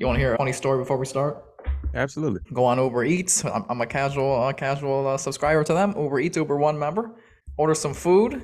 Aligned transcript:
You 0.00 0.06
want 0.06 0.16
to 0.16 0.20
hear 0.20 0.32
a 0.32 0.38
funny 0.38 0.54
story 0.54 0.78
before 0.78 0.96
we 0.96 1.04
start? 1.04 1.44
Absolutely. 1.94 2.40
Go 2.54 2.64
on 2.64 2.78
Uber 2.78 3.04
Eats. 3.04 3.44
I'm, 3.44 3.66
I'm 3.68 3.82
a 3.82 3.86
casual 3.86 4.44
uh, 4.44 4.50
casual 4.54 5.06
uh, 5.06 5.18
subscriber 5.18 5.62
to 5.62 5.74
them. 5.74 5.94
Uber 5.94 6.20
Eats, 6.20 6.38
Uber 6.38 6.56
One 6.56 6.78
member. 6.78 7.20
Order 7.58 7.74
some 7.74 7.92
food. 7.92 8.42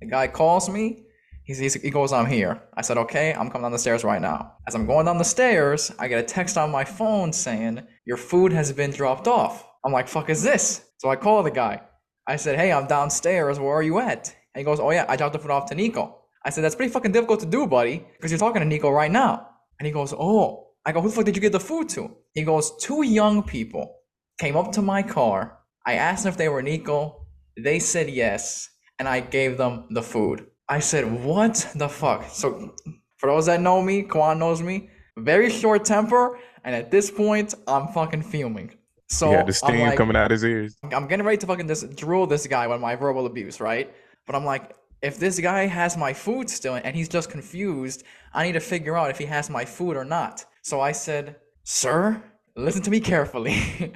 The 0.00 0.06
guy 0.06 0.28
calls 0.28 0.70
me. 0.70 1.06
He's, 1.42 1.58
he's, 1.58 1.74
he 1.74 1.90
goes, 1.90 2.12
I'm 2.12 2.26
here. 2.26 2.62
I 2.76 2.82
said, 2.82 2.98
okay, 2.98 3.32
I'm 3.34 3.50
coming 3.50 3.62
down 3.62 3.72
the 3.72 3.80
stairs 3.80 4.04
right 4.04 4.22
now. 4.22 4.52
As 4.68 4.76
I'm 4.76 4.86
going 4.86 5.06
down 5.06 5.18
the 5.18 5.24
stairs, 5.24 5.90
I 5.98 6.06
get 6.06 6.20
a 6.20 6.22
text 6.22 6.56
on 6.56 6.70
my 6.70 6.84
phone 6.84 7.32
saying, 7.32 7.84
your 8.04 8.16
food 8.16 8.52
has 8.52 8.70
been 8.70 8.92
dropped 8.92 9.26
off. 9.26 9.66
I'm 9.84 9.90
like, 9.90 10.06
fuck 10.06 10.30
is 10.30 10.44
this? 10.44 10.84
So 10.98 11.10
I 11.10 11.16
call 11.16 11.42
the 11.42 11.50
guy. 11.50 11.80
I 12.28 12.36
said, 12.36 12.56
hey, 12.56 12.70
I'm 12.70 12.86
downstairs. 12.86 13.58
Where 13.58 13.74
are 13.74 13.82
you 13.82 13.98
at? 13.98 14.28
And 14.54 14.60
he 14.60 14.62
goes, 14.62 14.78
oh 14.78 14.92
yeah, 14.92 15.06
I 15.08 15.16
dropped 15.16 15.32
the 15.32 15.40
food 15.40 15.50
off 15.50 15.68
to 15.70 15.74
Nikko. 15.74 16.16
I 16.44 16.50
said, 16.50 16.62
that's 16.62 16.76
pretty 16.76 16.92
fucking 16.92 17.10
difficult 17.10 17.40
to 17.40 17.46
do, 17.46 17.66
buddy, 17.66 18.06
because 18.18 18.30
you're 18.30 18.38
talking 18.38 18.60
to 18.60 18.68
Nikko 18.68 18.90
right 18.90 19.10
now. 19.10 19.48
And 19.80 19.86
he 19.88 19.92
goes, 19.92 20.14
oh. 20.16 20.68
I 20.84 20.92
go, 20.92 21.00
who 21.00 21.08
the 21.08 21.14
fuck 21.14 21.24
did 21.24 21.36
you 21.36 21.42
give 21.42 21.52
the 21.52 21.60
food 21.60 21.88
to? 21.90 22.16
He 22.34 22.42
goes, 22.42 22.76
two 22.78 23.04
young 23.04 23.42
people 23.42 23.96
came 24.38 24.56
up 24.56 24.72
to 24.72 24.82
my 24.82 25.02
car. 25.02 25.58
I 25.86 25.94
asked 25.94 26.24
them 26.24 26.32
if 26.32 26.36
they 26.36 26.48
were 26.48 26.62
Nikko. 26.62 27.26
They 27.56 27.78
said 27.78 28.08
yes, 28.10 28.70
and 28.98 29.06
I 29.08 29.20
gave 29.20 29.58
them 29.58 29.84
the 29.90 30.02
food. 30.02 30.46
I 30.68 30.80
said, 30.80 31.24
what 31.24 31.70
the 31.74 31.88
fuck? 31.88 32.24
So, 32.30 32.74
for 33.18 33.28
those 33.28 33.46
that 33.46 33.60
know 33.60 33.82
me, 33.82 34.02
Quan 34.02 34.38
knows 34.38 34.62
me, 34.62 34.88
very 35.18 35.50
short 35.50 35.84
temper, 35.84 36.38
and 36.64 36.74
at 36.74 36.90
this 36.90 37.10
point, 37.10 37.54
I'm 37.68 37.88
fucking 37.88 38.22
fuming. 38.22 38.74
So, 39.08 39.30
yeah, 39.30 39.42
the 39.44 39.52
steam 39.52 39.80
like, 39.80 39.98
coming 39.98 40.16
out 40.16 40.30
his 40.30 40.42
ears. 40.42 40.76
I'm 40.90 41.06
getting 41.06 41.26
ready 41.26 41.36
to 41.38 41.46
fucking 41.46 41.68
just 41.68 41.94
drill 41.96 42.26
this 42.26 42.46
guy 42.46 42.66
with 42.66 42.80
my 42.80 42.96
verbal 42.96 43.26
abuse, 43.26 43.60
right? 43.60 43.92
But 44.26 44.34
I'm 44.34 44.44
like, 44.44 44.74
if 45.02 45.18
this 45.18 45.38
guy 45.38 45.66
has 45.66 45.96
my 45.96 46.12
food 46.12 46.48
still 46.48 46.76
and 46.76 46.96
he's 46.96 47.08
just 47.08 47.28
confused, 47.28 48.04
I 48.32 48.46
need 48.46 48.52
to 48.52 48.60
figure 48.60 48.96
out 48.96 49.10
if 49.10 49.18
he 49.18 49.26
has 49.26 49.50
my 49.50 49.64
food 49.64 49.96
or 49.96 50.04
not. 50.04 50.46
So 50.62 50.80
I 50.80 50.92
said, 50.92 51.36
Sir, 51.64 52.22
listen 52.54 52.82
to 52.82 52.90
me 52.90 53.00
carefully. 53.00 53.56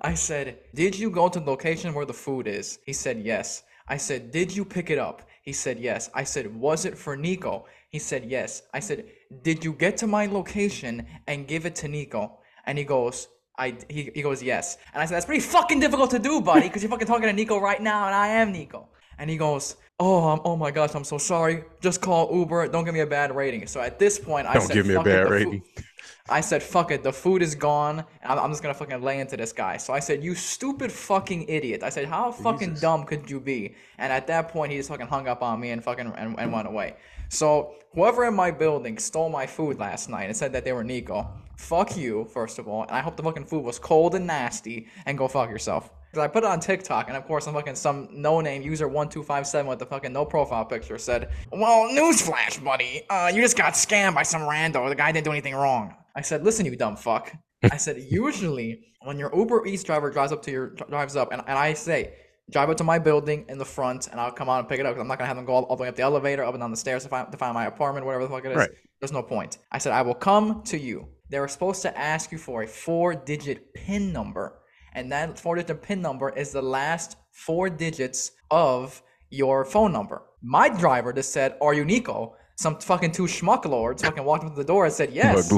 I 0.00 0.14
said, 0.14 0.60
Did 0.74 0.98
you 0.98 1.10
go 1.10 1.28
to 1.28 1.38
the 1.38 1.44
location 1.44 1.92
where 1.92 2.06
the 2.06 2.14
food 2.14 2.46
is? 2.46 2.78
He 2.86 2.94
said, 2.94 3.20
Yes. 3.20 3.64
I 3.86 3.98
said, 3.98 4.30
Did 4.30 4.56
you 4.56 4.64
pick 4.64 4.88
it 4.88 4.98
up? 4.98 5.28
He 5.42 5.52
said, 5.52 5.78
Yes. 5.78 6.10
I 6.14 6.24
said, 6.24 6.54
Was 6.54 6.86
it 6.86 6.96
for 6.96 7.18
Nikko? 7.18 7.66
He 7.90 7.98
said, 7.98 8.24
Yes. 8.24 8.62
I 8.72 8.80
said, 8.80 9.04
Did 9.42 9.62
you 9.62 9.74
get 9.74 9.98
to 9.98 10.06
my 10.06 10.24
location 10.24 11.06
and 11.26 11.46
give 11.46 11.66
it 11.66 11.74
to 11.76 11.88
Nikko? 11.88 12.38
And 12.64 12.78
he 12.78 12.84
goes, 12.84 13.28
I 13.58 13.76
he, 13.90 14.10
he 14.14 14.22
goes, 14.22 14.42
Yes. 14.42 14.78
And 14.94 15.02
I 15.02 15.04
said, 15.04 15.16
That's 15.16 15.26
pretty 15.26 15.42
fucking 15.42 15.80
difficult 15.80 16.10
to 16.12 16.18
do, 16.18 16.40
buddy, 16.40 16.68
because 16.68 16.82
you're 16.82 16.90
fucking 16.90 17.06
talking 17.06 17.28
to 17.28 17.32
Nikko 17.34 17.60
right 17.60 17.82
now, 17.82 18.06
and 18.06 18.14
I 18.14 18.28
am 18.28 18.52
Nikko. 18.52 18.88
And 19.18 19.28
he 19.28 19.36
goes, 19.36 19.76
"Oh, 20.04 20.28
I'm, 20.30 20.40
oh 20.44 20.56
my 20.56 20.70
gosh, 20.70 20.94
I'm 20.94 21.04
so 21.04 21.18
sorry. 21.18 21.64
Just 21.80 22.00
call 22.00 22.22
Uber. 22.34 22.68
Don't 22.68 22.84
give 22.84 22.94
me 22.94 23.00
a 23.00 23.06
bad 23.06 23.34
rating." 23.34 23.66
So 23.66 23.80
at 23.80 23.98
this 23.98 24.18
point, 24.18 24.46
I 24.46 24.54
don't 24.54 24.66
said, 24.66 24.74
give 24.74 24.86
me 24.86 24.94
a 24.94 25.02
bad 25.02 25.30
rating. 25.30 25.62
I 26.28 26.40
said, 26.40 26.62
"Fuck 26.62 26.90
it. 26.90 27.02
The 27.02 27.12
food 27.12 27.40
is 27.42 27.54
gone. 27.54 28.04
I'm, 28.24 28.38
I'm, 28.38 28.50
just 28.50 28.62
gonna 28.62 28.74
fucking 28.74 29.00
lay 29.02 29.20
into 29.20 29.36
this 29.36 29.52
guy." 29.52 29.76
So 29.76 29.92
I 29.92 30.00
said, 30.00 30.24
"You 30.24 30.34
stupid 30.34 30.90
fucking 30.90 31.48
idiot." 31.48 31.82
I 31.82 31.90
said, 31.90 32.06
"How 32.06 32.32
fucking 32.32 32.70
Jesus. 32.70 32.80
dumb 32.80 33.04
could 33.04 33.30
you 33.30 33.38
be?" 33.38 33.74
And 33.98 34.12
at 34.12 34.26
that 34.26 34.48
point, 34.48 34.72
he 34.72 34.78
just 34.78 34.88
fucking 34.88 35.06
hung 35.06 35.28
up 35.28 35.42
on 35.42 35.60
me 35.60 35.70
and 35.70 35.82
fucking 35.82 36.12
and, 36.16 36.38
and 36.38 36.52
went 36.52 36.66
away. 36.66 36.96
So 37.28 37.76
whoever 37.94 38.26
in 38.26 38.34
my 38.34 38.50
building 38.50 38.98
stole 38.98 39.30
my 39.30 39.46
food 39.46 39.78
last 39.78 40.08
night 40.08 40.24
and 40.24 40.36
said 40.36 40.52
that 40.52 40.64
they 40.64 40.72
were 40.72 40.84
Nikko, 40.84 41.28
fuck 41.56 41.96
you, 41.96 42.24
first 42.24 42.58
of 42.58 42.68
all. 42.68 42.82
And 42.82 42.90
I 42.92 43.00
hope 43.00 43.16
the 43.16 43.22
fucking 43.22 43.46
food 43.46 43.64
was 43.64 43.78
cold 43.78 44.14
and 44.14 44.26
nasty. 44.26 44.88
And 45.06 45.16
go 45.16 45.28
fuck 45.28 45.48
yourself. 45.48 45.90
Because 46.12 46.24
I 46.24 46.28
put 46.28 46.44
it 46.44 46.46
on 46.46 46.60
TikTok, 46.60 47.08
and 47.08 47.16
of 47.16 47.24
course, 47.24 47.46
I'm 47.46 47.54
fucking 47.54 47.74
some 47.74 48.06
no-name 48.12 48.60
user 48.60 48.86
one 48.86 49.08
two 49.08 49.22
five 49.22 49.46
seven 49.46 49.66
with 49.66 49.78
the 49.78 49.86
fucking 49.86 50.12
no 50.12 50.26
profile 50.26 50.66
picture 50.66 50.98
said, 50.98 51.30
"Well, 51.50 51.88
newsflash, 51.88 52.62
buddy, 52.62 53.02
uh, 53.08 53.32
you 53.34 53.40
just 53.40 53.56
got 53.56 53.72
scammed 53.72 54.14
by 54.14 54.22
some 54.22 54.42
rando. 54.42 54.86
The 54.90 54.94
guy 54.94 55.10
didn't 55.10 55.24
do 55.24 55.30
anything 55.30 55.54
wrong." 55.54 55.94
I 56.14 56.20
said, 56.20 56.44
"Listen, 56.44 56.66
you 56.66 56.76
dumb 56.76 56.96
fuck." 56.96 57.32
I 57.62 57.78
said, 57.78 57.96
"Usually, 58.10 58.84
when 59.00 59.18
your 59.18 59.34
Uber 59.34 59.66
Eats 59.66 59.82
driver 59.84 60.10
drives 60.10 60.32
up 60.32 60.42
to 60.42 60.50
your 60.50 60.66
drives 60.90 61.16
up, 61.16 61.32
and, 61.32 61.42
and 61.46 61.58
I 61.58 61.72
say." 61.74 62.14
Drive 62.50 62.68
up 62.70 62.76
to 62.78 62.84
my 62.84 62.98
building 62.98 63.46
in 63.48 63.56
the 63.56 63.64
front, 63.64 64.08
and 64.08 64.20
I'll 64.20 64.32
come 64.32 64.50
out 64.50 64.58
and 64.58 64.68
pick 64.68 64.80
it 64.80 64.84
up 64.84 64.92
because 64.92 65.00
I'm 65.00 65.06
not 65.06 65.16
gonna 65.16 65.28
have 65.28 65.36
them 65.36 65.46
go 65.46 65.54
all, 65.54 65.62
all, 65.62 65.76
the 65.76 65.82
way 65.82 65.88
up 65.88 65.94
the 65.94 66.02
elevator, 66.02 66.42
up 66.42 66.52
and 66.52 66.60
down 66.60 66.72
the 66.72 66.76
stairs 66.76 67.04
to 67.04 67.08
find, 67.08 67.30
to 67.30 67.38
find 67.38 67.54
my 67.54 67.66
apartment, 67.66 68.04
whatever 68.04 68.24
the 68.24 68.30
fuck 68.30 68.44
it 68.44 68.50
is. 68.50 68.56
Right. 68.56 68.70
There's 69.00 69.12
no 69.12 69.22
point. 69.22 69.58
I 69.70 69.78
said 69.78 69.92
I 69.92 70.02
will 70.02 70.12
come 70.12 70.62
to 70.64 70.76
you. 70.76 71.08
They 71.30 71.38
were 71.38 71.48
supposed 71.48 71.82
to 71.82 71.96
ask 71.96 72.32
you 72.32 72.38
for 72.38 72.64
a 72.64 72.66
four-digit 72.66 73.72
PIN 73.74 74.12
number 74.12 74.58
and 74.94 75.10
that 75.12 75.38
four 75.38 75.56
digit 75.56 75.82
PIN 75.82 76.00
number 76.02 76.30
is 76.30 76.52
the 76.52 76.62
last 76.62 77.16
four 77.30 77.70
digits 77.70 78.32
of 78.50 79.02
your 79.30 79.64
phone 79.64 79.92
number. 79.92 80.22
My 80.42 80.68
driver 80.68 81.12
just 81.12 81.32
said, 81.32 81.56
Are 81.60 81.74
you 81.74 81.84
Nikko? 81.84 82.36
Some 82.56 82.78
fucking 82.78 83.12
two 83.12 83.24
schmuck 83.24 83.64
lords 83.64 84.02
fucking 84.02 84.24
walked 84.24 84.44
into 84.44 84.56
the 84.56 84.64
door 84.64 84.84
and 84.84 84.94
said, 84.94 85.12
Yes. 85.12 85.52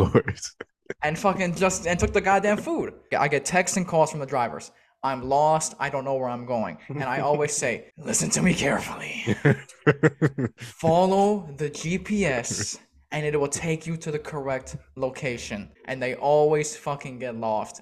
and 1.03 1.19
fucking 1.19 1.55
just 1.55 1.87
and 1.87 1.99
took 1.99 2.13
the 2.13 2.21
goddamn 2.21 2.59
food. 2.59 2.95
I 3.17 3.29
get 3.29 3.45
texts 3.45 3.77
and 3.77 3.87
calls 3.87 4.11
from 4.11 4.21
the 4.21 4.27
drivers. 4.27 4.71
I'm 5.03 5.29
lost. 5.29 5.75
I 5.79 5.91
don't 5.91 6.05
know 6.05 6.15
where 6.15 6.31
I'm 6.31 6.47
going. 6.47 6.79
And 6.89 7.05
I 7.05 7.21
always 7.21 7.53
say, 7.53 7.93
listen 7.99 8.31
to 8.31 8.43
me 8.43 8.55
carefully. 8.55 9.37
Follow 10.57 11.47
the 11.59 11.69
GPS 11.69 12.79
and 13.15 13.25
it 13.25 13.39
will 13.39 13.47
take 13.47 13.87
you 13.87 13.97
to 13.97 14.11
the 14.11 14.19
correct 14.19 14.77
location. 14.97 15.71
And 15.85 16.03
they 16.03 16.17
always 16.17 16.77
fucking 16.77 17.21
get 17.21 17.37
lost. 17.37 17.81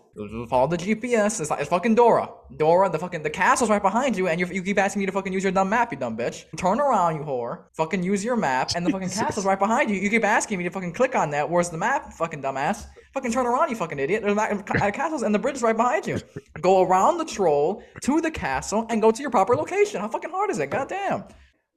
Follow 0.50 0.66
the 0.66 0.76
GPS. 0.76 1.40
It's 1.40 1.48
like 1.48 1.60
it's 1.60 1.70
fucking 1.70 1.94
Dora. 1.94 2.28
Dora, 2.58 2.90
the 2.90 2.98
fucking 2.98 3.22
the 3.22 3.30
castle's 3.30 3.70
right 3.70 3.80
behind 3.80 4.14
you, 4.14 4.28
and 4.28 4.38
you 4.38 4.46
you 4.48 4.62
keep 4.62 4.78
asking 4.78 5.00
me 5.00 5.06
to 5.06 5.12
fucking 5.12 5.32
use 5.32 5.42
your 5.42 5.52
dumb 5.52 5.70
map, 5.70 5.90
you 5.90 5.96
dumb 5.98 6.18
bitch. 6.18 6.44
Turn 6.58 6.78
around, 6.80 7.16
you 7.16 7.22
whore. 7.22 7.64
Fucking 7.72 8.02
use 8.02 8.22
your 8.22 8.36
map, 8.36 8.72
and 8.76 8.84
the 8.84 8.90
fucking 8.90 9.08
castle's 9.20 9.46
right 9.46 9.58
behind 9.58 9.90
you. 9.90 9.96
You 9.96 10.10
keep 10.10 10.24
asking 10.24 10.58
me 10.58 10.64
to 10.64 10.70
fucking 10.70 10.92
click 10.92 11.16
on 11.16 11.30
that. 11.30 11.48
Where's 11.48 11.70
the 11.70 11.78
map, 11.78 12.12
fucking 12.12 12.42
dumbass? 12.42 12.84
Fucking 13.14 13.32
turn 13.32 13.46
around, 13.46 13.70
you 13.70 13.76
fucking 13.76 13.98
idiot. 13.98 14.22
There's 14.22 14.36
a 14.36 14.64
uh, 14.84 14.90
castles 14.90 15.22
and 15.22 15.34
the 15.34 15.38
bridge 15.38 15.56
is 15.56 15.62
right 15.62 15.76
behind 15.76 16.06
you. 16.06 16.18
Go 16.60 16.82
around 16.82 17.18
the 17.18 17.24
troll 17.24 17.82
to 18.02 18.20
the 18.20 18.30
castle 18.30 18.86
and 18.90 19.00
go 19.00 19.10
to 19.10 19.20
your 19.20 19.30
proper 19.30 19.54
location. 19.54 20.00
How 20.00 20.08
fucking 20.08 20.30
hard 20.30 20.50
is 20.50 20.58
it? 20.58 20.70
Goddamn 20.70 21.24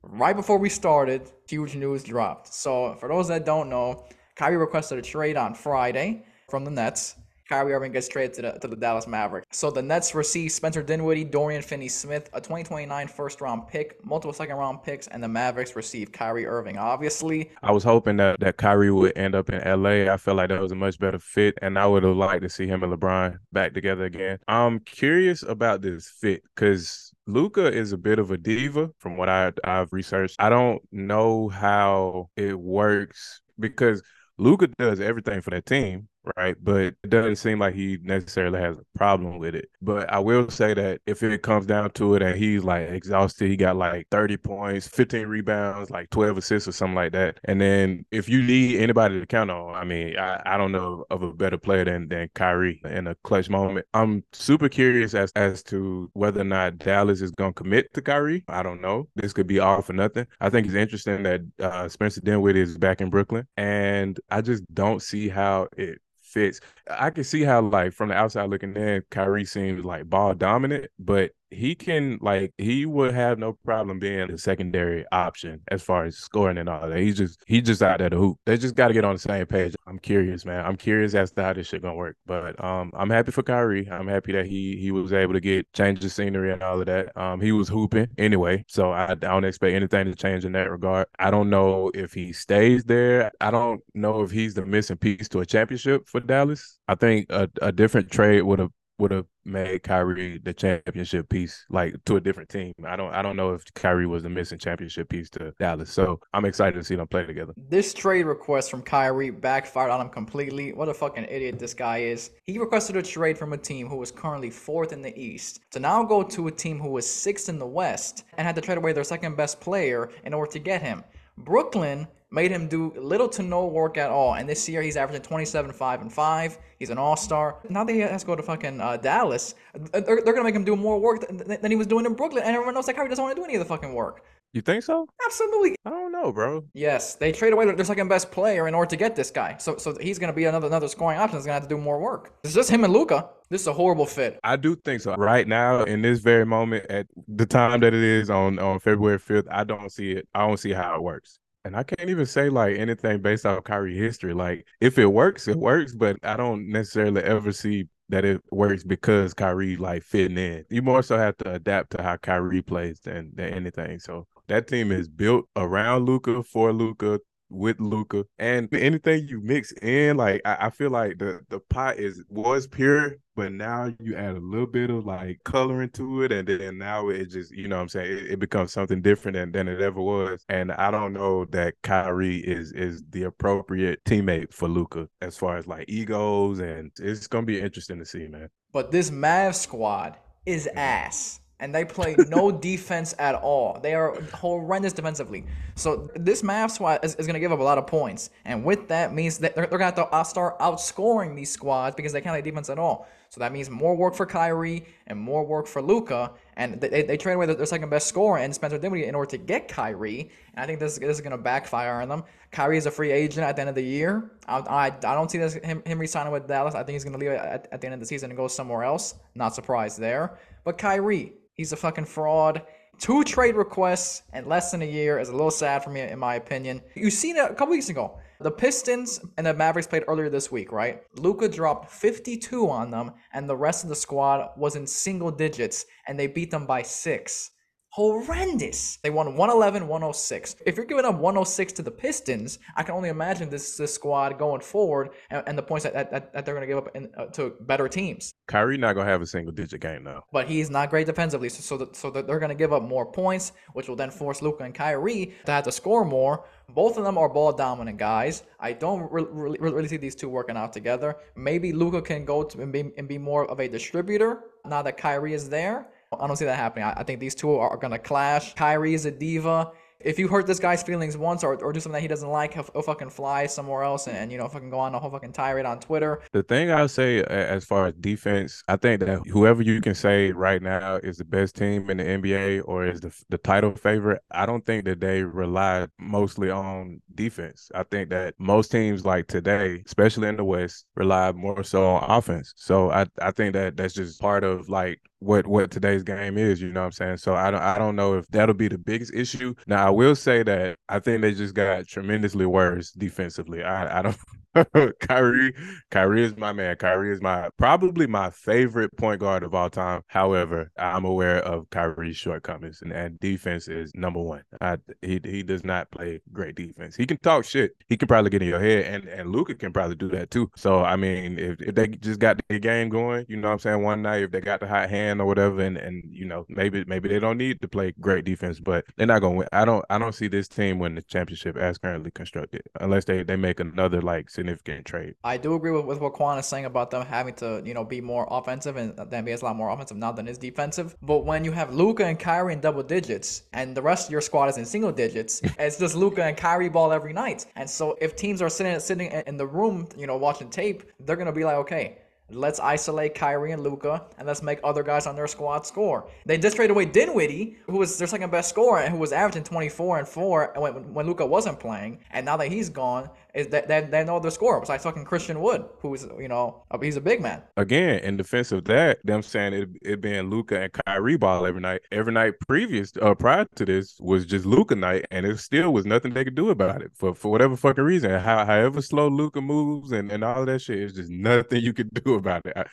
right 0.10 0.36
before 0.36 0.58
we 0.58 0.70
started, 0.70 1.32
huge 1.48 1.76
news 1.76 2.04
dropped. 2.04 2.54
So 2.54 2.96
for 2.96 3.10
those 3.10 3.28
that 3.28 3.46
don't 3.46 3.70
know, 3.70 4.06
Kyrie 4.36 4.58
requested 4.58 5.00
a 5.00 5.02
trade 5.02 5.38
on 5.38 5.54
Friday 5.54 6.26
from 6.50 6.66
the 6.66 6.72
Nets. 6.72 7.16
Kyrie 7.48 7.74
Irving 7.74 7.92
gets 7.92 8.08
traded 8.08 8.34
to 8.34 8.42
the, 8.42 8.52
to 8.54 8.68
the 8.68 8.76
Dallas 8.76 9.06
Mavericks. 9.06 9.46
So 9.56 9.70
the 9.70 9.82
Nets 9.82 10.16
receive 10.16 10.52
Spencer 10.52 10.82
Dinwiddie, 10.82 11.26
Dorian 11.26 11.62
Finney-Smith, 11.62 12.30
a 12.34 12.42
2029 12.42 13.08
first 13.08 13.40
round 13.40 13.68
pick, 13.68 14.04
multiple 14.04 14.34
second 14.34 14.56
round 14.56 14.84
picks, 14.84 15.08
and 15.08 15.24
the 15.24 15.28
Mavericks 15.28 15.76
receive 15.76 16.12
Kyrie 16.12 16.48
Irving. 16.48 16.78
Obviously, 16.78 17.52
I 17.62 17.72
was 17.72 17.84
hoping 17.84 18.18
that, 18.18 18.40
that 18.40 18.58
Kyrie 18.58 18.90
would 18.90 19.16
end 19.16 19.36
up 19.36 19.50
in 19.50 19.62
LA. 19.62 20.12
I 20.12 20.18
felt 20.18 20.38
like 20.38 20.50
that 20.50 20.60
was 20.60 20.72
a 20.72 20.76
much 20.76 20.98
better 21.00 21.20
fit, 21.20 21.56
and 21.62 21.78
I 21.78 21.86
would 21.86 22.04
have 22.04 22.16
liked 22.16 22.42
to 22.42 22.50
see 22.50 22.66
him 22.66 22.84
and 22.84 22.92
LeBron 22.92 23.38
back 23.54 23.74
together 23.74 24.06
again. 24.06 24.40
I'm 24.48 24.80
curious 24.80 25.44
about 25.44 25.84
this 25.84 26.10
fit 26.10 26.42
because 26.56 27.05
Luka 27.28 27.72
is 27.72 27.92
a 27.92 27.98
bit 27.98 28.20
of 28.20 28.32
a 28.32 28.38
diva 28.38 28.92
from 29.00 29.18
what 29.18 29.30
I, 29.30 29.52
I've 29.64 29.92
researched. 29.92 30.36
I 30.40 30.50
don't 30.50 30.82
know 30.92 31.50
how 31.50 32.30
it 32.36 32.60
works 32.60 33.42
because 33.60 34.04
Luka 34.38 34.68
does 34.68 35.00
everything 35.00 35.42
for 35.42 35.50
that 35.52 35.66
team, 35.66 36.08
right? 36.36 36.56
But 36.62 36.96
it 37.04 37.10
doesn't 37.10 37.38
seem 37.38 37.60
like 37.60 37.76
he 37.76 37.98
necessarily 38.02 38.60
has 38.60 38.78
a 38.78 38.98
problem 38.98 39.38
with 39.38 39.56
it. 39.56 39.70
But 39.82 40.12
I 40.12 40.20
will 40.20 40.50
say 40.50 40.74
that 40.74 41.02
if 41.06 41.24
it 41.24 41.42
comes 41.42 41.66
down 41.66 41.92
to 41.92 42.16
it 42.16 42.22
and 42.22 42.38
he's 42.38 42.64
like 42.64 42.90
exhausted, 42.90 43.50
he 43.50 43.58
got 43.58 43.76
like 43.76 44.08
30 44.12 44.38
points, 44.38 44.88
15 44.88 45.28
rebounds, 45.28 45.90
like 45.90 46.10
12 46.10 46.38
assists 46.38 46.68
or 46.68 46.72
something 46.72 46.96
like 46.96 47.12
that. 47.14 47.40
And 47.46 47.60
then 47.60 48.06
if 48.12 48.30
you 48.30 48.42
need 48.42 48.80
anybody 48.80 49.20
to 49.20 49.26
count 49.26 49.52
on, 49.52 49.76
I 49.76 49.84
mean, 49.84 50.18
I, 50.18 50.42
I 50.46 50.58
don't 50.58 50.72
know 50.72 51.06
of 51.10 51.22
a 51.24 51.34
better 51.34 51.58
player 51.58 51.86
than 51.86 52.08
than 52.10 52.30
Kyrie 52.34 52.82
in 52.86 53.08
a 53.08 53.16
clutch 53.24 53.50
moment. 53.50 53.86
I'm 53.94 54.24
super 54.34 54.70
curious 54.70 55.14
as 55.14 55.32
as 55.36 55.64
to 55.64 56.10
whether 56.14 56.42
or 56.42 56.46
not 56.46 56.78
Dallas 56.78 57.22
is 57.22 57.32
gonna 57.32 57.54
commit 57.54 57.94
to 57.94 58.02
Kyrie. 58.02 58.44
I 58.48 58.64
don't 58.64 58.82
know. 58.82 59.08
This 59.16 59.34
could 59.34 59.48
be 59.48 59.60
all 59.60 59.82
for 59.82 59.94
nothing. 59.94 60.28
I 60.40 60.50
think 60.50 60.66
it's 60.68 60.76
interesting 60.76 61.24
that 61.24 61.42
uh, 61.60 61.88
Spencer 61.90 62.22
Dinwiddie 62.22 62.62
is 62.62 62.78
back 62.78 63.02
in 63.02 63.10
Brooklyn, 63.10 63.48
and 63.58 64.20
I 64.30 64.42
just 64.42 64.64
don't 64.74 65.02
see 65.02 65.30
how 65.30 65.68
it 65.78 66.00
fits. 66.36 66.60
I 66.90 67.10
can 67.10 67.24
see 67.24 67.42
how 67.44 67.62
like 67.62 67.94
from 67.94 68.10
the 68.10 68.16
outside 68.16 68.50
looking 68.50 68.76
in, 68.76 69.04
Kyrie 69.10 69.46
seems 69.46 69.84
like 69.84 70.10
ball 70.10 70.36
dominant, 70.36 70.92
but 71.00 71.32
he 71.52 71.76
can 71.76 72.18
like 72.22 72.54
he 72.58 72.86
would 72.86 73.14
have 73.14 73.40
no 73.40 73.54
problem 73.54 74.00
being 74.00 74.32
a 74.32 74.38
secondary 74.38 75.06
option 75.12 75.62
as 75.70 75.82
far 75.82 76.06
as 76.06 76.18
scoring 76.18 76.58
and 76.58 76.70
all 76.70 76.90
that. 76.90 77.00
He's 77.00 77.18
just 77.18 77.42
he's 77.48 77.64
just 77.64 77.82
out 77.82 78.00
there 78.00 78.10
to 78.10 78.18
hoop. 78.18 78.38
They 78.46 78.58
just 78.58 78.76
got 78.76 78.90
to 78.90 78.94
get 78.94 79.06
on 79.06 79.16
the 79.16 79.20
same 79.20 79.46
page. 79.46 79.76
I'm 79.88 80.00
curious, 80.00 80.46
man. 80.46 80.66
I'm 80.66 80.78
curious 80.78 81.14
as 81.14 81.32
to 81.32 81.44
how 81.44 81.54
this 81.54 81.68
shit 81.68 81.82
gonna 81.82 81.96
work. 81.96 82.18
But 82.26 82.62
um, 82.64 82.92
I'm 82.96 83.10
happy 83.10 83.32
for 83.32 83.44
Kyrie. 83.44 83.90
I'm 83.90 84.08
happy 84.08 84.32
that 84.34 84.46
he 84.46 84.78
he 84.78 84.92
was 84.92 85.14
able 85.14 85.34
to 85.34 85.40
get 85.40 85.72
change 85.74 86.00
the 86.00 86.10
scenery 86.10 86.52
and 86.52 86.64
all 86.64 86.80
of 86.80 86.88
that. 86.88 87.16
Um, 87.18 87.42
he 87.42 87.52
was 87.52 87.70
hooping 87.70 88.08
anyway, 88.18 88.66
so 88.68 88.92
I, 88.92 89.12
I 89.12 89.16
don't 89.16 89.46
expect 89.46 89.74
anything 89.74 90.06
to 90.06 90.16
change 90.16 90.46
in 90.46 90.52
that 90.54 90.70
regard. 90.72 91.08
I 91.20 91.32
don't 91.32 91.50
know 91.50 91.92
if 91.94 92.14
he 92.14 92.34
stays 92.34 92.84
there. 92.84 93.32
I 93.40 93.52
don't 93.52 93.82
know 93.94 94.22
if 94.22 94.32
he's 94.32 94.54
the 94.54 94.66
missing 94.66 94.98
piece 94.98 95.30
to 95.30 95.40
a 95.40 95.46
championship 95.46 96.08
for 96.08 96.20
Dallas. 96.20 96.80
I 96.88 96.96
think 96.96 97.28
a, 97.30 97.50
a 97.62 97.72
different 97.72 98.12
trade 98.12 98.42
would 98.42 98.60
have 98.60 98.72
would 98.98 99.12
have 99.12 99.26
made 99.46 99.84
Kyrie 99.84 100.40
the 100.40 100.54
championship 100.54 101.30
piece, 101.30 101.66
like 101.70 102.04
to 102.06 102.16
a 102.16 102.22
different 102.22 102.50
team. 102.50 102.74
I 102.86 102.96
don't 102.96 103.14
I 103.14 103.22
don't 103.22 103.36
know 103.36 103.54
if 103.54 103.72
Kyrie 103.74 104.08
was 104.08 104.24
the 104.24 104.30
missing 104.30 104.60
championship 104.60 105.10
piece 105.10 105.30
to 105.32 105.54
Dallas. 105.60 105.92
So 105.92 106.20
I'm 106.34 106.46
excited 106.46 106.76
to 106.76 106.84
see 106.84 106.96
them 106.96 107.08
play 107.08 107.26
together. 107.26 107.54
This 107.70 107.94
trade 107.94 108.26
request 108.26 108.72
from 108.72 108.82
Kyrie 108.82 109.30
backfired 109.30 109.92
on 109.92 110.02
him 110.02 110.10
completely. 110.10 110.74
What 110.74 110.90
a 110.90 110.94
fucking 110.94 111.26
idiot 111.30 111.60
this 111.60 111.74
guy 111.74 112.00
is. 112.00 112.32
He 112.44 112.58
requested 112.58 112.96
a 112.96 113.04
trade 113.04 113.38
from 113.38 113.54
a 113.54 113.58
team 113.58 113.88
who 113.88 113.98
was 113.98 114.12
currently 114.12 114.50
fourth 114.50 114.92
in 114.92 115.02
the 115.02 115.18
East 115.18 115.62
to 115.72 115.80
now 115.80 116.04
go 116.04 116.24
to 116.24 116.48
a 116.48 116.52
team 116.52 116.80
who 116.80 116.90
was 116.90 117.10
sixth 117.10 117.50
in 117.50 117.60
the 117.60 117.68
West 117.68 118.24
and 118.38 118.46
had 118.46 118.56
to 118.56 118.62
trade 118.62 118.78
away 118.78 118.94
their 118.94 119.04
second 119.04 119.38
best 119.38 119.60
player 119.60 120.10
in 120.24 120.34
order 120.34 120.52
to 120.52 120.60
get 120.60 120.82
him. 120.82 121.04
Brooklyn 121.38 122.08
made 122.32 122.52
him 122.52 122.68
do 122.68 122.94
little 122.98 123.30
to 123.30 123.44
no 123.44 123.66
work 123.66 123.98
at 123.98 124.10
all. 124.10 124.36
And 124.36 124.48
this 124.48 124.68
year 124.68 124.82
he's 124.82 124.98
averaging 124.98 125.24
27, 125.24 125.72
5, 125.72 126.02
and 126.02 126.12
5. 126.12 126.58
He's 126.80 126.90
an 126.90 126.98
all 126.98 127.16
star. 127.16 127.60
Now 127.70 127.84
that 127.84 127.94
he 127.94 128.00
has 128.00 128.22
to 128.22 128.28
go 128.28 128.36
to 128.36 128.44
fucking 128.44 128.82
uh, 128.82 128.98
Dallas, 128.98 129.56
they're, 129.74 130.04
they're 130.04 130.22
going 130.24 130.38
to 130.38 130.44
make 130.44 130.56
him 130.56 130.66
do 130.66 130.76
more 130.76 131.00
work 131.00 131.26
than, 131.28 131.38
than, 131.38 131.72
he 131.72 131.78
was 131.78 131.88
doing 131.88 132.06
in 132.06 132.14
Brooklyn. 132.14 132.44
And 132.44 132.56
everyone 132.56 132.74
knows 132.74 132.86
that 132.88 132.96
Kyrie 132.96 133.10
doesn't 133.10 133.24
want 133.24 133.36
to 133.36 133.42
do 133.42 133.46
any 133.46 133.56
of 133.56 133.60
the 133.60 133.66
fucking 133.66 133.94
work. 133.94 134.24
You 134.56 134.62
think 134.62 134.84
so? 134.84 135.06
Absolutely. 135.26 135.76
I 135.84 135.90
don't 135.90 136.14
know, 136.14 136.32
bro. 136.32 136.64
Yes, 136.74 137.16
they 137.16 137.34
trade 137.34 137.52
away 137.52 137.66
their 137.66 137.84
second 137.84 138.08
best 138.08 138.32
player 138.32 138.70
in 138.70 138.74
order 138.74 138.90
to 138.90 138.96
get 138.96 139.14
this 139.14 139.30
guy. 139.30 139.58
So 139.58 139.76
so 139.76 139.98
he's 140.00 140.18
going 140.18 140.32
to 140.32 140.36
be 140.36 140.46
another 140.46 140.68
another 140.68 140.88
scoring 140.88 141.20
option. 141.20 141.38
He's 141.38 141.46
going 141.46 141.58
to 141.58 141.60
have 141.60 141.70
to 141.70 141.76
do 141.76 141.78
more 141.78 142.00
work. 142.00 142.36
It's 142.46 142.54
just 142.54 142.70
him 142.70 142.86
and 142.86 142.94
Luka. 142.94 143.30
This 143.50 143.60
is 143.60 143.68
a 143.68 143.74
horrible 143.74 144.06
fit. 144.06 144.40
I 144.46 144.56
do 144.56 144.78
think 144.78 145.02
so. 145.02 145.14
Right 145.16 145.46
now, 145.46 145.84
in 145.84 146.02
this 146.02 146.20
very 146.20 146.46
moment, 146.46 146.86
at 146.90 147.08
the 147.28 147.46
time 147.46 147.82
that 147.82 147.94
it 147.94 148.02
is 148.02 148.30
on 148.30 148.58
on 148.60 148.80
February 148.80 149.20
fifth, 149.20 149.48
I 149.52 149.66
don't 149.66 149.92
see 149.92 150.12
it. 150.12 150.28
I 150.34 150.48
don't 150.48 150.58
see 150.58 150.72
how 150.72 150.96
it 150.96 151.04
works. 151.04 151.38
And 151.66 151.76
I 151.76 151.82
can't 151.82 152.12
even 152.12 152.28
say 152.28 152.50
like 152.50 152.78
anything 152.78 153.24
based 153.24 153.44
off 153.44 153.64
Kyrie 153.64 153.98
history. 153.98 154.36
Like 154.36 154.68
if 154.80 155.00
it 155.00 155.08
works, 155.08 155.48
it 155.48 155.58
works, 155.58 155.96
but 155.96 156.18
I 156.22 156.38
don't 156.38 156.70
necessarily 156.70 157.24
ever 157.24 157.52
see 157.52 157.88
that 158.10 158.24
it 158.24 158.40
works 158.52 158.84
because 158.84 159.34
Kyrie 159.34 159.76
like 159.76 160.04
fitting 160.04 160.38
in. 160.38 160.64
You 160.70 160.84
more 160.84 161.02
so 161.02 161.18
have 161.18 161.36
to 161.38 161.54
adapt 161.54 161.90
to 161.92 162.04
how 162.04 162.18
Kyrie 162.18 162.62
plays 162.62 163.00
than, 163.00 163.32
than 163.34 163.52
anything. 163.52 163.98
So 163.98 164.28
that 164.48 164.68
team 164.68 164.92
is 164.92 165.08
built 165.08 165.46
around 165.56 166.06
Luka 166.06 166.44
for 166.44 166.72
Luka 166.72 167.20
with 167.50 167.80
Luka 167.80 168.26
and 168.40 168.74
anything 168.74 169.28
you 169.28 169.42
mix 169.42 169.72
in, 169.82 170.18
like 170.18 170.42
I, 170.46 170.68
I, 170.68 170.70
feel 170.70 170.90
like 170.90 171.18
the 171.18 171.42
the 171.50 171.60
pot 171.60 171.98
is 171.98 172.24
was 172.30 172.68
pure, 172.68 173.18
but 173.36 173.52
now 173.52 173.94
you 174.00 174.16
add 174.16 174.36
a 174.36 174.40
little 174.40 174.68
bit 174.68 174.90
of 174.90 175.06
like 175.06 175.40
coloring 175.44 175.90
to 175.92 176.24
it, 176.24 176.32
and 176.32 176.48
then 176.48 176.78
now 176.78 177.10
it 177.10 177.30
just 177.30 177.52
you 177.52 177.68
know 177.68 177.80
I'm 177.80 177.90
saying 177.90 178.12
it, 178.12 178.32
it, 178.32 178.40
becomes 178.40 178.74
something 178.74 179.02
different 179.02 179.36
than, 179.36 179.52
than 179.52 179.68
it 179.68 179.82
ever 179.82 180.02
was. 180.02 180.44
And 180.50 180.72
I 180.72 180.92
don't 180.92 181.14
know 181.14 181.46
that 181.46 181.76
Kyrie 181.84 182.40
is 182.40 182.72
is 182.72 183.04
the 183.10 183.24
appropriate 183.24 184.04
teammate 184.06 184.54
for 184.54 184.68
Luka 184.68 185.08
as 185.22 185.38
far 185.38 185.58
as 185.58 185.68
like 185.68 185.86
egos, 185.88 186.60
and 186.60 186.92
it's 187.00 187.28
gonna 187.28 187.46
be 187.46 187.62
interesting 187.62 188.00
to 188.00 188.06
see, 188.06 188.28
man. 188.28 188.50
But 188.74 188.92
this 188.92 189.12
Mav 189.12 189.56
squad 189.56 190.18
is 190.46 190.68
mm-hmm. 190.68 190.78
ass 190.78 191.40
and 191.60 191.74
they 191.74 191.86
play 191.86 192.16
no 192.28 192.52
defense 192.70 193.14
at 193.20 193.36
all. 193.36 193.80
They 193.82 193.94
are 193.94 194.20
horrendous 194.34 194.94
defensively. 194.94 195.46
So 195.76 196.10
this 196.16 196.42
Mavs 196.42 196.72
squad 196.72 197.04
is, 197.04 197.16
is 197.16 197.28
going 197.28 197.36
to 197.36 197.40
give 197.40 197.52
up 197.52 197.60
a 197.60 197.64
lot 197.64 197.78
of 197.78 197.88
points, 197.88 198.30
and 198.46 198.64
with 198.64 198.88
that 198.90 199.14
means 199.14 199.38
that 199.40 199.56
they're, 199.56 199.68
they're 199.68 199.80
going 199.80 199.94
to 199.94 200.02
have 200.02 200.12
to 200.12 200.30
start 200.30 200.60
outscoring 200.60 201.36
these 201.36 201.52
squads 201.52 201.96
because 201.96 202.14
they 202.14 202.22
can't 202.22 202.34
play 202.34 202.42
defense 202.42 202.70
at 202.70 202.80
all. 202.80 203.08
So 203.30 203.40
that 203.40 203.52
means 203.52 203.70
more 203.70 203.96
work 203.96 204.16
for 204.16 204.26
Kyrie 204.26 204.86
and 205.08 205.20
more 205.20 205.46
work 205.46 205.68
for 205.68 205.82
Luka. 205.82 206.32
and 206.58 206.80
they, 206.80 207.04
they 207.04 207.18
trade 207.18 207.34
away 207.34 207.46
their 207.46 207.66
second 207.66 207.90
best 207.90 208.08
scorer 208.08 208.40
and 208.40 208.54
Spencer 208.54 208.78
Dinwiddie 208.78 209.06
in 209.06 209.16
order 209.16 209.32
to 209.32 209.38
get 209.38 209.68
Kyrie. 209.68 210.30
And 210.54 210.64
I 210.64 210.66
think 210.66 210.80
this, 210.80 210.98
this 210.98 211.18
is 211.18 211.22
going 211.22 211.32
to 211.32 211.38
backfire 211.38 212.02
on 212.02 212.10
them. 212.10 212.24
Kyrie 212.52 212.78
is 212.78 212.86
a 212.86 212.92
free 212.92 213.12
agent 213.12 213.46
at 213.46 213.56
the 213.56 213.62
end 213.62 213.70
of 213.70 213.76
the 213.76 213.84
year. 213.84 214.32
I, 214.48 214.60
I, 214.60 214.86
I 214.88 215.14
don't 215.14 215.30
see 215.30 215.38
this 215.38 215.56
him, 215.56 215.84
him 215.86 216.00
resigning 216.00 216.32
with 216.32 216.48
Dallas. 216.48 216.76
I 216.76 216.84
think 216.84 216.94
he's 216.96 217.04
going 217.04 217.14
to 217.14 217.20
leave 217.20 217.32
at, 217.32 217.68
at 217.72 217.82
the 217.82 217.88
end 217.88 217.94
of 217.94 218.00
the 218.00 218.06
season 218.06 218.32
and 218.32 218.38
go 218.38 218.48
somewhere 218.48 218.84
else. 218.84 219.16
Not 219.36 219.54
surprised 219.54 220.00
there. 220.00 220.38
But 220.64 220.78
Kyrie, 220.78 221.34
He's 221.56 221.72
a 221.72 221.78
fucking 221.78 222.06
fraud. 222.06 222.62
Two 223.00 223.24
trade 223.24 223.56
requests 223.56 224.24
in 224.34 224.48
less 224.48 224.72
than 224.72 224.82
a 224.82 224.86
year 224.86 225.20
is 225.20 225.30
a 225.30 225.32
little 225.32 225.52
sad 225.52 225.84
for 225.84 225.90
me, 225.90 226.02
in 226.02 226.20
my 226.20 226.36
opinion. 226.36 226.82
You 226.96 227.10
seen 227.10 227.38
it 227.38 227.50
a 227.50 227.54
couple 227.54 227.72
weeks 227.72 227.90
ago. 227.90 228.20
The 228.40 228.52
Pistons 228.52 229.22
and 229.38 229.48
the 229.48 229.54
Mavericks 229.54 229.88
played 229.88 230.04
earlier 230.08 230.30
this 230.30 230.52
week, 230.52 230.72
right? 230.72 231.04
Luka 231.16 231.48
dropped 231.48 231.90
52 231.90 232.70
on 232.70 232.92
them, 232.92 233.12
and 233.34 233.50
the 233.50 233.56
rest 233.56 233.84
of 233.84 233.90
the 233.90 233.96
squad 233.96 234.52
was 234.58 234.76
in 234.76 234.86
single 234.86 235.32
digits, 235.32 235.86
and 236.08 236.20
they 236.20 236.28
beat 236.28 236.52
them 236.52 236.66
by 236.66 236.82
six 236.82 237.52
horrendous. 237.96 238.98
They 239.04 239.10
won 239.10 239.38
111, 239.38 239.88
106. 239.88 240.58
If 240.66 240.76
you're 240.76 240.86
giving 240.86 241.06
up 241.06 241.16
106 241.16 241.72
to 241.74 241.82
the 241.82 241.90
Pistons, 241.90 242.60
I 242.76 242.84
can 242.84 242.94
only 242.94 243.08
imagine 243.08 243.50
this, 243.50 243.78
this 243.78 243.94
squad 243.94 244.38
going 244.38 244.60
forward 244.60 245.12
and, 245.30 245.42
and 245.48 245.58
the 245.58 245.64
points 245.64 245.86
that, 245.86 246.12
that, 246.12 246.34
that 246.34 246.46
they're 246.46 246.54
going 246.54 246.68
to 246.68 246.68
give 246.68 246.78
up 246.78 246.94
in, 246.94 247.10
uh, 247.18 247.28
to 247.28 247.54
better 247.62 247.88
teams. 247.88 248.34
Kyrie 248.48 248.78
not 248.78 248.96
going 248.96 249.06
to 249.06 249.12
have 249.14 249.22
a 249.22 249.26
single 249.26 249.54
digit 249.54 249.80
game 249.80 250.04
now. 250.04 250.26
But 250.34 250.50
he's 250.50 250.70
not 250.70 250.90
great 250.90 251.06
defensively, 251.06 251.48
so 251.48 251.62
so, 251.62 251.78
that, 251.78 251.96
so 251.96 252.10
that 252.10 252.28
they're 252.28 252.38
going 252.38 252.50
to 252.50 252.56
give 252.56 252.74
up 252.74 252.84
more 252.84 253.06
points, 253.06 253.54
which 253.72 253.88
will 253.88 253.96
then 253.96 254.12
force 254.12 254.42
Luka 254.42 254.66
and 254.66 254.76
Kyrie 254.76 255.34
to 255.46 255.52
have 255.54 255.64
to 255.64 255.72
score 255.72 256.04
more. 256.04 256.44
Both 256.68 256.98
of 256.98 257.06
them 257.06 257.18
are 257.18 257.30
ball 257.30 257.54
dominant 257.54 257.98
guys. 257.98 258.44
I 258.60 258.74
don't 258.74 259.10
re- 259.10 259.26
really, 259.30 259.58
really 259.60 259.88
see 259.88 259.96
these 259.96 260.16
two 260.16 260.28
working 260.28 260.58
out 260.58 260.74
together. 260.74 261.16
Maybe 261.38 261.72
Luka 261.72 262.02
can 262.02 262.26
go 262.26 262.44
to 262.44 262.62
and 262.62 262.74
be, 262.74 262.92
and 262.98 263.08
be 263.08 263.18
more 263.18 263.50
of 263.50 263.62
a 263.62 263.70
distributor 263.70 264.42
now 264.66 264.82
that 264.82 264.98
Kyrie 264.98 265.34
is 265.34 265.48
there. 265.48 265.88
I 266.20 266.28
don't 266.28 266.36
see 266.36 266.46
that 266.46 266.58
happening. 266.58 266.86
I, 266.86 266.94
I 266.98 267.04
think 267.04 267.20
these 267.20 267.36
two 267.36 267.56
are, 267.56 267.78
going 267.78 267.92
to 267.92 268.00
clash. 268.00 268.54
Kyrie 268.56 268.94
is 268.94 269.06
a 269.06 269.12
diva 269.12 269.72
if 270.00 270.20
you 270.20 270.28
hurt 270.28 270.46
this 270.46 270.60
guy's 270.60 270.84
feelings 270.84 271.18
once 271.18 271.44
or, 271.44 271.56
or 271.64 271.74
do 271.74 271.80
something 271.80 271.94
that 271.94 272.02
he 272.02 272.08
doesn't 272.08 272.30
like, 272.30 272.54
he'll, 272.54 272.68
he'll 272.74 272.84
fucking 272.84 273.10
fly 273.10 273.48
somewhere 273.48 273.84
else 273.84 274.08
and, 274.08 274.16
and, 274.16 274.32
you 274.32 274.38
know 274.38 274.48
fucking 274.48 274.70
go 274.70 274.80
on 274.80 274.94
a 274.94 275.00
whole 275.00 275.10
fucking 275.10 275.32
tirade 275.32 275.66
on 275.66 275.80
Twitter. 275.80 276.22
The 276.32 276.44
thing 276.44 276.72
I'll 276.72 276.88
say 276.88 277.24
as 277.24 277.66
far 277.66 277.88
as 277.88 277.94
defense, 277.96 278.62
I 278.68 278.76
think 278.76 279.02
that 279.02 279.22
whoever 279.28 279.62
you 279.62 279.82
can 279.82 279.96
say 279.96 280.32
right 280.32 280.62
now 280.62 280.98
is 280.98 281.18
the 281.18 281.26
best 281.26 281.56
team 281.56 281.90
in 281.90 281.98
the 281.98 282.04
NBA 282.04 282.64
or 282.66 282.86
is 282.86 283.02
the 283.02 283.16
the 283.30 283.38
title 283.38 283.72
favorite, 283.72 284.22
I 284.32 284.46
don't 284.46 284.66
think 284.66 284.86
that 284.86 285.00
they 285.00 285.24
rely 285.24 285.88
mostly 286.00 286.50
on 286.50 287.02
defense. 287.14 287.72
I 287.74 287.84
think 287.84 288.10
that 288.10 288.36
most 288.38 288.72
teams 288.72 289.06
like 289.06 289.28
today, 289.28 289.82
especially 289.86 290.28
in 290.28 290.38
the 290.38 290.44
West, 290.44 290.86
rely 290.96 291.32
more 291.32 291.64
so 291.64 291.86
on 291.86 292.10
offense. 292.10 292.54
So 292.58 292.92
I 292.92 293.06
I 293.22 293.32
think 293.32 293.54
that 293.54 293.78
that's 293.78 293.94
just 293.94 294.20
part 294.20 294.44
of 294.44 294.70
like 294.70 295.00
what 295.20 295.48
what 295.48 295.72
today's 295.72 296.04
game 296.04 296.38
is, 296.38 296.62
you 296.62 296.72
know 296.72 296.82
what 296.82 296.88
I'm 296.88 296.92
saying? 296.92 297.18
So 297.18 297.36
I 297.36 297.52
don't 297.52 297.62
I 297.62 297.78
don't 297.78 297.96
know 297.96 298.16
if 298.16 298.28
that'll 298.28 298.56
be 298.56 298.68
the 298.68 298.78
biggest 298.78 299.14
issue. 299.14 299.54
Now 299.68 299.88
I 299.88 299.90
will 299.90 300.16
say 300.16 300.44
that 300.44 300.78
I 300.90 301.00
think 301.00 301.22
they 301.22 301.34
just 301.34 301.54
got 301.54 301.88
tremendously 301.88 302.46
worse 302.46 302.92
defensively. 302.92 303.64
I 303.64 304.00
I 304.00 304.02
don't 304.02 304.18
Kyrie, 305.00 305.54
Kyrie 305.92 306.24
is 306.24 306.38
my 306.38 306.54
man. 306.54 306.76
Kyrie 306.78 307.12
is 307.12 307.22
my 307.22 307.50
probably 307.58 308.08
my 308.08 308.30
favorite 308.30 308.96
point 308.98 309.20
guard 309.20 309.44
of 309.44 309.54
all 309.54 309.70
time. 309.70 310.02
However, 310.08 310.72
I'm 310.78 311.06
aware 311.06 311.40
of 311.40 311.70
Kyrie's 311.70 312.16
shortcomings, 312.16 312.82
and, 312.82 312.92
and 312.92 313.20
defense 313.20 313.68
is 313.68 313.92
number 313.96 314.22
one. 314.22 314.44
I, 314.62 314.78
he 315.02 315.20
he 315.24 315.44
does 315.44 315.64
not 315.64 315.92
play 315.92 316.22
great 316.32 316.56
defense. 316.56 316.96
He 316.96 317.06
can 317.06 317.18
talk 317.18 317.46
shit. 317.46 317.72
He 317.88 317.98
can 317.98 318.08
probably 318.08 318.30
get 318.30 318.42
in 318.42 318.48
your 318.48 318.62
head, 318.62 318.86
and 318.86 319.10
and 319.10 319.32
Luka 319.32 319.56
can 319.56 319.74
probably 319.74 319.96
do 319.96 320.08
that 320.10 320.32
too. 320.32 320.50
So 320.56 320.84
I 320.84 320.96
mean, 320.96 321.38
if, 321.38 321.62
if 321.62 321.76
they 321.76 321.88
just 321.88 322.20
got 322.20 322.40
the 322.48 322.60
game 322.60 322.90
going, 322.90 323.26
you 323.28 323.38
know 323.38 323.48
what 323.48 323.54
I'm 323.54 323.60
saying, 323.60 323.84
one 323.84 324.02
night, 324.02 324.24
if 324.24 324.32
they 324.32 324.42
got 324.42 324.62
the 324.62 324.68
hot 324.68 324.90
hand 324.90 325.05
or 325.14 325.26
whatever, 325.26 325.62
and 325.62 325.78
and 325.78 326.04
you 326.10 326.26
know 326.26 326.46
maybe 326.50 326.84
maybe 326.86 327.10
they 327.10 327.20
don't 327.20 327.38
need 327.38 327.62
to 327.62 327.68
play 327.68 327.94
great 328.00 328.26
defense, 328.26 328.60
but 328.60 328.86
they're 328.96 329.08
not 329.08 329.22
gonna 329.22 329.36
win. 329.36 329.48
I 329.52 329.66
don't 329.66 329.86
I 329.90 329.98
don't 329.98 330.16
see 330.16 330.28
this 330.28 330.48
team 330.48 330.80
win 330.80 330.96
the 330.96 331.02
championship 331.02 331.58
as 331.58 331.78
currently 331.78 332.12
constructed 332.12 332.62
unless 332.80 333.06
they 333.06 333.24
they 333.24 333.36
make 333.36 333.60
another 333.60 334.02
like 334.02 334.30
significant 334.30 334.86
trade. 334.86 335.16
I 335.24 335.38
do 335.38 335.56
agree 335.56 335.72
with, 335.72 335.86
with 335.86 336.00
what 336.00 336.14
Quan 336.14 336.38
is 336.38 336.46
saying 336.46 336.66
about 336.66 336.92
them 336.92 337.06
having 337.06 337.34
to, 337.36 337.62
you 337.66 337.74
know, 337.74 337.84
be 337.84 338.02
more 338.02 338.28
offensive, 338.30 338.78
and 338.78 338.98
uh, 339.00 339.06
the 339.06 339.18
NBA 339.18 339.34
is 339.34 339.42
a 339.42 339.46
lot 339.46 339.56
more 339.56 339.70
offensive 339.70 339.98
now 339.98 340.12
than 340.12 340.28
is 340.28 340.38
defensive. 340.38 340.96
But 341.02 341.26
when 341.26 341.44
you 341.44 341.52
have 341.52 341.74
Luka 341.74 342.06
and 342.06 342.20
Kyrie 342.20 342.54
in 342.54 342.62
double 342.62 342.84
digits, 342.84 343.44
and 343.54 343.76
the 343.76 343.82
rest 343.82 344.08
of 344.08 344.12
your 344.12 344.22
squad 344.22 344.50
is 344.50 344.58
in 344.58 344.66
single 344.66 344.92
digits, 344.92 345.42
it's 345.60 345.78
just 345.78 345.96
Luka 345.96 346.24
and 346.24 346.38
Kyrie 346.38 346.70
ball 346.70 346.92
every 346.92 347.14
night. 347.14 347.46
And 347.56 347.70
so 347.70 347.98
if 348.02 348.16
teams 348.16 348.42
are 348.42 348.50
sitting 348.50 348.80
sitting 348.80 349.12
in 349.12 349.38
the 349.38 349.48
room, 349.48 349.88
you 349.98 350.08
know, 350.08 350.18
watching 350.18 350.50
tape, 350.50 350.84
they're 351.02 351.16
gonna 351.16 351.32
be 351.32 351.44
like, 351.44 351.58
okay, 351.58 351.98
Let's 352.32 352.60
isolate 352.60 353.14
Kyrie 353.14 353.52
and 353.52 353.62
Luka, 353.62 354.04
and 354.18 354.26
let's 354.28 354.42
make 354.42 354.60
other 354.64 354.82
guys 354.82 355.06
on 355.06 355.16
their 355.16 355.28
squad 355.28 355.68
score. 355.68 356.10
They 356.26 356.40
just 356.40 356.56
traded 356.56 356.72
away 356.72 356.86
Dinwiddie, 356.86 357.58
who 357.68 357.78
was 357.78 358.00
their 358.00 358.08
second 358.08 358.32
best 358.32 358.50
scorer 358.50 358.80
and 358.80 358.92
who 358.92 358.98
was 358.98 359.12
averaging 359.12 359.44
24 359.44 360.00
and 360.00 360.08
4 360.08 360.54
when, 360.58 360.74
when 360.92 361.06
Luka 361.06 361.24
wasn't 361.24 361.60
playing. 361.60 362.00
And 362.10 362.26
now 362.26 362.36
that 362.38 362.48
he's 362.52 362.68
gone, 362.68 363.12
is 363.36 363.48
that 363.48 363.68
they, 363.68 363.82
they 363.82 364.04
know 364.04 364.20
their 364.20 364.32
score 364.32 364.60
besides 364.60 364.84
fucking 364.84 365.04
Christian 365.04 365.42
Wood, 365.42 365.66
who's 365.80 366.08
you 366.18 366.30
know 366.30 366.64
he's 366.82 366.96
a 366.96 367.02
big 367.02 367.22
man. 367.22 367.44
Again, 367.58 368.00
in 368.00 368.18
defense 368.18 368.52
of 368.52 368.64
that, 368.66 369.00
them 369.04 369.22
saying 369.22 369.54
it, 369.54 369.70
it 369.82 370.02
being 370.02 370.30
Luka 370.30 370.62
and 370.62 370.74
Kyrie 370.86 371.18
ball 371.18 371.46
every 371.46 371.62
night. 371.62 371.82
Every 371.92 372.14
night 372.14 372.36
previous 372.48 372.94
uh, 373.02 373.14
prior 373.14 373.46
to 373.56 373.66
this 373.66 373.98
was 374.00 374.26
just 374.26 374.46
Luka 374.46 374.76
night, 374.76 375.06
and 375.12 375.26
it 375.26 375.38
still 375.40 375.74
was 375.74 375.86
nothing 375.86 376.14
they 376.14 376.24
could 376.24 376.36
do 376.36 376.50
about 376.50 376.82
it 376.82 376.92
for 376.96 377.14
for 377.14 377.30
whatever 377.30 377.58
fucking 377.58 377.84
reason. 377.84 378.10
How, 378.12 378.46
however 378.46 378.82
slow 378.82 379.10
Luka 379.10 379.42
moves 379.42 379.92
and 379.92 380.12
and 380.12 380.24
all 380.24 380.42
of 380.42 380.46
that 380.48 380.62
shit 380.62 380.80
is 380.80 380.94
just 380.94 381.10
nothing 381.10 381.62
you 381.62 381.74
could 381.74 381.94
do 382.06 382.14
about 382.14 382.46
it. 382.46 382.54
I, 382.56 382.66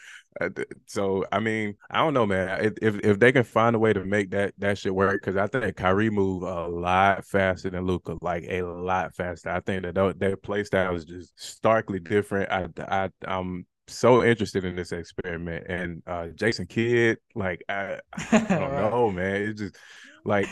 so 0.87 1.25
I 1.33 1.41
mean, 1.41 1.77
I 1.91 1.99
don't 1.99 2.15
know, 2.15 2.27
man. 2.27 2.73
If 2.81 2.97
if 3.05 3.19
they 3.19 3.33
can 3.33 3.45
find 3.45 3.77
a 3.77 3.79
way 3.79 3.93
to 3.93 4.05
make 4.05 4.31
that 4.31 4.55
that 4.59 4.79
shit 4.79 4.95
work, 4.95 5.21
because 5.23 5.37
I 5.37 5.47
think 5.47 5.77
Kyrie 5.77 6.11
move 6.11 6.43
a 6.43 6.67
lot 6.69 7.25
faster 7.27 7.71
than 7.71 7.87
Luka, 7.87 8.17
like 8.21 8.45
a 8.49 8.63
lot 8.63 9.15
faster. 9.15 9.51
I 9.51 9.61
think 9.61 9.83
that 9.85 10.17
their 10.19 10.37
play 10.37 10.65
style 10.65 10.95
is 10.95 11.05
just 11.05 11.33
starkly 11.39 12.01
different. 12.01 12.51
I 12.51 12.69
I 12.79 13.11
I'm 13.27 13.67
so 13.89 14.25
interested 14.25 14.65
in 14.65 14.77
this 14.77 14.93
experiment. 14.93 15.67
And 15.69 16.03
uh 16.07 16.29
Jason 16.29 16.67
Kidd, 16.67 17.19
like 17.35 17.63
I, 17.69 18.01
I 18.33 18.57
don't 18.59 18.75
Right. 18.75 18.93
know, 18.93 19.11
man. 19.11 19.43
It's 19.43 19.61
just 19.61 19.77
like 20.25 20.51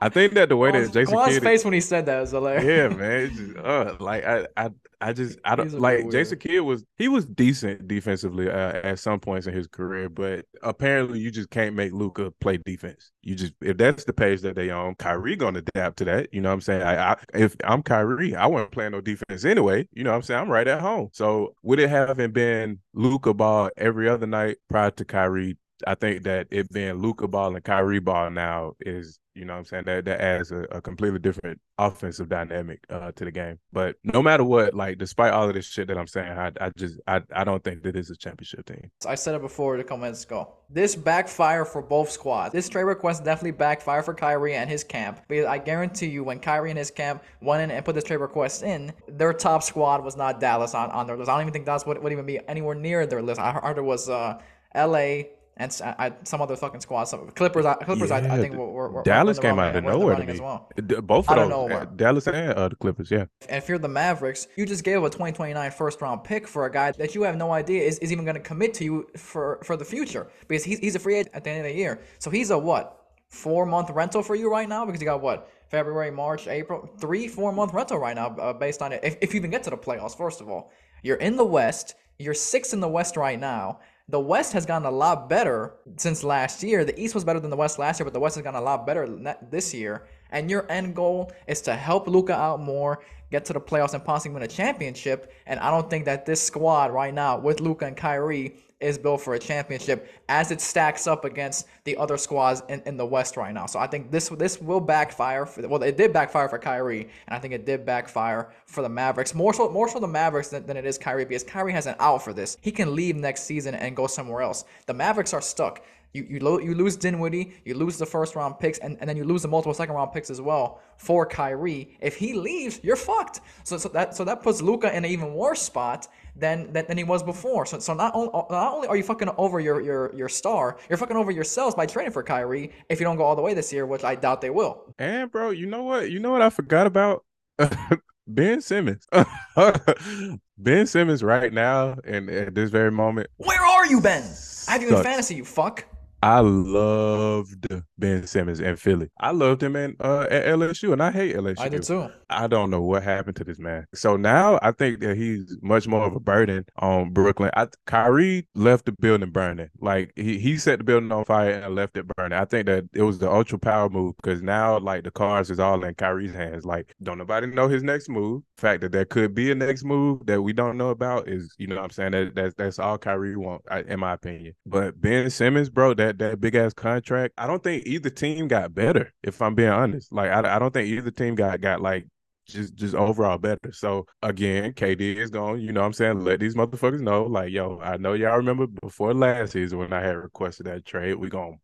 I 0.00 0.08
think 0.08 0.34
that 0.34 0.48
the 0.48 0.56
way 0.56 0.70
that 0.70 0.92
Jason 0.92 1.18
Kidd 1.24 1.42
face 1.42 1.64
when 1.64 1.74
he 1.74 1.80
said 1.80 2.06
that 2.06 2.20
was 2.20 2.30
hilarious. 2.30 2.64
yeah, 2.64 2.88
man. 2.88 3.34
Just, 3.34 3.56
uh, 3.58 3.96
like 4.00 4.24
I, 4.24 4.46
I, 4.56 4.70
I 5.00 5.12
just, 5.12 5.38
I 5.44 5.56
don't 5.56 5.72
like 5.72 6.10
Jason 6.10 6.38
Kidd 6.38 6.62
was 6.62 6.84
he 6.96 7.08
was 7.08 7.24
decent 7.24 7.88
defensively 7.88 8.48
uh, 8.48 8.80
at 8.82 8.98
some 8.98 9.20
points 9.20 9.46
in 9.46 9.54
his 9.54 9.66
career, 9.66 10.08
but 10.08 10.44
apparently 10.62 11.18
you 11.20 11.30
just 11.30 11.50
can't 11.50 11.74
make 11.74 11.92
Luka 11.92 12.30
play 12.40 12.58
defense. 12.58 13.10
You 13.22 13.34
just 13.34 13.54
if 13.60 13.76
that's 13.76 14.04
the 14.04 14.12
page 14.12 14.40
that 14.42 14.56
they 14.56 14.70
on, 14.70 14.94
Kyrie 14.96 15.36
gonna 15.36 15.60
adapt 15.60 15.98
to 15.98 16.04
that. 16.06 16.32
You 16.32 16.40
know 16.40 16.50
what 16.50 16.54
I'm 16.54 16.60
saying? 16.60 16.82
I, 16.82 17.12
I 17.12 17.16
if 17.34 17.56
I'm 17.64 17.82
Kyrie, 17.82 18.34
I 18.34 18.46
wasn't 18.46 18.72
playing 18.72 18.92
no 18.92 19.00
defense 19.00 19.44
anyway. 19.44 19.88
You 19.92 20.04
know 20.04 20.10
what 20.10 20.16
I'm 20.16 20.22
saying? 20.22 20.40
I'm 20.40 20.50
right 20.50 20.68
at 20.68 20.80
home. 20.80 21.08
So 21.12 21.54
would 21.62 21.78
it 21.78 21.90
having 21.90 22.32
been 22.32 22.80
Luka 22.94 23.34
ball 23.34 23.70
every 23.76 24.08
other 24.08 24.26
night 24.26 24.58
prior 24.68 24.90
to 24.92 25.04
Kyrie? 25.04 25.56
I 25.86 25.94
think 25.94 26.24
that 26.24 26.46
it 26.50 26.70
being 26.70 26.94
Luka 26.94 27.26
ball 27.26 27.54
and 27.54 27.64
Kyrie 27.64 28.00
ball 28.00 28.30
now 28.30 28.74
is, 28.80 29.18
you 29.40 29.46
know 29.46 29.54
what 29.54 29.60
I'm 29.60 29.64
saying, 29.64 29.84
that 29.86 30.04
that 30.04 30.20
adds 30.20 30.52
a, 30.52 30.64
a 30.70 30.82
completely 30.82 31.18
different 31.18 31.58
offensive 31.78 32.28
dynamic 32.28 32.84
uh, 32.90 33.10
to 33.12 33.24
the 33.24 33.30
game. 33.30 33.58
But 33.72 33.96
no 34.04 34.22
matter 34.22 34.44
what, 34.44 34.74
like 34.74 34.98
despite 34.98 35.32
all 35.32 35.48
of 35.48 35.54
this 35.54 35.66
shit 35.66 35.88
that 35.88 35.96
I'm 35.96 36.06
saying, 36.06 36.28
I, 36.30 36.52
I 36.60 36.70
just 36.76 37.00
I, 37.06 37.22
I 37.34 37.44
don't 37.44 37.64
think 37.64 37.82
that 37.84 37.96
it's 37.96 38.10
a 38.10 38.16
championship 38.16 38.66
team. 38.66 38.90
I 39.06 39.14
said 39.14 39.34
it 39.34 39.40
before 39.40 39.78
the 39.78 39.84
comments 39.84 40.26
go. 40.26 40.52
This 40.68 40.94
backfire 40.94 41.64
for 41.64 41.80
both 41.80 42.10
squads. 42.10 42.52
This 42.52 42.68
trade 42.68 42.84
request 42.84 43.24
definitely 43.24 43.52
backfire 43.52 44.02
for 44.02 44.12
Kyrie 44.12 44.54
and 44.54 44.68
his 44.68 44.84
camp. 44.84 45.22
Because 45.26 45.46
I 45.46 45.56
guarantee 45.56 46.08
you, 46.08 46.22
when 46.22 46.38
Kyrie 46.38 46.70
and 46.70 46.78
his 46.78 46.90
camp 46.90 47.24
went 47.40 47.62
in 47.62 47.70
and 47.70 47.82
put 47.82 47.94
this 47.94 48.04
trade 48.04 48.18
request 48.18 48.62
in, 48.62 48.92
their 49.08 49.32
top 49.32 49.62
squad 49.62 50.04
was 50.04 50.18
not 50.18 50.38
Dallas 50.38 50.74
on, 50.74 50.90
on 50.90 51.06
their 51.06 51.16
list. 51.16 51.30
I 51.30 51.34
don't 51.34 51.42
even 51.42 51.52
think 51.54 51.64
Dallas 51.64 51.86
would, 51.86 52.00
would 52.02 52.12
even 52.12 52.26
be 52.26 52.38
anywhere 52.46 52.74
near 52.74 53.06
their 53.06 53.22
list. 53.22 53.40
I 53.40 53.52
heard 53.52 53.78
it 53.78 53.82
was 53.82 54.10
uh, 54.10 54.38
L.A. 54.74 55.30
and 55.60 55.80
I, 55.98 56.12
some 56.24 56.40
other 56.40 56.56
fucking 56.56 56.80
squads. 56.80 57.10
Some 57.10 57.28
Clippers. 57.32 57.66
I, 57.66 57.74
Clippers. 57.74 58.10
I, 58.10 58.18
I 58.18 58.38
think 58.38 58.54
were, 58.54 58.66
were, 58.66 58.90
were 58.90 59.02
Dallas 59.02 59.36
were 59.36 59.42
came 59.42 59.58
out 59.58 59.76
of 59.76 59.84
running- 59.84 59.84
were 59.84 59.92
in 59.92 59.98
the 59.98 60.00
nowhere 60.00 60.16
to 60.16 60.26
me. 60.26 60.32
as 60.32 60.40
well. 60.40 60.70
Both 61.02 61.28
of 61.28 61.36
those, 61.50 61.70
uh, 61.70 61.84
Dallas 61.96 62.26
and 62.26 62.52
uh, 62.54 62.68
the 62.68 62.76
Clippers, 62.76 63.10
yeah. 63.10 63.26
And 63.48 63.58
if 63.58 63.68
you're 63.68 63.78
the 63.78 63.88
Mavericks, 63.88 64.48
you 64.56 64.64
just 64.64 64.84
gave 64.84 65.02
a 65.02 65.10
2029 65.10 65.70
first 65.72 66.00
round 66.00 66.24
pick 66.24 66.48
for 66.48 66.64
a 66.64 66.72
guy 66.72 66.92
that 66.92 67.14
you 67.14 67.22
have 67.24 67.36
no 67.36 67.52
idea 67.52 67.82
is, 67.82 67.98
is 67.98 68.10
even 68.10 68.24
going 68.24 68.36
to 68.36 68.40
commit 68.40 68.72
to 68.74 68.84
you 68.84 69.06
for, 69.16 69.60
for 69.62 69.76
the 69.76 69.84
future 69.84 70.28
because 70.48 70.64
he's, 70.64 70.78
he's 70.78 70.94
a 70.94 70.98
free 70.98 71.16
agent 71.16 71.34
at 71.34 71.44
the 71.44 71.50
end 71.50 71.58
of 71.66 71.70
the 71.70 71.78
year. 71.78 72.00
So 72.18 72.30
he's 72.30 72.50
a 72.50 72.58
what? 72.58 72.96
Four 73.28 73.66
month 73.66 73.90
rental 73.90 74.22
for 74.22 74.34
you 74.34 74.50
right 74.50 74.68
now 74.68 74.84
because 74.86 75.00
you 75.00 75.06
got 75.06 75.20
what? 75.20 75.48
February, 75.68 76.10
March, 76.10 76.48
April, 76.48 76.90
three, 76.98 77.28
four 77.28 77.52
month 77.52 77.72
rental 77.72 77.98
right 77.98 78.16
now 78.16 78.34
uh, 78.36 78.52
based 78.52 78.82
on 78.82 78.92
it. 78.92 79.00
If, 79.04 79.18
if 79.20 79.34
you 79.34 79.38
even 79.38 79.50
get 79.50 79.62
to 79.64 79.70
the 79.70 79.76
playoffs, 79.76 80.16
first 80.16 80.40
of 80.40 80.48
all, 80.48 80.72
you're 81.02 81.16
in 81.18 81.36
the 81.36 81.44
West. 81.44 81.94
You're 82.18 82.34
six 82.34 82.72
in 82.72 82.80
the 82.80 82.88
West 82.88 83.16
right 83.16 83.38
now. 83.38 83.78
The 84.10 84.18
West 84.18 84.52
has 84.54 84.66
gotten 84.66 84.86
a 84.86 84.90
lot 84.90 85.28
better 85.28 85.74
since 85.96 86.24
last 86.24 86.64
year. 86.64 86.84
The 86.84 87.00
East 87.00 87.14
was 87.14 87.22
better 87.22 87.38
than 87.38 87.48
the 87.48 87.56
West 87.56 87.78
last 87.78 88.00
year, 88.00 88.04
but 88.04 88.12
the 88.12 88.18
West 88.18 88.34
has 88.34 88.42
gotten 88.42 88.60
a 88.60 88.64
lot 88.64 88.84
better 88.84 89.06
this 89.50 89.72
year. 89.72 90.08
And 90.32 90.50
your 90.50 90.66
end 90.68 90.96
goal 90.96 91.30
is 91.46 91.60
to 91.62 91.74
help 91.74 92.08
Luka 92.08 92.34
out 92.34 92.60
more, 92.60 93.04
get 93.30 93.44
to 93.44 93.52
the 93.52 93.60
playoffs, 93.60 93.94
and 93.94 94.04
possibly 94.04 94.34
win 94.34 94.42
a 94.42 94.48
championship. 94.48 95.32
And 95.46 95.60
I 95.60 95.70
don't 95.70 95.88
think 95.88 96.06
that 96.06 96.26
this 96.26 96.42
squad 96.42 96.90
right 96.90 97.14
now 97.14 97.38
with 97.38 97.60
Luka 97.60 97.86
and 97.86 97.96
Kyrie 97.96 98.56
is 98.80 98.98
built 98.98 99.20
for 99.20 99.34
a 99.34 99.38
championship 99.38 100.08
as 100.28 100.50
it 100.50 100.60
stacks 100.60 101.06
up 101.06 101.24
against 101.24 101.66
the 101.84 101.96
other 101.96 102.16
squads 102.16 102.62
in, 102.68 102.82
in 102.86 102.96
the 102.96 103.06
West 103.06 103.36
right 103.36 103.52
now. 103.52 103.66
So 103.66 103.78
I 103.78 103.86
think 103.86 104.10
this 104.10 104.28
this 104.30 104.60
will 104.60 104.80
backfire. 104.80 105.46
For, 105.46 105.66
well, 105.68 105.82
it 105.82 105.96
did 105.96 106.12
backfire 106.12 106.48
for 106.48 106.58
Kyrie, 106.58 107.02
and 107.02 107.36
I 107.36 107.38
think 107.38 107.54
it 107.54 107.66
did 107.66 107.84
backfire 107.84 108.50
for 108.66 108.82
the 108.82 108.88
Mavericks. 108.88 109.34
More 109.34 109.52
so, 109.52 109.70
more 109.70 109.88
so 109.88 109.98
the 109.98 110.08
Mavericks 110.08 110.48
than, 110.48 110.66
than 110.66 110.76
it 110.76 110.86
is 110.86 110.98
Kyrie 110.98 111.24
because 111.24 111.44
Kyrie 111.44 111.72
has 111.72 111.86
an 111.86 111.96
out 112.00 112.22
for 112.22 112.32
this. 112.32 112.56
He 112.60 112.72
can 112.72 112.94
leave 112.94 113.16
next 113.16 113.44
season 113.44 113.74
and 113.74 113.94
go 113.94 114.06
somewhere 114.06 114.42
else. 114.42 114.64
The 114.86 114.94
Mavericks 114.94 115.34
are 115.34 115.42
stuck. 115.42 115.84
You 116.12 116.26
you, 116.28 116.40
lo- 116.40 116.58
you 116.58 116.74
lose 116.74 116.96
Dinwiddie, 116.96 117.52
you 117.64 117.74
lose 117.74 117.96
the 117.96 118.06
first 118.06 118.34
round 118.34 118.58
picks, 118.58 118.78
and, 118.78 118.96
and 119.00 119.08
then 119.08 119.16
you 119.16 119.22
lose 119.24 119.42
the 119.42 119.48
multiple 119.48 119.74
second 119.74 119.94
round 119.94 120.12
picks 120.12 120.28
as 120.28 120.40
well 120.40 120.80
for 120.96 121.24
Kyrie. 121.24 121.96
If 122.00 122.16
he 122.16 122.34
leaves, 122.34 122.80
you're 122.82 122.96
fucked. 122.96 123.40
So 123.62 123.78
so 123.78 123.88
that 123.90 124.16
so 124.16 124.24
that 124.24 124.42
puts 124.42 124.60
Luka 124.60 124.90
in 124.90 125.04
an 125.04 125.10
even 125.10 125.34
worse 125.34 125.62
spot 125.62 126.08
than 126.40 126.72
than, 126.72 126.86
than 126.86 126.98
he 126.98 127.04
was 127.04 127.22
before. 127.22 127.66
So 127.66 127.78
so 127.78 127.94
not 127.94 128.14
only 128.14 128.30
not 128.32 128.74
only 128.74 128.88
are 128.88 128.96
you 128.96 129.02
fucking 129.02 129.30
over 129.36 129.60
your 129.60 129.80
your 129.80 130.14
your 130.14 130.28
star, 130.28 130.78
you're 130.88 130.98
fucking 130.98 131.16
over 131.16 131.30
yourselves 131.30 131.74
by 131.74 131.86
trading 131.86 132.12
for 132.12 132.22
Kyrie 132.22 132.72
if 132.88 132.98
you 133.00 133.04
don't 133.04 133.16
go 133.16 133.24
all 133.24 133.36
the 133.36 133.42
way 133.42 133.54
this 133.54 133.72
year, 133.72 133.86
which 133.86 134.04
I 134.04 134.14
doubt 134.14 134.40
they 134.40 134.50
will. 134.50 134.94
And 134.98 135.30
bro, 135.30 135.50
you 135.50 135.66
know 135.66 135.82
what? 135.84 136.10
You 136.10 136.18
know 136.18 136.30
what 136.30 136.42
I 136.42 136.50
forgot 136.50 136.86
about? 136.86 137.24
ben 138.26 138.60
Simmons. 138.60 139.06
ben 140.58 140.86
Simmons 140.86 141.22
right 141.22 141.52
now 141.52 141.98
and 142.04 142.30
at 142.30 142.54
this 142.54 142.70
very 142.70 142.90
moment. 142.90 143.28
Where 143.36 143.62
are 143.62 143.86
you, 143.86 144.00
Ben? 144.00 144.22
I 144.68 144.72
have 144.72 144.82
you 144.82 144.96
in 144.96 145.02
fantasy, 145.02 145.34
you 145.34 145.44
fuck. 145.44 145.84
I 146.22 146.40
loved 146.40 147.66
Ben 148.00 148.26
Simmons 148.26 148.60
in 148.60 148.76
Philly. 148.76 149.10
I 149.20 149.30
loved 149.30 149.62
him 149.62 149.76
in 149.76 149.96
uh, 150.00 150.26
at 150.30 150.46
LSU, 150.46 150.92
and 150.92 151.02
I 151.02 151.10
hate 151.10 151.36
LSU. 151.36 151.60
I 151.60 151.68
did 151.68 151.82
too. 151.82 152.10
I 152.30 152.46
don't 152.46 152.70
know 152.70 152.80
what 152.80 153.02
happened 153.02 153.36
to 153.36 153.44
this 153.44 153.58
man. 153.58 153.86
So 153.94 154.16
now 154.16 154.58
I 154.62 154.72
think 154.72 155.00
that 155.00 155.16
he's 155.16 155.56
much 155.62 155.86
more 155.86 156.04
of 156.04 156.14
a 156.14 156.20
burden 156.20 156.64
on 156.78 157.12
Brooklyn. 157.12 157.50
I, 157.54 157.68
Kyrie 157.86 158.46
left 158.54 158.86
the 158.86 158.92
building 158.92 159.30
burning. 159.30 159.68
Like 159.80 160.12
he, 160.16 160.38
he 160.38 160.56
set 160.56 160.78
the 160.78 160.84
building 160.84 161.12
on 161.12 161.24
fire 161.24 161.50
and 161.50 161.74
left 161.74 161.96
it 161.96 162.06
burning. 162.16 162.38
I 162.38 162.44
think 162.44 162.66
that 162.66 162.84
it 162.94 163.02
was 163.02 163.18
the 163.18 163.30
ultra 163.30 163.58
power 163.58 163.88
move 163.88 164.16
because 164.22 164.42
now 164.42 164.78
like 164.78 165.04
the 165.04 165.10
cards 165.10 165.50
is 165.50 165.60
all 165.60 165.84
in 165.84 165.94
Kyrie's 165.94 166.32
hands. 166.32 166.64
Like 166.64 166.94
don't 167.02 167.18
nobody 167.18 167.48
know 167.48 167.68
his 167.68 167.82
next 167.82 168.08
move. 168.08 168.42
The 168.56 168.60
fact 168.60 168.80
that 168.82 168.92
there 168.92 169.04
could 169.04 169.34
be 169.34 169.50
a 169.50 169.54
next 169.54 169.84
move 169.84 170.26
that 170.26 170.42
we 170.42 170.52
don't 170.52 170.76
know 170.76 170.90
about 170.90 171.28
is 171.28 171.54
you 171.58 171.66
know 171.66 171.76
what 171.76 171.84
I'm 171.84 171.90
saying 171.90 172.12
that 172.12 172.34
that's 172.34 172.54
that's 172.54 172.78
all 172.78 172.98
Kyrie 172.98 173.36
want 173.36 173.62
in 173.86 174.00
my 174.00 174.12
opinion. 174.12 174.54
But 174.64 175.00
Ben 175.00 175.30
Simmons, 175.30 175.68
bro, 175.68 175.94
that 175.94 176.18
that 176.18 176.40
big 176.40 176.54
ass 176.54 176.72
contract. 176.72 177.34
I 177.38 177.46
don't 177.46 177.62
think 177.62 177.86
either 177.90 178.10
team 178.10 178.48
got 178.48 178.74
better. 178.74 179.12
If 179.22 179.42
I'm 179.42 179.54
being 179.54 179.70
honest, 179.70 180.12
like 180.12 180.30
I, 180.30 180.56
I 180.56 180.58
don't 180.58 180.72
think 180.72 180.88
either 180.88 181.10
team 181.10 181.34
got 181.34 181.60
got 181.60 181.80
like 181.80 182.06
just 182.46 182.74
just 182.74 182.94
overall 182.94 183.38
better. 183.38 183.72
So 183.72 184.06
again, 184.22 184.72
KD 184.72 185.16
is 185.16 185.30
going, 185.30 185.60
you 185.60 185.72
know 185.72 185.80
what 185.80 185.86
I'm 185.86 185.92
saying? 185.92 186.20
Let 186.24 186.40
these 186.40 186.54
motherfuckers 186.54 187.00
know, 187.00 187.24
like, 187.24 187.52
yo, 187.52 187.80
I 187.80 187.96
know 187.96 188.14
y'all 188.14 188.36
remember 188.36 188.66
before 188.66 189.14
last 189.14 189.52
season 189.52 189.78
when 189.78 189.92
I 189.92 190.00
had 190.02 190.16
requested 190.16 190.66
that 190.66 190.84
trade, 190.84 191.14
we 191.14 191.28
gonna 191.28 191.56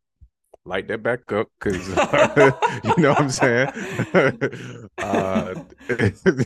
light 0.67 0.89
that 0.89 1.03
back 1.03 1.31
up 1.33 1.49
because 1.59 1.89
you 2.85 3.03
know 3.03 3.11
what 3.11 3.21
I'm 3.21 3.31
saying? 3.31 3.69
uh 4.99 5.55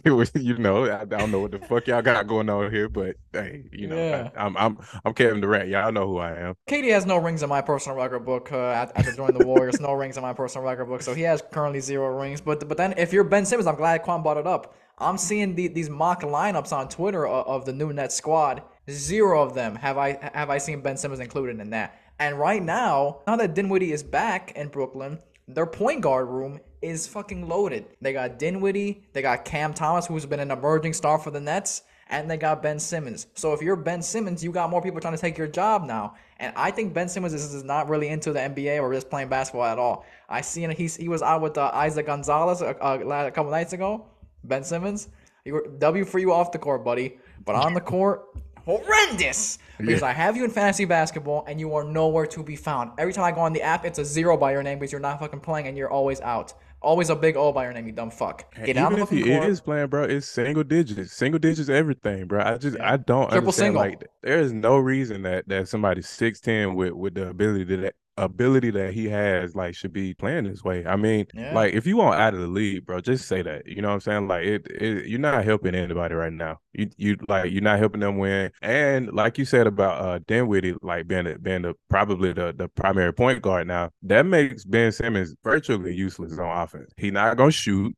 you 0.05 0.57
know, 0.59 0.87
I, 0.87 1.01
I 1.01 1.05
don't 1.05 1.31
know 1.31 1.41
what 1.41 1.53
the 1.53 1.59
fuck 1.59 1.87
y'all 1.87 2.03
got 2.03 2.27
going 2.27 2.49
on 2.51 2.71
here, 2.71 2.89
but 2.89 3.17
hey, 3.33 3.65
you 3.73 3.87
know, 3.87 3.97
Yeah. 3.97 4.31
I, 4.37 4.45
I'm 4.45 4.57
I'm 4.57 4.79
I'm 5.05 5.15
Kevin 5.15 5.41
Durant. 5.41 5.69
Y'all 5.69 5.93
know 5.93 6.07
who 6.07 6.19
I 6.19 6.35
am. 6.37 6.55
KD 6.69 6.91
has 6.93 7.07
no 7.07 7.17
rings 7.17 7.43
in 7.43 7.49
my 7.49 7.61
personal 7.61 7.97
record 7.97 8.25
book 8.25 8.53
uh, 8.53 8.89
after 8.95 9.13
joining 9.13 9.39
the 9.39 9.47
Warriors. 9.47 9.81
no 9.81 9.93
rings 9.93 10.17
in 10.17 10.23
my 10.23 10.33
personal 10.33 10.67
record 10.67 10.87
book, 10.87 11.03
so 11.03 11.15
he 11.15 11.23
has 11.23 11.43
currently 11.53 11.81
zero 11.81 12.17
rings. 12.19 12.41
But 12.41 12.69
but 12.69 12.77
then 12.77 12.95
if 12.97 13.13
you're 13.13 13.25
Ben 13.25 13.45
Simmons, 13.47 13.67
I'm 13.67 13.77
glad 13.77 14.03
Quan 14.03 14.23
brought 14.23 14.37
it 14.37 14.47
up. 14.47 14.75
I'm 14.99 15.17
seeing 15.17 15.55
the, 15.55 15.69
these 15.69 15.89
mock 15.89 16.23
lineups 16.23 16.73
on 16.73 16.89
Twitter 16.89 17.27
of, 17.27 17.47
of 17.47 17.65
the 17.65 17.73
new 17.73 17.93
Nets 17.93 18.15
squad. 18.15 18.63
Zero 18.91 19.43
of 19.43 19.55
them 19.55 19.77
have 19.77 19.97
I 19.97 20.31
have 20.35 20.51
I 20.51 20.59
seen 20.59 20.81
Ben 20.83 20.97
Simmons 20.97 21.21
included 21.21 21.61
in 21.61 21.71
that. 21.71 22.00
And 22.21 22.39
right 22.39 22.63
now, 22.63 23.21
now 23.27 23.37
that 23.37 23.55
Dinwiddie 23.55 23.93
is 23.93 24.03
back 24.03 24.53
in 24.53 24.69
Brooklyn, 24.69 25.19
their 25.49 25.65
point 25.65 26.03
guard 26.03 26.29
room 26.29 26.61
is 26.83 27.07
fucking 27.07 27.49
loaded. 27.49 27.87
They 28.03 28.13
got 28.13 28.39
Dinwiddie, 28.39 29.03
they 29.15 29.23
got 29.23 29.47
Cam 29.47 29.73
Thomas, 29.73 30.07
who's 30.07 30.27
been 30.27 30.39
an 30.39 30.51
emerging 30.51 30.93
star 30.93 31.19
for 31.19 31.31
the 31.31 31.41
Nets, 31.41 31.83
and 32.09 32.31
they 32.31 32.37
got 32.37 32.63
Ben 32.63 32.79
Simmons. 32.79 33.27
So 33.35 33.55
if 33.55 33.63
you're 33.63 33.75
Ben 33.75 34.03
Simmons, 34.03 34.45
you 34.45 34.53
got 34.53 34.69
more 34.69 34.83
people 34.83 35.01
trying 35.01 35.15
to 35.15 35.21
take 35.21 35.39
your 35.39 35.49
job 35.49 35.85
now. 35.85 36.15
And 36.37 36.53
I 36.57 36.71
think 36.71 36.93
Ben 36.93 37.09
Simmons 37.09 37.33
is, 37.33 37.55
is 37.55 37.65
not 37.65 37.89
really 37.89 38.09
into 38.09 38.35
the 38.35 38.41
NBA 38.41 38.83
or 38.83 38.93
just 38.93 39.09
playing 39.09 39.29
basketball 39.29 39.65
at 39.65 39.79
all. 39.79 40.05
I 40.29 40.43
seen 40.43 40.71
he's 40.73 40.97
he 40.97 41.09
was 41.09 41.23
out 41.23 41.41
with 41.41 41.57
uh, 41.57 41.71
Isaac 41.73 42.05
Gonzalez 42.05 42.61
a, 42.61 42.77
a, 42.83 43.29
a 43.29 43.31
couple 43.31 43.51
nights 43.51 43.73
ago. 43.73 44.07
Ben 44.45 44.63
Simmons, 44.63 45.09
you 45.47 45.55
were 45.55 45.67
W 45.79 46.05
for 46.05 46.19
you 46.19 46.35
off 46.35 46.53
the 46.53 46.59
court, 46.59 46.85
buddy, 46.85 47.19
but 47.47 47.55
on 47.55 47.73
the 47.73 47.81
court, 47.81 48.27
horrendous. 48.65 49.59
Because 49.79 50.03
I 50.03 50.13
have 50.13 50.37
you 50.37 50.45
in 50.45 50.51
fantasy 50.51 50.85
basketball 50.85 51.45
and 51.49 51.59
you 51.59 51.75
are 51.75 51.85
nowhere 51.85 52.27
to 52.27 52.43
be 52.43 52.57
found. 52.57 52.93
Every 52.99 53.13
time 53.13 53.25
I 53.25 53.33
go 53.33 53.41
on 53.41 53.53
the 53.53 53.63
app, 53.63 53.85
it's 53.85 53.99
a 53.99 54.05
zero 54.05 54.37
by 54.37 54.53
your 54.53 54.63
name 54.63 54.79
because 54.79 54.93
you're 54.93 55.01
not 55.01 55.19
fucking 55.21 55.41
playing 55.41 55.67
and 55.69 55.77
you're 55.77 55.91
always 55.91 56.21
out. 56.21 56.53
Always 56.83 57.11
a 57.11 57.17
big 57.17 57.37
O 57.37 57.53
by 57.53 57.65
your 57.65 57.75
name, 57.75 57.87
you 57.87 57.93
dumb 57.93 58.11
fuck. 58.11 58.55
Get 58.65 58.79
out 58.79 58.93
of 58.93 58.99
the 58.99 59.03
if 59.05 59.11
he 59.11 59.23
court. 59.23 59.45
is 59.51 59.61
playing, 59.61 59.89
bro, 59.89 60.05
it's 60.05 60.27
single 60.27 60.65
digits. 60.65 61.13
Single 61.13 61.39
digits, 61.39 61.69
everything, 61.69 62.27
bro. 62.27 62.43
I 62.43 62.57
just 62.57 62.81
I 62.81 62.97
don't 62.97 63.25
Triple 63.29 63.49
understand. 63.49 63.55
single. 63.55 63.83
Like, 63.83 64.07
there 64.23 64.39
is 64.41 64.53
no 64.55 64.79
reason 64.79 65.21
that 65.23 65.47
that 65.49 65.69
somebody 65.69 66.01
six 66.01 66.41
ten 66.41 66.75
with 66.75 66.93
with 66.93 67.15
the 67.15 67.29
ability 67.29 67.67
to 67.67 67.77
that 67.79 67.95
ability 68.25 68.71
that 68.73 68.93
he 68.93 69.09
has, 69.09 69.55
like, 69.55 69.75
should 69.75 69.93
be 69.93 70.15
playing 70.15 70.45
this 70.45 70.63
way. 70.65 70.85
I 70.87 70.97
mean, 70.97 71.27
Yeah. 71.35 71.55
like, 71.55 71.75
if 71.75 71.87
you 71.87 71.97
want 71.97 72.21
out 72.21 72.35
of 72.35 72.41
the 72.41 72.47
league, 72.47 72.87
bro, 72.87 73.01
just 73.01 73.27
say 73.29 73.43
that. 73.43 73.67
You 73.67 73.83
know 73.83 73.89
what 73.89 73.95
I'm 73.95 74.01
saying? 74.01 74.29
Like, 74.29 74.45
it, 74.45 74.67
it 74.71 75.07
you're 75.07 75.19
not 75.19 75.45
helping 75.45 75.75
anybody 75.75 76.15
right 76.15 76.33
now. 76.33 76.59
You 76.73 76.89
you 76.97 77.17
like 77.29 77.51
you're 77.51 77.63
not 77.63 77.79
helping 77.79 78.01
them 78.01 78.19
win. 78.19 78.53
And 78.63 79.13
like 79.13 79.39
you 79.39 79.45
said 79.45 79.67
about 79.67 80.01
uh 80.05 80.19
Dinwiddie, 80.27 80.77
like 80.83 81.09
being 81.09 81.25
the, 81.25 81.39
being 81.39 81.63
the 81.63 81.75
probably 81.89 82.33
the 82.33 82.55
the 82.57 82.69
primary 82.69 83.13
point 83.13 83.43
guard 83.43 83.67
now, 83.67 83.91
that 84.03 84.25
makes 84.27 84.65
Ben 84.65 84.93
Simmons 84.93 85.35
virtually 85.43 85.95
useless 85.95 86.39
on 86.39 86.63
offense. 86.63 86.93
He 86.97 87.11
not 87.11 87.37
gonna 87.37 87.51
shoot. 87.51 87.95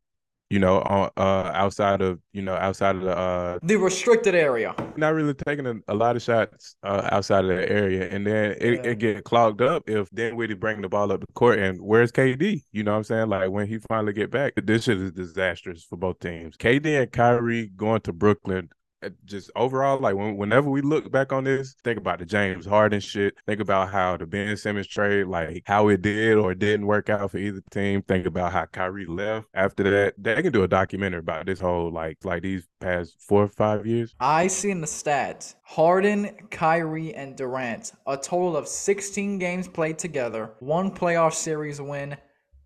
You 0.53 0.59
know, 0.59 0.83
on 0.83 1.09
uh 1.17 1.51
outside 1.55 2.03
of 2.03 2.21
you 2.35 2.43
know 2.43 2.55
outside 2.55 2.95
of 2.97 3.03
the 3.03 3.17
uh 3.17 3.59
the 3.63 3.77
restricted 3.77 4.35
area. 4.35 4.75
Not 4.99 5.15
really 5.15 5.33
taking 5.33 5.67
a, 5.67 5.77
a 5.89 5.95
lot 5.95 6.15
of 6.15 6.21
shots 6.21 6.77
uh, 6.83 7.09
outside 7.11 7.47
of 7.47 7.57
the 7.57 7.73
area, 7.73 8.07
and 8.11 8.27
then 8.27 8.57
it, 8.61 8.85
yeah. 8.85 8.91
it 8.91 8.99
get 8.99 9.25
clogged 9.25 9.63
up 9.63 9.89
if 9.89 10.11
Dinwiddie 10.11 10.53
bring 10.53 10.83
the 10.83 10.91
ball 10.91 11.11
up 11.11 11.21
the 11.21 11.27
court. 11.33 11.59
And 11.59 11.81
where's 11.81 12.13
KD? 12.13 12.65
You 12.71 12.83
know 12.85 12.91
what 12.91 12.99
I'm 12.99 13.05
saying? 13.05 13.29
Like 13.31 13.49
when 13.49 13.67
he 13.67 13.79
finally 13.79 14.13
get 14.13 14.31
back, 14.31 14.53
this 14.63 14.85
shit 14.85 15.01
is 15.01 15.13
disastrous 15.13 15.85
for 15.85 15.97
both 15.97 16.19
teams. 16.19 16.59
KD 16.59 17.01
and 17.01 17.11
Kyrie 17.11 17.69
going 17.75 18.03
to 18.03 18.13
Brooklyn 18.13 18.69
Uh, 19.03 19.11
just 19.25 19.51
overall, 19.57 19.99
like 19.99 20.15
when, 20.15 20.37
whenever 20.37 20.71
we 20.71 20.81
look 20.81 21.11
back 21.11 21.33
on 21.33 21.45
this, 21.45 21.75
think 21.83 21.99
about 21.99 22.19
the 22.19 22.27
James 22.27 22.67
Harden 22.67 23.01
shit. 23.01 23.35
Think 23.47 23.61
about 23.61 23.91
how 23.91 24.17
the 24.17 24.27
Ben 24.27 24.57
Simmons 24.57 24.87
trade, 24.87 25.27
like 25.27 25.63
how 25.67 25.89
it 25.89 26.03
did 26.03 26.37
or 26.37 26.55
didn't 26.55 26.87
work 26.87 27.11
out 27.11 27.31
for 27.31 27.39
either 27.39 27.63
team. 27.71 28.03
Think 28.03 28.27
about 28.27 28.53
how 28.53 28.67
Kyrie 28.67 29.07
left 29.07 29.49
after 29.55 29.83
that. 29.85 30.15
They 30.19 30.41
can 30.43 30.53
do 30.53 30.63
a 30.63 30.69
documentary 30.69 31.21
about 31.21 31.47
this 31.47 31.61
whole 31.61 31.91
like 31.91 32.19
like 32.25 32.43
these 32.43 32.69
past 32.81 33.17
four 33.21 33.43
or 33.43 33.49
five 33.49 33.87
years. 33.87 34.15
I 34.21 34.47
seen 34.47 34.81
the 34.81 34.87
stats: 34.87 35.55
Harden, 35.65 36.31
Kyrie, 36.51 37.15
and 37.15 37.37
Durant. 37.37 37.93
A 38.07 38.17
total 38.17 38.57
of 38.57 38.69
16 38.69 39.39
games 39.39 39.69
played 39.69 39.99
together, 39.99 40.51
one 40.61 40.91
playoff 40.91 41.35
series 41.35 41.81
win, 41.81 42.17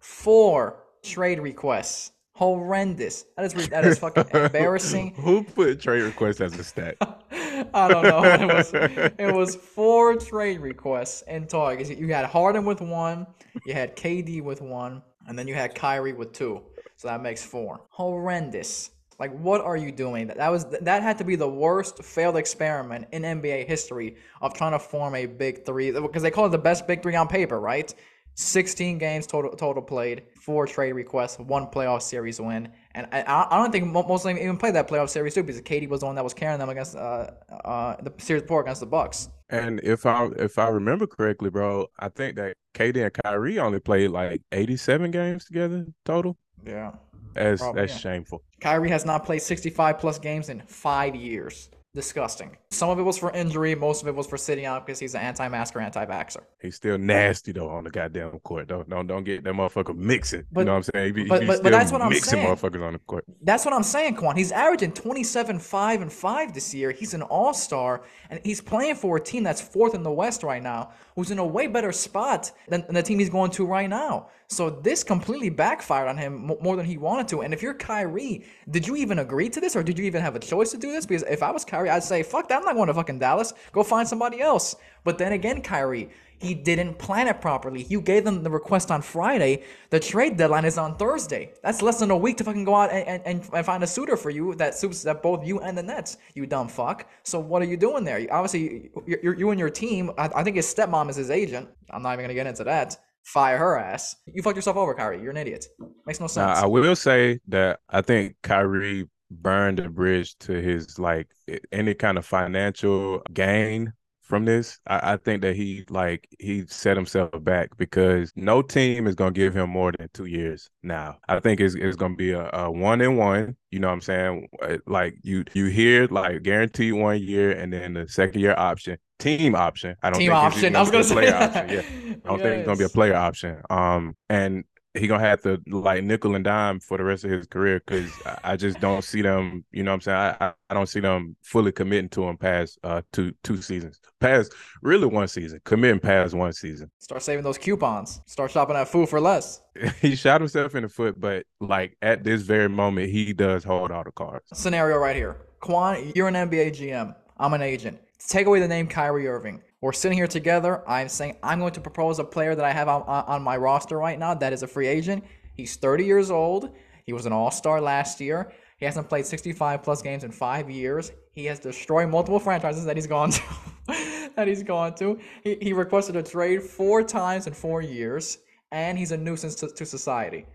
four 0.01 0.83
trade 1.03 1.41
requests 1.41 2.13
horrendous. 2.37 3.25
That 3.37 3.47
is 3.47 3.69
that 3.71 3.85
is 3.85 3.99
fucking 3.99 4.27
embarrassing. 4.33 5.15
Who 5.17 5.43
put 5.43 5.81
trade 5.81 6.03
requests 6.03 6.43
as 6.43 6.57
a 6.59 6.63
stat? 6.63 6.97
I 7.73 7.89
don't 7.89 8.03
know. 8.03 8.23
It 8.23 8.47
was 8.47 8.73
it 9.19 9.35
was 9.35 9.57
four 9.57 10.17
trade 10.17 10.61
requests 10.61 11.23
in 11.23 11.47
total. 11.47 11.83
You 11.83 12.13
had 12.13 12.27
Harden 12.27 12.67
with 12.67 12.83
one, 12.83 13.27
you 13.65 13.73
had 13.73 13.97
KD 13.97 14.43
with 14.43 14.61
one, 14.61 15.03
and 15.27 15.39
then 15.39 15.49
you 15.49 15.55
had 15.55 15.75
Kyrie 15.75 16.13
with 16.13 16.33
two. 16.33 16.61
So 16.97 17.09
that 17.09 17.23
makes 17.23 17.43
four. 17.43 17.81
Horrendous. 17.89 18.91
Like 19.19 19.35
what 19.39 19.63
are 19.63 19.77
you 19.79 19.91
doing? 19.91 20.27
That 20.27 20.51
was 20.51 20.67
that 20.67 21.03
had 21.03 21.17
to 21.19 21.25
be 21.25 21.37
the 21.37 21.49
worst 21.49 22.05
failed 22.05 22.37
experiment 22.37 23.07
in 23.13 23.23
NBA 23.23 23.67
history 23.67 24.17
of 24.43 24.53
trying 24.53 24.73
to 24.73 24.79
form 24.79 25.15
a 25.15 25.25
big 25.25 25.65
three 25.65 25.91
because 25.91 26.23
they 26.23 26.31
call 26.31 26.45
it 26.45 26.51
the 26.51 26.59
best 26.59 26.87
big 26.87 27.03
three 27.03 27.17
on 27.17 27.29
paper, 27.29 27.59
right? 27.59 27.95
16 28.37 28.99
games 28.99 29.27
total 29.27 29.51
total 29.53 29.83
played, 29.83 30.23
four 30.41 30.67
trade 30.67 30.93
requests, 30.93 31.39
one 31.39 31.67
playoff 31.67 32.03
series 32.03 32.39
win, 32.39 32.69
and 32.95 33.07
I, 33.11 33.47
I 33.51 33.57
don't 33.57 33.73
think 33.73 33.87
most 33.87 34.25
of 34.25 34.29
them 34.29 34.39
even 34.39 34.59
played 34.59 34.75
that 34.75 34.89
playoff 34.89 35.09
series 35.09 35.35
too 35.35 35.43
because 35.43 35.61
KD 35.63 35.89
was 35.89 36.01
the 36.01 36.07
one 36.07 36.15
that 36.17 36.25
was 36.25 36.35
carrying 36.35 36.59
them 36.59 36.69
against 36.69 36.97
uh, 36.97 37.31
uh, 37.65 37.97
the 38.03 38.13
series 38.19 38.43
before 38.43 38.61
against 38.61 38.81
the 38.81 38.87
Bucks. 38.87 39.31
And 39.49 39.81
if 39.83 40.05
I 40.05 40.29
if 40.37 40.59
I 40.59 40.69
remember 40.69 41.07
correctly, 41.07 41.49
bro, 41.49 41.87
I 41.99 42.11
think 42.11 42.37
that 42.37 42.57
KD 42.75 43.05
and 43.05 43.13
Kyrie 43.25 43.59
only 43.59 43.81
played 43.81 44.11
like 44.11 44.43
87 44.53 45.11
games 45.11 45.47
together 45.47 45.87
total. 46.05 46.37
Yeah, 46.65 46.93
that's 47.33 47.63
Probably, 47.63 47.81
that's 47.81 47.95
yeah. 47.95 47.99
shameful. 47.99 48.43
Kyrie 48.61 48.91
has 48.91 49.07
not 49.07 49.25
played 49.25 49.41
65 49.41 49.99
plus 49.99 50.19
games 50.19 50.51
in 50.51 50.61
five 50.67 51.17
years 51.17 51.71
disgusting. 51.95 52.57
Some 52.77 52.91
of 52.91 52.99
it 52.99 53.03
was 53.03 53.19
for 53.19 53.31
injury, 53.33 53.75
most 53.75 54.03
of 54.03 54.09
it 54.09 54.15
was 54.15 54.27
for 54.27 54.37
sitting 54.37 54.67
out 54.67 54.87
because 54.87 54.99
he's 54.99 55.15
an 55.15 55.23
anti-masker, 55.23 55.81
anti-vaxxer. 55.81 56.43
He's 56.61 56.77
still 56.77 56.99
nasty 56.99 57.53
though 57.53 57.69
on 57.69 57.85
the 57.85 57.91
goddamn 57.91 58.39
court. 58.41 58.69
Don't 58.69 58.89
don't 58.89 59.07
don't 59.07 59.25
get 59.25 59.45
that 59.45 59.55
motherfucker 59.55 59.97
mixing. 59.97 60.45
But, 60.53 60.61
you 60.61 60.65
know 60.67 60.73
what 60.73 60.77
I'm 60.77 60.83
saying? 60.95 61.15
He, 61.17 61.25
but, 61.25 61.47
but, 61.47 61.63
but 61.63 61.73
that's 61.73 61.93
what 61.93 62.03
I'm 62.03 62.13
saying. 62.13 62.47
motherfuckers 62.47 62.87
on 62.87 62.93
the 62.95 62.99
court. 63.01 63.25
That's 63.43 63.65
what 63.65 63.75
I'm 63.75 63.83
saying, 63.83 64.17
Quan. 64.17 64.37
He's 64.37 64.53
averaging 64.53 64.93
27, 64.93 65.59
5, 65.59 66.03
and 66.03 66.13
5 66.13 66.55
this 66.55 66.75
year. 66.75 66.91
He's 66.91 67.15
an 67.15 67.23
all-star, 67.23 68.03
and 68.31 68.41
he's 68.45 68.61
playing 68.61 68.97
for 68.97 69.17
a 69.17 69.21
team 69.21 69.43
that's 69.43 69.61
fourth 69.61 69.95
in 69.95 70.03
the 70.03 70.11
West 70.11 70.43
right 70.43 70.63
now, 70.63 70.91
who's 71.15 71.31
in 71.31 71.39
a 71.39 71.47
way 71.47 71.67
better 71.67 71.93
spot 71.93 72.53
than, 72.69 72.83
than 72.87 72.95
the 72.95 73.03
team 73.03 73.19
he's 73.19 73.31
going 73.31 73.51
to 73.53 73.67
right 73.67 73.89
now. 73.89 74.29
So 74.49 74.71
this 74.71 75.03
completely 75.03 75.51
backfired 75.51 76.09
on 76.09 76.17
him 76.17 76.53
more 76.61 76.77
than 76.77 76.87
he 76.87 76.99
wanted 76.99 77.27
to. 77.29 77.43
And 77.43 77.53
if 77.53 77.63
you're 77.63 77.75
Kyrie, 77.75 78.45
did 78.71 78.87
you 78.87 78.97
even 78.97 79.19
agree 79.19 79.49
to 79.49 79.61
this, 79.61 79.75
or 79.75 79.83
did 79.83 79.99
you 79.99 80.05
even 80.05 80.23
have 80.23 80.37
a 80.37 80.39
choice 80.39 80.71
to 80.71 80.79
do 80.79 80.93
this? 80.93 81.05
Because 81.05 81.25
if 81.25 81.43
I 81.43 81.51
was 81.51 81.65
Kyrie, 81.65 81.91
I'd 81.91 82.05
say, 82.05 82.23
"Fuck 82.23 82.49
that! 82.49 82.63
I'm 82.67 82.75
not 82.75 82.79
going 82.79 82.89
to 82.89 82.95
fucking 82.95 83.19
Dallas. 83.19 83.53
Go 83.73 83.83
find 83.83 84.09
somebody 84.09 84.41
else." 84.41 84.77
But 85.05 85.19
then 85.19 85.33
again, 85.33 85.63
Kyrie, 85.63 86.11
he 86.39 86.55
didn't 86.55 86.99
plan 86.99 87.29
it 87.29 87.41
properly. 87.41 87.85
You 87.89 88.01
gave 88.01 88.25
them 88.25 88.43
the 88.43 88.51
request 88.51 88.91
on 88.91 89.03
Friday. 89.03 89.63
The 89.91 90.01
trade 90.01 90.37
deadline 90.37 90.65
is 90.65 90.77
on 90.77 90.97
Thursday. 90.97 91.53
That's 91.63 91.81
less 91.81 92.01
than 92.01 92.11
a 92.11 92.17
week 92.17 92.37
to 92.39 92.45
fucking 92.45 92.65
go 92.65 92.75
out 92.75 92.91
and, 92.91 93.23
and, 93.25 93.49
and 93.53 93.65
find 93.65 93.83
a 93.83 93.87
suitor 93.87 94.17
for 94.17 94.31
you 94.31 94.55
that 94.57 94.75
suits 94.75 95.03
that 95.05 95.23
both 95.23 95.47
you 95.47 95.61
and 95.61 95.79
the 95.79 95.83
Nets. 95.83 96.19
You 96.35 96.47
dumb 96.47 96.69
fuck. 96.69 97.09
So 97.23 97.41
what 97.41 97.63
are 97.63 97.67
you 97.67 97.77
doing 97.77 98.05
there? 98.05 98.27
Obviously, 98.31 98.91
you, 99.07 99.35
you 99.39 99.51
and 99.51 99.59
your 99.59 99.71
team. 99.71 100.11
I, 100.19 100.29
I 100.35 100.43
think 100.43 100.57
his 100.57 100.67
stepmom 100.67 101.09
is 101.09 101.17
his 101.17 101.31
agent. 101.31 101.69
I'm 101.91 102.03
not 102.03 102.13
even 102.13 102.25
gonna 102.25 102.35
get 102.35 102.47
into 102.47 102.65
that 102.65 102.99
fire 103.27 103.59
her 103.59 103.79
ass. 103.79 104.17
You 104.27 104.43
fucked 104.43 104.57
yourself 104.57 104.77
over, 104.77 104.95
Kyrie. 104.95 105.21
You're 105.21 105.33
an 105.33 105.37
idiot. 105.37 105.67
Makes 106.07 106.21
no 106.21 106.29
sense. 106.29 106.59
Now, 106.59 106.65
I 106.65 106.67
will 106.67 106.95
say 106.95 107.41
that 107.49 107.81
I 107.89 108.01
think 108.01 108.37
Kyrie 108.43 109.09
burned 109.31 109.81
a 109.81 109.89
bridge 109.89 110.37
to 110.39 110.53
his 110.53 110.99
like 110.99 111.29
any 111.73 111.95
kind 111.95 112.19
of 112.19 112.27
financial 112.27 113.23
gain 113.33 113.93
from 114.27 114.45
this. 114.45 114.79
I, 114.87 115.13
I, 115.13 115.17
think 115.17 115.43
that 115.43 115.55
he 115.55 115.85
like 115.89 116.29
he 116.39 116.67
set 116.67 116.97
himself 116.97 117.31
back 117.43 117.77
because 117.77 118.33
no 118.35 118.61
team 118.61 119.07
is 119.07 119.15
gonna 119.15 119.31
give 119.31 119.55
him 119.55 119.71
more 119.71 119.93
than 119.93 120.09
two 120.13 120.27
years 120.27 120.69
now. 120.83 121.19
I 121.29 121.41
think 121.41 121.61
it's, 121.61 121.75
it's 121.75 121.97
gonna 121.97 122.17
be 122.17 122.33
a, 122.33 122.51
a 122.53 122.71
one 122.71 123.01
and 123.01 123.17
one. 123.17 123.57
You 123.71 123.79
know 123.79 123.89
what 123.89 123.95
I'm 123.95 124.01
saying? 124.01 124.49
Uh, 124.61 124.79
like 124.87 125.15
you 125.23 125.45
you 125.55 125.67
hear 125.67 126.07
like 126.09 126.43
guaranteed 126.43 126.95
one 126.95 127.23
year 127.23 127.53
and 127.53 127.73
then 127.73 127.95
the 127.95 128.09
second 128.09 128.41
year 128.41 128.55
option, 128.57 128.99
team 129.19 129.55
option. 129.55 129.97
I 130.03 130.11
don't 130.11 130.19
team 130.19 130.31
think 130.31 130.43
option. 130.43 130.77
I 130.77 130.81
was 130.81 130.91
gonna 130.91 131.05
say 131.05 131.33
option. 131.33 131.69
Yeah, 131.69 131.83
I 132.25 132.29
don't 132.29 132.39
yes. 132.39 132.43
think 132.43 132.57
it's 132.59 132.67
gonna 132.67 132.79
be 132.79 132.85
a 132.85 132.89
player 132.91 133.15
option. 133.15 133.63
Um, 133.71 134.17
and 134.29 134.65
he 134.97 135.07
gonna 135.07 135.23
have 135.23 135.43
to 135.43 135.61
like 135.69 136.05
nickel 136.05 136.35
and 136.35 136.45
dime 136.45 136.81
for 136.81 136.97
the 136.99 137.05
rest 137.05 137.25
of 137.25 137.31
his 137.31 137.47
career 137.47 137.83
because 137.85 138.11
I 138.45 138.57
just 138.57 138.81
don't 138.81 139.03
see 139.03 139.23
them. 139.23 139.65
You 139.73 139.83
know, 139.83 139.91
what 139.93 139.95
I'm 139.97 140.01
saying 140.01 140.37
I, 140.41 140.53
I 140.71 140.75
don't 140.75 140.89
see 140.89 141.01
them 141.01 141.37
fully 141.43 141.73
committing 141.73 142.09
to 142.11 142.25
him 142.25 142.37
past 142.37 142.79
uh 142.85 143.03
two 143.13 143.33
two 143.43 143.61
seasons, 143.63 144.01
past 144.21 144.53
really 144.83 145.07
one 145.07 145.29
season, 145.29 145.61
committing 145.65 146.01
past 146.01 146.35
one 146.35 146.53
season. 146.53 146.91
Start 146.99 147.23
saving 147.23 147.45
those 147.45 147.59
coupons. 147.59 148.21
Start 148.27 148.51
shopping 148.51 148.77
at 148.77 148.89
food 148.89 149.09
for 149.09 149.21
less. 149.21 149.61
he 150.01 150.17
shot 150.17 150.41
himself 150.41 150.75
in 150.75 150.83
the 150.83 150.89
foot, 150.89 151.21
but 151.21 151.45
like 151.61 151.97
at 152.03 152.25
this 152.25 152.43
very 152.43 152.69
moment, 152.69 153.11
he 153.11 153.33
does 153.33 153.65
hold 153.65 153.91
all 153.91 154.05
the 154.05 154.13
cards. 154.13 154.45
Scenario 154.53 154.97
right 154.97 155.17
here, 155.17 155.37
Quan, 155.61 156.13
you're 156.15 156.29
an 156.29 156.35
NBA 156.35 156.71
GM. 156.73 157.15
I'm 157.39 157.53
an 157.53 157.63
agent. 157.63 157.99
Take 158.19 158.47
away 158.47 158.61
the 158.61 158.69
name 158.69 158.87
Kyrie 158.87 159.29
Irving. 159.29 159.63
We're 159.87 159.93
sitting 159.93 160.19
here 160.19 160.27
together. 160.27 160.83
I'm 160.89 161.09
saying 161.09 161.37
I'm 161.45 161.61
going 161.61 161.73
to 161.75 161.81
propose 161.81 162.19
a 162.19 162.25
player 162.25 162.57
that 162.57 162.65
I 162.65 162.73
have 162.73 162.89
on, 162.89 163.03
on 163.03 163.41
my 163.41 163.57
roster 163.57 163.97
right 163.97 164.19
now 164.19 164.35
that 164.35 164.53
is 164.53 164.65
a 164.65 164.67
free 164.67 164.89
agent. 164.89 165.23
He's 165.55 165.77
30 165.77 166.05
years 166.05 166.29
old. 166.29 166.75
He 167.05 167.13
was 167.13 167.25
an 167.25 167.33
all 167.33 167.53
star 167.53 167.81
last 167.81 168.21
year. 168.21 168.53
He 168.79 168.85
hasn't 168.85 169.09
played 169.09 169.27
65 169.27 169.85
plus 169.85 170.03
games 170.03 170.25
in 170.25 170.33
five 170.33 170.69
years. 170.69 171.13
He 171.31 171.45
has 171.45 171.61
destroyed 171.61 172.09
multiple 172.09 172.41
franchises 172.41 172.85
that 172.85 172.97
he's 172.97 173.07
gone 173.07 173.31
to. 173.31 173.43
that 174.35 174.49
he's 174.49 174.65
gone 174.65 174.97
to. 174.97 175.21
He, 175.45 175.57
he 175.63 175.73
requested 175.73 176.17
a 176.17 176.23
trade 176.25 176.65
four 176.65 177.05
times 177.05 177.47
in 177.47 177.53
four 177.53 177.81
years, 177.81 178.39
and 178.73 178.99
he's 178.99 179.13
a 179.13 179.17
nuisance 179.17 179.55
to, 179.55 179.69
to 179.69 179.87
society. 179.87 180.47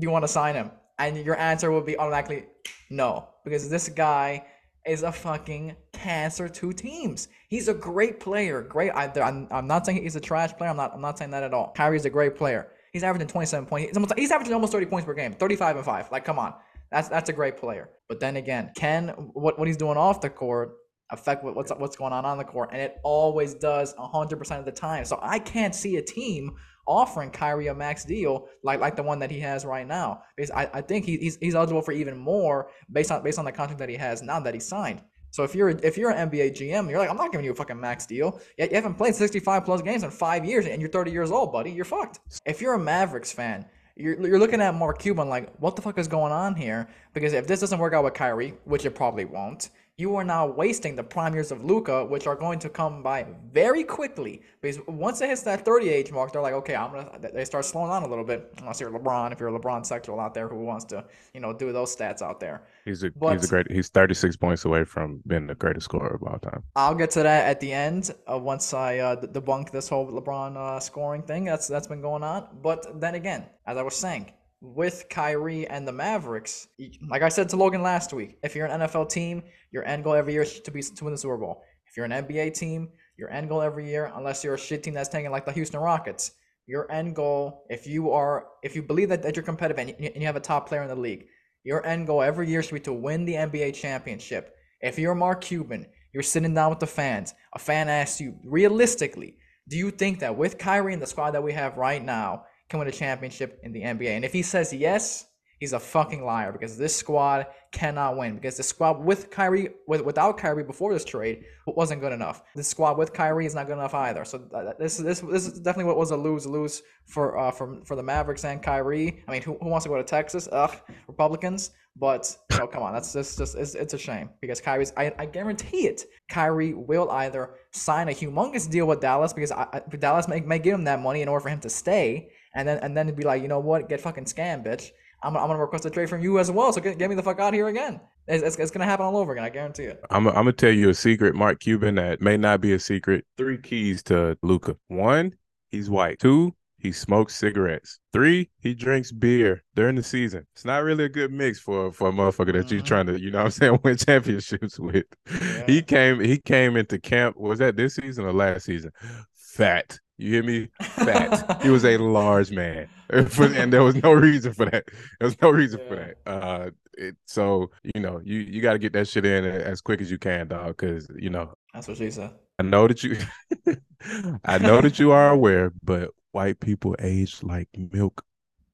You 0.00 0.10
want 0.10 0.24
to 0.24 0.28
sign 0.28 0.56
him? 0.56 0.72
And 0.98 1.16
your 1.16 1.38
answer 1.38 1.70
will 1.70 1.80
be 1.80 1.96
automatically 1.96 2.46
no, 2.90 3.28
because 3.44 3.70
this 3.70 3.88
guy 3.88 4.44
is 4.86 5.02
a 5.02 5.12
fucking 5.12 5.76
cancer 5.92 6.48
to 6.48 6.72
teams. 6.72 7.28
He's 7.48 7.68
a 7.68 7.74
great 7.74 8.20
player. 8.20 8.62
Great. 8.62 8.90
I, 8.90 9.10
am 9.16 9.48
I'm 9.50 9.66
not 9.66 9.84
saying 9.84 10.02
he's 10.02 10.16
a 10.16 10.20
trash 10.20 10.52
player. 10.52 10.70
I'm 10.70 10.76
not. 10.76 10.94
I'm 10.94 11.00
not 11.00 11.18
saying 11.18 11.32
that 11.32 11.42
at 11.42 11.52
all. 11.52 11.72
Kyrie's 11.76 12.04
a 12.04 12.10
great 12.10 12.36
player. 12.36 12.68
He's 12.92 13.02
averaging 13.02 13.28
27 13.28 13.66
points. 13.66 13.88
He's, 13.88 13.96
almost, 13.96 14.18
he's 14.18 14.30
averaging 14.30 14.54
almost 14.54 14.72
30 14.72 14.86
points 14.86 15.04
per 15.04 15.12
game. 15.12 15.32
35 15.32 15.76
and 15.76 15.84
five. 15.84 16.10
Like, 16.10 16.24
come 16.24 16.38
on. 16.38 16.54
That's 16.90 17.08
that's 17.08 17.28
a 17.28 17.32
great 17.32 17.56
player. 17.56 17.90
But 18.08 18.20
then 18.20 18.36
again, 18.36 18.70
can 18.76 19.08
what 19.08 19.58
what 19.58 19.66
he's 19.66 19.76
doing 19.76 19.96
off 19.96 20.20
the 20.20 20.30
court 20.30 20.76
affect 21.10 21.44
what, 21.44 21.56
what's 21.56 21.72
what's 21.72 21.96
going 21.96 22.12
on 22.12 22.24
on 22.24 22.38
the 22.38 22.44
court? 22.44 22.70
And 22.72 22.80
it 22.80 22.96
always 23.02 23.54
does 23.54 23.94
100% 23.94 24.58
of 24.58 24.64
the 24.64 24.72
time. 24.72 25.04
So 25.04 25.18
I 25.20 25.38
can't 25.38 25.74
see 25.74 25.96
a 25.96 26.02
team 26.02 26.56
offering 26.86 27.30
Kyrie 27.30 27.68
a 27.68 27.74
max 27.74 28.04
deal 28.04 28.48
like 28.62 28.80
like 28.80 28.96
the 28.96 29.02
one 29.02 29.18
that 29.18 29.30
he 29.30 29.40
has 29.40 29.64
right 29.64 29.86
now. 29.86 30.22
Because 30.36 30.50
I, 30.50 30.70
I 30.72 30.80
think 30.80 31.04
he, 31.04 31.16
he's 31.18 31.36
he's 31.36 31.54
eligible 31.54 31.82
for 31.82 31.92
even 31.92 32.16
more 32.16 32.70
based 32.92 33.10
on 33.10 33.22
based 33.22 33.38
on 33.38 33.44
the 33.44 33.52
contract 33.52 33.78
that 33.78 33.88
he 33.88 33.96
has 33.96 34.22
now 34.22 34.40
that 34.40 34.54
he's 34.54 34.66
signed. 34.66 35.02
So 35.30 35.42
if 35.42 35.54
you're 35.54 35.68
if 35.68 35.98
you're 35.98 36.10
an 36.10 36.30
NBA 36.30 36.52
GM, 36.52 36.88
you're 36.88 36.98
like, 36.98 37.10
I'm 37.10 37.16
not 37.16 37.30
giving 37.30 37.44
you 37.44 37.52
a 37.52 37.54
fucking 37.54 37.78
max 37.78 38.06
deal. 38.06 38.40
Yet 38.56 38.70
you 38.70 38.76
haven't 38.76 38.94
played 38.94 39.14
65 39.14 39.64
plus 39.64 39.82
games 39.82 40.02
in 40.02 40.10
five 40.10 40.44
years, 40.44 40.66
and 40.66 40.80
you're 40.80 40.90
30 40.90 41.10
years 41.10 41.30
old, 41.30 41.52
buddy. 41.52 41.70
You're 41.70 41.84
fucked. 41.84 42.20
If 42.46 42.62
you're 42.62 42.74
a 42.74 42.78
Mavericks 42.78 43.32
fan, 43.32 43.66
you're, 43.96 44.26
you're 44.26 44.38
looking 44.38 44.60
at 44.60 44.74
Mark 44.74 44.98
Cuban 44.98 45.28
like, 45.28 45.54
what 45.58 45.74
the 45.76 45.82
fuck 45.82 45.98
is 45.98 46.08
going 46.08 46.32
on 46.32 46.54
here? 46.54 46.88
Because 47.12 47.32
if 47.32 47.46
this 47.46 47.60
doesn't 47.60 47.78
work 47.78 47.94
out 47.94 48.04
with 48.04 48.14
Kyrie, 48.14 48.54
which 48.64 48.84
it 48.84 48.92
probably 48.92 49.24
won't, 49.24 49.70
you 49.98 50.14
are 50.14 50.24
now 50.24 50.46
wasting 50.46 50.94
the 50.94 51.02
prime 51.02 51.32
years 51.32 51.50
of 51.50 51.64
Luka, 51.64 52.04
which 52.04 52.26
are 52.26 52.36
going 52.36 52.58
to 52.58 52.68
come 52.68 53.02
by 53.02 53.26
very 53.50 53.82
quickly. 53.82 54.42
Because 54.60 54.78
once 54.86 55.22
it 55.22 55.30
hits 55.30 55.42
that 55.42 55.64
30 55.64 55.88
age 55.88 56.12
mark, 56.12 56.32
they're 56.32 56.42
like, 56.42 56.52
okay, 56.52 56.76
I'm 56.76 56.92
gonna. 56.92 57.18
They 57.32 57.46
start 57.46 57.64
slowing 57.64 57.88
down 57.88 58.02
a 58.02 58.08
little 58.08 58.24
bit. 58.24 58.52
Unless 58.58 58.80
you're 58.80 58.90
LeBron, 58.90 59.32
if 59.32 59.40
you're 59.40 59.48
a 59.48 59.58
LeBron 59.58 59.86
sexual 59.86 60.20
out 60.20 60.34
there 60.34 60.48
who 60.48 60.62
wants 60.64 60.84
to, 60.86 61.02
you 61.32 61.40
know, 61.40 61.54
do 61.54 61.72
those 61.72 61.96
stats 61.96 62.20
out 62.20 62.40
there. 62.40 62.64
He's 62.84 63.04
a 63.04 63.10
but, 63.10 63.32
he's 63.32 63.44
a 63.44 63.48
great. 63.48 63.72
He's 63.72 63.88
36 63.88 64.36
points 64.36 64.66
away 64.66 64.84
from 64.84 65.22
being 65.26 65.46
the 65.46 65.54
greatest 65.54 65.84
scorer 65.86 66.14
of 66.14 66.22
all 66.22 66.38
time. 66.38 66.62
I'll 66.76 66.94
get 66.94 67.10
to 67.12 67.22
that 67.22 67.46
at 67.46 67.60
the 67.60 67.72
end. 67.72 68.10
Uh, 68.30 68.38
once 68.38 68.74
I 68.74 68.98
uh, 68.98 69.16
debunk 69.16 69.70
this 69.70 69.88
whole 69.88 70.06
LeBron 70.06 70.56
uh, 70.56 70.78
scoring 70.78 71.22
thing 71.22 71.44
that's 71.44 71.68
that's 71.68 71.86
been 71.86 72.02
going 72.02 72.22
on. 72.22 72.48
But 72.62 73.00
then 73.00 73.14
again, 73.14 73.46
as 73.66 73.78
I 73.78 73.82
was 73.82 73.96
saying, 73.96 74.30
with 74.60 75.06
Kyrie 75.10 75.66
and 75.66 75.86
the 75.86 75.92
Mavericks, 75.92 76.68
like 77.08 77.22
I 77.22 77.28
said 77.28 77.48
to 77.50 77.56
Logan 77.56 77.82
last 77.82 78.12
week, 78.12 78.38
if 78.42 78.54
you're 78.54 78.66
an 78.66 78.80
NFL 78.80 79.10
team, 79.10 79.42
your 79.70 79.84
end 79.86 80.04
goal 80.04 80.14
every 80.14 80.32
year 80.32 80.42
is 80.42 80.60
to 80.60 80.70
be 80.70 80.82
to 80.82 81.04
win 81.04 81.12
the 81.12 81.18
Super 81.18 81.36
Bowl. 81.36 81.62
If 81.88 81.96
you're 81.96 82.06
an 82.06 82.12
NBA 82.12 82.54
team, 82.54 82.88
your 83.16 83.30
end 83.30 83.48
goal 83.48 83.62
every 83.62 83.88
year, 83.88 84.12
unless 84.14 84.42
you're 84.44 84.54
a 84.54 84.58
shit 84.58 84.82
team 84.82 84.94
that's 84.94 85.08
tanking 85.08 85.30
like 85.30 85.46
the 85.46 85.52
Houston 85.52 85.80
Rockets, 85.80 86.32
your 86.66 86.90
end 86.90 87.14
goal, 87.14 87.64
if 87.70 87.86
you 87.86 88.10
are, 88.10 88.46
if 88.62 88.74
you 88.74 88.82
believe 88.82 89.08
that, 89.10 89.22
that 89.22 89.36
you're 89.36 89.44
competitive 89.44 89.78
and 89.78 89.90
you, 89.90 90.10
and 90.12 90.16
you 90.16 90.26
have 90.26 90.36
a 90.36 90.40
top 90.40 90.68
player 90.68 90.82
in 90.82 90.88
the 90.88 90.96
league, 90.96 91.26
your 91.64 91.84
end 91.86 92.06
goal 92.06 92.22
every 92.22 92.48
year 92.48 92.62
should 92.62 92.74
be 92.74 92.80
to 92.80 92.92
win 92.92 93.24
the 93.24 93.34
NBA 93.34 93.74
championship. 93.74 94.54
If 94.80 94.98
you're 94.98 95.14
Mark 95.14 95.40
Cuban, 95.42 95.86
you're 96.12 96.22
sitting 96.22 96.54
down 96.54 96.70
with 96.70 96.80
the 96.80 96.86
fans. 96.86 97.34
A 97.54 97.58
fan 97.58 97.88
asks 97.88 98.20
you, 98.20 98.36
realistically, 98.44 99.36
do 99.68 99.76
you 99.76 99.90
think 99.90 100.20
that 100.20 100.36
with 100.36 100.58
Kyrie 100.58 100.92
and 100.92 101.02
the 101.02 101.06
squad 101.06 101.32
that 101.32 101.42
we 101.42 101.52
have 101.52 101.76
right 101.76 102.02
now, 102.04 102.44
can 102.68 102.78
win 102.78 102.88
a 102.88 102.92
championship 102.92 103.60
in 103.62 103.72
the 103.72 103.82
NBA? 103.82 104.10
And 104.10 104.24
if 104.24 104.32
he 104.32 104.42
says 104.42 104.72
yes, 104.72 105.26
he's 105.58 105.72
a 105.72 105.80
fucking 105.80 106.24
liar 106.24 106.52
because 106.52 106.76
this 106.76 106.94
squad 106.94 107.46
cannot 107.72 108.16
win 108.16 108.34
because 108.34 108.56
the 108.56 108.62
squad 108.62 109.04
with 109.04 109.30
Kyrie 109.30 109.70
with, 109.86 110.02
without 110.02 110.38
Kyrie 110.38 110.64
before 110.64 110.92
this 110.92 111.04
trade 111.04 111.44
wasn't 111.66 112.00
good 112.00 112.12
enough. 112.12 112.42
The 112.54 112.64
squad 112.64 112.98
with 112.98 113.12
Kyrie 113.12 113.46
is 113.46 113.54
not 113.54 113.66
good 113.66 113.74
enough 113.74 113.94
either. 113.94 114.24
So 114.24 114.38
this 114.78 114.98
this 114.98 115.20
this 115.20 115.46
is 115.46 115.60
definitely 115.60 115.88
what 115.88 115.96
was 115.96 116.10
a 116.10 116.16
lose 116.16 116.46
lose 116.46 116.82
for 117.06 117.38
uh 117.38 117.50
for 117.50 117.84
for 117.84 117.96
the 117.96 118.02
Mavericks 118.02 118.44
and 118.44 118.62
Kyrie. 118.62 119.22
I 119.28 119.32
mean, 119.32 119.42
who, 119.42 119.58
who 119.60 119.68
wants 119.68 119.84
to 119.84 119.90
go 119.90 119.96
to 119.96 120.04
Texas? 120.04 120.48
Ugh, 120.52 120.74
Republicans. 121.08 121.70
But 121.98 122.36
know, 122.58 122.66
come 122.66 122.82
on, 122.82 122.92
that's 122.92 123.12
just 123.12 123.38
just 123.38 123.56
it's, 123.56 123.74
it's 123.74 123.94
a 123.94 123.98
shame 123.98 124.30
because 124.40 124.60
Kyrie's 124.60 124.92
I, 124.96 125.12
I 125.18 125.26
guarantee 125.26 125.86
it. 125.86 126.04
Kyrie 126.28 126.74
will 126.74 127.10
either 127.10 127.54
sign 127.72 128.08
a 128.08 128.12
humongous 128.12 128.70
deal 128.70 128.86
with 128.86 129.00
Dallas 129.00 129.32
because 129.32 129.52
I, 129.52 129.66
I, 129.72 129.96
Dallas 129.96 130.28
may, 130.28 130.40
may 130.40 130.58
give 130.58 130.74
him 130.74 130.84
that 130.84 131.00
money 131.00 131.22
in 131.22 131.28
order 131.28 131.42
for 131.42 131.48
him 131.48 131.60
to 131.60 131.70
stay, 131.70 132.30
and 132.56 132.66
then 132.66 132.78
and 132.78 132.96
then 132.96 133.14
be 133.14 133.22
like, 133.22 133.42
you 133.42 133.48
know 133.48 133.60
what, 133.60 133.88
get 133.88 134.00
fucking 134.00 134.24
scammed, 134.24 134.66
bitch. 134.66 134.90
I'm, 135.22 135.36
I'm 135.36 135.46
gonna 135.46 135.58
request 135.58 135.86
a 135.86 135.90
trade 135.90 136.08
from 136.08 136.22
you 136.22 136.38
as 136.38 136.50
well. 136.50 136.72
So 136.72 136.80
get, 136.80 136.98
get 136.98 137.08
me 137.08 137.14
the 137.14 137.22
fuck 137.22 137.38
out 137.38 137.54
here 137.54 137.68
again. 137.68 138.00
It's, 138.26 138.42
it's, 138.42 138.56
it's, 138.56 138.70
gonna 138.70 138.84
happen 138.86 139.06
all 139.06 139.16
over 139.16 139.32
again. 139.32 139.44
I 139.44 139.50
guarantee 139.50 139.84
it. 139.84 140.00
I'm, 140.10 140.26
I'm 140.26 140.34
gonna 140.34 140.52
tell 140.52 140.72
you 140.72 140.88
a 140.88 140.94
secret, 140.94 141.34
Mark 141.34 141.60
Cuban, 141.60 141.94
that 141.96 142.20
may 142.20 142.36
not 142.36 142.60
be 142.60 142.72
a 142.72 142.78
secret. 142.78 143.24
Three 143.36 143.58
keys 143.58 144.02
to 144.04 144.36
Luka. 144.42 144.76
One, 144.88 145.34
he's 145.70 145.90
white. 145.90 146.18
Two, 146.18 146.54
he 146.78 146.92
smokes 146.92 147.34
cigarettes. 147.34 147.98
Three, 148.12 148.50
he 148.60 148.74
drinks 148.74 149.12
beer 149.12 149.62
during 149.74 149.96
the 149.96 150.02
season. 150.02 150.46
It's 150.54 150.64
not 150.64 150.82
really 150.82 151.04
a 151.04 151.08
good 151.08 151.32
mix 151.32 151.58
for 151.58 151.92
for 151.92 152.08
a 152.08 152.12
motherfucker 152.12 152.52
that 152.52 152.66
mm-hmm. 152.66 152.74
you're 152.74 152.84
trying 152.84 153.06
to, 153.06 153.20
you 153.20 153.30
know 153.30 153.38
what 153.38 153.44
I'm 153.44 153.50
saying, 153.50 153.80
win 153.84 153.96
championships 153.96 154.78
with. 154.78 155.04
Yeah. 155.30 155.66
He 155.66 155.82
came 155.82 156.20
he 156.20 156.38
came 156.38 156.76
into 156.76 156.98
camp, 156.98 157.36
was 157.36 157.58
that 157.58 157.76
this 157.76 157.96
season 157.96 158.24
or 158.24 158.32
last 158.32 158.64
season? 158.64 158.92
Fat. 159.34 159.98
You 160.18 160.32
hear 160.32 160.42
me? 160.42 160.68
Fat. 160.80 161.60
he 161.62 161.70
was 161.70 161.84
a 161.84 161.98
large 161.98 162.50
man, 162.50 162.88
and 163.10 163.72
there 163.72 163.82
was 163.82 163.96
no 163.96 164.12
reason 164.12 164.52
for 164.54 164.64
that. 164.66 164.84
There 165.18 165.26
was 165.26 165.40
no 165.42 165.50
reason 165.50 165.80
yeah. 165.80 165.88
for 165.88 165.96
that. 165.96 166.16
Uh, 166.26 166.70
it, 166.96 167.16
so 167.26 167.70
you 167.94 168.00
know, 168.00 168.20
you 168.24 168.38
you 168.38 168.62
got 168.62 168.72
to 168.72 168.78
get 168.78 168.94
that 168.94 169.08
shit 169.08 169.26
in 169.26 169.44
as 169.44 169.80
quick 169.80 170.00
as 170.00 170.10
you 170.10 170.18
can, 170.18 170.48
dog. 170.48 170.68
Because 170.68 171.06
you 171.18 171.28
know, 171.28 171.52
that's 171.74 171.88
what 171.88 171.98
she 171.98 172.10
said. 172.10 172.30
I 172.58 172.62
know 172.62 172.88
that 172.88 173.04
you, 173.04 173.18
I 174.44 174.56
know 174.58 174.80
that 174.80 174.98
you 174.98 175.10
are 175.12 175.30
aware, 175.30 175.72
but 175.82 176.10
white 176.32 176.60
people 176.60 176.96
age 177.00 177.42
like 177.42 177.68
milk. 177.76 178.24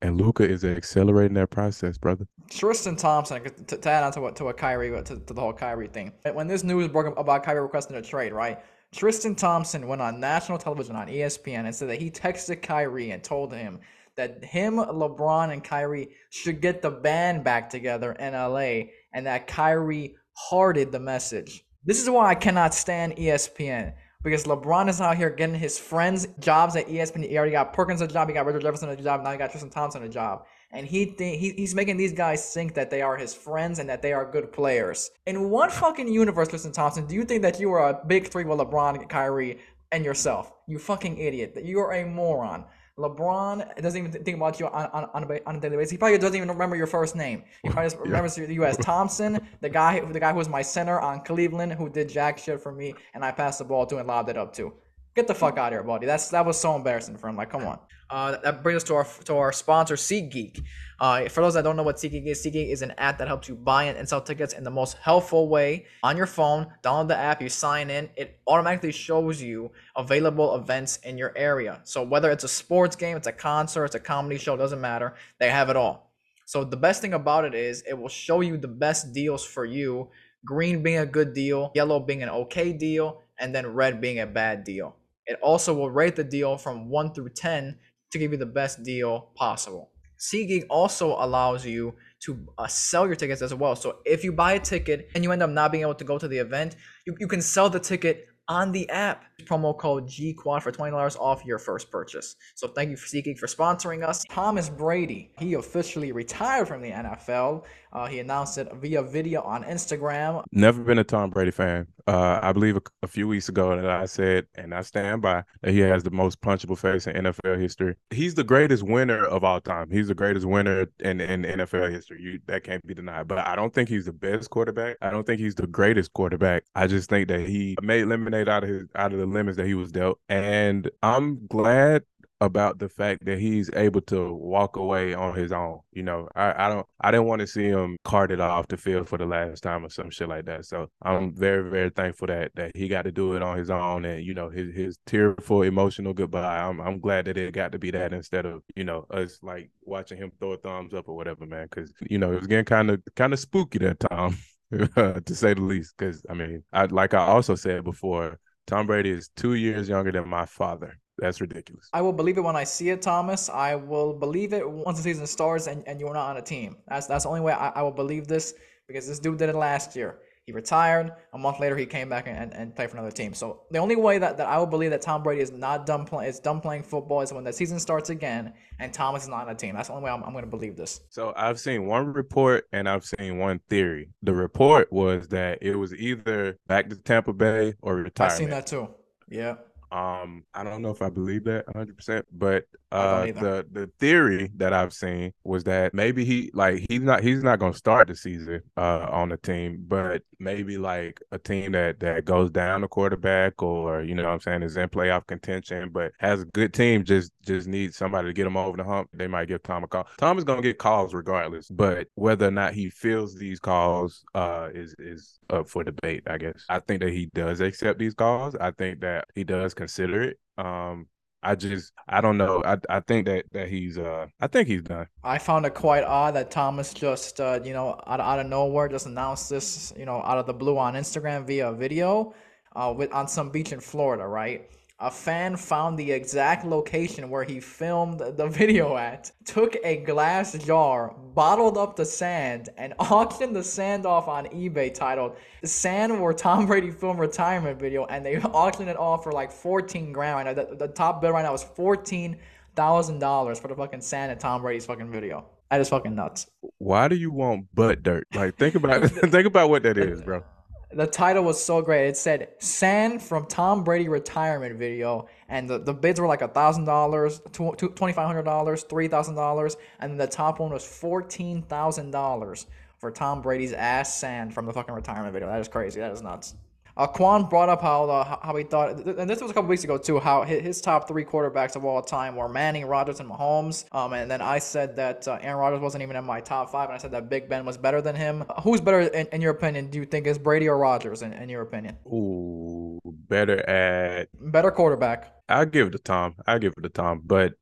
And 0.01 0.21
Luka 0.21 0.43
is 0.43 0.65
accelerating 0.65 1.35
that 1.35 1.51
process, 1.51 1.97
brother. 1.97 2.27
Tristan 2.51 2.97
Thompson, 2.97 3.45
to, 3.45 3.77
to 3.77 3.89
add 3.89 4.03
on 4.03 4.11
to 4.13 4.21
what 4.21 4.35
to 4.37 4.45
what 4.45 4.57
Kyrie 4.57 4.91
to, 4.91 5.03
to 5.03 5.35
the 5.35 5.41
whole 5.41 5.53
Kyrie 5.53 5.87
thing. 5.87 6.13
When 6.33 6.49
this 6.49 6.65
news 6.65 6.89
broke 6.89 7.17
about 7.17 7.45
Kyrie 7.45 7.61
requesting 7.61 7.97
a 7.97 8.03
trade, 8.03 8.33
right? 8.33 8.61
Tristan 8.93 9.35
Thompson 9.35 9.89
went 9.89 10.03
on 10.03 10.21
national 10.21 10.59
television 10.59 10.95
on 10.97 11.09
ESPN 11.09 11.65
and 11.65 11.75
said 11.75 11.89
that 11.89 12.01
he 12.01 12.11
texted 12.11 12.61
Kyrie 12.61 13.11
and 13.11 13.25
told 13.25 13.53
him 13.53 13.81
that 14.17 14.45
him, 14.45 14.77
LeBron, 14.77 15.53
and 15.53 15.65
Kyrie 15.65 16.11
should 16.29 16.61
get 16.61 16.83
the 16.83 16.91
band 16.91 17.43
back 17.43 17.71
together 17.71 18.13
in 18.13 18.35
LA 18.35 18.91
and 19.15 19.27
that 19.27 19.47
Kyrie 19.47 20.15
hearted 20.35 20.93
the 20.93 21.01
message. 21.01 21.65
This 21.85 22.03
is 22.03 22.11
why 22.11 22.29
I 22.29 22.35
cannot 22.35 22.75
stand 22.75 23.17
ESPN 23.17 23.95
because 24.23 24.45
LeBron 24.45 24.89
is 24.89 25.01
out 25.01 25.17
here 25.17 25.31
getting 25.31 25.55
his 25.55 25.79
friends 25.79 26.29
jobs 26.39 26.77
at 26.77 26.87
ESPN. 26.87 27.27
He 27.27 27.37
already 27.37 27.53
got 27.53 27.73
Perkins 27.73 28.03
a 28.03 28.07
job, 28.07 28.29
he 28.29 28.35
got 28.35 28.45
Richard 28.45 28.63
Jefferson 28.63 28.91
a 28.91 28.97
job, 28.97 29.23
now 29.23 29.33
he 29.33 29.39
got 29.39 29.51
Tristan 29.51 29.71
Thompson 29.71 30.03
a 30.03 30.09
job 30.09 30.45
and 30.73 30.87
he 30.87 31.07
th- 31.07 31.39
he, 31.39 31.51
he's 31.53 31.75
making 31.75 31.97
these 31.97 32.13
guys 32.13 32.53
think 32.53 32.75
that 32.75 32.91
they 32.91 33.03
are 33.03 33.17
his 33.17 33.35
friends 33.35 33.79
and 33.79 33.89
that 33.89 34.03
they 34.03 34.13
are 34.13 34.31
good 34.31 34.53
players. 34.53 35.11
In 35.27 35.51
what 35.51 35.73
fucking 35.73 36.09
universe, 36.09 36.49
Tristan 36.49 36.73
Thompson, 36.73 37.07
do 37.07 37.15
you 37.15 37.25
think 37.25 37.43
that 37.43 37.61
you 37.61 37.71
are 37.73 37.91
a 37.91 38.05
big 38.07 38.29
three 38.29 38.45
with 38.45 38.59
LeBron, 38.59 39.09
Kyrie, 39.09 39.59
and 39.91 40.05
yourself? 40.05 40.53
You 40.67 40.79
fucking 40.79 41.19
idiot. 41.19 41.55
That 41.55 41.65
you 41.65 41.79
are 41.81 41.93
a 41.93 42.05
moron. 42.07 42.65
LeBron 42.99 43.81
doesn't 43.81 43.99
even 43.99 44.13
think 44.23 44.37
about 44.37 44.61
you 44.61 44.67
on, 44.67 44.87
on, 44.93 45.09
on, 45.15 45.25
a, 45.25 45.41
on 45.47 45.57
a 45.57 45.61
daily 45.61 45.77
basis. 45.77 45.93
He 45.93 45.97
probably 45.97 46.19
doesn't 46.19 46.37
even 46.37 46.49
remember 46.49 46.77
your 46.77 46.87
first 46.87 47.17
name. 47.17 47.43
He 47.63 47.71
probably 47.71 47.91
just 47.91 47.99
remembers 47.99 48.37
you 48.37 48.65
as 48.65 48.77
Thompson, 48.77 49.41
the 49.61 49.69
guy 49.71 50.01
the 50.01 50.21
guy 50.21 50.33
who 50.33 50.37
was 50.37 50.49
my 50.49 50.61
center 50.61 51.01
on 51.01 51.25
Cleveland, 51.25 51.73
who 51.73 51.89
did 51.89 52.11
jack 52.11 52.39
shit 52.39 52.61
for 52.61 52.71
me, 52.71 52.95
and 53.15 53.25
I 53.25 53.33
passed 53.33 53.61
the 53.61 53.65
ball 53.65 53.87
to 53.87 53.97
and 53.97 54.07
lobbed 54.07 54.29
it 54.29 54.37
up 54.37 54.53
to. 54.55 54.75
Get 55.15 55.27
the 55.27 55.35
fuck 55.35 55.59
out 55.59 55.73
of 55.73 55.79
here, 55.79 55.83
buddy. 55.83 56.07
That's 56.07 56.31
that 56.31 56.47
was 56.47 56.59
so 56.59 56.75
embarrassing 56.75 57.19
for 57.19 57.29
him. 57.29 57.37
Like, 57.37 57.51
come 57.51 57.67
on. 57.67 57.79
Uh, 58.09 58.37
that 58.43 58.63
brings 58.63 58.77
us 58.77 58.85
to 58.85 58.95
our 58.95 59.07
to 59.25 59.37
our 59.37 59.53
sponsor, 59.53 59.95
SeatGeek. 59.95 60.63
Uh, 61.01 61.29
for 61.29 61.41
those 61.41 61.55
that 61.55 61.65
don't 61.65 61.77
know 61.77 61.83
what 61.83 61.97
SeatGeek 61.97 62.27
is, 62.27 62.45
SeatGeek 62.45 62.71
is 62.71 62.83
an 62.83 62.93
app 62.99 63.19
that 63.19 63.27
helps 63.27 63.49
you 63.49 63.55
buy 63.55 63.85
and 63.85 64.09
sell 64.09 64.21
tickets 64.21 64.55
in 64.55 64.65
the 64.65 64.71
most 64.71 64.97
helpful 64.99 65.49
way 65.49 65.87
on 66.03 66.17
your 66.17 66.27
phone. 66.27 66.67
Download 66.83 67.09
the 67.09 67.17
app, 67.17 67.43
you 67.43 67.49
sign 67.49 67.91
in, 67.91 68.09
it 68.17 68.39
automatically 68.47 68.93
shows 68.93 69.41
you 69.41 69.71
available 69.97 70.55
events 70.55 70.99
in 70.99 71.19
your 71.19 71.33
area. 71.37 71.81
So 71.85 72.03
whether 72.03 72.31
it's 72.31 72.45
a 72.45 72.49
sports 72.49 72.97
game, 72.97 73.17
it's 73.17 73.27
a 73.27 73.33
concert, 73.33 73.87
it's 73.87 73.95
a 73.95 74.01
comedy 74.01 74.39
show, 74.39 74.57
doesn't 74.57 74.81
matter. 74.81 75.15
They 75.41 75.51
have 75.51 75.71
it 75.71 75.77
all. 75.77 76.13
So 76.45 76.65
the 76.65 76.77
best 76.77 77.01
thing 77.01 77.15
about 77.15 77.45
it 77.47 77.55
is 77.55 77.83
it 77.89 77.99
will 77.99 78.09
show 78.09 78.41
you 78.41 78.59
the 78.59 78.69
best 78.69 79.13
deals 79.13 79.45
for 79.45 79.65
you. 79.65 80.11
Green 80.45 80.83
being 80.83 80.99
a 80.99 81.07
good 81.07 81.33
deal, 81.35 81.73
yellow 81.75 81.99
being 81.99 82.23
an 82.23 82.29
okay 82.29 82.73
deal, 82.73 83.23
and 83.39 83.55
then 83.55 83.67
red 83.67 84.01
being 84.01 84.21
a 84.21 84.27
bad 84.27 84.65
deal. 84.65 84.97
It 85.33 85.39
also 85.41 85.73
will 85.73 85.91
rate 85.91 86.15
the 86.15 86.25
deal 86.25 86.59
from 86.59 86.91
1 86.91 87.15
through 87.15 87.31
10 87.31 87.79
to 88.11 88.19
give 88.19 88.33
you 88.33 88.37
the 88.37 88.45
best 88.45 88.83
deal 88.83 89.31
possible. 89.35 89.91
SeatGeek 90.19 90.67
also 90.69 91.17
allows 91.19 91.65
you 91.65 91.95
to 92.25 92.47
uh, 92.59 92.67
sell 92.67 93.07
your 93.07 93.17
tickets 93.17 93.41
as 93.41 93.55
well. 93.55 93.75
So 93.75 94.01
if 94.05 94.25
you 94.25 94.33
buy 94.33 94.53
a 94.53 94.61
ticket 94.61 95.09
and 95.15 95.25
you 95.25 95.33
end 95.33 95.43
up 95.43 95.49
not 95.49 95.73
being 95.73 95.83
able 95.83 95.95
to 95.95 96.05
go 96.05 96.19
to 96.19 96.29
the 96.29 96.37
event, 96.37 96.77
you, 97.07 97.17
you 97.19 97.27
can 97.27 97.41
sell 97.41 97.71
the 97.71 97.81
ticket 97.81 98.27
on 98.47 98.73
the 98.73 98.91
app. 98.91 99.25
Promo 99.47 99.77
code 99.77 100.07
GQuad 100.09 100.63
for 100.63 100.73
$20 100.73 101.17
off 101.19 101.45
your 101.45 101.59
first 101.59 101.91
purchase. 101.91 102.37
So 102.55 102.69
thank 102.69 102.91
you 102.91 102.97
for 102.97 103.07
SeatGeek 103.07 103.39
for 103.39 103.47
sponsoring 103.47 104.07
us. 104.07 104.25
Thomas 104.31 104.69
Brady, 104.69 105.31
he 105.39 105.55
officially 105.55 106.13
retired 106.13 106.69
from 106.69 106.83
the 106.83 106.91
NFL. 106.91 107.65
Uh, 107.93 108.07
he 108.07 108.21
announced 108.21 108.57
it 108.57 108.73
via 108.75 109.03
video 109.03 109.43
on 109.43 109.65
Instagram. 109.65 110.43
Never 110.51 110.83
been 110.83 110.99
a 110.99 111.05
Tom 111.05 111.31
Brady 111.31 111.51
fan. 111.51 111.87
Uh, 112.07 112.41
I 112.43 112.53
believe 112.53 112.77
a, 112.77 112.83
a, 113.03 113.07
few 113.07 113.29
weeks 113.29 113.49
ago 113.49 113.77
that 113.77 113.89
I 113.89 114.07
said, 114.07 114.47
and 114.57 114.75
I 114.75 114.83
stand 114.83 115.23
by, 115.23 115.45
that 115.61 115.71
he 115.71 115.81
has 115.81 116.03
the 116.03 116.11
most 116.11 116.41
punchable 116.41 116.77
face 116.77 117.07
in 117.07 117.15
NFL 117.15 117.61
history. 117.61 117.95
He's 118.11 118.35
the 118.35 118.43
greatest 118.43 118.83
winner 118.83 119.25
of 119.25 119.45
all 119.45 119.61
time. 119.61 119.91
He's 119.91 120.09
the 120.09 120.15
greatest 120.15 120.47
winner 120.47 120.87
in, 121.01 121.21
in 121.21 121.43
NFL 121.43 121.93
history. 121.93 122.21
You, 122.21 122.41
that 122.47 122.65
can't 122.65 122.85
be 122.87 122.95
denied. 122.95 123.29
But 123.29 123.39
I 123.39 123.55
don't 123.55 123.73
think 123.73 123.89
he's 123.89 124.07
the 124.07 124.13
best 124.13 124.51
quarterback. 124.51 124.97
I 125.01 125.11
don't 125.11 125.25
think 125.25 125.39
he's 125.39 125.55
the 125.55 125.67
greatest 125.67 126.13
quarterback. 126.13 126.65
I 126.75 126.87
just 126.87 127.09
think 127.09 127.29
that 127.29 127.41
he 127.41 127.77
made 127.83 128.07
lemonade 128.07 128.49
out 128.49 128.65
of 128.65 128.71
his 128.71 128.89
out 128.97 129.13
of 129.13 129.21
the 129.21 129.27
lemons 129.33 129.57
that 129.57 129.67
he 129.67 129.75
was 129.75 129.93
dealt. 129.93 130.19
And 130.29 130.91
I'm 131.03 131.47
glad 131.47 132.05
about 132.43 132.81
the 132.81 132.89
fact 132.89 133.25
that 133.25 133.39
he's 133.39 133.71
able 133.77 134.01
to 134.01 134.33
walk 134.35 134.77
away 134.77 135.15
on 135.15 135.33
his 135.37 135.53
own. 135.53 135.79
You 135.93 136.03
know, 136.03 136.29
I, 136.35 136.67
I 136.67 136.69
don't 136.69 136.85
I 137.01 137.13
didn't 137.13 137.27
want 137.27 137.39
to 137.39 137.47
see 137.47 137.67
him 137.67 137.97
carted 138.05 138.41
off 138.41 138.67
the 138.67 138.77
field 138.77 139.09
for 139.09 139.17
the 139.17 139.25
last 139.27 139.63
time 139.63 139.85
or 139.85 139.89
some 139.91 140.11
shit 140.11 140.29
like 140.29 140.47
that. 140.47 140.65
So 140.65 140.89
I'm 141.03 141.33
very, 141.33 141.71
very 141.71 141.91
thankful 141.91 142.27
that 142.27 142.51
that 142.57 142.73
he 142.77 142.89
got 142.89 143.03
to 143.03 143.13
do 143.13 143.37
it 143.37 143.43
on 143.43 143.57
his 143.57 143.71
own 143.71 144.05
and, 144.05 144.25
you 144.25 144.35
know, 144.35 144.51
his 144.51 144.75
his 144.75 144.99
tearful 145.07 145.63
emotional 145.63 146.15
goodbye. 146.15 146.59
I'm 146.59 146.81
I'm 146.81 146.99
glad 146.99 147.27
that 147.27 147.39
it 147.39 147.55
got 147.55 147.71
to 147.73 147.79
be 147.79 147.93
that 147.93 148.13
instead 148.13 148.45
of, 148.45 148.63
you 148.75 148.83
know, 148.83 149.07
us 149.11 149.39
like 149.43 149.71
watching 149.83 150.19
him 150.19 150.33
throw 150.41 150.53
a 150.53 150.57
thumbs 150.57 150.95
up 150.95 151.09
or 151.09 151.15
whatever, 151.15 151.47
man. 151.47 151.69
Cause, 151.69 151.93
you 152.11 152.19
know, 152.19 152.33
it 152.33 152.41
was 152.41 152.49
getting 152.49 152.65
kind 152.65 152.91
of 152.91 153.01
kind 153.15 153.33
of 153.33 153.39
spooky 153.39 153.79
that 153.79 154.01
time. 154.01 154.37
to 154.73 155.35
say 155.35 155.55
the 155.55 155.61
least, 155.61 155.95
because 155.97 156.25
I 156.29 156.35
mean, 156.35 156.65
I 156.73 156.87
like 156.87 157.15
I 157.15 157.19
also 157.19 157.55
said 157.55 157.85
before, 157.85 158.41
Tom 158.67 158.87
Brady 158.87 159.11
is 159.11 159.29
two 159.37 159.55
years 159.55 159.89
younger 159.89 160.13
than 160.13 160.29
my 160.29 160.47
father. 160.47 160.99
That's 161.19 161.41
ridiculous. 161.41 161.89
I 161.93 162.01
will 162.01 162.13
believe 162.13 162.39
it 162.39 162.41
when 162.41 162.57
I 162.57 162.65
see 162.65 162.91
it, 162.91 163.03
Thomas. 163.03 163.49
I 163.49 163.75
will 163.75 164.15
believe 164.15 164.53
it 164.53 164.69
once 164.69 164.97
the 164.99 165.03
season 165.03 165.27
starts 165.27 165.67
and, 165.67 165.87
and 165.87 166.01
you're 166.01 166.15
not 166.15 166.31
on 166.31 166.37
a 166.39 166.43
team. 166.43 166.77
That's 166.89 167.07
that's 167.07 167.25
the 167.25 167.29
only 167.29 167.43
way 167.43 167.53
I, 167.53 167.69
I 167.71 167.83
will 167.83 167.93
believe 167.93 168.27
this 168.27 168.55
because 168.89 169.07
this 169.07 169.19
dude 169.19 169.39
did 169.39 169.49
it 169.49 169.55
last 169.55 169.95
year. 169.95 170.19
He 170.47 170.53
retired. 170.53 171.13
A 171.33 171.39
month 171.39 171.61
later, 171.61 171.77
he 171.77 171.87
came 171.87 172.09
back 172.09 172.27
and, 172.27 172.53
and 172.53 172.75
played 172.75 172.91
for 172.91 172.97
another 172.97 173.13
team. 173.13 173.33
So 173.33 173.63
the 173.71 173.79
only 173.79 173.95
way 173.95 174.19
that, 174.19 174.37
that 174.39 174.49
I 174.49 174.59
will 174.59 174.67
believe 174.67 174.91
that 174.91 175.01
Tom 175.01 175.23
Brady 175.23 175.41
is 175.41 175.53
not 175.53 175.87
done 175.87 176.05
playing 176.05 176.29
is 176.29 176.41
done 176.41 176.61
playing 176.61 176.83
football 176.83 177.21
is 177.21 177.33
when 177.33 177.45
the 177.45 177.53
season 177.53 177.79
starts 177.79 178.11
again 178.11 178.53
and 178.81 178.93
Thomas 178.93 179.23
is 179.23 179.29
not 179.29 179.47
on 179.47 179.51
a 179.51 179.55
team. 179.55 179.77
That's 179.77 179.89
the 179.89 179.95
only 179.95 180.07
way 180.07 180.11
I'm, 180.11 180.25
I'm 180.25 180.33
going 180.33 180.45
to 180.45 180.51
believe 180.51 180.77
this. 180.77 181.01
So 181.11 181.33
I've 181.37 181.61
seen 181.61 181.87
one 181.87 182.13
report 182.13 182.67
and 182.73 182.89
I've 182.89 183.05
seen 183.05 183.39
one 183.39 183.61
theory. 183.69 184.09
The 184.23 184.35
report 184.35 184.93
was 184.93 185.29
that 185.29 185.59
it 185.63 185.77
was 185.77 185.95
either 185.95 186.59
back 186.67 186.89
to 186.91 186.97
Tampa 186.97 187.33
Bay 187.33 187.75
or 187.81 187.95
retirement. 187.95 188.33
I've 188.33 188.39
seen 188.39 188.51
that 188.51 188.67
too. 188.67 188.89
Yeah. 189.29 189.57
Um, 189.93 190.45
I 190.55 190.65
don't 190.65 190.81
know 190.81 190.91
if 190.91 191.03
I 191.03 191.11
believe 191.11 191.45
that 191.45 191.67
100, 191.67 191.97
percent 191.97 192.27
but 192.33 192.65
uh, 192.91 193.27
the 193.27 193.67
the 193.71 193.91
theory 193.99 194.51
that 194.57 194.73
I've 194.73 194.93
seen 194.93 195.33
was 195.45 195.65
that 195.65 195.93
maybe 195.93 196.25
he 196.25 196.51
like 196.55 196.85
he's 196.89 197.03
not 197.03 197.23
he's 197.23 197.43
not 197.43 197.59
going 197.59 197.73
to 197.73 197.79
start 197.79 198.09
the 198.09 198.17
season 198.17 198.63
uh 198.77 199.07
on 199.11 199.29
the 199.31 199.37
team, 199.37 199.85
but 199.87 200.23
maybe 200.39 200.77
like 200.77 201.21
a 201.31 201.39
team 201.39 201.73
that 201.73 202.01
that 202.01 202.25
goes 202.25 202.51
down 202.51 202.81
the 202.83 202.89
quarterback 202.89 203.63
or 203.63 204.03
you 204.03 204.15
know 204.15 204.25
what 204.25 204.33
I'm 204.33 204.41
saying 204.41 204.63
is 204.63 204.77
in 204.77 204.89
playoff 204.89 205.27
contention, 205.27 205.91
but 205.91 206.13
has 206.21 206.43
a 206.43 206.47
good 206.47 206.73
team 206.75 207.05
just 207.05 207.33
just 207.47 207.67
needs 207.67 207.97
somebody 207.97 208.29
to 208.29 208.33
get 208.35 208.47
him 208.47 208.57
over 208.57 208.77
the 208.77 208.85
hump. 208.85 209.09
They 209.13 209.27
might 209.27 209.49
give 209.49 209.63
Tom 209.63 209.85
a 209.85 209.89
call. 209.89 210.07
Tom 210.19 210.39
is 210.39 210.45
going 210.45 210.61
to 210.61 210.69
get 210.69 210.79
calls 210.79 211.15
regardless, 211.15 211.69
but 211.69 212.09
whether 212.15 212.49
or 212.49 212.51
not 212.51 212.75
he 212.75 212.91
feels 212.91 213.35
these 213.37 213.61
calls 213.61 214.25
uh 214.35 214.69
is 214.75 214.95
is 214.99 215.39
up 215.51 215.69
for 215.69 215.85
debate. 215.85 216.23
I 216.27 216.39
guess 216.39 216.65
I 216.69 216.79
think 216.81 217.01
that 217.01 217.13
he 217.13 217.31
does 217.35 217.61
accept 217.61 217.99
these 217.99 218.15
calls. 218.15 218.55
I 218.55 218.71
think 218.73 219.01
that 219.01 219.27
he 219.35 219.45
does 219.45 219.75
consider 219.83 220.23
it. 220.23 220.39
Um, 220.59 221.09
I 221.43 221.57
just 221.57 221.93
I 222.09 222.21
don't 222.21 222.39
know. 222.39 222.63
I 222.65 222.79
I 222.89 223.01
think 223.01 223.27
that 223.27 223.47
that 223.53 223.69
he's 223.69 223.99
uh 223.99 224.27
I 224.41 224.47
think 224.47 224.69
he's 224.69 224.83
done. 224.83 225.07
I 225.25 225.39
found 225.39 225.67
it 225.67 225.75
quite 225.75 226.05
odd 226.05 226.35
that 226.35 226.51
Thomas 226.51 226.95
just 226.95 227.41
uh 227.41 227.59
you 227.65 227.73
know 227.73 228.01
out, 228.07 228.21
out 228.21 228.39
of 228.39 228.47
nowhere 228.47 228.89
just 228.89 229.07
announced 229.07 229.51
this 229.51 229.93
you 229.97 230.07
know 230.07 230.23
out 230.23 230.39
of 230.39 230.47
the 230.47 230.55
blue 230.55 230.79
on 230.79 230.95
Instagram 230.95 231.45
via 231.47 231.73
video 231.73 232.35
uh 232.77 232.95
with 232.97 233.13
on 233.13 233.27
some 233.27 233.51
beach 233.51 233.73
in 233.73 233.81
Florida, 233.81 234.27
right? 234.27 234.71
A 235.03 235.11
fan 235.11 235.57
found 235.57 235.99
the 235.99 236.13
exact 236.13 236.65
location 236.65 237.29
where 237.29 237.43
he 237.43 237.59
filmed 237.59 238.21
the 238.21 238.47
video 238.47 238.97
at, 238.97 239.33
took 239.45 239.77
a 239.83 239.97
glass 239.97 240.53
jar, 240.65 241.13
bottled 241.35 241.77
up 241.77 241.97
the 241.97 242.05
sand, 242.05 242.69
and 242.79 242.95
auctioned 243.01 243.55
the 243.55 243.65
sand 243.65 244.07
off 244.07 244.29
on 244.29 244.47
eBay 244.47 244.95
titled 244.95 245.37
Sand 245.65 246.21
Where 246.21 246.33
Tom 246.33 246.67
Brady 246.67 246.93
Filmed 246.93 247.19
Retirement 247.19 247.81
Video, 247.81 248.05
and 248.07 248.25
they 248.25 248.39
auctioned 248.43 248.89
it 248.89 248.97
off 248.97 249.25
for 249.25 249.33
like 249.33 249.51
14 249.51 250.13
grand 250.13 250.37
right 250.37 250.57
now. 250.57 250.63
The, 250.63 250.77
the 250.77 250.89
top 250.89 251.21
bid 251.21 251.33
right 251.33 251.43
now 251.43 251.53
is 251.53 251.65
$14,000 251.65 253.61
for 253.61 253.69
the 253.69 253.75
fucking 253.75 254.01
sand 254.01 254.31
at 254.31 254.39
Tom 254.39 254.63
Brady's 254.63 254.87
fucking 254.87 255.11
video. 255.11 255.45
That 255.73 255.81
is 255.81 255.89
fucking 255.89 256.15
nuts. 256.15 256.47
Why 256.79 257.09
do 257.09 257.17
you 257.17 257.33
want 257.33 257.75
butt 257.75 258.05
dirt? 258.05 258.29
Like 258.35 258.57
think 258.57 258.77
about 258.77 259.03
think 259.11 259.47
about 259.47 259.69
what 259.69 259.83
that 259.83 259.99
is, 259.99 260.23
bro 260.23 260.45
the 260.95 261.07
title 261.07 261.45
was 261.45 261.63
so 261.63 261.83
great. 261.83 262.09
It 262.09 262.17
said 262.17 262.49
"Sand 262.59 263.23
from 263.23 263.47
Tom 263.47 263.85
Brady 263.85 264.09
retirement 264.09 264.77
video," 264.77 265.29
and 265.49 265.69
the, 265.69 265.79
the 265.79 265.95
bids 265.95 266.21
were 266.21 266.27
like 266.27 266.43
a 266.43 266.49
thousand 266.49 266.85
dollars, 266.85 267.41
twenty 267.53 268.13
five 268.13 268.27
hundred 268.27 268.45
dollars, 268.45 268.83
three 268.85 269.09
thousand 269.09 269.35
dollars, 269.35 269.77
and 270.01 270.19
the 270.19 270.27
top 270.27 270.61
one 270.61 270.71
was 270.71 270.85
fourteen 270.85 271.63
thousand 271.63 272.11
dollars 272.11 272.67
for 272.99 273.11
Tom 273.11 273.43
Brady's 273.43 273.73
ass 273.73 274.19
sand 274.19 274.55
from 274.55 274.67
the 274.67 274.73
fucking 274.73 274.95
retirement 274.95 275.33
video. 275.33 275.49
That 275.49 275.61
is 275.61 275.69
crazy. 275.69 276.01
That 276.01 276.13
is 276.13 276.23
nuts. 276.23 276.55
Uh, 276.97 277.07
Quan 277.07 277.45
brought 277.45 277.69
up 277.69 277.81
how 277.81 278.05
uh, 278.05 278.37
how 278.43 278.55
he 278.57 278.65
thought, 278.65 279.07
and 279.07 279.29
this 279.29 279.41
was 279.41 279.51
a 279.51 279.55
couple 279.55 279.69
weeks 279.69 279.85
ago 279.85 279.97
too, 279.97 280.19
how 280.19 280.43
his 280.43 280.81
top 280.81 281.09
three 281.09 281.25
quarterbacks 281.25 281.75
of 281.77 281.85
all 281.85 282.03
time 282.03 282.37
were 282.37 282.49
Manning, 282.49 282.87
Rodgers, 282.87 283.21
and 283.21 283.31
Mahomes. 283.31 283.85
Um, 283.93 284.13
and 284.13 284.31
then 284.31 284.43
I 284.43 284.59
said 284.59 284.97
that 284.97 285.27
uh, 285.27 285.39
Aaron 285.41 285.59
Rodgers 285.59 285.81
wasn't 285.81 286.03
even 286.03 286.17
in 286.17 286.25
my 286.25 286.41
top 286.41 286.71
five, 286.71 286.89
and 286.91 286.95
I 286.95 286.99
said 286.99 287.13
that 287.13 287.31
Big 287.31 287.49
Ben 287.49 287.65
was 287.65 287.79
better 287.79 288.03
than 288.03 288.15
him. 288.15 288.45
Uh, 288.49 288.61
who's 288.61 288.81
better 288.81 289.01
in, 289.01 289.27
in, 289.33 289.41
your 289.41 289.53
opinion? 289.53 289.89
Do 289.89 289.99
you 289.99 290.05
think 290.05 290.27
is 290.27 290.39
Brady 290.39 290.69
or 290.69 290.77
Rodgers? 290.77 291.23
In, 291.23 291.33
in 291.33 291.49
your 291.49 291.63
opinion? 291.63 291.97
Ooh, 292.07 293.01
better 293.05 293.69
at 293.69 294.29
better 294.39 294.71
quarterback. 294.71 295.33
I 295.49 295.65
give 295.65 295.89
it 295.89 295.91
to 295.93 295.99
Tom. 295.99 296.35
I 296.47 296.59
give 296.59 296.75
it 296.77 296.83
to 296.83 296.89
Tom, 296.89 297.23
but 297.25 297.55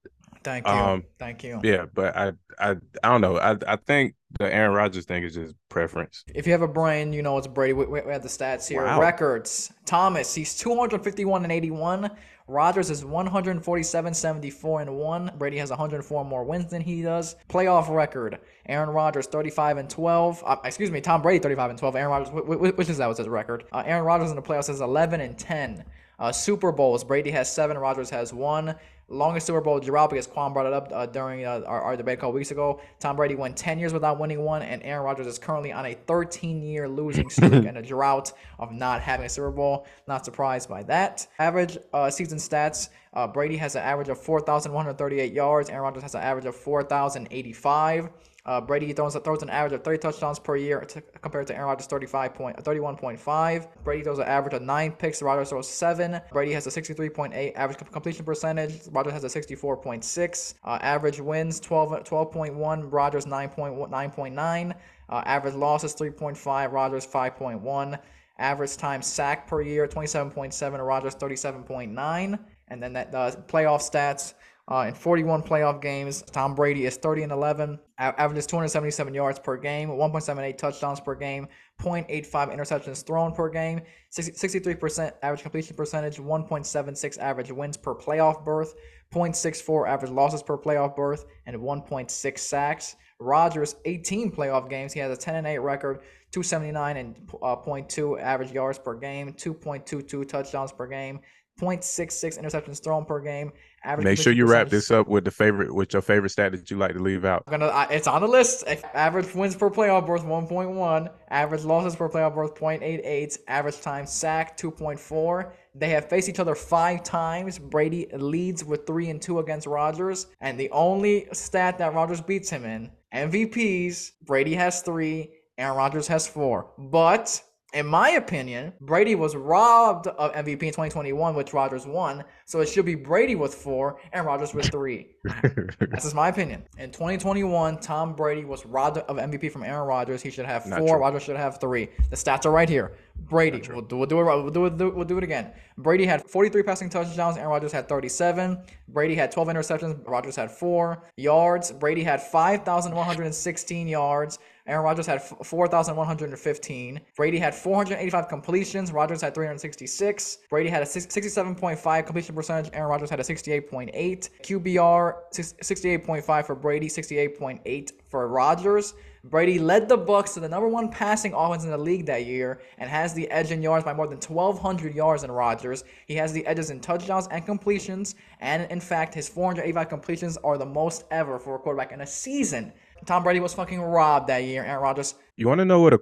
Thank 0.42 0.66
you. 0.66 0.72
Um, 0.72 1.05
Thank 1.18 1.44
you. 1.44 1.61
Yeah, 1.62 1.87
but 1.92 2.16
I, 2.16 2.33
I, 2.59 2.76
I 3.03 3.09
don't 3.09 3.20
know. 3.20 3.38
I, 3.38 3.57
I 3.66 3.76
think 3.76 4.14
the 4.38 4.53
Aaron 4.53 4.72
Rodgers 4.72 5.05
thing 5.05 5.22
is 5.22 5.35
just 5.35 5.55
preference. 5.68 6.24
If 6.35 6.46
you 6.46 6.53
have 6.53 6.62
a 6.62 6.68
brain, 6.68 7.12
you 7.12 7.22
know 7.22 7.37
it's 7.37 7.46
Brady. 7.46 7.72
We, 7.72 7.87
we 7.87 8.12
have 8.12 8.22
the 8.22 8.29
stats 8.29 8.68
here. 8.68 8.85
Wow. 8.85 9.00
Records. 9.00 9.72
Thomas, 9.85 10.35
he's 10.35 10.57
251 10.57 11.42
and 11.42 11.53
81. 11.53 12.11
Rodgers 12.50 12.90
is 12.90 13.05
147, 13.05 14.12
74 14.12 14.81
and 14.81 14.96
1. 14.96 15.33
Brady 15.38 15.57
has 15.59 15.70
104 15.70 16.24
more 16.24 16.42
wins 16.42 16.68
than 16.68 16.83
he 16.83 17.00
does. 17.00 17.37
Playoff 17.48 17.88
record. 17.88 18.40
Aaron 18.66 18.90
Rodgers 18.90 19.26
35 19.26 19.76
and 19.76 19.88
12. 19.88 20.42
Uh, 20.44 20.57
excuse 20.64 20.90
me, 20.90 21.00
Tom 21.00 21.22
Brady 21.22 21.38
35 21.38 21.70
and 21.70 21.79
12. 21.79 21.96
Aaron 21.96 22.11
Rodgers, 22.11 22.31
which 22.76 22.88
is 22.88 22.98
that 22.98 23.07
was 23.07 23.18
his 23.18 23.29
record. 23.29 23.64
Uh, 23.72 23.85
Aaron 23.87 24.05
Rodgers 24.05 24.31
in 24.31 24.37
the 24.37 24.42
playoffs 24.42 24.68
is 24.68 24.81
11 24.81 25.20
and 25.20 25.38
10. 25.38 25.85
Uh, 26.20 26.30
Super 26.30 26.70
Bowls. 26.70 27.02
Brady 27.02 27.30
has 27.30 27.52
seven. 27.52 27.76
Rodgers 27.78 28.11
has 28.11 28.33
one 28.33 28.76
longest 29.11 29.46
Super 29.46 29.61
Bowl 29.61 29.80
drought 29.80 30.11
because 30.11 30.26
Quan 30.26 30.52
brought 30.52 30.66
it 30.66 30.72
up 30.72 30.88
uh, 30.92 31.06
during 31.06 31.44
uh, 31.44 31.62
our, 31.66 31.83
our, 31.83 31.96
debate 31.96 32.18
a 32.18 32.20
couple 32.20 32.33
weeks 32.33 32.52
ago. 32.52 32.80
Tom 33.00 33.16
Brady 33.16 33.35
went 33.35 33.56
10 33.56 33.78
years 33.78 33.92
without 33.92 34.20
winning 34.20 34.42
one, 34.42 34.62
and 34.62 34.83
Aaron 34.85 35.04
Rodgers 35.04 35.26
is 35.26 35.38
currently 35.38 35.72
on 35.72 35.85
a 35.87 35.94
13 35.94 36.62
year 36.62 36.88
losing 36.88 37.28
streak 37.30 37.52
and 37.52 37.76
a 37.76 37.83
drought 37.83 38.33
of 38.59 38.72
not 38.72 39.00
having 39.00 39.26
a 39.26 39.28
Super 39.28 39.50
Bowl. 39.50 39.87
Not 40.06 40.24
surprised 40.24 40.68
by 40.68 40.85
that. 40.85 41.26
Average 41.38 41.78
uh, 41.92 42.09
season 42.11 42.38
stats 42.38 42.90
uh, 43.12 43.26
Brady 43.26 43.56
has 43.56 43.74
an 43.74 43.83
average 43.83 44.09
of 44.09 44.20
4,138 44.20 45.33
yards, 45.33 45.68
Aaron 45.68 45.83
Rodgers 45.83 46.02
has 46.02 46.14
an 46.14 46.22
average 46.22 46.46
of 46.46 46.54
4,085. 46.54 48.09
Uh, 48.46 48.61
Brady 48.61 48.92
throws, 48.92 49.16
throws 49.16 49.42
an 49.42 49.50
average 49.50 49.74
of 49.74 49.85
30 49.85 49.98
touchdowns 49.98 50.38
per 50.38 50.57
year 50.57 50.81
to, 50.81 51.00
compared 51.20 51.46
to 51.48 51.55
Aaron 51.55 51.68
Rodgers' 51.68 51.87
35 51.87 52.35
point, 52.35 52.57
31.5. 52.57 53.68
Brady 53.85 54.03
throws 54.03 54.18
an 54.18 54.26
average 54.26 54.55
of 54.55 54.62
9 54.62 54.92
picks, 54.92 55.22
Rodgers 55.22 55.50
throws 55.50 55.68
7. 55.68 56.20
Brady 56.33 56.53
has 56.53 56.66
a 56.66 56.70
63.8 56.70 57.53
average 57.55 57.79
completion 57.92 58.24
percentage, 58.24 58.81
Rodgers 58.90 59.12
has 59.12 59.24
a 59.24 59.29
64.6. 59.29 60.55
Uh, 60.64 60.79
average 60.81 61.20
wins 61.20 61.61
12, 61.61 62.05
12.1, 62.05 62.92
Rodgers 62.92 63.26
9.9. 63.26 64.74
Uh, 65.09 65.22
average 65.26 65.55
losses 65.55 65.94
3.5, 65.94 66.72
Rodgers 66.72 67.07
5.1. 67.07 68.00
Average 68.38 68.76
time 68.79 69.03
sack 69.03 69.46
per 69.46 69.61
year 69.61 69.87
27.7, 69.87 70.87
Rodgers 70.87 71.14
37.9. 71.14 72.38
And 72.68 72.83
then 72.83 72.92
that 72.94 73.14
uh, 73.14 73.33
playoff 73.48 73.83
stats 73.83 74.35
uh, 74.70 74.87
in 74.87 74.94
41 74.94 75.42
playoff 75.42 75.83
games, 75.83 76.22
Tom 76.22 76.54
Brady 76.54 76.87
is 76.87 76.96
30 76.96 77.24
and 77.24 77.33
11, 77.33 77.78
averages 77.98 78.46
277 78.46 79.12
yards 79.12 79.38
per 79.38 79.56
game, 79.56 79.88
1.78 79.88 80.56
touchdowns 80.56 81.00
per 81.00 81.16
game, 81.16 81.48
0.85 81.80 82.54
interceptions 82.54 83.04
thrown 83.04 83.33
per 83.33 83.48
game, 83.48 83.80
63% 84.12 85.12
average 85.22 85.42
completion 85.42 85.74
percentage, 85.74 86.18
1.76 86.18 87.18
average 87.18 87.50
wins 87.50 87.76
per 87.76 87.94
playoff 87.94 88.44
berth, 88.44 88.74
0.64 89.12 89.88
average 89.88 90.12
losses 90.12 90.42
per 90.42 90.56
playoff 90.56 90.94
berth, 90.94 91.24
and 91.46 91.56
1.6 91.56 92.38
sacks. 92.38 92.96
Rodgers, 93.18 93.76
18 93.85 94.33
playoff 94.33 94.70
games, 94.70 94.94
he 94.94 95.00
has 95.00 95.12
a 95.12 95.20
10 95.20 95.35
and 95.35 95.46
8 95.46 95.59
record, 95.59 96.00
279 96.30 96.96
and 96.96 97.16
uh, 97.42 97.56
0.2 97.56 98.20
average 98.20 98.52
yards 98.52 98.78
per 98.78 98.94
game, 98.94 99.33
2.22 99.35 100.26
touchdowns 100.26 100.72
per 100.72 100.87
game, 100.87 101.20
0.66 101.61 102.42
interceptions 102.42 102.83
thrown 102.83 103.05
per 103.05 103.20
game. 103.20 103.53
Average 103.83 104.05
Make 104.05 104.18
sure 104.18 104.33
you 104.33 104.46
wrap 104.46 104.68
this 104.68 104.90
up 104.90 105.09
with 105.09 105.25
the 105.25 105.31
favorite, 105.31 105.75
with 105.75 105.92
your 105.92 106.03
favorite 106.03 106.31
stat 106.31 106.53
that 106.53 106.70
you 106.70 106.77
like 106.77 106.92
to 106.92 106.99
leave 106.99 107.25
out. 107.25 107.44
I'm 107.46 107.61
gonna, 107.61 107.87
it's 107.90 108.07
on 108.07 108.20
the 108.20 108.29
list. 108.29 108.64
Average 108.94 109.35
wins 109.35 109.57
per 109.57 109.70
playoff 109.70 110.07
berth 110.07 110.23
1.1. 110.23 111.11
Average 111.31 111.64
losses 111.64 111.96
per 111.96 112.09
playoff 112.09 112.35
berth 112.35 112.55
0.88. 112.55 113.38
Average 113.49 113.81
time 113.81 114.07
sack 114.07 114.59
2.4. 114.59 115.53
They 115.75 115.88
have 115.90 116.09
faced 116.09 116.29
each 116.29 116.40
other 116.40 116.55
five 116.55 117.03
times. 117.05 117.59
Brady 117.59 118.07
leads 118.12 118.64
with 118.64 118.87
three 118.87 119.09
and 119.09 119.23
two 119.23 119.38
against 119.38 119.66
Rodgers, 119.66 120.27
and 120.40 120.59
the 120.59 120.70
only 120.70 121.29
stat 121.33 121.79
that 121.79 121.94
Rodgers 121.94 122.20
beats 122.20 122.51
him 122.51 122.64
in 122.64 122.90
MVPs. 123.14 124.12
Brady 124.25 124.55
has 124.55 124.83
three. 124.83 125.31
Aaron 125.57 125.77
Rodgers 125.77 126.09
has 126.09 126.27
four. 126.27 126.73
But 126.77 127.42
in 127.72 127.87
my 127.87 128.11
opinion, 128.11 128.72
Brady 128.80 129.14
was 129.14 129.37
robbed 129.37 130.09
of 130.09 130.33
MVP 130.33 130.62
in 130.62 130.70
2021, 130.70 131.35
which 131.35 131.52
Rodgers 131.52 131.87
won. 131.87 132.24
So 132.44 132.61
it 132.61 132.68
should 132.68 132.85
be 132.85 132.96
Brady 132.96 133.37
with 133.37 133.54
four 133.54 134.00
and 134.12 134.26
Rodgers 134.26 134.52
with 134.54 134.70
three. 134.70 135.09
That's 135.24 136.04
just 136.04 136.14
my 136.14 136.28
opinion. 136.28 136.64
In 136.78 136.90
2021, 136.90 137.78
Tom 137.78 138.14
Brady 138.14 138.44
was 138.44 138.66
robbed 138.66 138.98
of 138.98 139.16
MVP 139.16 139.52
from 139.52 139.62
Aaron 139.62 139.87
Rodgers. 139.87 140.20
He 140.20 140.30
should 140.30 140.46
have 140.46 140.64
four. 140.64 140.98
Rodgers 140.98 141.22
should 141.22 141.37
have 141.37 141.61
three. 141.61 141.88
The 142.11 142.16
stats 142.16 142.44
are 142.44 142.50
right 142.50 142.68
here. 142.68 142.96
Brady, 143.16 143.62
we'll 143.70 143.83
do, 143.83 143.96
we'll 143.98 144.06
do 144.06 144.20
it. 144.20 144.24
We'll 144.24 144.50
do 144.50 144.66
it. 144.66 144.96
We'll 144.96 145.04
do 145.04 145.18
it 145.18 145.24
again. 145.24 145.52
Brady 145.78 146.06
had 146.06 146.28
43 146.28 146.62
passing 146.62 146.88
touchdowns. 146.88 147.37
Aaron 147.37 147.50
Rodgers 147.50 147.72
had 147.72 147.88
37. 147.88 148.59
Brady 148.88 149.14
had 149.14 149.30
12 149.30 149.48
interceptions. 149.48 150.09
Rodgers 150.09 150.37
had 150.37 150.50
four 150.50 151.04
yards. 151.16 151.70
Brady 151.70 152.02
had 152.02 152.22
5,116 152.22 153.88
yards. 153.88 154.38
Aaron 154.70 154.85
Rodgers 154.85 155.06
had 155.06 155.20
4,115. 155.20 157.00
Brady 157.16 157.38
had 157.38 157.54
485 157.56 158.28
completions. 158.28 158.92
Rodgers 158.92 159.20
had 159.20 159.35
366. 159.35 160.38
Brady 160.48 160.70
had 160.70 160.83
a 160.83 160.87
67.5 160.87 162.06
completion 162.06 162.35
percentage. 162.37 162.70
Aaron 162.72 162.88
Rodgers 162.88 163.11
had 163.11 163.18
a 163.18 163.24
68.8. 163.24 164.30
QBR 164.42 165.14
68.5 165.33 166.46
for 166.46 166.54
Brady, 166.54 166.88
68.8 166.88 167.90
for 168.09 168.28
Rodgers. 168.28 168.94
Brady 169.24 169.59
led 169.59 169.88
the 169.88 169.98
Bucs 169.98 170.35
to 170.35 170.40
the 170.40 170.48
number 170.48 170.68
one 170.68 170.88
passing 170.88 171.35
offense 171.35 171.64
in 171.64 171.70
the 171.70 171.76
league 171.76 172.06
that 172.06 172.24
year 172.24 172.62
and 172.78 172.88
has 172.88 173.12
the 173.12 173.30
edge 173.30 173.50
in 173.50 173.62
yards 173.62 173.85
by 173.85 173.92
more 173.92 174.06
than 174.06 174.18
1,200 174.18 174.94
yards 174.94 175.24
in 175.24 175.33
Rodgers. 175.33 175.85
He 176.06 176.14
has 176.14 176.33
the 176.33 176.46
edges 176.46 176.70
in 176.70 176.80
touchdowns 176.80 177.28
and 177.30 177.44
completions, 177.44 178.14
and 178.40 178.70
in 178.70 178.80
fact, 178.80 179.12
his 179.12 179.28
485 179.28 179.88
completions 179.90 180.38
are 180.38 180.56
the 180.56 180.64
most 180.64 181.04
ever 181.11 181.38
for 181.38 181.56
a 181.56 181.59
quarterback 181.59 181.92
in 181.92 182.00
a 182.00 182.06
season. 182.06 182.72
Tom 183.06 183.22
Brady 183.22 183.40
was 183.40 183.54
fucking 183.54 183.80
robbed 183.80 184.28
that 184.28 184.44
year. 184.44 184.64
Aaron 184.64 184.82
Rodgers. 184.82 185.14
You 185.36 185.48
want 185.48 185.58
to 185.60 185.64
know 185.64 185.80
what 185.80 185.94
a 185.94 186.00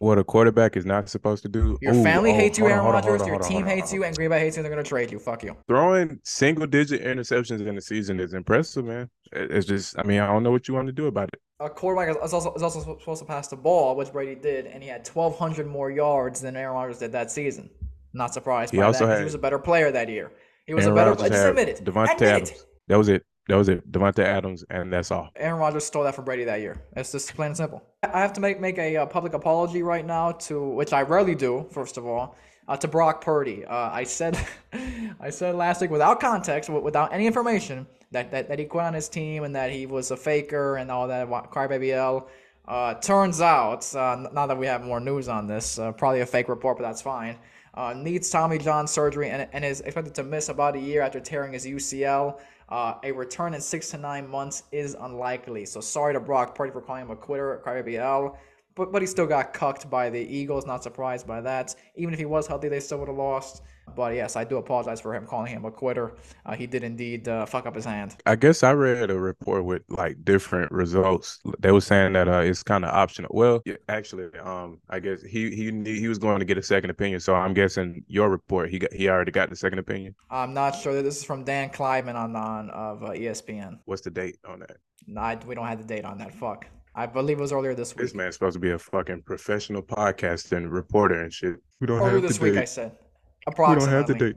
what 0.00 0.18
a 0.18 0.24
quarterback 0.24 0.76
is 0.76 0.86
not 0.86 1.08
supposed 1.08 1.42
to 1.42 1.48
do? 1.48 1.78
Your 1.82 1.94
Ooh, 1.94 2.02
family 2.02 2.30
oh, 2.30 2.34
hates 2.34 2.58
you, 2.58 2.66
Aaron 2.66 2.84
Rodgers. 2.84 3.26
Your 3.26 3.38
team 3.38 3.66
hates 3.66 3.92
you, 3.92 4.04
and 4.04 4.16
Green 4.16 4.30
Bay 4.30 4.40
hates 4.40 4.56
you. 4.56 4.62
They're 4.62 4.70
gonna 4.70 4.82
trade 4.82 5.12
you. 5.12 5.18
Fuck 5.18 5.42
you. 5.42 5.56
Throwing 5.66 6.20
single 6.24 6.66
digit 6.66 7.04
interceptions 7.04 7.66
in 7.66 7.74
the 7.74 7.80
season 7.82 8.18
is 8.20 8.32
impressive, 8.34 8.84
man. 8.84 9.10
It's 9.32 9.66
just, 9.66 9.98
I 9.98 10.04
mean, 10.04 10.20
I 10.20 10.26
don't 10.26 10.42
know 10.42 10.50
what 10.50 10.68
you 10.68 10.74
want 10.74 10.86
to 10.86 10.92
do 10.92 11.06
about 11.06 11.28
it. 11.34 11.40
A 11.60 11.68
quarterback 11.68 12.16
is 12.24 12.32
also, 12.32 12.54
is 12.54 12.62
also 12.62 12.80
supposed 12.80 13.20
to 13.20 13.26
pass 13.26 13.48
the 13.48 13.56
ball, 13.56 13.94
which 13.96 14.10
Brady 14.12 14.34
did, 14.40 14.66
and 14.66 14.82
he 14.82 14.88
had 14.88 15.06
1,200 15.06 15.66
more 15.66 15.90
yards 15.90 16.40
than 16.40 16.56
Aaron 16.56 16.74
Rodgers 16.76 16.98
did 16.98 17.12
that 17.12 17.30
season. 17.30 17.68
Not 18.14 18.32
surprised 18.32 18.70
He 18.72 18.78
by 18.78 18.84
also 18.84 19.06
that. 19.06 19.12
had- 19.12 19.18
He 19.18 19.24
was 19.24 19.34
a 19.34 19.38
better 19.38 19.58
player 19.58 19.90
that 19.90 20.08
year. 20.08 20.32
He 20.66 20.72
was 20.72 20.84
Aaron 20.84 20.96
a 20.96 21.00
better. 21.00 21.10
Rodgers 21.10 21.28
Just 21.30 21.46
admit 21.46 21.68
it. 21.68 21.84
Davante 21.84 22.14
admit 22.14 22.22
Adams. 22.30 22.50
it. 22.50 22.64
That 22.88 22.96
was 22.96 23.08
it. 23.08 23.24
That 23.48 23.56
was 23.56 23.70
it. 23.70 23.90
Davante 23.90 24.22
Adams, 24.22 24.62
and 24.68 24.92
that's 24.92 25.10
all. 25.10 25.30
Aaron 25.34 25.58
Rodgers 25.58 25.84
stole 25.84 26.04
that 26.04 26.14
from 26.14 26.26
Brady 26.26 26.44
that 26.44 26.60
year. 26.60 26.76
It's 26.94 27.12
just 27.12 27.34
plain 27.34 27.48
and 27.48 27.56
simple. 27.56 27.82
I 28.02 28.20
have 28.20 28.34
to 28.34 28.40
make 28.42 28.60
make 28.60 28.78
a 28.78 28.98
uh, 28.98 29.06
public 29.06 29.32
apology 29.32 29.82
right 29.82 30.04
now 30.04 30.32
to 30.32 30.68
which 30.68 30.92
I 30.92 31.00
rarely 31.02 31.34
do. 31.34 31.66
First 31.70 31.96
of 31.96 32.06
all, 32.06 32.36
uh, 32.68 32.76
to 32.76 32.86
Brock 32.86 33.22
Purdy. 33.22 33.64
Uh, 33.64 33.90
I 33.90 34.04
said, 34.04 34.38
I 35.20 35.30
said 35.30 35.54
last 35.54 35.80
week 35.80 35.90
without 35.90 36.20
context, 36.20 36.68
wi- 36.68 36.84
without 36.84 37.10
any 37.12 37.26
information, 37.26 37.86
that, 38.10 38.30
that 38.30 38.48
that 38.48 38.58
he 38.58 38.66
quit 38.66 38.84
on 38.84 38.92
his 38.92 39.08
team 39.08 39.44
and 39.44 39.56
that 39.56 39.70
he 39.72 39.86
was 39.86 40.10
a 40.10 40.16
faker 40.16 40.76
and 40.76 40.90
all 40.90 41.08
that. 41.08 41.26
Crybaby 41.28 41.94
L. 41.94 42.28
Uh, 42.66 42.92
turns 42.94 43.40
out, 43.40 43.94
uh, 43.94 44.28
now 44.34 44.46
that 44.46 44.58
we 44.58 44.66
have 44.66 44.84
more 44.84 45.00
news 45.00 45.26
on 45.26 45.46
this, 45.46 45.78
uh, 45.78 45.90
probably 45.92 46.20
a 46.20 46.26
fake 46.26 46.50
report, 46.50 46.76
but 46.76 46.82
that's 46.82 47.00
fine. 47.00 47.38
Uh, 47.72 47.94
needs 47.94 48.28
Tommy 48.28 48.58
John 48.58 48.86
surgery 48.86 49.30
and, 49.30 49.48
and 49.54 49.64
is 49.64 49.80
expected 49.80 50.14
to 50.16 50.22
miss 50.22 50.50
about 50.50 50.76
a 50.76 50.78
year 50.78 51.00
after 51.00 51.18
tearing 51.18 51.54
his 51.54 51.64
UCL. 51.64 52.38
Uh, 52.68 52.94
a 53.02 53.12
return 53.12 53.54
in 53.54 53.60
six 53.60 53.90
to 53.90 53.98
nine 53.98 54.28
months 54.28 54.64
is 54.72 54.96
unlikely. 55.00 55.64
So 55.64 55.80
sorry 55.80 56.12
to 56.12 56.20
Brock 56.20 56.54
Purdy 56.54 56.72
for 56.72 56.82
calling 56.82 57.02
him 57.02 57.10
a 57.10 57.16
quitter, 57.16 57.62
Crybaby 57.64 57.98
L. 57.98 58.38
But, 58.74 58.92
but 58.92 59.02
he 59.02 59.06
still 59.06 59.26
got 59.26 59.52
cucked 59.52 59.88
by 59.88 60.10
the 60.10 60.20
Eagles. 60.20 60.66
Not 60.66 60.82
surprised 60.82 61.26
by 61.26 61.40
that. 61.40 61.74
Even 61.96 62.12
if 62.12 62.20
he 62.20 62.26
was 62.26 62.46
healthy, 62.46 62.68
they 62.68 62.80
still 62.80 62.98
would 62.98 63.08
have 63.08 63.16
lost. 63.16 63.62
But 63.94 64.14
yes, 64.14 64.36
I 64.36 64.44
do 64.44 64.56
apologize 64.56 65.00
for 65.00 65.14
him 65.14 65.26
calling 65.26 65.52
him 65.52 65.64
a 65.64 65.70
quitter. 65.70 66.14
Uh, 66.46 66.54
he 66.54 66.66
did 66.66 66.84
indeed 66.84 67.28
uh, 67.28 67.46
fuck 67.46 67.66
up 67.66 67.74
his 67.74 67.84
hand. 67.84 68.16
I 68.26 68.36
guess 68.36 68.62
I 68.62 68.72
read 68.72 69.10
a 69.10 69.18
report 69.18 69.64
with 69.64 69.82
like 69.88 70.24
different 70.24 70.70
results. 70.72 71.40
They 71.58 71.72
were 71.72 71.80
saying 71.80 72.12
that 72.14 72.28
uh, 72.28 72.38
it's 72.40 72.62
kind 72.62 72.84
of 72.84 72.90
optional. 72.94 73.30
Well, 73.32 73.62
yeah, 73.64 73.74
actually, 73.88 74.26
um, 74.38 74.80
I 74.88 75.00
guess 75.00 75.22
he 75.22 75.54
he 75.54 75.70
need- 75.70 75.98
he 75.98 76.08
was 76.08 76.18
going 76.18 76.38
to 76.38 76.44
get 76.44 76.58
a 76.58 76.62
second 76.62 76.90
opinion. 76.90 77.20
So 77.20 77.34
I'm 77.34 77.54
guessing 77.54 78.04
your 78.08 78.28
report, 78.28 78.70
he 78.70 78.78
got 78.78 78.92
he 78.92 79.08
already 79.08 79.32
got 79.32 79.50
the 79.50 79.56
second 79.56 79.78
opinion. 79.78 80.14
I'm 80.30 80.54
not 80.54 80.72
sure. 80.74 80.94
That 80.94 81.02
this 81.02 81.18
is 81.18 81.24
from 81.24 81.44
Dan 81.44 81.70
Kleiman 81.70 82.16
on 82.16 82.34
on 82.36 82.70
of 82.70 83.02
uh, 83.02 83.08
ESPN. 83.10 83.78
What's 83.84 84.02
the 84.02 84.10
date 84.10 84.38
on 84.46 84.60
that? 84.60 84.76
No, 85.06 85.20
I, 85.20 85.38
we 85.46 85.54
don't 85.54 85.66
have 85.66 85.78
the 85.78 85.84
date 85.84 86.04
on 86.04 86.18
that. 86.18 86.34
Fuck. 86.34 86.66
I 86.94 87.06
believe 87.06 87.38
it 87.38 87.40
was 87.40 87.52
earlier 87.52 87.74
this 87.74 87.94
week. 87.94 88.02
This 88.02 88.14
man's 88.14 88.34
supposed 88.34 88.54
to 88.54 88.60
be 88.60 88.72
a 88.72 88.78
fucking 88.78 89.22
professional 89.22 89.82
podcast 89.82 90.50
and 90.50 90.70
reporter 90.72 91.22
and 91.22 91.32
shit. 91.32 91.56
We 91.80 91.86
don't 91.86 91.98
Earlier 92.00 92.14
have 92.14 92.22
this 92.22 92.38
the 92.38 92.44
week, 92.44 92.54
I 92.54 92.60
date. 92.60 92.68
said. 92.68 92.92
We 93.48 93.52
Approximately. 93.54 93.86
don't 93.86 93.94
have 93.94 94.06
the 94.06 94.14
date. 94.14 94.36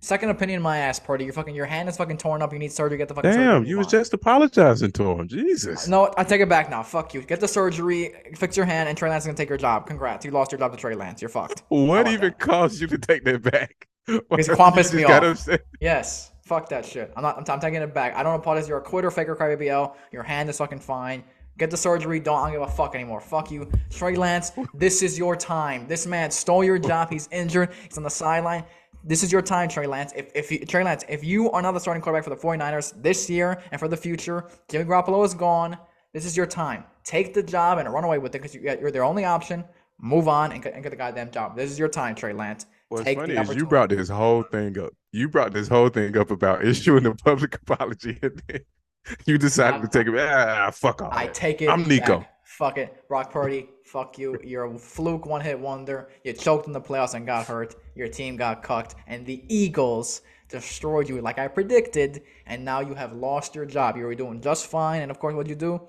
Second 0.00 0.28
opinion, 0.28 0.58
in 0.58 0.62
my 0.62 0.76
ass, 0.78 1.00
Purdy. 1.00 1.24
Your 1.24 1.32
fucking 1.32 1.54
your 1.54 1.64
hand 1.64 1.88
is 1.88 1.96
fucking 1.96 2.18
torn 2.18 2.42
up. 2.42 2.52
You 2.52 2.58
need 2.58 2.70
surgery. 2.72 2.98
Get 2.98 3.08
the 3.08 3.14
fucking 3.14 3.32
surgery. 3.32 3.44
Damn, 3.46 3.64
you 3.64 3.78
was 3.78 3.86
on. 3.86 3.90
just 3.92 4.12
apologizing 4.12 4.92
to 4.92 5.02
him. 5.12 5.26
Jesus. 5.28 5.88
No, 5.88 6.12
I 6.18 6.24
take 6.24 6.42
it 6.42 6.48
back 6.48 6.68
now. 6.68 6.82
Fuck 6.82 7.14
you. 7.14 7.22
Get 7.22 7.40
the 7.40 7.48
surgery, 7.48 8.12
fix 8.36 8.54
your 8.54 8.66
hand, 8.66 8.90
and 8.90 8.98
Trey 8.98 9.08
Lance 9.08 9.22
is 9.24 9.28
gonna 9.28 9.36
take 9.38 9.48
your 9.48 9.56
job. 9.56 9.86
Congrats. 9.86 10.22
You 10.26 10.30
lost 10.30 10.52
your 10.52 10.58
job 10.58 10.72
to 10.72 10.78
Trey 10.78 10.94
Lance. 10.94 11.22
You're 11.22 11.30
fucked. 11.30 11.62
What 11.70 12.06
even 12.08 12.20
that? 12.30 12.38
caused 12.38 12.82
you 12.82 12.86
to 12.88 12.98
take 12.98 13.24
that 13.24 13.42
back? 13.42 13.88
Because 14.06 14.46
You 14.48 14.54
Quan 14.54 14.74
pissed 14.74 14.92
me 14.92 15.04
got 15.04 15.24
off. 15.24 15.32
upset. 15.38 15.62
Yes. 15.80 16.32
Fuck 16.44 16.68
that 16.68 16.84
shit. 16.84 17.10
I'm 17.16 17.22
not. 17.22 17.38
I'm, 17.38 17.44
I'm 17.54 17.60
taking 17.60 17.80
it 17.80 17.94
back. 17.94 18.14
I 18.14 18.22
don't 18.22 18.34
apologize. 18.38 18.68
You're 18.68 18.76
a 18.76 18.82
quitter, 18.82 19.10
faker, 19.10 19.34
crybaby 19.34 19.68
L. 19.68 19.96
Your 20.12 20.22
hand 20.22 20.50
is 20.50 20.58
fucking 20.58 20.80
fine. 20.80 21.24
Get 21.58 21.70
the 21.70 21.76
surgery. 21.76 22.18
Don't. 22.18 22.38
I 22.38 22.50
don't 22.50 22.52
give 22.52 22.62
a 22.62 22.72
fuck 22.72 22.94
anymore. 22.94 23.20
Fuck 23.20 23.50
you, 23.50 23.70
Trey 23.90 24.16
Lance. 24.16 24.52
This 24.74 25.02
is 25.02 25.16
your 25.18 25.36
time. 25.36 25.86
This 25.86 26.06
man 26.06 26.30
stole 26.30 26.64
your 26.64 26.78
job. 26.78 27.10
He's 27.10 27.28
injured. 27.30 27.70
He's 27.88 27.96
on 27.96 28.02
the 28.02 28.10
sideline. 28.10 28.64
This 29.04 29.22
is 29.22 29.30
your 29.30 29.42
time, 29.42 29.68
Trey 29.68 29.86
Lance. 29.86 30.12
If 30.16 30.32
if 30.34 30.50
you, 30.50 30.64
Trey 30.66 30.82
Lance, 30.82 31.04
if 31.08 31.22
you 31.22 31.50
are 31.52 31.62
not 31.62 31.72
the 31.72 31.80
starting 31.80 32.02
quarterback 32.02 32.24
for 32.24 32.30
the 32.30 32.36
49ers 32.36 33.00
this 33.02 33.28
year 33.30 33.62
and 33.70 33.78
for 33.78 33.86
the 33.86 33.96
future, 33.96 34.48
Jimmy 34.68 34.84
Garoppolo 34.84 35.24
is 35.24 35.34
gone. 35.34 35.76
This 36.12 36.24
is 36.24 36.36
your 36.36 36.46
time. 36.46 36.84
Take 37.04 37.34
the 37.34 37.42
job 37.42 37.78
and 37.78 37.92
run 37.92 38.04
away 38.04 38.18
with 38.18 38.34
it 38.34 38.42
because 38.42 38.54
you, 38.54 38.62
you're 38.62 38.90
their 38.90 39.04
only 39.04 39.24
option. 39.24 39.64
Move 40.00 40.26
on 40.26 40.52
and 40.52 40.62
get, 40.62 40.74
and 40.74 40.82
get 40.82 40.90
the 40.90 40.96
goddamn 40.96 41.30
job. 41.30 41.54
This 41.54 41.70
is 41.70 41.78
your 41.78 41.88
time, 41.88 42.14
Trey 42.14 42.32
Lance. 42.32 42.66
What's 42.88 43.04
Take 43.04 43.18
funny 43.18 43.34
the 43.34 43.42
is 43.42 43.56
you 43.56 43.66
brought 43.66 43.90
this 43.90 44.08
whole 44.08 44.42
thing 44.42 44.78
up. 44.78 44.92
You 45.12 45.28
brought 45.28 45.52
this 45.52 45.68
whole 45.68 45.88
thing 45.88 46.16
up 46.16 46.30
about 46.30 46.64
issuing 46.66 47.06
a 47.06 47.14
public 47.14 47.54
apology, 47.56 48.18
and 48.22 48.42
then 48.48 48.60
you 49.26 49.38
decided 49.38 49.82
to 49.82 49.88
take 49.88 50.06
it. 50.12 50.18
Ah, 50.18 50.70
fuck 50.70 51.02
off. 51.02 51.12
I 51.12 51.26
take 51.28 51.62
it. 51.62 51.68
I'm 51.68 51.84
Nikko. 51.86 52.20
back. 52.20 52.30
Fuck 52.44 52.78
it. 52.78 53.06
Brock 53.08 53.32
Purdy, 53.32 53.68
fuck 53.84 54.16
you. 54.18 54.38
You're 54.44 54.64
a 54.66 54.78
fluke 54.78 55.26
one 55.26 55.40
hit 55.40 55.58
wonder. 55.58 56.08
You 56.24 56.32
choked 56.32 56.66
in 56.66 56.72
the 56.72 56.80
playoffs 56.80 57.14
and 57.14 57.26
got 57.26 57.46
hurt. 57.46 57.74
Your 57.96 58.06
team 58.08 58.36
got 58.36 58.62
cucked. 58.62 58.94
And 59.06 59.26
the 59.26 59.42
Eagles 59.48 60.22
destroyed 60.48 61.08
you 61.08 61.20
like 61.20 61.38
I 61.38 61.48
predicted. 61.48 62.22
And 62.46 62.64
now 62.64 62.80
you 62.80 62.94
have 62.94 63.12
lost 63.12 63.54
your 63.54 63.66
job. 63.66 63.96
You 63.96 64.04
were 64.04 64.14
doing 64.14 64.40
just 64.40 64.66
fine. 64.66 65.02
And 65.02 65.10
of 65.10 65.18
course, 65.18 65.34
what'd 65.34 65.50
you 65.50 65.56
do? 65.56 65.80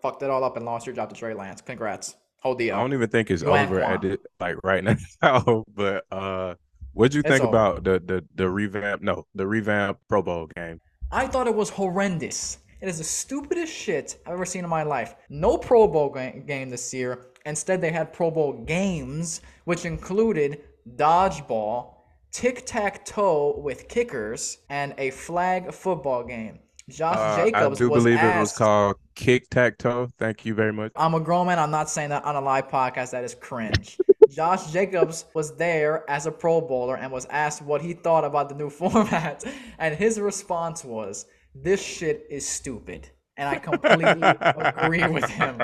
Fucked 0.00 0.22
it 0.22 0.30
all 0.30 0.42
up 0.42 0.56
and 0.56 0.64
lost 0.64 0.86
your 0.86 0.94
job 0.94 1.10
to 1.10 1.14
Trey 1.14 1.34
Lance. 1.34 1.60
Congrats. 1.60 2.16
Hold 2.42 2.56
the 2.58 2.72
I 2.72 2.78
don't 2.80 2.94
even 2.94 3.10
think 3.10 3.30
it's 3.30 3.42
over 3.42 3.80
at 3.82 4.02
it 4.04 4.20
like 4.38 4.56
right 4.64 4.82
now. 5.22 5.64
but 5.74 6.04
uh, 6.10 6.54
what'd 6.94 7.12
you 7.12 7.20
It's 7.20 7.28
think 7.28 7.42
over. 7.42 7.50
about 7.50 7.84
the 7.84 8.00
the 8.00 8.24
the 8.34 8.48
revamp? 8.48 9.02
No, 9.02 9.26
the 9.34 9.46
revamp 9.46 9.98
Pro 10.08 10.22
Bowl 10.22 10.48
game. 10.56 10.80
I 11.12 11.26
thought 11.26 11.46
it 11.48 11.54
was 11.54 11.70
horrendous. 11.70 12.58
It 12.80 12.88
is 12.88 12.98
the 12.98 13.04
stupidest 13.04 13.72
shit 13.72 14.16
I've 14.26 14.34
ever 14.34 14.44
seen 14.44 14.62
in 14.64 14.70
my 14.70 14.84
life. 14.84 15.16
No 15.28 15.58
Pro 15.58 15.88
Bowl 15.88 16.08
ga- 16.08 16.40
game 16.46 16.70
this 16.70 16.94
year. 16.94 17.26
Instead, 17.46 17.80
they 17.80 17.90
had 17.90 18.12
Pro 18.12 18.30
Bowl 18.30 18.52
games, 18.52 19.40
which 19.64 19.84
included 19.84 20.62
dodgeball, 20.96 21.94
tic 22.30 22.64
tac 22.64 23.04
toe 23.04 23.58
with 23.58 23.88
kickers, 23.88 24.58
and 24.68 24.94
a 24.98 25.10
flag 25.10 25.72
football 25.72 26.22
game. 26.22 26.60
Josh 26.88 27.16
Uh, 27.16 27.50
I 27.54 27.68
do 27.74 27.90
was 27.90 28.02
believe 28.04 28.22
it 28.22 28.38
was 28.38 28.56
called 28.56 28.96
kick 29.14 29.48
tack 29.50 29.78
toe. 29.78 30.08
Thank 30.18 30.44
you 30.44 30.54
very 30.54 30.72
much. 30.72 30.92
I'm 30.96 31.14
a 31.14 31.20
grown 31.20 31.46
man. 31.46 31.58
I'm 31.58 31.70
not 31.70 31.90
saying 31.90 32.10
that 32.10 32.24
on 32.24 32.36
a 32.36 32.40
live 32.40 32.68
podcast. 32.68 33.10
That 33.10 33.24
is 33.24 33.34
cringe. 33.34 33.98
Josh 34.30 34.70
Jacobs 34.70 35.24
was 35.34 35.56
there 35.56 36.08
as 36.08 36.26
a 36.26 36.30
Pro 36.30 36.60
Bowler 36.60 36.96
and 36.96 37.10
was 37.10 37.26
asked 37.30 37.62
what 37.62 37.82
he 37.82 37.94
thought 37.94 38.24
about 38.24 38.48
the 38.48 38.54
new 38.54 38.70
format. 38.80 39.44
And 39.78 39.94
his 39.94 40.20
response 40.20 40.84
was, 40.84 41.26
This 41.54 41.82
shit 41.82 42.26
is 42.30 42.48
stupid. 42.48 43.10
And 43.36 43.48
I 43.48 43.56
completely 43.56 44.22
agree 44.42 45.06
with 45.08 45.28
him. 45.28 45.62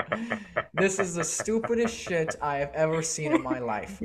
This 0.75 0.99
is 0.99 1.15
the 1.15 1.25
stupidest 1.25 1.95
shit 1.95 2.35
I 2.41 2.57
have 2.57 2.73
ever 2.73 3.03
seen 3.03 3.33
in 3.33 3.43
my 3.43 3.59
life. 3.59 4.03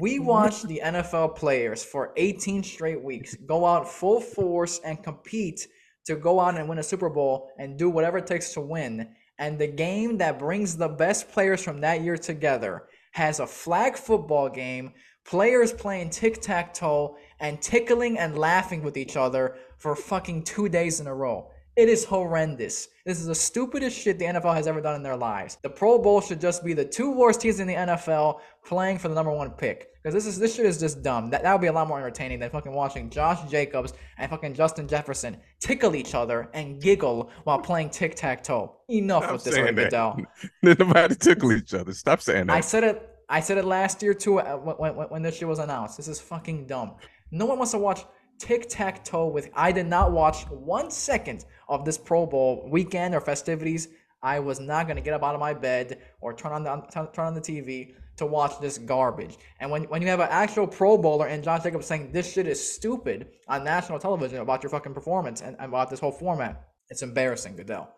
We 0.00 0.18
watched 0.18 0.66
the 0.66 0.80
NFL 0.82 1.36
players 1.36 1.84
for 1.84 2.12
18 2.16 2.62
straight 2.62 3.02
weeks 3.02 3.36
go 3.46 3.66
out 3.66 3.86
full 3.86 4.20
force 4.20 4.80
and 4.84 5.02
compete 5.02 5.68
to 6.06 6.16
go 6.16 6.40
out 6.40 6.56
and 6.56 6.68
win 6.68 6.78
a 6.78 6.82
Super 6.82 7.10
Bowl 7.10 7.50
and 7.58 7.78
do 7.78 7.90
whatever 7.90 8.18
it 8.18 8.26
takes 8.26 8.54
to 8.54 8.62
win. 8.62 9.14
And 9.38 9.58
the 9.58 9.66
game 9.66 10.16
that 10.18 10.38
brings 10.38 10.76
the 10.76 10.88
best 10.88 11.30
players 11.30 11.62
from 11.62 11.80
that 11.82 12.00
year 12.00 12.16
together 12.16 12.84
has 13.14 13.38
a 13.38 13.46
flag 13.46 13.96
football 13.96 14.48
game, 14.48 14.92
players 15.24 15.72
playing 15.72 16.10
tic 16.10 16.42
tac 16.42 16.74
toe 16.74 17.16
and 17.38 17.62
tickling 17.62 18.18
and 18.18 18.36
laughing 18.36 18.82
with 18.82 18.96
each 18.96 19.16
other 19.16 19.56
for 19.76 19.94
fucking 19.94 20.42
two 20.42 20.68
days 20.68 20.98
in 20.98 21.06
a 21.06 21.14
row. 21.14 21.48
It 21.76 21.88
is 21.88 22.04
horrendous. 22.04 22.88
This 23.04 23.18
is 23.18 23.26
the 23.26 23.34
stupidest 23.34 23.98
shit 23.98 24.16
the 24.20 24.26
NFL 24.26 24.54
has 24.54 24.68
ever 24.68 24.80
done 24.80 24.94
in 24.94 25.02
their 25.02 25.16
lives. 25.16 25.58
The 25.62 25.70
Pro 25.70 25.98
Bowl 25.98 26.20
should 26.20 26.40
just 26.40 26.64
be 26.64 26.72
the 26.72 26.84
two 26.84 27.10
worst 27.10 27.40
teams 27.40 27.58
in 27.58 27.66
the 27.66 27.74
NFL 27.74 28.40
playing 28.64 28.98
for 28.98 29.08
the 29.08 29.14
number 29.14 29.32
one 29.32 29.50
pick. 29.50 29.88
Because 30.00 30.14
this 30.14 30.26
is 30.26 30.38
this 30.38 30.54
shit 30.54 30.66
is 30.66 30.78
just 30.78 31.02
dumb. 31.02 31.30
That 31.30 31.42
that 31.42 31.52
would 31.52 31.60
be 31.60 31.66
a 31.66 31.72
lot 31.72 31.88
more 31.88 31.98
entertaining 31.98 32.38
than 32.38 32.50
fucking 32.50 32.72
watching 32.72 33.10
Josh 33.10 33.50
Jacobs 33.50 33.92
and 34.18 34.30
fucking 34.30 34.54
Justin 34.54 34.86
Jefferson 34.86 35.36
tickle 35.58 35.96
each 35.96 36.14
other 36.14 36.48
and 36.54 36.80
giggle 36.80 37.30
while 37.42 37.58
playing 37.58 37.90
tic 37.90 38.14
tac 38.14 38.44
toe. 38.44 38.76
Enough 38.88 39.24
Stop 39.24 39.32
with 39.32 39.44
this, 39.44 39.54
saying 39.54 39.74
Goodell. 39.74 40.20
Nobody 40.62 41.14
tickle 41.16 41.52
each 41.52 41.74
other. 41.74 41.92
Stop 41.92 42.20
saying 42.20 42.46
that. 42.46 42.56
I 42.56 42.60
said 42.60 42.84
it. 42.84 43.10
I 43.28 43.40
said 43.40 43.58
it 43.58 43.64
last 43.64 44.00
year 44.00 44.14
too 44.14 44.38
uh, 44.38 44.56
when, 44.56 44.94
when, 44.94 45.08
when 45.08 45.22
this 45.22 45.38
shit 45.38 45.48
was 45.48 45.58
announced. 45.58 45.96
This 45.96 46.06
is 46.06 46.20
fucking 46.20 46.66
dumb. 46.66 46.96
No 47.32 47.46
one 47.46 47.58
wants 47.58 47.72
to 47.72 47.78
watch 47.78 48.04
tic 48.38 48.68
tac 48.68 49.04
toe 49.04 49.28
with. 49.28 49.50
I 49.54 49.72
did 49.72 49.86
not 49.86 50.12
watch 50.12 50.44
one 50.48 50.90
second 50.90 51.44
of 51.68 51.84
this 51.84 51.98
Pro 51.98 52.26
Bowl 52.26 52.68
weekend 52.70 53.14
or 53.14 53.20
festivities. 53.20 53.88
I 54.22 54.40
was 54.40 54.58
not 54.58 54.88
gonna 54.88 55.02
get 55.02 55.14
up 55.14 55.22
out 55.22 55.34
of 55.34 55.40
my 55.40 55.54
bed 55.54 56.00
or 56.20 56.32
turn 56.32 56.52
on 56.52 56.64
the 56.64 56.76
turn 56.92 57.08
turn 57.12 57.26
on 57.26 57.34
the 57.34 57.40
TV 57.40 57.94
to 58.16 58.26
watch 58.26 58.60
this 58.60 58.78
garbage. 58.78 59.36
And 59.60 59.70
when 59.70 59.84
when 59.84 60.02
you 60.02 60.08
have 60.08 60.20
an 60.20 60.28
actual 60.30 60.66
Pro 60.66 60.96
Bowler 60.96 61.26
and 61.26 61.42
Josh 61.44 61.62
Jacobs 61.62 61.86
saying 61.86 62.12
this 62.12 62.32
shit 62.32 62.46
is 62.46 62.74
stupid 62.74 63.28
on 63.48 63.64
national 63.64 63.98
television 63.98 64.38
about 64.38 64.62
your 64.62 64.70
fucking 64.70 64.94
performance 64.94 65.40
and, 65.40 65.56
and 65.58 65.68
about 65.68 65.90
this 65.90 66.00
whole 66.00 66.12
format, 66.12 66.68
it's 66.88 67.02
embarrassing, 67.02 67.56
Goodell. 67.56 67.90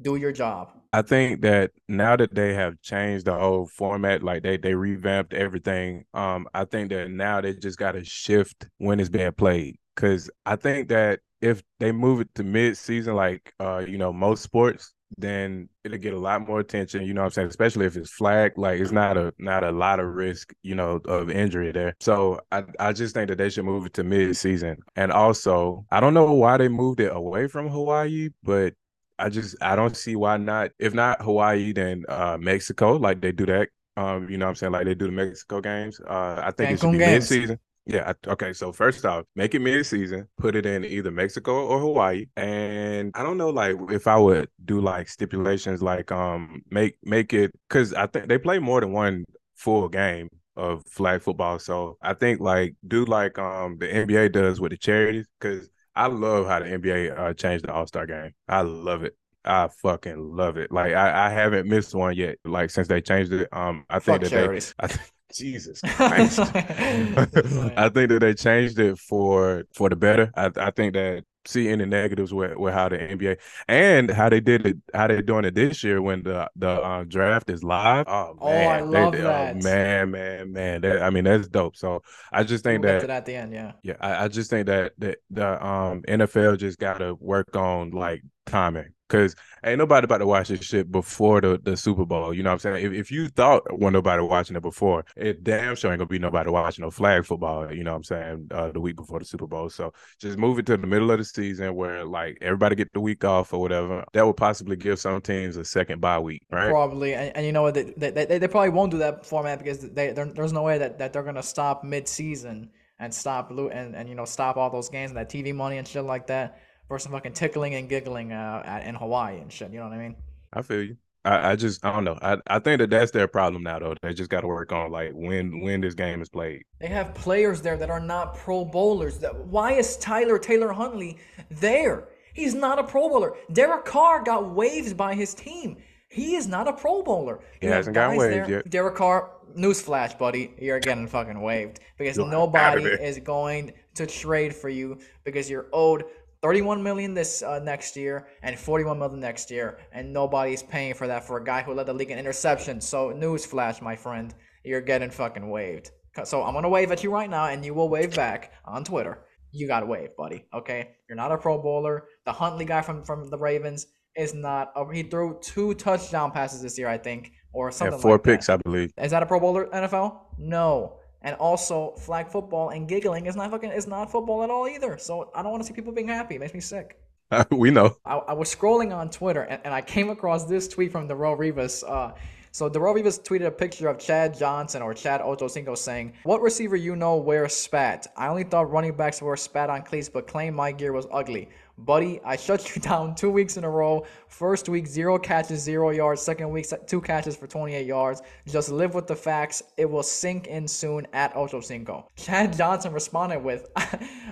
Do 0.00 0.16
your 0.16 0.32
job. 0.32 0.72
I 0.92 1.02
think 1.02 1.42
that 1.42 1.72
now 1.88 2.16
that 2.16 2.34
they 2.34 2.54
have 2.54 2.80
changed 2.80 3.26
the 3.26 3.34
whole 3.34 3.66
format, 3.66 4.22
like 4.22 4.42
they 4.42 4.56
they 4.56 4.74
revamped 4.74 5.34
everything. 5.34 6.04
Um, 6.14 6.46
I 6.54 6.64
think 6.64 6.90
that 6.90 7.10
now 7.10 7.40
they 7.40 7.54
just 7.54 7.78
got 7.78 7.92
to 7.92 8.04
shift 8.04 8.68
when 8.78 9.00
it's 9.00 9.08
being 9.08 9.32
played. 9.32 9.78
Cause 9.96 10.30
I 10.46 10.56
think 10.56 10.88
that 10.88 11.20
if 11.40 11.62
they 11.80 11.92
move 11.92 12.20
it 12.20 12.34
to 12.36 12.44
mid 12.44 12.76
season, 12.76 13.14
like 13.14 13.52
uh, 13.60 13.84
you 13.86 13.98
know, 13.98 14.12
most 14.12 14.42
sports, 14.42 14.94
then 15.18 15.68
it'll 15.84 15.98
get 15.98 16.14
a 16.14 16.18
lot 16.18 16.46
more 16.46 16.60
attention. 16.60 17.02
You 17.04 17.14
know 17.14 17.22
what 17.22 17.26
I'm 17.26 17.32
saying? 17.32 17.48
Especially 17.48 17.86
if 17.86 17.96
it's 17.96 18.10
flagged, 18.10 18.58
like 18.58 18.80
it's 18.80 18.92
not 18.92 19.16
a 19.16 19.34
not 19.38 19.64
a 19.64 19.72
lot 19.72 20.00
of 20.00 20.06
risk, 20.06 20.52
you 20.62 20.74
know, 20.74 21.00
of 21.06 21.30
injury 21.30 21.72
there. 21.72 21.94
So 22.00 22.40
I 22.50 22.64
I 22.78 22.92
just 22.92 23.14
think 23.14 23.28
that 23.28 23.38
they 23.38 23.50
should 23.50 23.64
move 23.64 23.86
it 23.86 23.94
to 23.94 24.04
mid 24.04 24.36
season. 24.36 24.78
And 24.96 25.12
also, 25.12 25.84
I 25.90 26.00
don't 26.00 26.14
know 26.14 26.32
why 26.32 26.56
they 26.56 26.68
moved 26.68 27.00
it 27.00 27.14
away 27.14 27.48
from 27.48 27.68
Hawaii, 27.68 28.30
but 28.42 28.74
I 29.18 29.28
just 29.28 29.56
I 29.60 29.76
don't 29.76 29.96
see 29.96 30.16
why 30.16 30.36
not. 30.36 30.70
If 30.78 30.94
not 30.94 31.22
Hawaii, 31.22 31.72
then 31.72 32.04
uh 32.08 32.38
Mexico, 32.40 32.96
like 32.96 33.20
they 33.20 33.32
do 33.32 33.46
that. 33.46 33.68
Um, 33.96 34.28
you 34.30 34.38
know 34.38 34.46
what 34.46 34.50
I'm 34.50 34.56
saying? 34.56 34.72
Like 34.72 34.86
they 34.86 34.94
do 34.94 35.06
the 35.06 35.12
Mexico 35.12 35.60
games. 35.60 36.00
Uh 36.00 36.40
I 36.42 36.50
think 36.52 36.70
Cancun 36.70 36.72
it 36.72 36.80
should 36.80 36.92
be 36.92 36.98
mid 36.98 37.22
season. 37.24 37.58
Yeah. 37.86 38.12
Okay. 38.26 38.52
So 38.52 38.72
first 38.72 39.04
off, 39.04 39.24
make 39.34 39.54
it 39.54 39.58
mid-season. 39.58 40.28
Put 40.38 40.54
it 40.54 40.66
in 40.66 40.84
either 40.84 41.10
Mexico 41.10 41.66
or 41.66 41.80
Hawaii. 41.80 42.26
And 42.36 43.10
I 43.14 43.22
don't 43.22 43.38
know, 43.38 43.50
like 43.50 43.76
if 43.90 44.06
I 44.06 44.16
would 44.16 44.48
do 44.64 44.80
like 44.80 45.08
stipulations, 45.08 45.82
like 45.82 46.12
um, 46.12 46.62
make 46.70 46.96
make 47.02 47.32
it 47.32 47.52
because 47.68 47.92
I 47.94 48.06
think 48.06 48.28
they 48.28 48.38
play 48.38 48.58
more 48.60 48.80
than 48.80 48.92
one 48.92 49.24
full 49.56 49.88
game 49.88 50.28
of 50.56 50.84
flag 50.86 51.22
football. 51.22 51.58
So 51.58 51.96
I 52.02 52.14
think 52.14 52.40
like 52.40 52.74
do 52.86 53.04
like 53.04 53.38
um 53.38 53.78
the 53.78 53.92
NBA 53.94 54.28
does 54.28 54.60
with 54.60 54.70
the 54.70 54.78
charities 54.78 55.26
because 55.40 55.68
I 55.96 56.06
love 56.06 56.46
how 56.46 56.60
the 56.60 56.66
NBA 56.66 57.10
uh, 57.10 57.34
changed 57.34 57.64
the 57.64 57.72
All 57.72 57.86
Star 57.86 58.06
game. 58.06 58.32
I 58.48 58.62
love 58.62 59.02
it. 59.02 59.16
I 59.44 59.68
fucking 59.82 60.36
love 60.36 60.56
it. 60.56 60.70
Like 60.70 60.92
I, 60.94 61.26
I 61.26 61.30
haven't 61.30 61.66
missed 61.68 61.94
one 61.94 62.14
yet. 62.14 62.38
Like 62.44 62.70
since 62.70 62.86
they 62.88 63.00
changed 63.00 63.32
it. 63.32 63.48
Um, 63.52 63.84
I 63.90 63.98
think 63.98 64.20
Fuck 64.20 64.22
that 64.22 64.30
charities. 64.30 64.74
they. 64.80 64.86
I, 64.86 64.90
Jesus 65.32 65.80
Christ. 65.86 66.38
I 66.40 67.88
think 67.88 68.10
that 68.10 68.18
they 68.20 68.34
changed 68.34 68.78
it 68.78 68.98
for 68.98 69.64
for 69.74 69.88
the 69.88 69.96
better. 69.96 70.30
I, 70.36 70.50
I 70.56 70.70
think 70.70 70.94
that 70.94 71.24
see 71.46 71.68
any 71.68 71.84
negatives 71.84 72.32
with, 72.32 72.56
with 72.56 72.72
how 72.72 72.88
the 72.88 72.98
NBA 72.98 73.38
and 73.68 74.10
how 74.10 74.28
they 74.28 74.40
did 74.40 74.66
it, 74.66 74.76
how 74.94 75.06
they're 75.06 75.22
doing 75.22 75.44
it 75.44 75.54
this 75.54 75.82
year 75.82 76.00
when 76.00 76.22
the 76.22 76.48
the 76.56 76.68
uh, 76.68 77.04
draft 77.04 77.50
is 77.50 77.64
live. 77.64 78.06
Oh 78.08 78.36
man, 78.40 78.66
oh, 78.66 78.68
I 78.68 78.80
love 78.80 79.12
they, 79.12 79.20
oh, 79.20 79.22
that. 79.22 79.56
Oh, 79.56 79.58
man, 79.58 80.10
man, 80.10 80.52
man. 80.52 80.80
That, 80.82 81.02
I 81.02 81.10
mean, 81.10 81.24
that's 81.24 81.48
dope. 81.48 81.76
So 81.76 82.02
I 82.32 82.44
just 82.44 82.64
think 82.64 82.84
we'll 82.84 83.00
that 83.00 83.10
at 83.10 83.26
the 83.26 83.36
end, 83.36 83.52
yeah, 83.52 83.72
yeah. 83.82 83.96
I, 84.00 84.24
I 84.24 84.28
just 84.28 84.50
think 84.50 84.66
that 84.66 84.92
that 84.98 85.18
the 85.30 85.64
um 85.64 86.02
NFL 86.02 86.58
just 86.58 86.78
got 86.78 86.98
to 86.98 87.14
work 87.14 87.56
on 87.56 87.90
like 87.90 88.22
timing 88.46 88.92
because 89.12 89.36
ain't 89.62 89.78
nobody 89.78 90.06
about 90.06 90.18
to 90.18 90.26
watch 90.26 90.48
this 90.48 90.64
shit 90.64 90.90
before 90.90 91.42
the, 91.42 91.60
the 91.62 91.76
Super 91.76 92.06
Bowl. 92.06 92.32
You 92.32 92.42
know 92.42 92.48
what 92.48 92.64
I'm 92.64 92.74
saying? 92.74 92.86
If, 92.86 92.92
if 92.92 93.12
you 93.12 93.28
thought 93.28 93.62
when 93.78 93.92
nobody 93.92 94.22
watching 94.22 94.56
it 94.56 94.62
before, 94.62 95.04
it 95.16 95.44
damn 95.44 95.76
sure 95.76 95.92
ain't 95.92 95.98
gonna 95.98 96.08
be 96.08 96.18
nobody 96.18 96.48
watching 96.48 96.82
no 96.82 96.90
flag 96.90 97.26
football. 97.26 97.72
You 97.72 97.84
know 97.84 97.92
what 97.92 97.98
I'm 97.98 98.04
saying? 98.04 98.48
Uh, 98.50 98.72
the 98.72 98.80
week 98.80 98.96
before 98.96 99.18
the 99.18 99.26
Super 99.26 99.46
Bowl. 99.46 99.68
So 99.68 99.92
just 100.18 100.38
move 100.38 100.58
it 100.58 100.66
to 100.66 100.78
the 100.78 100.86
middle 100.86 101.10
of 101.10 101.18
the 101.18 101.24
season 101.24 101.74
where 101.74 102.04
like 102.04 102.38
everybody 102.40 102.74
get 102.74 102.92
the 102.94 103.00
week 103.00 103.22
off 103.22 103.52
or 103.52 103.60
whatever. 103.60 104.02
That 104.14 104.26
would 104.26 104.38
possibly 104.38 104.76
give 104.76 104.98
some 104.98 105.20
teams 105.20 105.58
a 105.58 105.64
second 105.64 106.00
bye 106.00 106.18
week, 106.18 106.42
right? 106.50 106.70
Probably, 106.70 107.14
and, 107.14 107.36
and 107.36 107.44
you 107.44 107.52
know 107.52 107.62
what? 107.62 107.74
They, 107.74 107.92
they, 107.96 108.10
they, 108.10 108.38
they, 108.38 108.48
probably 108.48 108.70
won't 108.70 108.92
do 108.92 108.98
that 108.98 109.26
format 109.26 109.58
because 109.58 109.80
they 109.90 110.12
there's 110.12 110.52
no 110.52 110.62
way 110.62 110.78
that, 110.78 110.98
that 110.98 111.12
they're 111.12 111.22
gonna 111.22 111.42
stop 111.42 111.84
mid 111.84 112.08
season 112.08 112.70
and 112.98 113.12
stop 113.12 113.50
and, 113.50 113.94
and 113.94 114.08
you 114.08 114.14
know 114.14 114.24
stop 114.24 114.56
all 114.56 114.70
those 114.70 114.88
games 114.88 115.10
and 115.10 115.18
that 115.18 115.28
TV 115.28 115.54
money 115.54 115.76
and 115.76 115.86
shit 115.86 116.04
like 116.04 116.26
that 116.28 116.60
for 116.92 116.98
some 116.98 117.12
fucking 117.12 117.32
tickling 117.32 117.74
and 117.74 117.88
giggling 117.88 118.32
uh, 118.32 118.62
at, 118.66 118.86
in 118.86 118.94
Hawaii 118.94 119.38
and 119.38 119.50
shit. 119.50 119.72
You 119.72 119.78
know 119.78 119.88
what 119.88 119.94
I 119.94 119.98
mean? 119.98 120.14
I 120.52 120.60
feel 120.60 120.82
you. 120.82 120.98
I, 121.24 121.52
I 121.52 121.56
just 121.56 121.82
I 121.82 121.90
don't 121.90 122.04
know. 122.04 122.18
I, 122.20 122.36
I 122.46 122.58
think 122.58 122.80
that 122.80 122.90
that's 122.90 123.12
their 123.12 123.26
problem 123.26 123.62
now 123.62 123.78
though. 123.78 123.94
They 124.02 124.12
just 124.12 124.28
got 124.28 124.42
to 124.42 124.46
work 124.46 124.72
on 124.72 124.90
like 124.90 125.12
when 125.14 125.62
when 125.62 125.80
this 125.80 125.94
game 125.94 126.20
is 126.20 126.28
played. 126.28 126.64
They 126.80 126.88
have 126.88 127.14
players 127.14 127.62
there 127.62 127.78
that 127.78 127.88
are 127.88 128.00
not 128.00 128.36
Pro 128.36 128.66
Bowlers. 128.66 129.16
That 129.20 129.34
why 129.46 129.72
is 129.72 129.96
Tyler 129.96 130.38
Taylor 130.38 130.70
Huntley 130.70 131.16
there? 131.50 132.08
He's 132.34 132.54
not 132.54 132.78
a 132.78 132.84
Pro 132.84 133.08
Bowler. 133.08 133.36
Derek 133.54 133.86
Carr 133.86 134.22
got 134.22 134.50
waived 134.50 134.94
by 134.94 135.14
his 135.14 135.32
team. 135.32 135.78
He 136.10 136.36
is 136.36 136.46
not 136.46 136.68
a 136.68 136.74
Pro 136.74 137.02
Bowler. 137.02 137.40
He 137.58 137.68
you 137.68 137.72
hasn't 137.72 137.94
got 137.94 138.14
waived 138.14 138.34
there. 138.34 138.50
yet. 138.50 138.68
Derek 138.68 138.96
Carr, 138.96 139.30
newsflash, 139.56 140.18
buddy, 140.18 140.52
you're 140.58 140.78
getting 140.78 141.06
fucking 141.06 141.40
waived 141.40 141.80
because 141.96 142.18
you're 142.18 142.28
nobody 142.28 142.84
is 142.84 143.18
going 143.18 143.72
to 143.94 144.06
trade 144.06 144.54
for 144.54 144.68
you 144.68 144.98
because 145.24 145.48
you're 145.48 145.68
owed 145.72 146.04
31 146.42 146.82
million 146.82 147.14
this 147.14 147.42
uh, 147.42 147.60
next 147.60 147.96
year 147.96 148.26
and 148.42 148.58
41 148.58 148.98
million 148.98 149.20
next 149.20 149.50
year, 149.50 149.78
and 149.92 150.12
nobody's 150.12 150.62
paying 150.62 150.94
for 150.94 151.06
that 151.06 151.24
for 151.24 151.38
a 151.38 151.44
guy 151.44 151.62
who 151.62 151.72
led 151.72 151.86
the 151.86 151.92
league 151.92 152.10
in 152.10 152.24
interceptions. 152.24 152.82
So, 152.82 153.10
newsflash, 153.12 153.80
my 153.80 153.94
friend, 153.94 154.34
you're 154.64 154.80
getting 154.80 155.10
fucking 155.10 155.48
waived. 155.48 155.90
So, 156.24 156.42
I'm 156.42 156.54
gonna 156.54 156.68
wave 156.68 156.90
at 156.90 157.04
you 157.04 157.12
right 157.12 157.30
now, 157.30 157.46
and 157.46 157.64
you 157.64 157.74
will 157.74 157.88
wave 157.88 158.14
back 158.14 158.52
on 158.64 158.84
Twitter. 158.84 159.24
You 159.52 159.68
got 159.68 159.80
to 159.80 159.86
wave, 159.86 160.16
buddy. 160.16 160.46
Okay, 160.52 160.90
you're 161.08 161.16
not 161.16 161.30
a 161.30 161.38
Pro 161.38 161.60
Bowler. 161.60 162.06
The 162.24 162.32
Huntley 162.32 162.64
guy 162.64 162.80
from 162.82 163.04
from 163.04 163.30
the 163.30 163.38
Ravens 163.38 163.86
is 164.16 164.34
not. 164.34 164.72
A, 164.74 164.92
he 164.92 165.04
threw 165.04 165.38
two 165.42 165.74
touchdown 165.74 166.32
passes 166.32 166.62
this 166.62 166.78
year, 166.78 166.88
I 166.88 166.98
think, 166.98 167.32
or 167.52 167.70
something. 167.70 167.98
Yeah, 167.98 168.02
four 168.02 168.12
like 168.12 168.24
picks, 168.24 168.46
that. 168.46 168.54
I 168.54 168.62
believe. 168.62 168.92
Is 169.00 169.10
that 169.10 169.22
a 169.22 169.26
Pro 169.26 169.38
Bowler 169.40 169.66
NFL? 169.66 170.18
No. 170.38 170.98
And 171.22 171.36
also, 171.36 171.92
flag 171.98 172.28
football 172.28 172.70
and 172.70 172.88
giggling 172.88 173.26
is 173.26 173.36
not 173.36 173.50
fucking 173.50 173.70
is 173.70 173.86
not 173.86 174.10
football 174.10 174.42
at 174.42 174.50
all 174.50 174.68
either. 174.68 174.98
So 174.98 175.30
I 175.34 175.42
don't 175.42 175.52
want 175.52 175.62
to 175.62 175.66
see 175.66 175.74
people 175.74 175.92
being 175.92 176.08
happy. 176.08 176.34
It 176.34 176.40
makes 176.40 176.54
me 176.54 176.60
sick. 176.60 176.98
we 177.50 177.70
know. 177.70 177.96
I, 178.04 178.16
I, 178.16 178.32
was 178.34 178.54
scrolling 178.54 178.94
on 178.94 179.08
Twitter 179.08 179.42
and, 179.42 179.60
and 179.64 179.72
I 179.72 179.80
came 179.80 180.10
across 180.10 180.44
this 180.44 180.68
tweet 180.68 180.92
from 180.92 181.08
Darrelle 181.08 181.38
Revis. 181.38 181.82
Uh, 181.86 182.12
so 182.50 182.68
Darrelle 182.68 182.96
Revis 182.96 183.22
tweeted 183.22 183.46
a 183.46 183.50
picture 183.50 183.88
of 183.88 183.98
Chad 183.98 184.36
Johnson 184.36 184.82
or 184.82 184.92
Chad 184.92 185.22
Ochocinco 185.22 185.76
saying, 185.78 186.12
"What 186.24 186.42
receiver 186.42 186.76
you 186.76 186.96
know 186.96 187.16
wears 187.16 187.54
spat? 187.54 188.06
I 188.16 188.28
only 188.28 188.44
thought 188.44 188.70
running 188.70 188.92
backs 188.94 189.22
wear 189.22 189.36
spat 189.36 189.70
on 189.70 189.82
cleats, 189.82 190.10
but 190.10 190.26
claim 190.26 190.54
my 190.54 190.72
gear 190.72 190.92
was 190.92 191.06
ugly. 191.10 191.48
Buddy, 191.78 192.20
I 192.24 192.36
shut 192.36 192.74
you 192.74 192.82
down 192.82 193.14
two 193.14 193.30
weeks 193.30 193.56
in 193.56 193.64
a 193.64 193.70
row. 193.70 194.06
First 194.28 194.68
week, 194.68 194.86
zero 194.86 195.18
catches, 195.18 195.60
zero 195.60 195.90
yards. 195.90 196.22
Second 196.22 196.50
week, 196.50 196.66
two 196.86 197.00
catches 197.00 197.36
for 197.36 197.46
28 197.46 197.86
yards. 197.86 198.22
Just 198.46 198.70
live 198.70 198.94
with 198.94 199.06
the 199.06 199.16
facts. 199.16 199.62
It 199.76 199.90
will 199.90 200.02
sink 200.02 200.46
in 200.46 200.68
soon 200.68 201.06
at 201.12 201.34
Ocho 201.36 201.60
Cinco. 201.60 202.08
Chad 202.16 202.56
Johnson 202.56 202.92
responded 202.92 203.40
with, 203.40 203.68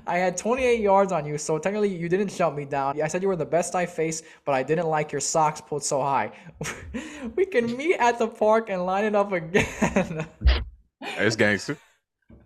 I 0.06 0.18
had 0.18 0.36
28 0.36 0.80
yards 0.80 1.12
on 1.12 1.24
you, 1.26 1.38
so 1.38 1.58
technically 1.58 1.94
you 1.94 2.08
didn't 2.08 2.30
shut 2.30 2.54
me 2.54 2.64
down. 2.64 3.00
I 3.00 3.08
said 3.08 3.22
you 3.22 3.28
were 3.28 3.36
the 3.36 3.44
best 3.44 3.74
I 3.74 3.86
faced, 3.86 4.24
but 4.44 4.54
I 4.54 4.62
didn't 4.62 4.86
like 4.86 5.12
your 5.12 5.20
socks 5.20 5.60
pulled 5.60 5.84
so 5.84 6.00
high. 6.00 6.32
we 7.36 7.46
can 7.46 7.76
meet 7.76 7.96
at 7.96 8.18
the 8.18 8.28
park 8.28 8.70
and 8.70 8.84
line 8.84 9.04
it 9.04 9.14
up 9.14 9.32
again. 9.32 10.26
That's 11.00 11.36
gangster. 11.36 11.76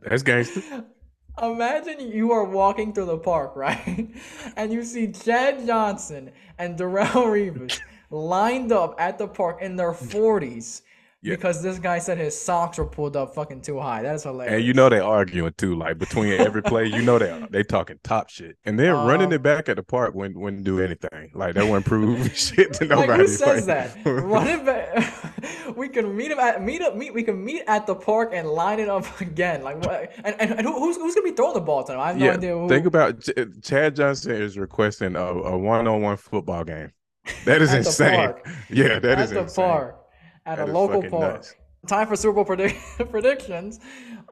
That's 0.02 0.22
gangster. 0.22 0.84
Imagine 1.42 2.12
you 2.12 2.30
are 2.32 2.44
walking 2.44 2.92
through 2.92 3.06
the 3.06 3.18
park, 3.18 3.52
right? 3.56 4.08
And 4.56 4.72
you 4.72 4.84
see 4.84 5.10
Chad 5.10 5.66
Johnson 5.66 6.30
and 6.58 6.78
Darrelle 6.78 7.26
Revis 7.26 7.80
lined 8.10 8.70
up 8.70 8.94
at 8.98 9.18
the 9.18 9.26
park 9.26 9.60
in 9.60 9.76
their 9.76 9.92
40s 9.92 10.82
yeah. 11.24 11.36
Because 11.36 11.62
this 11.62 11.78
guy 11.78 11.98
said 12.00 12.18
his 12.18 12.38
socks 12.38 12.76
were 12.76 12.84
pulled 12.84 13.16
up 13.16 13.34
fucking 13.34 13.62
too 13.62 13.80
high. 13.80 14.02
That 14.02 14.16
is 14.16 14.24
hilarious. 14.24 14.56
And 14.56 14.62
you 14.62 14.74
know 14.74 14.90
they 14.90 15.00
arguing 15.00 15.54
too, 15.56 15.74
like 15.74 15.96
between 15.96 16.34
every 16.34 16.62
play. 16.62 16.84
You 16.84 17.00
know 17.00 17.18
they 17.18 17.46
they 17.50 17.62
talking 17.62 17.98
top 18.04 18.28
shit, 18.28 18.58
and 18.66 18.78
they're 18.78 18.94
um, 18.94 19.08
running 19.08 19.32
it 19.32 19.42
back 19.42 19.70
at 19.70 19.76
the 19.76 19.82
park 19.82 20.14
when 20.14 20.38
wouldn't 20.38 20.64
do 20.64 20.80
anything. 20.80 21.30
Like 21.32 21.54
that 21.54 21.64
wouldn't 21.64 21.86
prove 21.86 22.36
shit 22.36 22.74
to 22.74 22.84
nobody. 22.84 23.04
Like, 23.14 23.20
who 23.20 23.28
says 23.28 23.66
that? 23.66 23.96
Run 24.04 24.48
it 24.48 24.66
back. 24.66 25.76
we 25.76 25.88
can 25.88 26.14
meet 26.14 26.30
him 26.30 26.38
at 26.38 26.62
meet 26.62 26.82
up 26.82 26.94
meet. 26.94 27.14
We 27.14 27.22
can 27.22 27.42
meet 27.42 27.62
at 27.68 27.86
the 27.86 27.94
park 27.94 28.30
and 28.34 28.48
line 28.48 28.80
it 28.80 28.88
up 28.90 29.20
again. 29.20 29.62
Like 29.62 29.82
what? 29.84 30.12
And, 30.24 30.38
and, 30.40 30.58
and 30.58 30.66
who's 30.66 30.96
who's 30.96 31.14
gonna 31.14 31.30
be 31.30 31.34
throwing 31.34 31.54
the 31.54 31.60
ball 31.60 31.84
to 31.84 31.94
him? 31.94 32.00
I 32.00 32.08
have 32.08 32.18
no 32.18 32.26
yeah, 32.26 32.32
idea. 32.32 32.58
Who. 32.58 32.68
Think 32.68 32.86
about 32.86 33.20
Ch- 33.20 33.62
Chad 33.62 33.96
Johnson 33.96 34.32
is 34.32 34.58
requesting 34.58 35.16
a, 35.16 35.24
a 35.24 35.56
one-on-one 35.56 36.16
football 36.18 36.64
game. 36.64 36.92
That 37.46 37.62
is 37.62 37.72
insane. 37.72 38.34
Yeah, 38.68 38.98
that 38.98 39.18
at 39.18 39.20
is 39.20 39.30
the 39.30 39.40
insane. 39.40 39.64
park 39.64 40.03
at 40.46 40.58
that 40.58 40.68
a 40.68 40.72
local 40.72 41.02
park. 41.02 41.34
Nuts. 41.34 41.54
Time 41.86 42.06
for 42.06 42.16
Super 42.16 42.34
Bowl 42.34 42.44
predict- 42.44 42.80
predictions. 43.10 43.78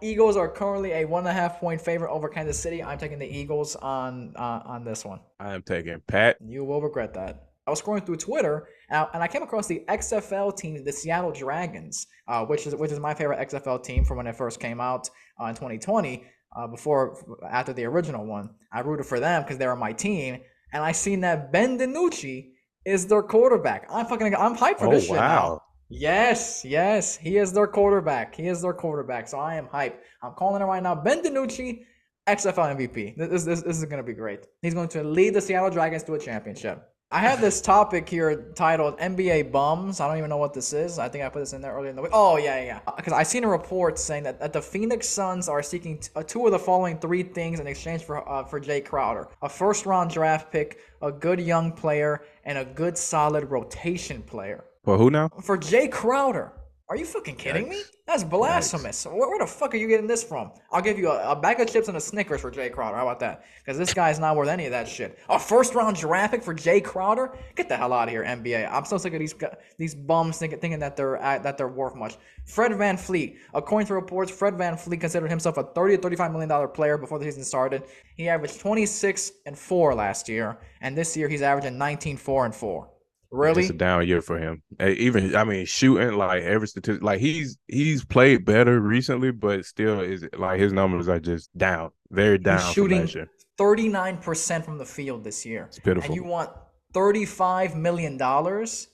Eagles 0.01 0.37
are 0.37 0.49
currently 0.49 0.93
a 0.93 1.05
one 1.05 1.27
and 1.27 1.29
a 1.29 1.33
half 1.33 1.61
point 1.61 1.81
favorite 1.81 2.11
over 2.11 2.29
Kansas 2.29 2.59
City. 2.59 2.83
I'm 2.83 2.99
taking 2.99 3.19
the 3.19 3.27
Eagles 3.27 3.77
on 3.77 4.33
uh, 4.37 4.63
on 4.65 4.85
this 4.85 5.05
one. 5.05 5.21
I 5.39 5.55
am 5.55 5.63
taking 5.63 6.01
Pat. 6.07 6.39
You 6.45 6.65
will 6.65 6.81
regret 6.81 7.13
that. 7.15 7.49
I 7.67 7.71
was 7.71 7.81
scrolling 7.81 8.05
through 8.05 8.17
Twitter 8.17 8.69
uh, 8.91 9.07
and 9.15 9.23
I 9.23 9.29
came 9.29 9.43
across 9.43 9.67
the 9.67 9.85
XFL 9.89 10.57
team, 10.57 10.83
the 10.85 10.93
Seattle 10.93 11.31
Dragons, 11.31 12.07
uh, 12.27 12.45
which 12.45 12.67
is 12.67 12.75
which 12.75 12.91
is 12.91 12.99
my 12.99 13.15
favorite 13.15 13.49
XFL 13.49 13.83
team 13.83 14.05
from 14.05 14.17
when 14.17 14.27
it 14.27 14.37
first 14.37 14.61
came 14.61 14.81
out 14.81 15.09
uh, 15.41 15.47
in 15.47 15.55
2020. 15.55 16.25
Uh, 16.55 16.67
before 16.67 17.17
after 17.49 17.73
the 17.73 17.85
original 17.85 18.27
one, 18.27 18.51
I 18.73 18.81
rooted 18.81 19.07
for 19.07 19.21
them 19.21 19.43
because 19.43 19.57
they 19.59 19.67
were 19.67 19.77
my 19.77 19.93
team, 19.93 20.41
and 20.73 20.83
I 20.83 20.93
seen 20.93 21.21
that 21.21 21.51
Ben 21.53 21.79
DiNucci 21.79 22.51
is 22.85 23.07
their 23.07 23.23
quarterback. 23.23 23.87
I'm 23.91 24.07
fucking 24.07 24.35
I'm 24.35 24.57
hyped 24.57 24.79
for 24.79 24.89
oh, 24.89 24.91
this 24.91 25.07
shit 25.07 25.17
wow. 25.17 25.63
Yes, 25.95 26.65
yes, 26.65 27.17
he 27.17 27.37
is 27.37 27.53
their 27.53 27.67
quarterback. 27.67 28.35
He 28.35 28.49
is 28.49 28.63
their 28.63 28.73
quarterback. 28.73 29.29
So 29.29 29.39
I 29.39 29.57
am 29.57 29.67
hype. 29.67 30.03
I'm 30.23 30.33
calling 30.33 30.63
it 30.63 30.65
right 30.65 30.83
now. 30.83 30.95
Ben 30.95 31.23
DiNucci, 31.23 31.85
XFL 32.27 32.77
MVP. 32.77 33.15
This, 33.17 33.45
this, 33.45 33.63
this 33.63 33.77
is 33.77 33.85
going 33.85 33.99
to 33.99 34.03
be 34.03 34.15
great. 34.15 34.47
He's 34.63 34.73
going 34.73 34.89
to 34.89 35.05
lead 35.05 35.35
the 35.35 35.41
Seattle 35.41 35.69
Dragons 35.69 36.03
to 36.05 36.15
a 36.15 36.19
championship. 36.19 36.89
I 37.11 37.19
have 37.19 37.43
this 37.43 37.61
topic 37.61 38.09
here 38.09 38.53
titled 38.57 38.99
NBA 38.99 39.53
bums. 39.53 40.01
I 40.01 40.09
don't 40.09 40.17
even 40.17 40.31
know 40.31 40.39
what 40.39 40.55
this 40.55 40.73
is. 40.73 40.99
I 40.99 41.11
think 41.11 41.25
I 41.25 41.29
put 41.29 41.41
this 41.41 41.53
in 41.53 41.61
there 41.61 41.75
earlier 41.75 41.91
in 41.91 41.97
the 41.97 42.01
week. 42.01 42.13
Oh 42.15 42.39
yeah, 42.39 42.65
yeah. 42.65 42.81
Because 42.97 43.13
I 43.13 43.23
seen 43.23 43.45
a 43.45 43.49
report 43.49 43.99
saying 43.99 44.23
that, 44.23 44.41
that 44.41 44.55
the 44.55 44.63
Phoenix 44.63 45.07
Suns 45.07 45.47
are 45.47 45.63
seeking 45.63 45.99
t- 45.99 46.09
uh, 46.17 46.23
two 46.23 46.47
of 46.47 46.53
the 46.53 46.59
following 46.59 46.99
three 46.99 47.23
things 47.23 47.61
in 47.61 47.67
exchange 47.67 48.03
for 48.05 48.27
uh, 48.27 48.45
for 48.45 48.59
Jae 48.59 48.83
Crowder: 48.83 49.29
a 49.43 49.49
first 49.49 49.85
round 49.85 50.11
draft 50.11 50.51
pick, 50.51 50.79
a 51.03 51.13
good 51.13 51.39
young 51.39 51.71
player, 51.71 52.23
and 52.47 52.57
a 52.57 52.65
good 52.65 52.97
solid 52.97 53.51
rotation 53.51 54.23
player. 54.23 54.65
For 54.85 54.99
who 54.99 55.11
now? 55.11 55.29
For 55.43 55.57
Jae 55.57 55.91
Crowder. 55.91 56.53
Are 56.89 56.97
you 56.97 57.07
fucking 57.07 57.37
kidding 57.37 57.67
Yikes. 57.67 57.71
me? 57.71 57.83
That's 58.07 58.25
blasphemous. 58.25 59.07
Where, 59.07 59.17
where, 59.17 59.39
the 59.39 59.47
fuck 59.47 59.73
are 59.73 59.77
you 59.77 59.87
getting 59.87 60.09
this 60.09 60.23
from? 60.25 60.51
I'll 60.73 60.83
give 60.83 60.99
you 60.99 61.09
a, 61.09 61.33
a 61.33 61.37
bag 61.37 61.61
of 61.61 61.73
chips 61.73 61.89
and 61.89 61.97
a 61.97 62.01
Snickers 62.01 62.41
for 62.41 62.51
Jae 62.51 62.71
Crowder. 62.71 62.97
How 62.97 63.05
about 63.05 63.21
that? 63.21 63.45
Because 63.65 63.79
this 63.79 63.95
guy's 63.95 64.19
not 64.19 64.37
worth 64.37 64.49
any 64.49 64.67
of 64.67 64.73
that 64.73 64.89
shit. 64.89 65.19
A 65.31 65.39
first 65.39 65.75
round 65.75 65.97
draft 65.97 66.33
pick 66.33 66.43
for 66.43 66.53
Jae 66.53 66.83
Crowder? 66.85 67.39
Get 67.55 67.69
the 67.69 67.77
hell 67.77 67.93
out 67.93 68.09
of 68.09 68.11
here, 68.11 68.25
NBA. 68.25 68.71
I'm 68.71 68.85
so 68.85 68.99
sick 68.99 69.15
of 69.15 69.21
these 69.21 69.35
these 69.79 69.95
bums 69.95 70.39
thinking, 70.39 70.59
thinking 70.59 70.81
that 70.81 70.97
they're 70.97 71.19
that 71.19 71.57
they're 71.57 71.69
worth 71.69 71.95
much. 71.95 72.17
Fred 72.45 72.73
VanVleet. 72.73 73.37
According 73.55 73.87
to 73.87 73.95
reports, 73.95 74.31
Fred 74.31 74.55
VanVleet 74.55 75.01
considered 75.01 75.31
himself 75.31 75.57
a 75.57 75.63
30 75.63 75.97
to 75.97 76.03
35 76.03 76.33
million 76.33 76.49
dollar 76.49 76.69
player 76.69 76.99
before 76.99 77.21
the 77.21 77.25
season 77.25 77.45
started. 77.45 77.85
He 78.17 78.29
averaged 78.29 78.61
26 78.61 79.33
and 79.47 79.57
4 79.57 79.95
last 79.95 80.29
year, 80.29 80.59
and 80.83 80.99
this 80.99 81.17
year 81.17 81.29
he's 81.29 81.43
averaging 81.43 81.79
19 81.79 82.19
4 82.19 82.45
and 82.45 82.55
4. 82.55 82.92
Really, 83.33 83.63
it's 83.63 83.71
a 83.71 83.75
down 83.75 84.07
year 84.07 84.21
for 84.21 84.39
him. 84.39 84.63
Even 84.79 85.35
I 85.35 85.45
mean, 85.45 85.65
shooting 85.65 86.13
like 86.19 86.43
every 86.43 86.69
statistic, 86.69 87.03
like 87.03 87.19
he's 87.19 87.57
he's 87.67 88.05
played 88.05 88.45
better 88.45 88.79
recently, 88.79 89.31
but 89.33 89.65
still 89.65 90.01
is 90.01 90.29
like 90.37 90.61
his 90.61 90.73
numbers 90.73 91.09
are 91.09 91.19
just 91.19 91.57
down, 91.57 91.91
very 92.11 92.37
down. 92.37 92.61
He's 92.61 92.73
shooting 92.73 93.09
thirty 93.57 93.89
nine 93.89 94.19
percent 94.19 94.67
from 94.67 94.77
the 94.77 94.85
field 94.85 95.25
this 95.25 95.47
year. 95.47 95.65
It's 95.65 95.79
pitiful. 95.79 96.05
And 96.05 96.15
you 96.15 96.25
want 96.25 96.51
thirty 96.93 97.25
five 97.25 97.75
million 97.75 98.19
dollars? 98.19 98.89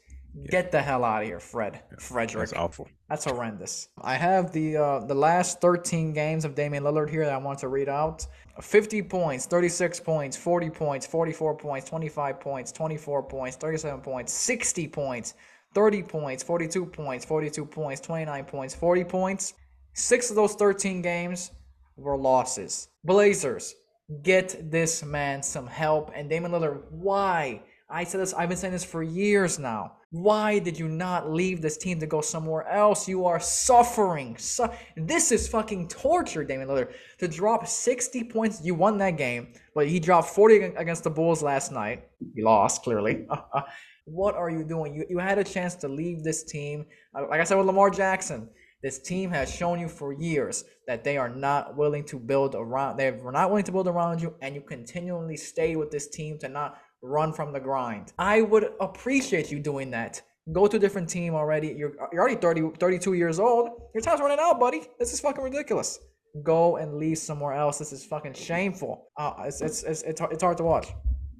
Get 0.51 0.71
the 0.71 0.81
hell 0.81 1.05
out 1.05 1.23
of 1.23 1.29
here, 1.29 1.41
Fred. 1.41 1.83
Frederick. 1.99 2.51
That's 2.51 2.53
awful. 2.53 2.89
That's 3.09 3.25
horrendous. 3.25 3.89
I 4.01 4.15
have 4.15 4.53
the 4.53 4.77
uh, 4.77 4.99
the 5.01 5.15
last 5.15 5.61
13 5.61 6.13
games 6.13 6.45
of 6.45 6.55
Damian 6.55 6.85
Lillard 6.85 7.11
here 7.11 7.25
that 7.25 7.33
I 7.33 7.39
want 7.39 7.59
to 7.61 7.69
read 7.69 7.89
out. 7.89 8.27
50 8.61 9.03
points, 9.03 9.47
36 9.47 10.01
points, 10.01 10.37
40 10.37 10.71
points, 10.71 11.07
44 11.07 11.57
points, 11.57 11.89
25 11.89 12.41
points, 12.41 12.73
24 12.73 13.23
points, 13.23 13.57
37 13.57 14.01
points, 14.01 14.33
60 14.33 14.89
points, 14.89 15.35
30 15.75 16.03
points, 16.03 16.43
42 16.43 16.87
points, 16.87 17.25
42 17.25 17.65
points, 17.65 18.01
29 18.01 18.45
points, 18.45 18.75
40 18.75 19.05
points. 19.05 19.55
Six 19.95 20.31
of 20.31 20.37
those 20.37 20.55
13 20.55 21.03
games 21.03 21.51
were 21.97 22.17
losses. 22.17 22.89
Blazers, 23.05 23.75
get 24.23 24.71
this 24.71 25.05
man 25.05 25.43
some 25.43 25.67
help. 25.67 26.11
And 26.15 26.29
Damian 26.29 26.53
Lillard, 26.53 26.83
why? 26.91 27.63
I 27.91 28.05
said 28.05 28.21
this, 28.21 28.35
I've 28.35 28.51
been 28.51 28.59
saying 28.59 28.75
this 28.75 28.85
for 28.85 29.03
years 29.03 29.59
now. 29.59 29.93
Why 30.11 30.59
did 30.59 30.79
you 30.79 30.89
not 30.89 31.31
leave 31.31 31.63
this 31.63 31.79
team 31.79 31.99
to 32.01 32.07
go 32.07 32.21
somewhere 32.21 32.69
else? 32.69 33.09
You 33.09 33.25
are 33.25 33.41
suffering. 33.41 34.37
Su- 34.37 34.69
this 34.97 35.33
is 35.33 35.49
fucking 35.49 35.89
torture, 35.89 36.45
Damian 36.45 36.69
Lillard. 36.69 36.93
To 37.19 37.29
drop 37.29 37.67
60 37.67 38.25
points, 38.25 38.63
you 38.63 38.75
won 38.75 38.99
that 38.99 39.17
game, 39.17 39.55
but 39.75 39.89
he 39.89 40.01
dropped 40.01 40.29
40 40.29 40.75
against 40.77 41.05
the 41.05 41.11
Bulls 41.11 41.43
last 41.43 41.73
night. 41.73 42.09
He 42.35 42.43
lost, 42.43 42.83
clearly. 42.83 43.27
what 44.05 44.35
are 44.35 44.51
you 44.51 44.65
doing? 44.65 44.95
You, 44.95 45.07
you 45.09 45.19
had 45.19 45.39
a 45.39 45.45
chance 45.45 45.75
to 45.77 45.89
leave 45.89 46.23
this 46.23 46.45
team. 46.45 46.85
Uh, 47.15 47.27
like 47.29 47.41
I 47.41 47.45
said 47.45 47.57
with 47.57 47.67
Lamar 47.67 47.89
Jackson, 47.89 48.51
this 48.83 49.01
team 49.01 49.31
has 49.31 49.53
shown 49.53 49.81
you 49.81 49.89
for 49.89 50.13
years 50.13 50.65
that 50.87 51.05
they 51.05 51.17
are 51.17 51.29
not 51.29 51.77
willing 51.77 52.05
to 52.05 52.19
build 52.19 52.55
around. 52.55 52.97
They 52.97 53.11
were 53.11 53.33
not 53.33 53.49
willing 53.49 53.65
to 53.65 53.73
build 53.73 53.89
around 53.89 54.23
you, 54.23 54.35
and 54.41 54.55
you 54.55 54.61
continually 54.61 55.37
stay 55.37 55.75
with 55.75 55.91
this 55.91 56.09
team 56.09 56.39
to 56.39 56.49
not 56.49 56.79
run 57.03 57.33
from 57.33 57.53
the 57.53 57.61
grind. 57.61 58.13
I 58.19 58.43
would 58.43 58.71
appreciate 58.81 59.51
you 59.51 59.59
doing 59.59 59.91
that. 59.91 60.23
Go 60.53 60.67
to 60.67 60.77
a 60.77 60.81
different 60.81 61.09
team 61.09 61.35
already. 61.35 61.69
You're, 61.69 61.93
you're 62.13 62.23
already 62.23 62.41
30, 62.41 62.71
32 62.79 63.15
years 63.15 63.39
old. 63.39 63.69
Your 63.95 64.01
time's 64.01 64.21
running 64.21 64.39
out, 64.41 64.59
buddy. 64.59 64.83
This 64.99 65.13
is 65.13 65.21
fucking 65.21 65.43
ridiculous. 65.43 65.99
Go 66.43 66.77
and 66.77 66.95
leave 66.95 67.19
somewhere 67.19 67.53
else. 67.53 67.79
This 67.79 67.93
is 67.93 68.05
fucking 68.05 68.35
shameful. 68.35 69.09
Uh, 69.17 69.35
it's, 69.45 69.61
it's, 69.61 69.83
it's, 69.83 70.03
it's, 70.03 70.21
it's 70.21 70.43
hard 70.43 70.57
to 70.59 70.65
watch. 70.65 70.89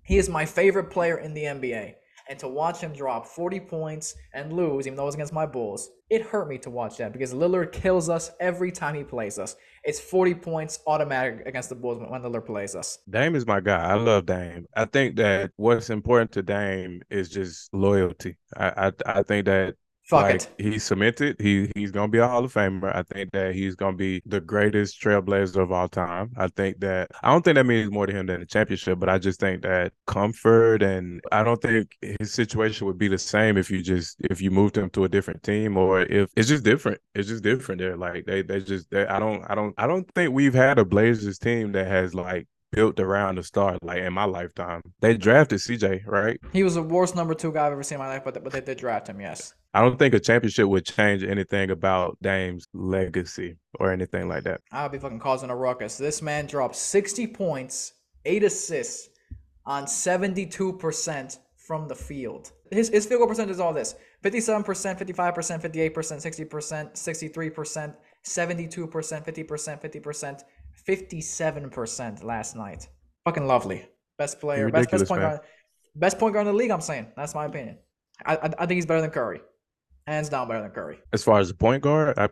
He 0.05 0.19
is 0.19 0.29
my 0.29 0.45
favorite 0.45 0.91
player 0.91 1.19
in 1.19 1.35
the 1.35 1.45
NBA 1.45 1.95
and 2.29 2.39
to 2.39 2.49
watch 2.49 2.81
him 2.81 2.93
drop 2.93 3.27
40 3.27 3.61
points 3.61 4.15
and 4.35 4.53
lose, 4.53 4.87
even 4.87 4.97
though 4.97 5.05
it 5.05 5.07
was 5.07 5.15
against 5.15 5.33
my 5.33 5.47
Bulls, 5.47 5.91
it 6.11 6.23
hurt 6.23 6.49
me 6.49 6.59
to 6.59 6.71
watch 6.71 6.97
that 6.99 7.13
because 7.13 7.33
Lillard 7.33 7.73
kills 7.73 8.09
us 8.09 8.31
every 8.41 8.71
time 8.71 8.95
he 8.95 9.05
plays 9.05 9.39
us. 9.39 9.57
It's 9.85 10.01
40 10.01 10.35
points 10.35 10.81
automatic 10.87 11.47
against 11.47 11.69
the 11.69 11.75
Bulls 11.75 11.99
when 11.99 12.23
Lillard 12.23 12.47
plays 12.47 12.75
us. 12.75 12.99
Dame 13.09 13.35
is 13.35 13.47
my 13.47 13.61
guy. 13.61 13.83
I 13.83 13.95
love 13.95 14.27
Dame. 14.27 14.67
I 14.77 14.85
think 14.85 15.17
that 15.17 15.53
what's 15.57 15.91
important 15.91 16.33
to 16.33 16.43
Dame 16.43 17.03
is 17.11 17.29
just 17.29 17.73
loyalty. 17.73 18.37
I 18.57 18.89
I, 18.89 18.93
I 19.07 19.23
think 19.23 19.47
that 19.47 19.77
Fuck 20.09 20.23
like, 20.23 20.35
it. 20.37 20.51
He's 20.57 20.85
cemented. 20.85 21.37
He 21.39 21.71
he's 21.75 21.91
gonna 21.91 22.09
be 22.09 22.17
a 22.17 22.27
Hall 22.27 22.43
of 22.43 22.55
Famer. 22.55 22.95
I 22.97 23.03
think 23.03 23.31
that 23.33 23.55
he's 23.55 23.75
gonna 23.75 23.95
be 23.95 24.23
the 24.25 24.41
greatest 24.41 25.03
trailblazer 25.03 25.63
of 25.63 25.71
all 25.71 25.87
time. 25.87 26.31
I 26.35 26.49
think 26.49 26.81
that 26.81 27.11
I 27.23 27.31
don't 27.31 27.45
think 27.45 27.57
that 27.57 27.67
means 27.67 27.91
more 27.91 28.07
to 28.07 28.13
him 28.15 28.25
than 28.25 28.41
a 28.41 28.47
championship, 28.47 28.99
but 28.99 29.11
I 29.11 29.19
just 29.19 29.39
think 29.39 29.63
that 29.65 29.93
comfort 30.07 30.83
and 30.83 31.21
I 31.31 31.43
don't 31.43 31.61
think 31.61 31.95
his 32.01 32.33
situation 32.33 32.87
would 32.87 32.97
be 32.97 33.09
the 33.09 33.19
same 33.19 33.59
if 33.59 33.71
you 33.71 33.83
just 33.83 34.17
if 34.31 34.41
you 34.41 34.51
moved 34.51 34.79
him 34.79 34.89
to 34.91 35.05
a 35.05 35.11
different 35.11 35.43
team 35.43 35.77
or 35.77 36.01
if 36.01 36.31
it's 36.37 36.49
just 36.49 36.65
different. 36.65 37.03
It's 37.15 37.29
just 37.29 37.43
different 37.43 37.79
there. 37.79 37.99
Like 37.99 38.25
they 38.25 38.41
they 38.41 38.61
just 38.61 38.91
they, 38.91 39.07
I 39.07 39.19
don't 39.19 39.45
I 39.51 39.55
don't 39.55 39.75
I 39.77 39.87
don't 39.87 40.11
think 40.15 40.33
we've 40.33 40.55
had 40.55 40.79
a 40.79 40.87
Blazers 40.87 41.39
team 41.39 41.73
that 41.73 41.87
has 41.87 42.15
like 42.15 42.49
built 42.73 43.01
around 43.01 43.37
the 43.37 43.43
star 43.43 43.79
like 43.83 43.99
in 43.99 44.13
my 44.13 44.25
lifetime. 44.25 44.83
They 45.01 45.17
drafted 45.17 45.61
CJ, 45.61 46.07
right? 46.07 46.39
He 46.53 46.63
was 46.63 46.75
the 46.75 46.83
worst 46.83 47.17
number 47.17 47.35
two 47.35 47.53
guy 47.53 47.67
I've 47.67 47.73
ever 47.73 47.83
seen 47.83 47.97
in 47.97 48.01
my 48.01 48.09
life, 48.09 48.23
but 48.25 48.43
but 48.43 48.53
they 48.53 48.61
did 48.61 48.79
draft 48.79 49.09
him, 49.09 49.21
yes. 49.21 49.55
I 49.75 49.83
don't 49.83 49.99
think 49.99 50.15
a 50.15 50.21
championship 50.21 50.67
would 50.67 50.87
change 50.87 51.23
anything 51.23 51.71
about 51.71 52.17
Dame's 52.23 52.67
legacy 52.73 53.57
or 53.79 53.93
anything 53.93 54.29
like 54.29 54.45
that. 54.45 54.61
I'll 54.73 54.89
be 54.89 54.99
fucking 54.99 55.21
causing 55.21 55.51
a 55.51 55.57
ruckus. 55.57 55.99
This 55.99 56.23
man 56.23 56.47
dropped 56.47 56.77
60 56.77 57.27
points, 57.29 57.93
eight 58.25 58.43
assists 58.43 59.11
on 59.67 59.85
72% 59.85 61.39
from 61.57 61.87
the 61.87 61.95
field. 61.95 62.51
His, 62.73 62.89
his 62.89 63.07
field 63.07 63.21
goal 63.21 63.29
percentage 63.29 63.53
is 63.53 63.61
all 63.61 63.75
this 63.75 63.95
57%, 64.25 64.65
55%, 64.65 65.63
58%, 65.63 65.93
60%, 65.93 66.95
63%, 66.95 67.95
72%, 68.25 69.25
50%, 69.25 70.03
50%, 70.03 70.43
57% 70.89 72.25
last 72.25 72.57
night. 72.57 72.89
Fucking 73.25 73.47
lovely. 73.47 73.87
Best 74.17 74.41
player, 74.41 74.71
best, 74.71 74.91
best 74.91 75.07
point 75.07 75.21
guard. 75.21 75.41
Best 75.95 76.19
point 76.19 76.35
guard 76.35 76.47
in 76.47 76.53
the 76.53 76.59
league, 76.59 76.71
I'm 76.71 76.81
saying. 76.81 77.07
That's 77.17 77.35
my 77.35 77.45
opinion. 77.45 77.79
I, 78.25 78.37
I, 78.37 78.45
I 78.47 78.67
think 78.67 78.73
he's 78.73 78.87
better 78.87 79.01
than 79.01 79.11
Curry 79.11 79.41
hands 80.09 80.29
down 80.29 80.49
better 80.49 80.63
than 80.63 80.71
Curry. 80.71 80.99
As 81.13 81.23
far 81.23 81.39
as 81.39 81.49
the 81.49 81.55
point 81.55 81.83
guard, 81.83 82.19
I 82.19 82.29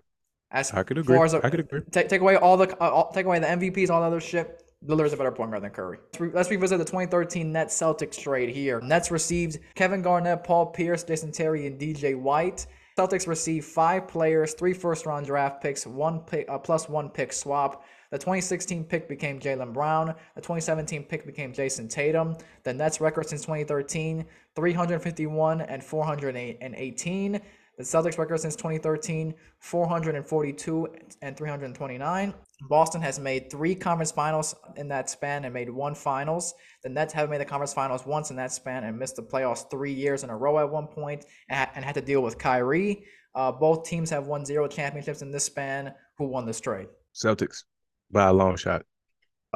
as 0.50 0.72
I 0.72 0.82
could 0.82 0.98
agree. 0.98 1.18
As 1.18 1.34
a, 1.34 1.44
I 1.44 1.50
could 1.50 1.60
agree. 1.60 1.80
Take, 1.90 2.08
take 2.08 2.20
away 2.20 2.36
all 2.36 2.56
the 2.56 2.70
uh, 2.82 2.90
all, 2.90 3.12
take 3.12 3.26
away 3.26 3.38
the 3.38 3.46
MVPs, 3.46 3.90
all 3.90 4.00
the 4.00 4.06
other 4.06 4.20
shit. 4.20 4.62
Lillard's 4.86 5.12
a 5.12 5.16
better 5.16 5.32
point 5.32 5.50
guard 5.50 5.62
than 5.62 5.70
Curry. 5.70 5.98
Let's, 6.12 6.20
re- 6.20 6.30
let's 6.32 6.50
revisit 6.50 6.78
the 6.78 6.84
2013 6.84 7.50
Nets 7.50 7.78
Celtics 7.78 8.18
trade 8.18 8.50
here. 8.50 8.80
Nets 8.80 9.10
received 9.10 9.58
Kevin 9.74 10.02
Garnett, 10.02 10.44
Paul 10.44 10.66
Pierce, 10.66 11.02
Jason 11.02 11.32
Terry, 11.32 11.66
and 11.66 11.80
DJ 11.80 12.18
White. 12.18 12.66
Celtics 12.98 13.26
received 13.26 13.66
five 13.66 14.06
players, 14.06 14.54
three 14.54 14.72
first 14.72 15.06
round 15.06 15.26
draft 15.26 15.62
picks, 15.62 15.86
one 15.86 16.20
pick, 16.20 16.48
uh, 16.48 16.58
plus 16.58 16.88
one 16.88 17.08
pick 17.08 17.32
swap. 17.32 17.84
The 18.10 18.18
2016 18.18 18.84
pick 18.84 19.08
became 19.08 19.40
Jaylen 19.40 19.72
Brown. 19.72 20.14
The 20.34 20.40
2017 20.40 21.04
pick 21.04 21.26
became 21.26 21.52
Jayson 21.52 21.88
Tatum. 21.88 22.36
The 22.62 22.72
Nets 22.72 23.00
record 23.00 23.28
since 23.28 23.42
2013, 23.42 24.24
351 24.54 25.60
and 25.62 25.82
418. 25.82 27.40
The 27.78 27.84
Celtics 27.84 28.16
record 28.16 28.40
since 28.40 28.56
2013, 28.56 29.34
442 29.58 30.88
and 31.20 31.36
329. 31.36 32.34
Boston 32.70 33.02
has 33.02 33.18
made 33.18 33.50
three 33.50 33.74
conference 33.74 34.10
finals 34.10 34.54
in 34.76 34.88
that 34.88 35.10
span 35.10 35.44
and 35.44 35.52
made 35.52 35.68
one 35.68 35.94
finals. 35.94 36.54
The 36.82 36.88
Nets 36.88 37.12
have 37.12 37.28
made 37.28 37.40
the 37.40 37.44
conference 37.44 37.74
finals 37.74 38.06
once 38.06 38.30
in 38.30 38.36
that 38.36 38.52
span 38.52 38.84
and 38.84 38.98
missed 38.98 39.16
the 39.16 39.22
playoffs 39.22 39.68
three 39.70 39.92
years 39.92 40.24
in 40.24 40.30
a 40.30 40.36
row 40.36 40.58
at 40.58 40.70
one 40.70 40.86
point 40.86 41.26
and 41.50 41.84
had 41.84 41.96
to 41.96 42.00
deal 42.00 42.22
with 42.22 42.38
Kyrie. 42.38 43.04
Uh, 43.34 43.52
both 43.52 43.84
teams 43.84 44.08
have 44.08 44.26
won 44.26 44.46
zero 44.46 44.66
championships 44.66 45.20
in 45.20 45.30
this 45.30 45.44
span. 45.44 45.92
Who 46.16 46.28
won 46.28 46.46
this 46.46 46.60
trade? 46.60 46.86
Celtics 47.14 47.64
by 48.10 48.26
a 48.26 48.32
long 48.32 48.56
shot. 48.56 48.82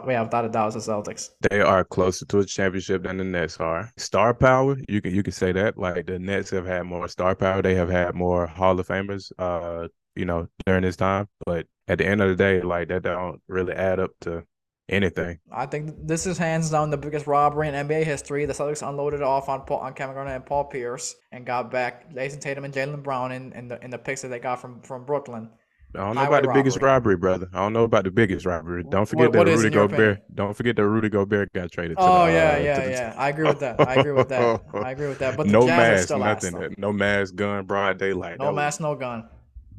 Yeah, 0.07 0.23
without 0.23 0.47
a 0.47 0.49
doubt, 0.49 0.75
it's 0.75 0.87
the 0.87 0.93
Celtics. 0.93 1.31
They 1.51 1.61
are 1.61 1.85
closer 1.85 2.25
to 2.27 2.39
a 2.39 2.45
championship 2.45 3.03
than 3.03 3.19
the 3.19 3.25
Nets 3.25 3.59
are. 3.59 3.93
Star 3.99 4.33
power, 4.33 4.79
you 4.89 5.03
can 5.03 5.15
you 5.15 5.23
can 5.23 5.33
say 5.33 5.53
that. 5.53 5.77
Like 5.77 6.07
the 6.07 6.19
Nets 6.19 6.51
have 6.51 6.65
had 6.65 6.85
more 6.85 7.07
star 7.09 7.35
power. 7.35 7.61
They 7.61 7.75
have 7.75 7.91
had 7.91 8.15
more 8.15 8.47
Hall 8.47 8.79
of 8.81 8.87
Famers. 8.87 9.31
Uh, 9.39 9.89
you 10.15 10.25
know, 10.25 10.49
during 10.67 10.83
this 10.83 10.97
time. 10.97 11.29
But 11.45 11.67
at 11.89 11.99
the 11.99 12.07
end 12.07 12.21
of 12.21 12.29
the 12.29 12.37
day, 12.37 12.61
like 12.61 12.89
that 12.89 13.03
don't 13.03 13.41
really 13.49 13.73
add 13.73 14.01
up 14.01 14.11
to 14.23 14.45
anything. 14.89 15.39
I 15.53 15.67
think 15.67 15.95
this 16.07 16.27
is 16.27 16.37
hands 16.37 16.71
down 16.71 16.91
the 16.91 16.97
biggest 16.97 17.27
robbery 17.27 17.69
in 17.69 17.75
NBA 17.75 18.05
history. 18.05 18.45
The 18.45 18.53
Celtics 18.53 18.87
unloaded 18.87 19.23
off 19.23 19.49
on 19.49 19.63
Paul, 19.63 19.79
on 19.79 19.95
Kevin 19.95 20.15
Garnett 20.15 20.37
and 20.37 20.47
Paul 20.47 20.65
Pierce 20.65 21.15
and 21.33 21.47
got 21.47 21.71
back 21.71 22.13
Jayson 22.13 22.41
Tatum 22.41 22.65
and 22.65 22.75
Jaylen 22.75 23.03
Brown 23.03 23.33
in, 23.33 23.53
in 23.53 23.69
the 23.69 23.83
in 23.85 23.91
the 23.91 23.99
picks 23.99 24.23
that 24.23 24.29
they 24.29 24.39
got 24.39 24.61
from 24.61 24.81
from 24.83 25.05
Brooklyn. 25.05 25.51
I 25.95 25.99
don't 25.99 26.15
know 26.15 26.25
about 26.25 26.43
the 26.43 26.53
biggest 26.53 26.81
robbery. 26.81 27.17
brother. 27.17 27.49
I 27.53 27.59
don't 27.59 27.73
know 27.73 27.85
about 27.85 28.05
the 28.05 28.11
biggest 28.11 28.47
robbery. 28.47 28.85
Don't 28.89 29.07
forget 29.07 29.35
what 29.35 29.47
that 29.47 29.53
is 29.53 29.63
Rudy 29.63 29.75
Gobert. 29.75 29.93
opinion? 29.93 30.19
Don't 30.35 30.55
forget 30.57 30.77
that 30.77 30.87
Rudy 30.87 31.09
Gobert 31.09 31.53
got 31.53 31.73
traded. 31.73 31.97
to 31.97 32.03
Oh 32.03 32.27
the, 32.27 32.33
yeah, 32.33 32.55
uh, 32.55 32.59
yeah, 32.59 32.89
yeah. 32.89 33.15
I 33.17 33.29
agree 33.31 33.47
with 33.47 33.61
that. 33.61 33.81
I 33.81 33.95
agree 33.95 34.13
with 34.13 34.29
that. 34.29 34.63
I 34.75 34.91
agree 34.93 35.09
with 35.09 35.19
that. 35.19 35.37
But 35.37 35.47
the 35.47 35.53
no 35.53 35.67
Jazz 35.67 36.11
mask, 36.11 36.45
ass, 36.45 36.53
nothing. 36.53 36.75
No 36.79 36.93
mask, 36.93 37.35
gun, 37.35 37.67
broad 37.67 37.99
daylight. 37.99 38.39
No 38.39 38.47
That 38.47 38.55
mask, 38.55 38.81
no 38.81 38.95
gun. 38.95 39.29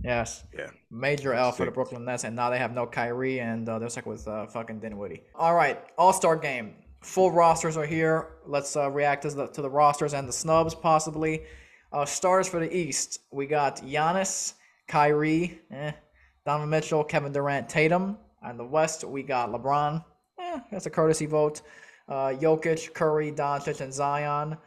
Yes. 0.04 0.44
Yeah. 0.58 0.72
Major 0.90 1.34
L 1.34 1.52
for 1.52 1.66
the 1.66 1.72
Brooklyn 1.72 2.04
Nets, 2.06 2.24
and 2.24 2.36
now 2.36 2.50
they 2.50 2.58
have 2.58 2.74
no 2.74 2.86
Kyrie, 2.88 3.40
and 3.40 3.68
uh, 3.70 3.80
they're 3.80 3.90
stuck 3.90 4.06
with 4.06 4.28
uh, 4.28 4.48
fucking 4.48 4.80
Dinwiddie. 4.80 5.24
All 5.36 5.56
right, 5.56 5.80
All 5.98 6.12
Star 6.12 6.36
game. 6.36 6.74
Full 7.02 7.32
rosters 7.32 7.78
are 7.78 7.86
here. 7.86 8.34
Let's 8.46 8.76
uh, 8.76 8.90
react 8.92 9.24
to 9.24 9.30
the, 9.30 9.48
to 9.48 9.62
the 9.62 9.70
rosters 9.70 10.14
and 10.14 10.28
the 10.28 10.34
snubs, 10.34 10.76
possibly. 10.76 11.44
Uh, 11.92 12.06
stars 12.06 12.48
for 12.48 12.60
the 12.60 12.76
East. 12.76 13.22
We 13.32 13.48
got 13.48 13.78
Giannis, 13.78 14.54
Kyrie, 14.92 15.60
eh, 15.72 15.94
Donovan 16.46 16.70
Mitchell, 16.70 17.04
Kevin 17.04 17.32
Durant, 17.32 17.70
Tatum. 17.70 18.18
And 18.44 18.60
the 18.60 18.66
West, 18.66 19.04
we 19.06 19.24
got 19.24 19.50
LeBron. 19.52 20.04
Eh, 20.40 20.60
that's 20.72 20.86
a 20.86 20.90
courtesy 20.90 21.28
vote. 21.28 21.62
Uh, 22.10 22.34
Jokic, 22.40 22.94
Curry, 22.94 23.32
Doncic, 23.32 23.80
and 23.80 23.94
Zion. 23.94 24.58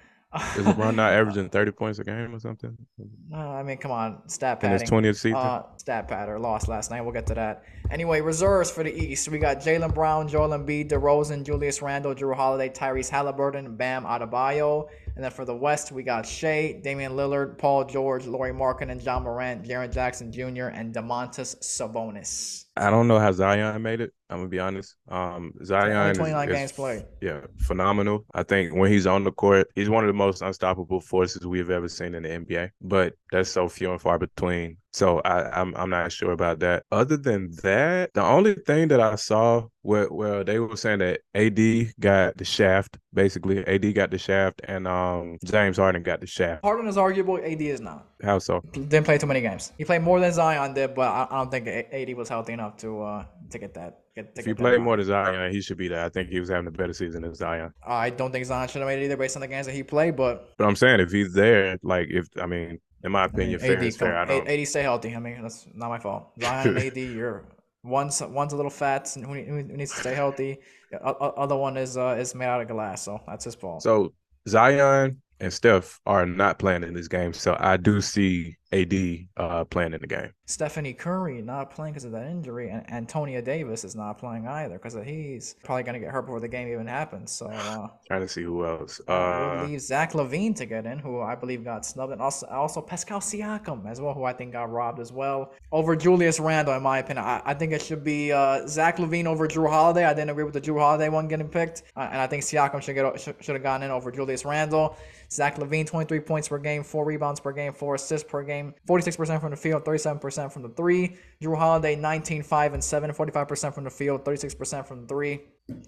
Is 0.57 0.64
LeBron 0.64 0.97
not 0.97 1.12
averaging 1.12 1.49
thirty 1.49 1.70
points 1.70 2.01
a 2.01 2.05
game 2.05 2.35
or 2.35 2.41
something 2.41 2.77
Uh, 3.33 3.37
I 3.37 3.62
mean, 3.62 3.77
come 3.77 3.93
on, 3.93 4.29
stat 4.29 4.62
in 4.64 4.70
his 4.70 4.81
padding. 4.81 4.89
twentieth 4.89 5.16
season? 5.16 5.37
Uh, 5.39 5.62
stat 5.77 6.09
patter 6.09 6.39
lost 6.41 6.66
last 6.68 6.91
night. 6.91 7.03
We'll 7.03 7.12
get 7.12 7.27
to 7.29 7.35
that. 7.35 7.62
Anyway, 7.91 8.20
reserves 8.20 8.70
for 8.70 8.83
the 8.83 8.93
East. 8.93 9.29
We 9.29 9.39
got 9.39 9.59
Jaylen 9.61 9.95
Brown, 9.95 10.27
Joel 10.27 10.49
Embiid, 10.51 10.89
DeRozan, 10.91 11.45
Julius 11.45 11.83
Randle, 11.83 12.14
Jrue 12.14 12.35
Holiday, 12.35 12.68
Tyrese 12.68 13.11
Halliburton, 13.11 13.77
Bam 13.77 14.05
Adebayo. 14.05 14.89
And 15.15 15.23
then 15.23 15.31
for 15.31 15.45
the 15.45 15.55
West, 15.55 15.93
we 15.93 16.03
got 16.03 16.27
Shea, 16.27 16.81
Damian 16.83 17.12
Lillard, 17.12 17.57
Paul 17.57 17.85
George, 17.85 18.27
Laurie 18.27 18.53
Markin, 18.53 18.91
and 18.91 19.01
Ja 19.01 19.21
Morant, 19.21 19.62
Jaren 19.65 19.93
Jackson 19.93 20.33
Jr., 20.33 20.67
and 20.67 20.93
Domantas 20.93 21.57
Sabonis. 21.61 22.64
I 22.77 22.91
don't 22.91 23.07
know 23.07 23.18
how 23.18 23.31
Zion 23.33 23.81
made 23.83 24.01
it. 24.01 24.12
I'm 24.31 24.39
gonna 24.39 24.49
be 24.49 24.59
honest. 24.59 24.97
Um, 25.09 25.53
Zion 25.64 26.14
29 26.14 26.49
is, 26.49 26.55
games 26.55 26.72
played. 26.72 27.05
Yeah, 27.20 27.43
phenomenal. 27.59 28.25
I 28.35 28.43
think 28.43 28.75
when 28.75 28.91
he's 28.91 29.07
on 29.07 29.22
the 29.22 29.31
court, 29.31 29.68
he's 29.77 29.89
one 29.89 30.03
of 30.03 30.09
the 30.09 30.14
most 30.14 30.43
unstoppable 30.43 31.01
forces 31.01 31.47
we've 31.47 31.70
ever 31.70 31.89
seen 31.89 32.14
in 32.14 32.25
the 32.25 32.31
NBA. 32.31 32.70
But 32.81 33.14
that's 33.31 33.51
so 33.51 33.68
few 33.68 33.93
and 33.93 34.01
far 34.01 34.18
between. 34.18 34.79
So 34.93 35.20
I, 35.20 35.61
I'm 35.61 35.75
I'm 35.77 35.91
not 35.91 36.11
sure 36.11 36.33
about 36.33 36.61
that. 36.61 36.85
Other 36.91 37.16
than 37.16 37.51
that, 37.62 38.11
the 38.14 38.22
only 38.22 38.55
thing 38.55 38.89
that 38.89 39.01
I 39.01 39.14
saw 39.16 39.66
where 39.83 40.09
well 40.11 40.43
they 40.43 40.59
were 40.59 40.77
saying 40.77 40.99
that 41.01 41.20
AD 41.35 41.93
got 42.01 42.37
the 42.37 42.45
shaft. 42.45 42.99
Basically, 43.12 43.64
AD 43.66 43.95
got 43.95 44.11
the 44.11 44.18
shaft, 44.18 44.62
and 44.64 44.89
um 44.89 45.39
James 45.45 45.77
Harden 45.77 46.03
got 46.03 46.20
the 46.20 46.27
shaft. 46.27 46.64
Harden 46.64 46.89
is 46.89 46.97
arguable. 46.97 47.39
AD 47.39 47.61
is 47.62 47.81
not. 47.81 48.09
How 48.25 48.39
so? 48.39 48.61
Didn't 48.72 49.05
play 49.05 49.18
too 49.18 49.27
many 49.27 49.41
games. 49.41 49.72
He 49.79 49.85
played 49.85 50.03
more 50.03 50.18
than 50.20 50.33
Zion 50.33 50.75
did, 50.75 50.95
but 50.95 51.09
I, 51.09 51.27
I 51.31 51.37
don't 51.39 51.51
think 51.51 51.66
AD 51.68 52.16
was 52.16 52.29
healthy 52.29 52.53
enough 52.53 52.77
to 52.79 53.03
uh 53.03 53.25
to 53.51 53.59
get 53.59 53.75
that. 53.75 54.01
Get, 54.16 54.35
to 54.35 54.41
If 54.41 54.47
that 54.47 54.57
played 54.57 54.81
more 54.81 54.97
than 54.97 55.07
Zion, 55.07 55.53
he 55.53 55.61
should 55.61 55.77
be 55.77 55.89
there. 55.89 56.05
I 56.05 56.09
think 56.09 56.29
he 56.29 56.41
was 56.41 56.49
having 56.49 56.66
a 56.66 56.70
better 56.70 56.93
season 56.93 57.22
than 57.22 57.35
Zion. 57.35 57.72
I 57.87 58.11
don't 58.11 58.33
think 58.33 58.45
Zion 58.45 58.68
should 58.68 58.81
have 58.81 58.89
made 58.89 59.01
it 59.01 59.05
either 59.07 59.16
based 59.16 59.37
on 59.37 59.41
the 59.41 59.49
games 59.49 59.66
that 59.66 59.75
he 59.75 59.83
played, 59.83 60.16
but 60.16 60.55
But 60.57 60.66
I'm 60.66 60.77
saying 60.77 61.01
if 61.01 61.11
he's 61.11 61.33
there, 61.33 61.79
like 61.83 62.09
if 62.11 62.27
I 62.41 62.47
mean, 62.47 62.79
in 63.03 63.12
my 63.12 63.25
I 63.25 63.27
mean, 63.27 63.55
opinion, 63.55 63.61
fair 63.61 63.79
AD, 63.83 63.95
fair. 63.95 64.16
I 64.16 64.25
come, 64.27 64.37
don't. 64.39 64.49
A- 64.49 64.61
AD 64.61 64.68
stay 64.68 64.83
healthy. 64.83 65.14
I 65.14 65.18
mean, 65.18 65.43
that's 65.43 65.66
not 65.75 65.89
my 65.89 65.99
fault. 65.99 66.31
Zion 66.41 66.68
and 66.77 66.79
AD, 66.79 66.97
you're 66.97 67.45
one's 67.83 68.22
one's 68.22 68.53
a 68.53 68.57
little 68.57 68.70
fat 68.70 69.14
and 69.16 69.27
who, 69.27 69.62
needs 69.62 69.93
to 69.93 70.01
stay 70.01 70.14
healthy. 70.14 70.59
O- 71.05 71.35
other 71.37 71.57
one 71.57 71.77
is 71.77 71.97
uh 71.97 72.16
is 72.18 72.35
made 72.35 72.47
out 72.47 72.61
of 72.61 72.68
glass, 72.68 73.03
so 73.03 73.20
that's 73.27 73.45
his 73.45 73.55
fault. 73.55 73.83
So 73.83 74.12
Zion 74.49 75.20
and 75.41 75.53
Steph 75.53 76.01
are 76.07 76.26
not 76.26 76.59
playing 76.59 76.85
in 76.85 76.95
this 76.95 77.09
game. 77.09 77.32
So 77.32 77.57
I 77.59 77.76
do 77.76 78.01
see 78.01 78.57
AD 78.75 79.27
uh, 79.37 79.64
playing 79.64 79.93
in 79.93 80.01
the 80.01 80.07
game. 80.07 80.31
Stephanie 80.47 80.93
Curry 80.93 81.41
not 81.41 81.70
playing 81.70 81.95
because 81.95 82.05
of 82.05 82.12
that 82.12 82.27
injury, 82.27 82.70
and 82.70 82.91
Antonia 82.93 83.41
Davis 83.41 83.85
is 83.85 83.95
not 83.95 84.18
playing 84.18 84.47
either 84.47 84.75
because 84.75 84.95
he's 85.07 85.55
probably 85.62 85.85
gonna 85.85 86.01
get 86.01 86.11
hurt 86.11 86.22
before 86.22 86.41
the 86.41 86.49
game 86.49 86.68
even 86.68 86.87
happens. 86.87 87.31
So. 87.31 87.47
uh 87.47 87.89
Trying 88.07 88.20
to 88.22 88.29
see 88.29 88.43
who 88.43 88.66
else. 88.66 89.01
Uh, 89.09 89.64
leave 89.66 89.81
Zach 89.81 90.12
LaVine 90.12 90.55
to 90.57 90.66
get 90.66 90.87
in, 90.87 90.99
who 90.99 91.20
I 91.20 91.35
believe 91.35 91.64
got 91.64 91.87
snubbed, 91.87 92.12
and 92.12 92.20
also 92.20 92.47
also 92.49 92.81
Pascal 92.81 93.20
Siakam 93.20 93.87
as 93.89 94.01
well, 94.01 94.12
who 94.12 94.25
I 94.25 94.33
think 94.33 94.53
got 94.53 94.70
robbed 94.70 95.01
as 95.01 95.12
well. 95.12 95.55
Over 95.72 95.95
Julius 95.97 96.41
Randle, 96.41 96.75
in 96.75 96.83
my 96.83 96.99
opinion, 96.99 97.25
I, 97.25 97.43
I 97.45 97.55
think 97.55 97.72
it 97.72 97.81
should 97.81 98.03
be 98.03 98.33
uh, 98.33 98.66
Zach 98.66 98.99
LaVine 98.99 99.27
over 99.27 99.47
Jrue 99.47 99.70
Holiday. 99.70 100.05
I 100.05 100.12
didn't 100.14 100.31
agree 100.31 100.45
with 100.45 100.55
the 100.55 100.61
Jrue 100.61 100.81
Holiday 100.81 101.09
one 101.09 101.29
getting 101.29 101.49
picked, 101.49 101.85
uh, 101.97 102.09
and 102.11 102.20
I 102.20 102.27
think 102.27 102.43
Siakam 102.43 102.83
should 102.83 102.95
get 102.95 103.20
should, 103.20 103.37
should 103.41 103.55
have 103.55 103.62
gotten 103.62 103.85
in 103.85 103.91
over 103.91 104.11
Julius 104.11 104.45
Randle. 104.45 104.97
Zach 105.31 105.57
LaVine, 105.57 105.87
23 105.87 106.20
points 106.20 106.49
per 106.49 106.59
game, 106.59 106.85
four 106.85 107.05
rebounds 107.05 107.41
per 107.41 107.53
game, 107.53 107.72
four 107.72 107.97
assists 107.97 108.29
per 108.29 108.43
game, 108.43 108.64
46% 108.89 109.41
from 109.41 109.51
the 109.51 109.57
field, 109.57 109.85
37% 109.85 110.53
from 110.53 110.62
the 110.62 110.69
three. 110.71 111.17
Jrue 111.43 111.57
Holiday, 111.57 111.97
19, 111.97 112.43
5, 112.43 112.75
and 112.75 112.83
7, 112.83 113.11
45% 113.12 113.75
from 113.75 113.85
the 113.85 113.91
field, 113.91 114.25
36% 114.25 114.87
from 114.87 115.03
the 115.03 115.07
three. 115.07 115.41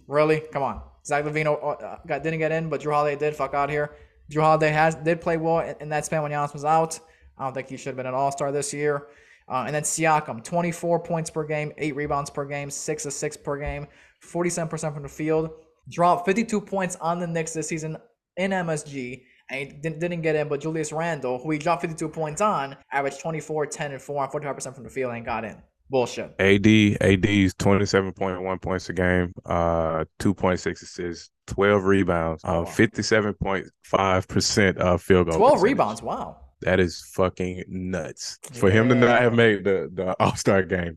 Really? 0.07 0.43
Come 0.53 0.63
on. 0.63 0.83
Zach 1.05 1.25
LaVine 1.25 1.47
uh, 1.47 1.97
got, 2.07 2.23
didn't 2.23 2.39
get 2.39 2.53
in, 2.53 2.69
but 2.69 2.81
Jrue 2.81 2.93
Holiday 2.93 3.17
did. 3.17 3.37
Fuck 3.37 3.55
out 3.55 3.71
here. 3.71 3.95
Jrue 4.31 4.43
Holiday 4.43 4.71
has 4.71 4.95
did 4.95 5.21
play 5.21 5.37
well 5.37 5.61
in, 5.61 5.77
in 5.81 5.89
that 5.91 6.05
span 6.05 6.23
when 6.23 6.33
Giannis 6.33 6.53
was 6.53 6.65
out. 6.65 6.99
I 7.39 7.45
don't 7.45 7.53
think 7.53 7.69
he 7.69 7.77
should 7.77 7.89
have 7.89 7.97
been 7.97 8.07
an 8.07 8.15
All 8.15 8.33
Star 8.33 8.51
this 8.51 8.73
year. 8.73 9.09
Uh, 9.49 9.65
and 9.67 9.75
then 9.75 9.83
Siakam, 9.83 10.43
24 10.43 11.01
points 11.01 11.31
per 11.31 11.45
game, 11.45 11.73
eight 11.79 11.95
rebounds 11.95 12.31
per 12.31 12.45
game, 12.45 12.69
six 12.69 13.07
assists 13.07 13.41
per 13.41 13.57
game, 13.59 13.87
47% 14.25 14.93
from 14.93 15.03
the 15.03 15.09
field. 15.09 15.51
Dropped 15.89 16.27
52 16.27 16.61
points 16.61 16.97
on 16.97 17.21
the 17.21 17.27
Knicks 17.29 17.53
this 17.53 17.69
season 17.69 17.97
in 18.37 18.51
MSG, 18.51 19.23
and 19.51 19.61
he 19.61 19.67
didn't, 19.77 20.01
didn't 20.01 20.23
get 20.23 20.35
in. 20.37 20.49
But 20.49 20.61
Julius 20.61 20.93
Randle, 20.93 21.39
who 21.39 21.51
he 21.51 21.59
dropped 21.59 21.83
52 21.83 22.09
points 22.09 22.41
on, 22.41 22.77
averaged 22.93 23.21
24, 23.21 23.67
10, 23.67 23.93
and 23.93 24.03
4 24.03 24.23
on 24.23 24.31
45% 24.31 24.75
from 24.75 24.85
the 24.85 24.91
field 24.91 25.13
and 25.15 25.25
got 25.25 25.45
in. 25.45 25.57
Bullshit. 25.89 26.35
AD 26.41 26.67
AD's 27.01 27.55
27.1 27.55 28.61
points 28.63 28.89
a 28.89 28.93
game, 28.93 29.33
uh 29.45 30.05
2.6 30.19 30.83
assists, 30.83 31.31
12 31.47 31.85
rebounds, 31.85 32.43
uh 32.45 32.65
57.5% 32.65 34.81
uh 34.81 34.97
field 34.97 35.29
goal. 35.29 35.37
12 35.39 35.53
percentage. 35.53 35.63
rebounds. 35.63 36.03
Wow. 36.03 36.39
That 36.63 36.81
is 36.81 37.03
fucking 37.15 37.65
nuts. 37.69 38.39
For 38.55 38.71
him 38.71 38.89
to 38.89 38.95
not 38.95 39.21
have 39.21 39.35
made 39.35 39.63
the 39.65 39.91
the 39.93 40.17
All-Star 40.21 40.63
game 40.65 40.97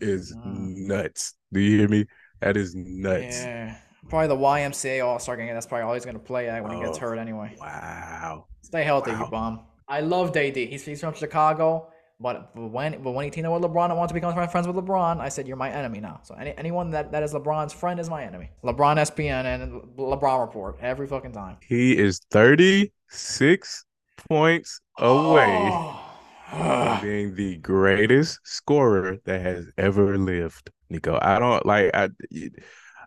is 0.00 0.32
Mm. 0.34 0.86
nuts. 0.86 1.34
Do 1.52 1.60
you 1.60 1.78
hear 1.80 1.88
me? 1.88 2.06
That 2.40 2.56
is 2.56 2.74
nuts. 2.74 3.42
Yeah. 3.42 3.76
Probably 4.08 4.28
the 4.28 4.36
YMCA 4.36 5.04
All 5.04 5.18
Star 5.18 5.36
game. 5.36 5.52
That's 5.54 5.66
probably 5.66 5.84
all 5.84 5.94
he's 5.94 6.04
going 6.04 6.16
to 6.18 6.22
play 6.22 6.48
at 6.48 6.62
when 6.62 6.72
he 6.76 6.82
gets 6.82 6.98
Oh. 6.98 7.00
hurt 7.02 7.18
anyway. 7.18 7.54
Wow. 7.60 8.46
Stay 8.62 8.82
healthy, 8.84 9.12
Wow. 9.12 9.24
you 9.24 9.30
bum. 9.30 9.60
I 9.88 10.00
love 10.00 10.36
AD. 10.36 10.56
He's, 10.56 10.84
he's 10.84 11.00
from 11.00 11.14
Chicago, 11.14 11.88
but 12.20 12.54
when 12.56 13.02
but 13.02 13.10
when 13.12 13.24
he 13.24 13.30
teamed 13.30 13.46
up 13.48 13.52
with 13.60 13.62
LeBron 13.70 13.86
and 13.90 13.96
wanted 13.96 14.08
to 14.08 14.14
become 14.14 14.32
friends 14.48 14.66
with 14.66 14.76
LeBron, 14.76 15.20
I 15.20 15.28
said 15.28 15.46
you're 15.48 15.56
my 15.56 15.70
enemy 15.70 16.00
now. 16.00 16.20
So 16.22 16.34
any, 16.36 16.54
anyone 16.56 16.90
that, 16.90 17.10
that 17.12 17.22
is 17.22 17.32
LeBron's 17.34 17.72
friend 17.72 17.98
is 17.98 18.08
my 18.08 18.24
enemy. 18.24 18.50
LeBron 18.64 18.96
SPN 18.98 19.44
and 19.46 19.82
LeBron 19.98 20.40
report 20.40 20.78
every 20.80 21.06
fucking 21.06 21.32
time. 21.32 21.56
He 21.66 21.96
is 21.98 22.20
36 22.30 23.84
points 24.28 24.80
away 24.98 25.46
oh. 25.72 26.06
from 26.50 26.60
Oh. 26.62 26.98
being 27.02 27.34
the 27.36 27.56
greatest 27.58 28.40
scorer 28.44 29.18
that 29.24 29.40
has 29.40 29.66
ever 29.78 30.18
lived. 30.18 30.70
Nikko, 30.88 31.18
I 31.22 31.38
don't 31.38 31.64
like 31.64 31.90
I 31.94 32.08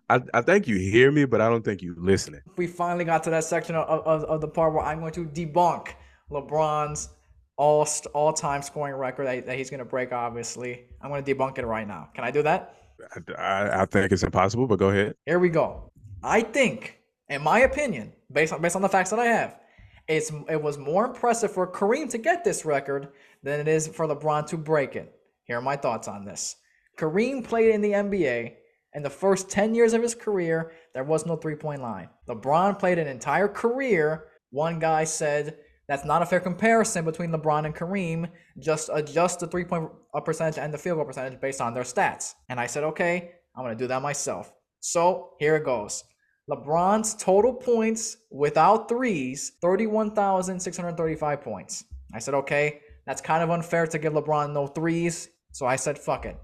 I, 0.10 0.22
I 0.34 0.42
think 0.42 0.68
you 0.68 0.78
hear 0.78 1.12
me, 1.12 1.26
but 1.26 1.42
I 1.42 1.50
don't 1.50 1.64
think 1.64 1.82
you're 1.82 1.96
listening. 1.98 2.42
we 2.58 2.68
finally 2.68 3.06
got 3.06 3.24
to 3.24 3.30
that 3.32 3.44
section 3.44 3.76
of, 3.76 3.88
of, 4.06 4.24
of 4.26 4.42
the 4.42 4.48
part 4.48 4.74
where 4.74 4.84
I'm 4.84 5.00
going 5.00 5.14
to 5.14 5.26
debunk 5.26 5.90
LeBron's 6.32 7.10
all 7.56 7.88
all 8.14 8.34
time 8.34 8.62
scoring 8.62 8.96
record 8.96 9.28
that, 9.28 9.46
that 9.46 9.58
he's 9.58 9.70
going 9.70 9.80
to 9.80 9.86
break. 9.86 10.12
Obviously, 10.12 10.86
I'm 11.02 11.10
going 11.10 11.24
to 11.24 11.36
debunk 11.36 11.58
it 11.58 11.66
right 11.66 11.88
now. 11.88 12.10
Can 12.14 12.24
I 12.24 12.32
do 12.32 12.42
that? 12.44 12.76
I, 13.16 13.34
I, 13.34 13.82
I 13.82 13.86
think 13.86 14.12
it's 14.12 14.24
impossible, 14.24 14.68
but 14.68 14.80
go 14.80 14.90
ahead. 14.90 15.16
Here 15.26 15.40
we 15.40 15.50
go. 15.50 15.92
I 16.24 16.42
think, 16.42 17.00
in 17.30 17.42
my 17.42 17.62
opinion, 17.62 18.14
based 18.32 18.54
on 18.54 18.62
based 18.62 18.76
on 18.76 18.82
the 18.82 18.90
facts 18.90 19.12
that 19.12 19.20
I 19.20 19.26
have, 19.26 19.60
it's 20.08 20.32
it 20.50 20.62
was 20.62 20.78
more 20.78 21.06
impressive 21.06 21.52
for 21.52 21.72
Kareem 21.72 22.10
to 22.10 22.18
get 22.18 22.44
this 22.44 22.66
record 22.66 23.10
than 23.44 23.60
it 23.60 23.68
is 23.68 23.88
for 23.88 24.08
LeBron 24.08 24.48
to 24.48 24.58
break 24.58 24.96
it. 24.96 25.14
Here 25.46 25.58
are 25.58 25.62
my 25.62 25.76
thoughts 25.76 26.08
on 26.08 26.26
this. 26.26 26.56
Kareem 26.98 27.44
played 27.44 27.74
in 27.74 27.82
the 27.82 27.92
NBA. 27.92 28.54
In 28.96 29.04
the 29.04 29.10
first 29.10 29.50
10 29.50 29.74
years 29.74 29.94
of 29.94 30.02
his 30.02 30.14
career, 30.14 30.72
there 30.94 31.04
was 31.04 31.26
no 31.26 31.36
three 31.36 31.56
point 31.56 31.82
line. 31.82 32.10
LeBron 32.30 32.78
played 32.78 33.00
an 33.00 33.08
entire 33.08 33.48
career. 33.48 34.28
One 34.52 34.80
guy 34.80 35.04
said 35.04 35.58
that's 35.88 36.06
not 36.06 36.22
a 36.22 36.26
fair 36.26 36.40
comparison 36.40 37.04
between 37.04 37.32
LeBron 37.32 37.66
and 37.66 37.76
Kareem. 37.76 38.30
Just 38.60 38.90
adjust 38.94 39.40
the 39.40 39.48
three 39.48 39.66
point 39.66 39.90
uh, 40.14 40.20
percentage 40.22 40.58
and 40.58 40.74
the 40.74 40.78
field 40.78 40.98
goal 40.98 41.06
percentage 41.06 41.40
based 41.42 41.60
on 41.60 41.74
their 41.74 41.84
stats. 41.84 42.36
And 42.50 42.60
I 42.60 42.68
said, 42.68 42.84
okay, 42.84 43.32
I'm 43.56 43.64
going 43.64 43.78
to 43.78 43.84
do 43.84 43.88
that 43.88 44.02
myself. 44.02 44.54
So 44.80 45.32
here 45.40 45.56
it 45.56 45.66
goes. 45.66 46.04
LeBron's 46.50 47.16
total 47.16 47.54
points 47.54 48.18
without 48.30 48.90
threes, 48.90 49.54
31,635 49.62 51.42
points. 51.42 51.86
I 52.14 52.20
said, 52.20 52.34
okay, 52.34 52.82
that's 53.06 53.22
kind 53.22 53.44
of 53.44 53.50
unfair 53.50 53.88
to 53.88 53.98
give 53.98 54.14
LeBron 54.14 54.54
no 54.54 54.68
threes. 54.68 55.30
So 55.52 55.66
I 55.66 55.78
said, 55.78 55.98
fuck 55.98 56.26
it. 56.26 56.38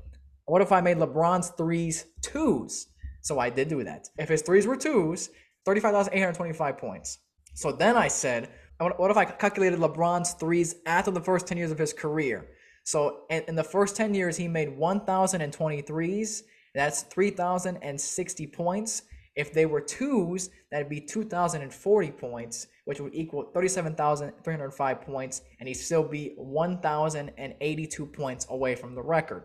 What 0.50 0.64
if 0.64 0.72
I 0.72 0.82
made 0.82 0.98
LeBron's 0.98 1.50
threes 1.50 2.08
twos? 2.24 2.88
So 3.22 3.38
I 3.38 3.52
did 3.52 3.68
do 3.68 3.84
that. 3.84 4.10
If 4.18 4.30
his 4.30 4.42
threes 4.42 4.66
were 4.66 4.76
twos, 4.76 5.30
35,825 5.66 6.76
points. 6.76 7.20
So 7.54 7.72
then 7.72 7.96
I 7.96 8.08
said, 8.08 8.50
what 8.80 9.12
if 9.12 9.18
I 9.18 9.26
calculated 9.26 9.78
LeBron's 9.78 10.34
threes 10.34 10.78
after 10.88 11.12
the 11.12 11.22
first 11.22 11.46
10 11.46 11.60
years 11.60 11.70
of 11.70 11.78
his 11.78 11.94
career? 11.94 12.48
So 12.84 13.26
in, 13.30 13.44
in 13.48 13.56
the 13.56 13.64
first 13.64 13.96
10 13.96 14.16
years, 14.16 14.38
he 14.38 14.48
made 14.48 14.70
1,023s. 14.70 16.42
That's 16.74 17.04
3,060 17.04 18.48
points. 18.48 19.04
If 19.36 19.54
they 19.54 19.68
were 19.68 19.82
twos, 19.82 20.50
that'd 20.72 20.90
be 20.90 21.00
2,040 21.00 22.12
points, 22.14 22.68
which 22.86 23.00
would 23.00 23.14
equal 23.14 23.52
37,305 23.54 25.02
points, 25.02 25.44
and 25.60 25.68
he'd 25.68 25.76
still 25.76 26.04
be 26.04 26.34
1,082 26.38 28.06
points 28.08 28.48
away 28.50 28.74
from 28.74 28.96
the 28.96 29.04
record. 29.04 29.44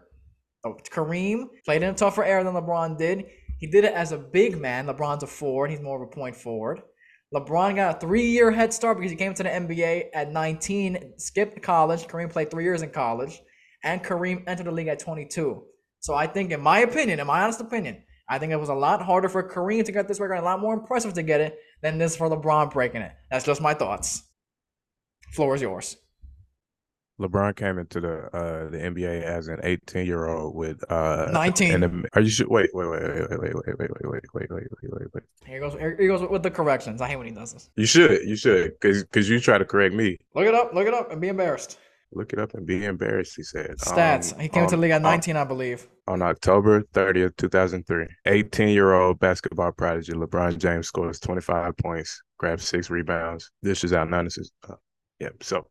So 0.64 0.78
Kareem 0.90 1.48
played 1.66 1.82
in 1.82 1.90
a 1.90 1.94
tougher 1.94 2.24
era 2.24 2.42
than 2.42 2.54
LeBron 2.54 2.96
did. 2.96 3.26
He 3.58 3.66
did 3.66 3.84
it 3.84 3.92
as 3.92 4.12
a 4.12 4.18
big 4.18 4.58
man. 4.58 4.86
LeBron's 4.86 5.22
a 5.22 5.26
forward. 5.26 5.70
He's 5.70 5.80
more 5.80 6.02
of 6.02 6.08
a 6.08 6.10
point 6.10 6.34
forward. 6.34 6.80
LeBron 7.34 7.76
got 7.76 7.96
a 7.96 8.00
three-year 8.00 8.50
head 8.50 8.72
start 8.72 8.96
because 8.96 9.10
he 9.10 9.16
came 9.16 9.34
to 9.34 9.42
the 9.42 9.48
NBA 9.50 10.06
at 10.14 10.32
19, 10.32 11.18
skipped 11.18 11.62
college. 11.62 12.06
Kareem 12.06 12.30
played 12.30 12.50
three 12.50 12.64
years 12.64 12.80
in 12.80 12.88
college, 12.90 13.42
and 13.82 14.02
Kareem 14.02 14.44
entered 14.46 14.66
the 14.66 14.70
league 14.70 14.88
at 14.88 15.00
22. 15.00 15.64
So 16.00 16.14
I 16.14 16.26
think, 16.26 16.50
in 16.50 16.62
my 16.62 16.78
opinion, 16.78 17.20
in 17.20 17.26
my 17.26 17.42
honest 17.42 17.60
opinion, 17.60 18.02
I 18.26 18.38
think 18.38 18.52
it 18.52 18.60
was 18.60 18.70
a 18.70 18.74
lot 18.74 19.02
harder 19.02 19.28
for 19.28 19.46
Kareem 19.46 19.84
to 19.84 19.92
get 19.92 20.08
this 20.08 20.18
record, 20.18 20.36
a 20.36 20.42
lot 20.42 20.60
more 20.60 20.72
impressive 20.72 21.12
to 21.14 21.22
get 21.22 21.42
it 21.42 21.58
than 21.82 21.98
this 21.98 22.16
for 22.16 22.30
LeBron 22.30 22.72
breaking 22.72 23.02
it. 23.02 23.12
That's 23.30 23.44
just 23.44 23.60
my 23.60 23.74
thoughts. 23.74 24.22
Floor 25.34 25.56
is 25.56 25.62
yours. 25.62 25.96
LeBron 27.20 27.54
came 27.54 27.78
into 27.78 28.00
the 28.00 28.24
uh 28.36 28.70
the 28.70 28.78
NBA 28.78 29.22
as 29.22 29.48
an 29.48 29.60
18 29.62 30.06
year 30.06 30.26
old 30.26 30.54
with 30.54 30.82
uh 30.90 31.30
19. 31.32 31.82
And 31.82 32.08
are 32.12 32.20
you 32.20 32.28
sure? 32.28 32.48
Wait, 32.48 32.70
wait, 32.74 32.88
wait, 32.88 33.02
wait, 33.02 33.30
wait, 33.30 33.40
wait, 33.40 33.54
wait, 33.54 33.78
wait, 33.78 33.78
wait, 33.78 34.04
wait, 34.04 34.30
wait, 34.32 34.50
wait, 34.50 34.68
wait, 34.82 35.14
wait. 35.14 35.22
Here 35.46 35.60
goes. 35.60 35.74
Here 35.74 36.08
goes 36.08 36.28
with 36.28 36.42
the 36.42 36.50
corrections. 36.50 37.00
I 37.00 37.08
hate 37.08 37.16
when 37.16 37.26
he 37.26 37.32
does 37.32 37.52
this. 37.52 37.70
You 37.76 37.86
should, 37.86 38.22
you 38.22 38.36
should, 38.36 38.72
because 38.80 39.04
because 39.04 39.28
you 39.28 39.38
try 39.38 39.58
to 39.58 39.64
correct 39.64 39.94
me. 39.94 40.18
Look 40.34 40.46
it 40.46 40.54
up. 40.54 40.74
Look 40.74 40.88
it 40.88 40.94
up 40.94 41.12
and 41.12 41.20
be 41.20 41.28
embarrassed. 41.28 41.78
Look 42.14 42.32
it 42.32 42.38
up 42.38 42.54
and 42.54 42.66
be 42.66 42.84
embarrassed. 42.84 43.34
He 43.36 43.42
said 43.42 43.76
stats. 43.78 44.32
Um, 44.32 44.40
he 44.40 44.48
came 44.48 44.64
on, 44.64 44.68
to 44.70 44.76
the 44.76 44.82
league 44.82 44.92
at 44.92 45.02
19, 45.02 45.36
on, 45.36 45.42
I 45.42 45.44
believe. 45.44 45.88
On 46.06 46.22
October 46.22 46.82
30th, 46.94 47.36
2003, 47.36 48.06
18 48.26 48.68
year 48.68 48.92
old 48.94 49.18
basketball 49.18 49.72
prodigy 49.72 50.12
LeBron 50.12 50.58
James 50.58 50.86
scores 50.86 51.18
25 51.18 51.76
points, 51.76 52.22
grabs 52.38 52.64
six 52.64 52.88
rebounds, 52.88 53.50
dishes 53.62 53.92
out 53.92 54.08
nine 54.08 54.26
assists. 54.26 54.52
Uh, 54.68 54.76
yeah, 55.18 55.30
so 55.40 55.66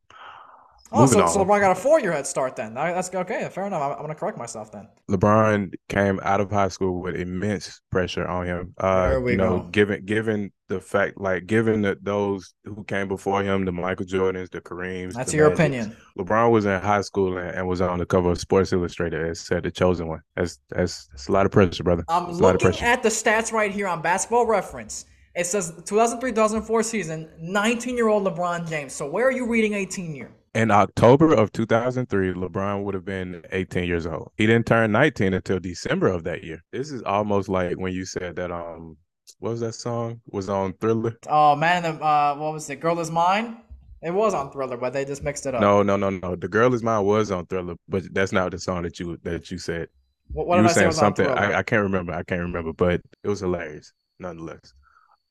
Oh, 0.91 1.07
so, 1.07 1.25
so, 1.25 1.43
LeBron 1.43 1.59
got 1.59 1.71
a 1.71 1.75
four-year 1.75 2.11
head 2.11 2.27
start 2.27 2.55
then. 2.55 2.75
That's 2.75 3.13
okay. 3.13 3.49
Fair 3.51 3.65
enough. 3.65 3.81
I'm, 3.81 3.91
I'm 3.93 3.97
going 3.97 4.09
to 4.09 4.15
correct 4.15 4.37
myself 4.37 4.71
then. 4.71 4.87
LeBron 5.09 5.73
came 5.89 6.19
out 6.21 6.39
of 6.39 6.51
high 6.51 6.67
school 6.67 7.01
with 7.01 7.15
immense 7.15 7.81
pressure 7.91 8.27
on 8.27 8.45
him. 8.45 8.73
Uh, 8.77 9.09
there 9.09 9.21
we 9.21 9.31
you 9.31 9.37
know, 9.37 9.59
go. 9.59 9.63
given 9.69 10.05
given 10.05 10.51
the 10.67 10.79
fact, 10.79 11.19
like 11.19 11.47
given 11.47 11.81
that 11.81 12.03
those 12.03 12.53
who 12.63 12.83
came 12.83 13.07
before 13.07 13.41
him, 13.41 13.65
the 13.65 13.71
Michael 13.71 14.05
Jordans, 14.05 14.51
the 14.51 14.61
Kareems. 14.61 15.13
That's 15.13 15.31
the 15.31 15.37
your 15.37 15.51
opinion. 15.51 15.95
LeBron 16.17 16.51
was 16.51 16.65
in 16.65 16.79
high 16.79 17.01
school 17.01 17.37
and, 17.37 17.49
and, 17.55 17.67
was 17.67 17.81
on 17.81 17.97
the 17.97 18.05
cover 18.05 18.29
of 18.29 18.39
Sports 18.39 18.71
Illustrated 18.71 19.25
as 19.25 19.39
said 19.39 19.63
the 19.63 19.71
chosen 19.71 20.07
one. 20.07 20.21
That's 20.35 20.59
that's, 20.69 21.07
that's 21.07 21.27
a 21.27 21.31
lot 21.31 21.47
of 21.47 21.51
pressure, 21.51 21.83
brother. 21.83 22.03
I'm 22.07 22.27
that's 22.27 22.39
looking 22.39 22.79
at 22.81 23.01
the 23.01 23.09
stats 23.09 23.51
right 23.51 23.71
here 23.71 23.87
on 23.87 24.01
Basketball 24.01 24.45
Reference. 24.45 25.05
It 25.35 25.47
says 25.47 25.71
2003-2004 25.71 26.85
season, 26.85 27.27
19-year-old 27.43 28.23
LeBron 28.23 28.69
James. 28.69 28.93
So 28.93 29.09
where 29.09 29.27
are 29.27 29.31
you 29.31 29.47
reading 29.47 29.73
18 29.73 30.13
year? 30.13 30.29
In 30.53 30.69
October 30.69 31.33
of 31.33 31.51
2003, 31.51 32.33
LeBron 32.33 32.83
would 32.83 32.93
have 32.93 33.05
been 33.05 33.43
18 33.51 33.85
years 33.85 34.05
old. 34.05 34.31
He 34.37 34.45
didn't 34.45 34.67
turn 34.67 34.91
19 34.91 35.33
until 35.33 35.59
December 35.59 36.07
of 36.07 36.23
that 36.25 36.43
year. 36.43 36.63
This 36.71 36.91
is 36.91 37.01
almost 37.03 37.49
like 37.49 37.77
when 37.77 37.91
you 37.93 38.05
said 38.05 38.35
that 38.35 38.51
um 38.51 38.97
what 39.39 39.51
was 39.51 39.61
that 39.61 39.73
song? 39.73 40.21
Was 40.31 40.49
on 40.49 40.73
Thriller? 40.73 41.17
Oh 41.27 41.55
man, 41.55 41.83
the, 41.83 41.89
uh 42.03 42.35
what 42.35 42.53
was 42.53 42.69
it? 42.69 42.79
Girl 42.79 42.99
is 42.99 43.09
Mine? 43.09 43.57
It 44.03 44.11
was 44.11 44.33
on 44.33 44.51
Thriller, 44.51 44.77
but 44.77 44.93
they 44.93 45.05
just 45.05 45.23
mixed 45.23 45.45
it 45.45 45.55
up. 45.55 45.61
No, 45.61 45.81
no, 45.81 45.95
no, 45.95 46.09
no. 46.09 46.35
The 46.35 46.47
Girl 46.47 46.73
is 46.73 46.83
Mine 46.83 47.03
was 47.03 47.31
on 47.31 47.47
Thriller, 47.47 47.75
but 47.87 48.03
that's 48.13 48.31
not 48.31 48.51
the 48.51 48.59
song 48.59 48.83
that 48.83 48.99
you 48.99 49.17
that 49.23 49.49
you 49.49 49.57
said. 49.57 49.87
What, 50.31 50.45
what 50.47 50.57
you 50.57 50.63
were 50.63 50.69
saying 50.69 50.91
something. 50.91 51.27
I, 51.27 51.59
I, 51.59 51.63
can't 51.63 51.83
remember. 51.83 52.13
I 52.13 52.23
can't 52.23 52.41
remember, 52.41 52.73
but 52.73 53.01
it 53.23 53.27
was 53.27 53.39
hilarious 53.39 53.91
nonetheless. 54.19 54.73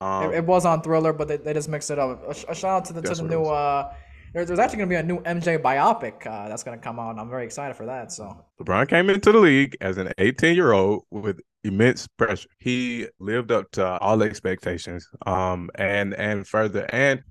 Um, 0.00 0.32
it, 0.32 0.38
it, 0.38 0.46
was 0.46 0.64
on 0.64 0.82
Thriller, 0.82 1.12
but 1.12 1.28
they, 1.28 1.36
they 1.36 1.52
just 1.54 1.68
mixed 1.68 1.90
it 1.90 1.98
up. 1.98 2.22
A, 2.26 2.50
a 2.50 2.54
shout 2.54 2.64
out 2.64 2.84
to 2.86 2.92
the 2.92 3.02
to 3.02 3.14
the 3.14 3.22
new 3.22 3.44
uh 3.44 3.92
there's, 4.32 4.48
there's 4.48 4.58
actually 4.58 4.78
going 4.78 4.88
to 4.88 4.94
be 4.94 4.98
a 4.98 5.02
new 5.02 5.20
MJ 5.20 5.58
biopic 5.58 6.26
uh, 6.26 6.48
that's 6.48 6.62
going 6.62 6.78
to 6.78 6.82
come 6.82 6.98
out. 6.98 7.18
I'm 7.18 7.28
very 7.28 7.44
excited 7.44 7.76
for 7.76 7.86
that. 7.86 8.12
So 8.12 8.44
LeBron 8.60 8.88
came 8.88 9.10
into 9.10 9.32
the 9.32 9.38
league 9.38 9.76
as 9.80 9.98
an 9.98 10.12
18 10.18 10.54
year 10.54 10.72
old 10.72 11.04
with 11.10 11.40
immense 11.64 12.06
pressure. 12.06 12.48
He 12.58 13.08
lived 13.20 13.52
up 13.52 13.70
to 13.72 13.98
all 13.98 14.22
expectations. 14.22 15.08
Um, 15.26 15.70
and 15.76 16.14
and 16.14 16.46
further, 16.46 16.86
and 16.92 17.22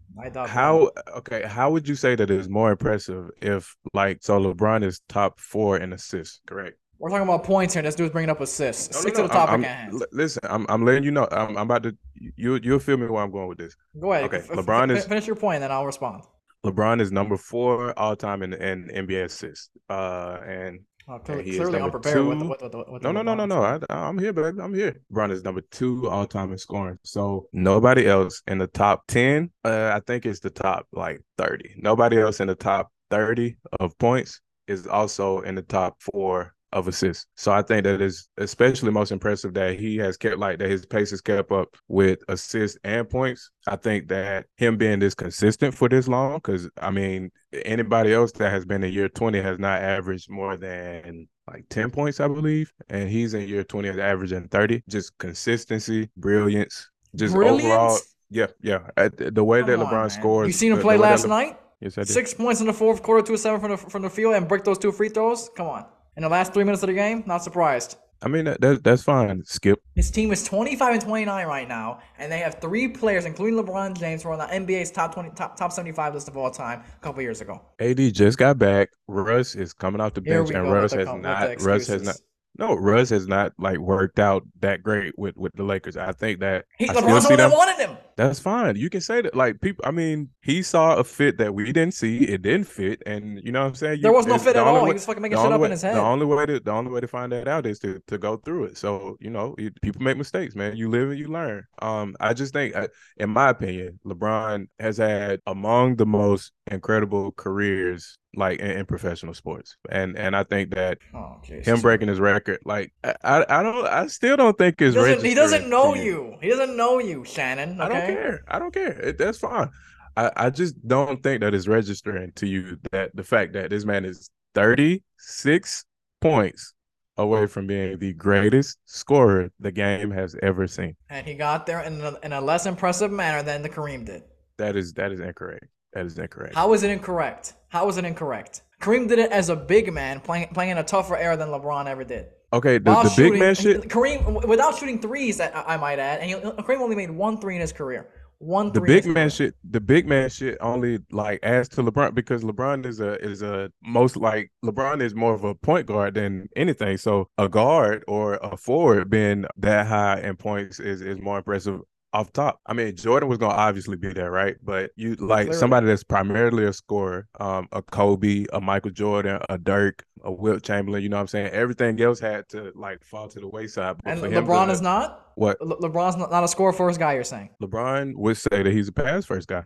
how 0.48 0.92
okay, 1.18 1.44
how 1.46 1.72
would 1.72 1.88
you 1.88 1.96
say 1.96 2.16
that 2.16 2.30
is 2.30 2.50
more 2.50 2.72
impressive 2.72 3.30
if 3.42 3.76
like 3.94 4.20
so 4.22 4.40
LeBron 4.40 4.84
is 4.84 5.02
top 5.10 5.40
four 5.40 5.78
in 5.78 5.94
assists, 5.94 6.42
correct? 6.46 6.78
We're 7.00 7.10
talking 7.10 7.24
about 7.24 7.44
points 7.44 7.74
here. 7.74 7.82
This 7.82 7.96
dude's 7.96 8.12
bringing 8.12 8.30
up 8.30 8.42
assists. 8.42 8.94
No, 8.94 9.00
Stick 9.00 9.16
no, 9.16 9.22
no. 9.22 9.28
to 9.28 9.28
the 9.28 9.34
topic 9.34 9.54
I'm, 9.54 9.66
at 9.66 9.76
hand. 9.76 10.06
Listen, 10.12 10.44
I'm, 10.48 10.68
I'm 10.70 10.86
letting 10.86 11.04
you 11.04 11.10
know. 11.10 11.28
I'm, 11.32 11.58
I'm 11.58 11.64
about 11.64 11.82
to. 11.84 11.98
You 12.36 12.60
you'll 12.62 12.78
feel 12.78 12.98
me 12.98 13.08
where 13.08 13.24
I'm 13.24 13.32
going 13.32 13.48
with 13.48 13.58
this. 13.58 13.76
Go 14.00 14.14
ahead. 14.14 14.26
Okay, 14.26 14.38
F- 14.38 14.50
LeBron 14.50 14.92
f- 14.92 15.00
is 15.00 15.06
finish 15.06 15.26
your 15.26 15.36
point, 15.36 15.56
and 15.56 15.64
then 15.64 15.72
I'll 15.72 15.88
respond. 15.88 16.22
LeBron 16.66 17.02
is 17.02 17.12
number 17.12 17.38
four 17.38 17.98
all 17.98 18.16
time 18.16 18.44
in, 18.44 18.54
in 18.54 18.88
NBA 18.88 19.26
assists. 19.26 19.70
Uh, 19.90 20.38
and 20.46 20.80
Oh, 21.08 21.18
clearly, 21.18 21.50
and 21.50 21.58
clearly 21.58 21.82
unprepared 21.82 22.26
with, 22.26 22.42
with, 22.42 22.62
with, 22.62 22.88
with 22.88 23.04
no, 23.04 23.12
no, 23.12 23.24
no, 23.24 23.34
no, 23.34 23.46
no. 23.46 23.64
I, 23.64 23.80
I'm 23.90 24.20
here, 24.20 24.32
baby. 24.32 24.62
I'm 24.62 24.74
here. 24.74 25.02
LeBron 25.12 25.32
is 25.32 25.44
number 25.44 25.62
two 25.72 26.08
all 26.08 26.28
time 26.28 26.52
in 26.52 26.58
scoring. 26.58 27.00
So 27.04 27.48
nobody 27.54 28.08
else 28.08 28.42
in 28.48 28.60
the 28.60 28.68
top 28.68 29.08
ten. 29.08 29.52
Uh, 29.66 29.92
I 29.94 30.00
think 30.06 30.26
it's 30.26 30.40
the 30.40 30.52
top 30.52 30.88
like 30.94 31.20
thirty. 31.38 31.74
Nobody 31.78 32.20
else 32.20 32.40
in 32.40 32.48
the 32.48 32.56
top 32.56 32.92
thirty 33.10 33.58
of 33.80 33.98
points 33.98 34.42
is 34.68 34.86
also 34.86 35.42
in 35.42 35.56
the 35.56 35.64
top 35.64 36.00
four 36.00 36.54
of 36.74 36.88
assists. 36.88 37.26
So 37.36 37.52
I 37.52 37.62
think 37.62 37.84
that 37.84 38.02
is 38.02 38.28
especially 38.38 38.92
most 38.92 39.12
impressive 39.12 39.54
that 39.56 39.80
he 39.80 39.98
has 39.98 40.18
kept 40.18 40.38
like 40.38 40.60
that 40.60 40.70
his 40.70 40.86
pace 40.86 41.12
has 41.12 41.22
kept 41.22 41.52
up 41.52 41.76
with 41.88 42.20
assists 42.28 42.78
and 42.84 43.10
points. 43.10 43.50
I 43.68 43.76
think 43.76 44.08
that 44.10 44.46
him 44.58 44.78
being 44.78 45.00
this 45.00 45.14
consistent 45.14 45.76
for 45.76 45.90
this 45.90 46.08
long, 46.08 46.36
because 46.36 46.70
I 46.82 46.92
mean, 46.92 47.32
anybody 47.54 48.14
else 48.14 48.32
that 48.34 48.52
has 48.52 48.66
been 48.66 48.84
in 48.84 48.94
year 48.94 49.10
20 49.10 49.42
has 49.42 49.60
not 49.60 49.82
averaged 49.82 50.30
more 50.30 50.58
than 50.58 51.28
like 51.48 51.66
10 51.70 51.92
points, 51.92 52.20
I 52.20 52.28
believe. 52.28 52.72
And 52.90 53.10
he's 53.10 53.34
in 53.34 53.48
year 53.48 53.64
20 53.64 53.90
is 53.90 53.98
averaging 53.98 54.48
30. 54.48 54.84
Just 54.88 55.18
consistency, 55.18 56.10
brilliance, 56.16 56.90
just 57.16 57.34
brilliance? 57.34 57.66
overall. 57.66 58.00
Yeah, 58.30 58.48
yeah. 58.62 58.80
The 58.96 59.44
way 59.44 59.60
Come 59.60 59.70
that 59.72 59.80
LeBron 59.80 60.04
on, 60.04 60.10
scores. 60.10 60.48
You 60.48 60.54
seen 60.54 60.72
him 60.72 60.80
play 60.80 60.98
last 60.98 61.28
night? 61.28 61.58
Yes, 61.82 61.98
I 61.98 62.04
did. 62.04 62.14
Six 62.14 62.34
points 62.34 62.62
in 62.62 62.68
the 62.68 62.74
fourth 62.74 63.04
quarter, 63.04 63.26
two 63.26 63.36
seven 63.36 63.60
from 63.60 63.72
the 63.72 63.78
from 63.78 64.04
the 64.04 64.10
field, 64.10 64.36
and 64.36 64.48
break 64.48 64.64
those 64.64 64.78
two 64.78 64.92
free 64.94 65.10
throws. 65.10 65.50
Come 65.58 65.68
on 65.68 65.86
in 66.18 66.24
the 66.24 66.30
last 66.30 66.54
three 66.54 66.64
minutes 66.64 66.84
of 66.84 66.88
the 66.88 66.94
game. 66.94 67.24
Not 67.26 67.44
surprised. 67.44 67.98
I 68.24 68.28
mean 68.28 68.46
that, 68.46 68.62
that, 68.62 68.84
that's 68.84 69.02
fine. 69.02 69.44
Skip. 69.46 69.82
His 69.96 70.12
team 70.12 70.32
is 70.32 70.44
25 70.44 70.94
and 70.94 71.02
29 71.02 71.48
right 71.48 71.68
now, 71.68 72.02
and 72.20 72.32
they 72.32 72.38
have 72.38 72.62
three 72.62 72.88
players, 72.88 73.26
including 73.26 73.58
LeBron 73.58 73.98
James, 73.98 74.22
who 74.22 74.30
are 74.30 74.34
on 74.34 74.40
the 74.40 74.46
NBA's 74.46 74.92
top 74.92 75.14
20, 75.14 75.32
top, 75.32 75.58
top 75.58 75.72
75 75.72 76.14
list 76.14 76.28
of 76.28 76.38
all 76.38 76.52
time 76.52 76.84
a 76.86 77.04
couple 77.04 77.24
years 77.24 77.42
ago. 77.42 77.60
AD 77.80 77.98
just 78.14 78.38
got 78.38 78.60
back. 78.60 78.90
Russ 79.08 79.56
is 79.56 79.74
coming 79.74 80.02
off 80.02 80.14
the 80.14 80.22
bench, 80.22 80.52
and 80.52 80.72
Russ 80.72 80.94
has 80.94 81.08
not. 81.08 81.62
Russ 81.62 81.88
has 81.88 82.04
not. 82.04 82.16
No, 82.58 82.76
Russ 82.76 83.10
has 83.10 83.28
not 83.28 83.54
like 83.58 83.78
worked 83.78 84.20
out 84.20 84.44
that 84.60 84.84
great 84.84 85.18
with 85.18 85.38
with 85.38 85.54
the 85.56 85.64
Lakers. 85.64 85.96
I 85.96 86.12
think 86.12 86.42
that 86.42 86.66
he, 86.78 86.90
I 86.90 86.94
LeBron's 86.94 87.28
the 87.28 87.36
one 87.36 87.52
wanted 87.52 87.78
him. 87.78 87.98
That's 88.18 88.40
fine. 88.40 88.76
You 88.76 88.90
can 88.90 89.02
say 89.02 89.22
that. 89.22 89.36
Like 89.36 89.62
people, 89.62 89.84
I 89.88 89.92
mean, 89.92 90.30
he 90.42 90.62
saw 90.62 90.96
a 90.98 91.04
fit 91.04 91.38
that 91.38 91.56
we 91.56 91.72
didn't 91.72 91.94
see. 91.94 92.20
It 92.20 92.42
didn't 92.42 92.68
fit, 92.68 93.02
and 93.06 93.42
you 93.44 93.52
know 93.52 93.62
what 93.62 93.70
I'm 93.70 93.76
saying. 93.76 93.98
You, 93.98 94.04
there 94.04 94.14
was 94.14 94.28
no 94.28 94.38
fit 94.38 94.56
at 94.58 94.64
all. 94.64 94.82
Way, 94.82 94.88
he 94.88 94.94
was 94.94 95.06
fucking 95.06 95.22
making 95.22 95.38
shit 95.38 95.52
up 95.52 95.62
way, 95.62 95.66
in 95.66 95.72
his 95.72 95.82
head. 95.82 95.96
The 95.96 96.02
only 96.02 96.26
way 96.26 96.46
to 96.46 96.60
the 96.60 96.72
only 96.72 96.92
way 96.92 97.00
to 97.00 97.08
find 97.08 97.32
that 97.32 97.48
out 97.48 97.66
is 97.66 97.80
to 97.80 98.02
to 98.08 98.18
go 98.18 98.38
through 98.38 98.66
it. 98.66 98.78
So 98.78 99.18
you 99.20 99.30
know, 99.30 99.56
people 99.82 100.02
make 100.02 100.18
mistakes, 100.18 100.54
man. 100.54 100.76
You 100.76 100.90
live 100.90 101.10
and 101.10 101.20
you 101.20 101.30
learn. 101.30 101.64
Um, 101.82 102.16
I 102.20 102.34
just 102.34 102.54
think, 102.54 102.76
in 103.18 103.30
my 103.30 103.50
opinion, 103.50 104.00
LeBron 104.06 104.68
has 104.80 104.98
had 104.98 105.40
among 105.48 105.96
the 105.96 106.06
most 106.06 106.52
incredible 106.70 107.32
careers 107.32 108.18
like 108.36 108.60
in, 108.60 108.72
in, 108.72 108.86
professional 108.86 109.34
sports. 109.34 109.78
And 109.90 110.18
and 110.18 110.36
I 110.36 110.44
think 110.44 110.74
that 110.76 111.00
oh, 111.14 111.42
him 111.44 111.82
breaking 111.82 112.08
his 112.08 112.20
record, 112.20 112.60
like 112.66 112.94
I, 113.04 113.46
I 113.48 113.64
don't 113.64 113.88
I 113.88 114.08
still 114.08 114.38
don't 114.38 114.58
think 114.58 114.82
is 114.82 114.96
he 114.96 115.02
doesn't, 115.02 115.26
he 115.26 115.34
doesn't 115.34 115.70
know 115.70 115.96
you. 115.96 116.38
He 116.42 116.50
doesn't 116.50 116.76
know 116.76 117.00
you, 117.00 117.24
Shannon. 117.26 117.80
Okay? 117.82 117.84
I 117.84 117.90
don't 117.90 118.08
care. 118.08 118.44
I 118.48 118.60
don't 118.60 118.74
care. 118.74 119.00
It, 119.00 119.18
that's 119.18 119.38
fine. 119.38 119.70
I, 120.18 120.32
I 120.36 120.50
just 120.50 120.76
don't 120.88 121.22
think 121.24 121.42
that 121.42 121.54
is 121.54 121.68
registering 121.68 122.32
to 122.34 122.48
you 122.48 122.78
that 122.92 123.16
the 123.16 123.24
fact 123.24 123.54
that 123.54 123.70
this 123.70 123.86
man 123.86 124.06
is 124.06 124.30
36 124.56 125.86
points 126.20 126.74
away 127.18 127.48
from 127.48 127.68
being 127.68 127.98
the 128.00 128.14
greatest 128.14 128.78
scorer 128.86 129.52
the 129.60 129.72
game 129.72 130.12
has 130.12 130.36
ever 130.42 130.68
seen. 130.68 130.96
And 131.10 131.26
he 131.26 131.36
got 131.36 131.66
there 131.66 131.82
in 131.82 132.02
a, 132.02 132.18
in 132.24 132.34
a 132.34 132.42
less 132.42 132.66
impressive 132.66 133.12
manner 133.12 133.44
than 133.44 133.62
the 133.62 133.70
Kareem 133.70 134.06
did. 134.06 134.24
That 134.58 134.76
is 134.76 134.94
that 134.94 135.12
is 135.12 135.20
incorrect. 135.20 135.66
That 135.94 136.06
is 136.06 136.18
incorrect. 136.18 136.56
How 136.56 136.74
is 136.74 136.84
it 136.84 136.90
incorrect? 136.90 137.54
How 137.70 137.88
is 137.90 137.98
it 137.98 138.06
incorrect? 138.06 138.62
Kareem 138.82 139.08
did 139.08 139.20
it 139.20 139.32
as 139.32 139.50
a 139.50 139.56
big 139.56 139.94
man, 139.94 140.20
playing 140.20 140.48
playing 140.54 140.72
in 140.72 140.78
a 140.78 140.84
tougher 140.84 141.16
era 141.18 141.38
than 141.38 141.50
LeBron 141.50 141.86
ever 141.88 142.04
did. 142.04 142.28
Okay, 142.54 142.80
the, 142.80 142.92
the 142.92 143.10
shooting, 143.10 143.34
big 143.34 143.40
man 143.40 143.56
shit. 143.56 143.82
Kareem, 143.90 144.46
without 144.48 144.78
shooting 144.78 145.00
threes, 145.00 145.40
I, 145.40 145.52
I 145.52 145.78
might 145.78 146.00
add, 146.00 146.20
and 146.20 146.30
he, 146.30 146.36
Kareem 146.36 146.80
only 146.80 146.96
made 146.96 147.12
one 147.12 147.40
three 147.40 147.56
in 147.56 147.62
his 147.62 147.72
career. 147.72 148.10
One 148.40 148.72
the 148.72 148.82
big 148.82 149.06
man 149.06 149.30
shit 149.30 149.54
the 149.64 149.80
big 149.80 150.08
man 150.08 150.28
shit 150.28 150.58
only 150.62 150.98
like 151.12 151.40
adds 151.44 151.70
to 151.70 151.84
LeBron 151.84 152.16
because 152.16 152.44
LeBron 152.44 152.88
is 152.88 153.00
a 153.00 153.24
is 153.24 153.44
a 153.44 153.72
most 153.84 154.18
like 154.18 154.52
LeBron 154.66 155.00
is 155.00 155.14
more 155.14 155.36
of 155.36 155.44
a 155.44 155.54
point 155.54 155.86
guard 155.86 156.16
than 156.16 156.50
anything. 156.56 156.98
So 156.98 157.30
a 157.38 157.48
guard 157.48 158.04
or 158.08 158.40
a 158.42 158.58
forward 158.58 159.12
being 159.12 159.46
that 159.58 159.86
high 159.86 160.22
in 160.22 160.38
points 160.38 160.80
is 160.80 161.02
is 161.02 161.22
more 161.22 161.38
impressive 161.38 161.82
off 162.14 162.32
top. 162.34 162.60
I 162.66 162.74
mean, 162.74 162.96
Jordan 162.96 163.30
was 163.30 163.38
gonna 163.38 163.54
obviously 163.54 163.96
be 163.98 164.12
there, 164.14 164.32
right? 164.32 164.58
But 164.64 164.92
you 164.96 165.16
like 165.16 165.46
clearly. 165.48 165.60
somebody 165.60 165.88
that's 165.88 166.04
primarily 166.04 166.66
a 166.66 166.74
scorer, 166.74 167.28
um, 167.40 167.68
a 167.72 167.82
Kobe, 167.82 168.46
a 168.54 168.60
Michael 168.60 168.92
Jordan, 168.92 169.40
a 169.50 169.58
Dirk, 169.58 170.04
a 170.24 170.32
Wilt 170.32 170.64
Chamberlain. 170.64 171.04
You 171.04 171.10
know 171.10 171.18
what 171.18 171.22
I'm 171.22 171.28
saying? 171.28 171.48
Everything 171.52 172.00
else 172.02 172.20
had 172.20 172.50
to 172.50 172.72
like 172.76 173.04
fall 173.04 173.28
to 173.30 173.40
the 173.40 173.48
wayside. 173.48 173.98
But 174.04 174.12
And 174.18 174.22
LeBron 174.22 174.66
to- 174.68 174.72
is 174.74 174.82
not. 174.82 175.32
what 175.36 175.60
Le- 175.62 175.78
LeBron's 175.80 176.18
not, 176.18 176.30
not 176.32 176.44
a 176.44 176.48
score 176.48 176.74
first 176.74 177.00
guy. 177.00 177.14
You're 177.14 177.24
saying 177.24 177.50
LeBron 177.62 178.16
would 178.16 178.38
say 178.38 178.64
that 178.64 178.68
he's 178.72 178.90
a 178.90 178.92
pass 178.94 179.26
first 179.26 179.48
guy. 179.48 179.64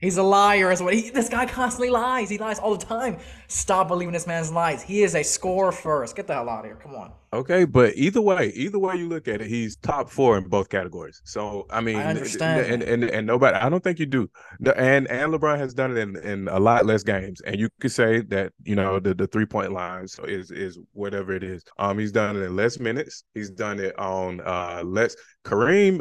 He's 0.00 0.16
a 0.16 0.22
liar. 0.22 0.70
Is 0.70 0.82
what 0.82 0.94
he. 0.94 1.10
This 1.10 1.28
guy 1.28 1.46
constantly 1.46 1.90
lies. 1.90 2.28
He 2.28 2.38
lies 2.38 2.58
all 2.58 2.76
the 2.76 2.84
time. 2.84 3.18
Stop 3.48 3.88
believing 3.88 4.12
this 4.12 4.26
man's 4.26 4.52
lies. 4.52 4.82
He 4.82 5.02
is 5.02 5.14
a 5.14 5.22
score 5.22 5.72
first. 5.72 6.16
Get 6.16 6.26
the 6.26 6.34
hell 6.34 6.48
out 6.48 6.60
of 6.60 6.64
here. 6.66 6.76
Come 6.76 6.94
on. 6.94 7.12
Okay, 7.30 7.66
but 7.66 7.94
either 7.94 8.22
way, 8.22 8.48
either 8.54 8.78
way 8.78 8.96
you 8.96 9.06
look 9.06 9.28
at 9.28 9.42
it, 9.42 9.48
he's 9.48 9.76
top 9.76 10.08
four 10.08 10.38
in 10.38 10.48
both 10.48 10.70
categories. 10.70 11.20
So 11.24 11.66
I 11.68 11.82
mean, 11.82 11.96
I 11.96 12.04
understand 12.04 12.66
and, 12.66 12.82
and 12.82 13.04
and 13.04 13.26
nobody, 13.26 13.56
I 13.56 13.68
don't 13.68 13.84
think 13.84 13.98
you 13.98 14.06
do. 14.06 14.30
And 14.76 15.06
and 15.08 15.32
LeBron 15.32 15.58
has 15.58 15.74
done 15.74 15.96
it 15.96 15.98
in, 15.98 16.16
in 16.16 16.48
a 16.48 16.58
lot 16.58 16.86
less 16.86 17.02
games, 17.02 17.42
and 17.42 17.58
you 17.58 17.68
could 17.80 17.92
say 17.92 18.22
that 18.22 18.52
you 18.64 18.76
know 18.76 18.98
the, 18.98 19.14
the 19.14 19.26
three 19.26 19.46
point 19.46 19.72
lines 19.72 20.18
is 20.24 20.50
is 20.50 20.78
whatever 20.92 21.34
it 21.34 21.42
is. 21.42 21.62
Um, 21.78 21.98
he's 21.98 22.12
done 22.12 22.36
it 22.36 22.40
in 22.40 22.56
less 22.56 22.78
minutes. 22.78 23.24
He's 23.34 23.50
done 23.50 23.78
it 23.78 23.98
on 23.98 24.40
uh 24.40 24.82
less. 24.84 25.14
Kareem 25.44 26.00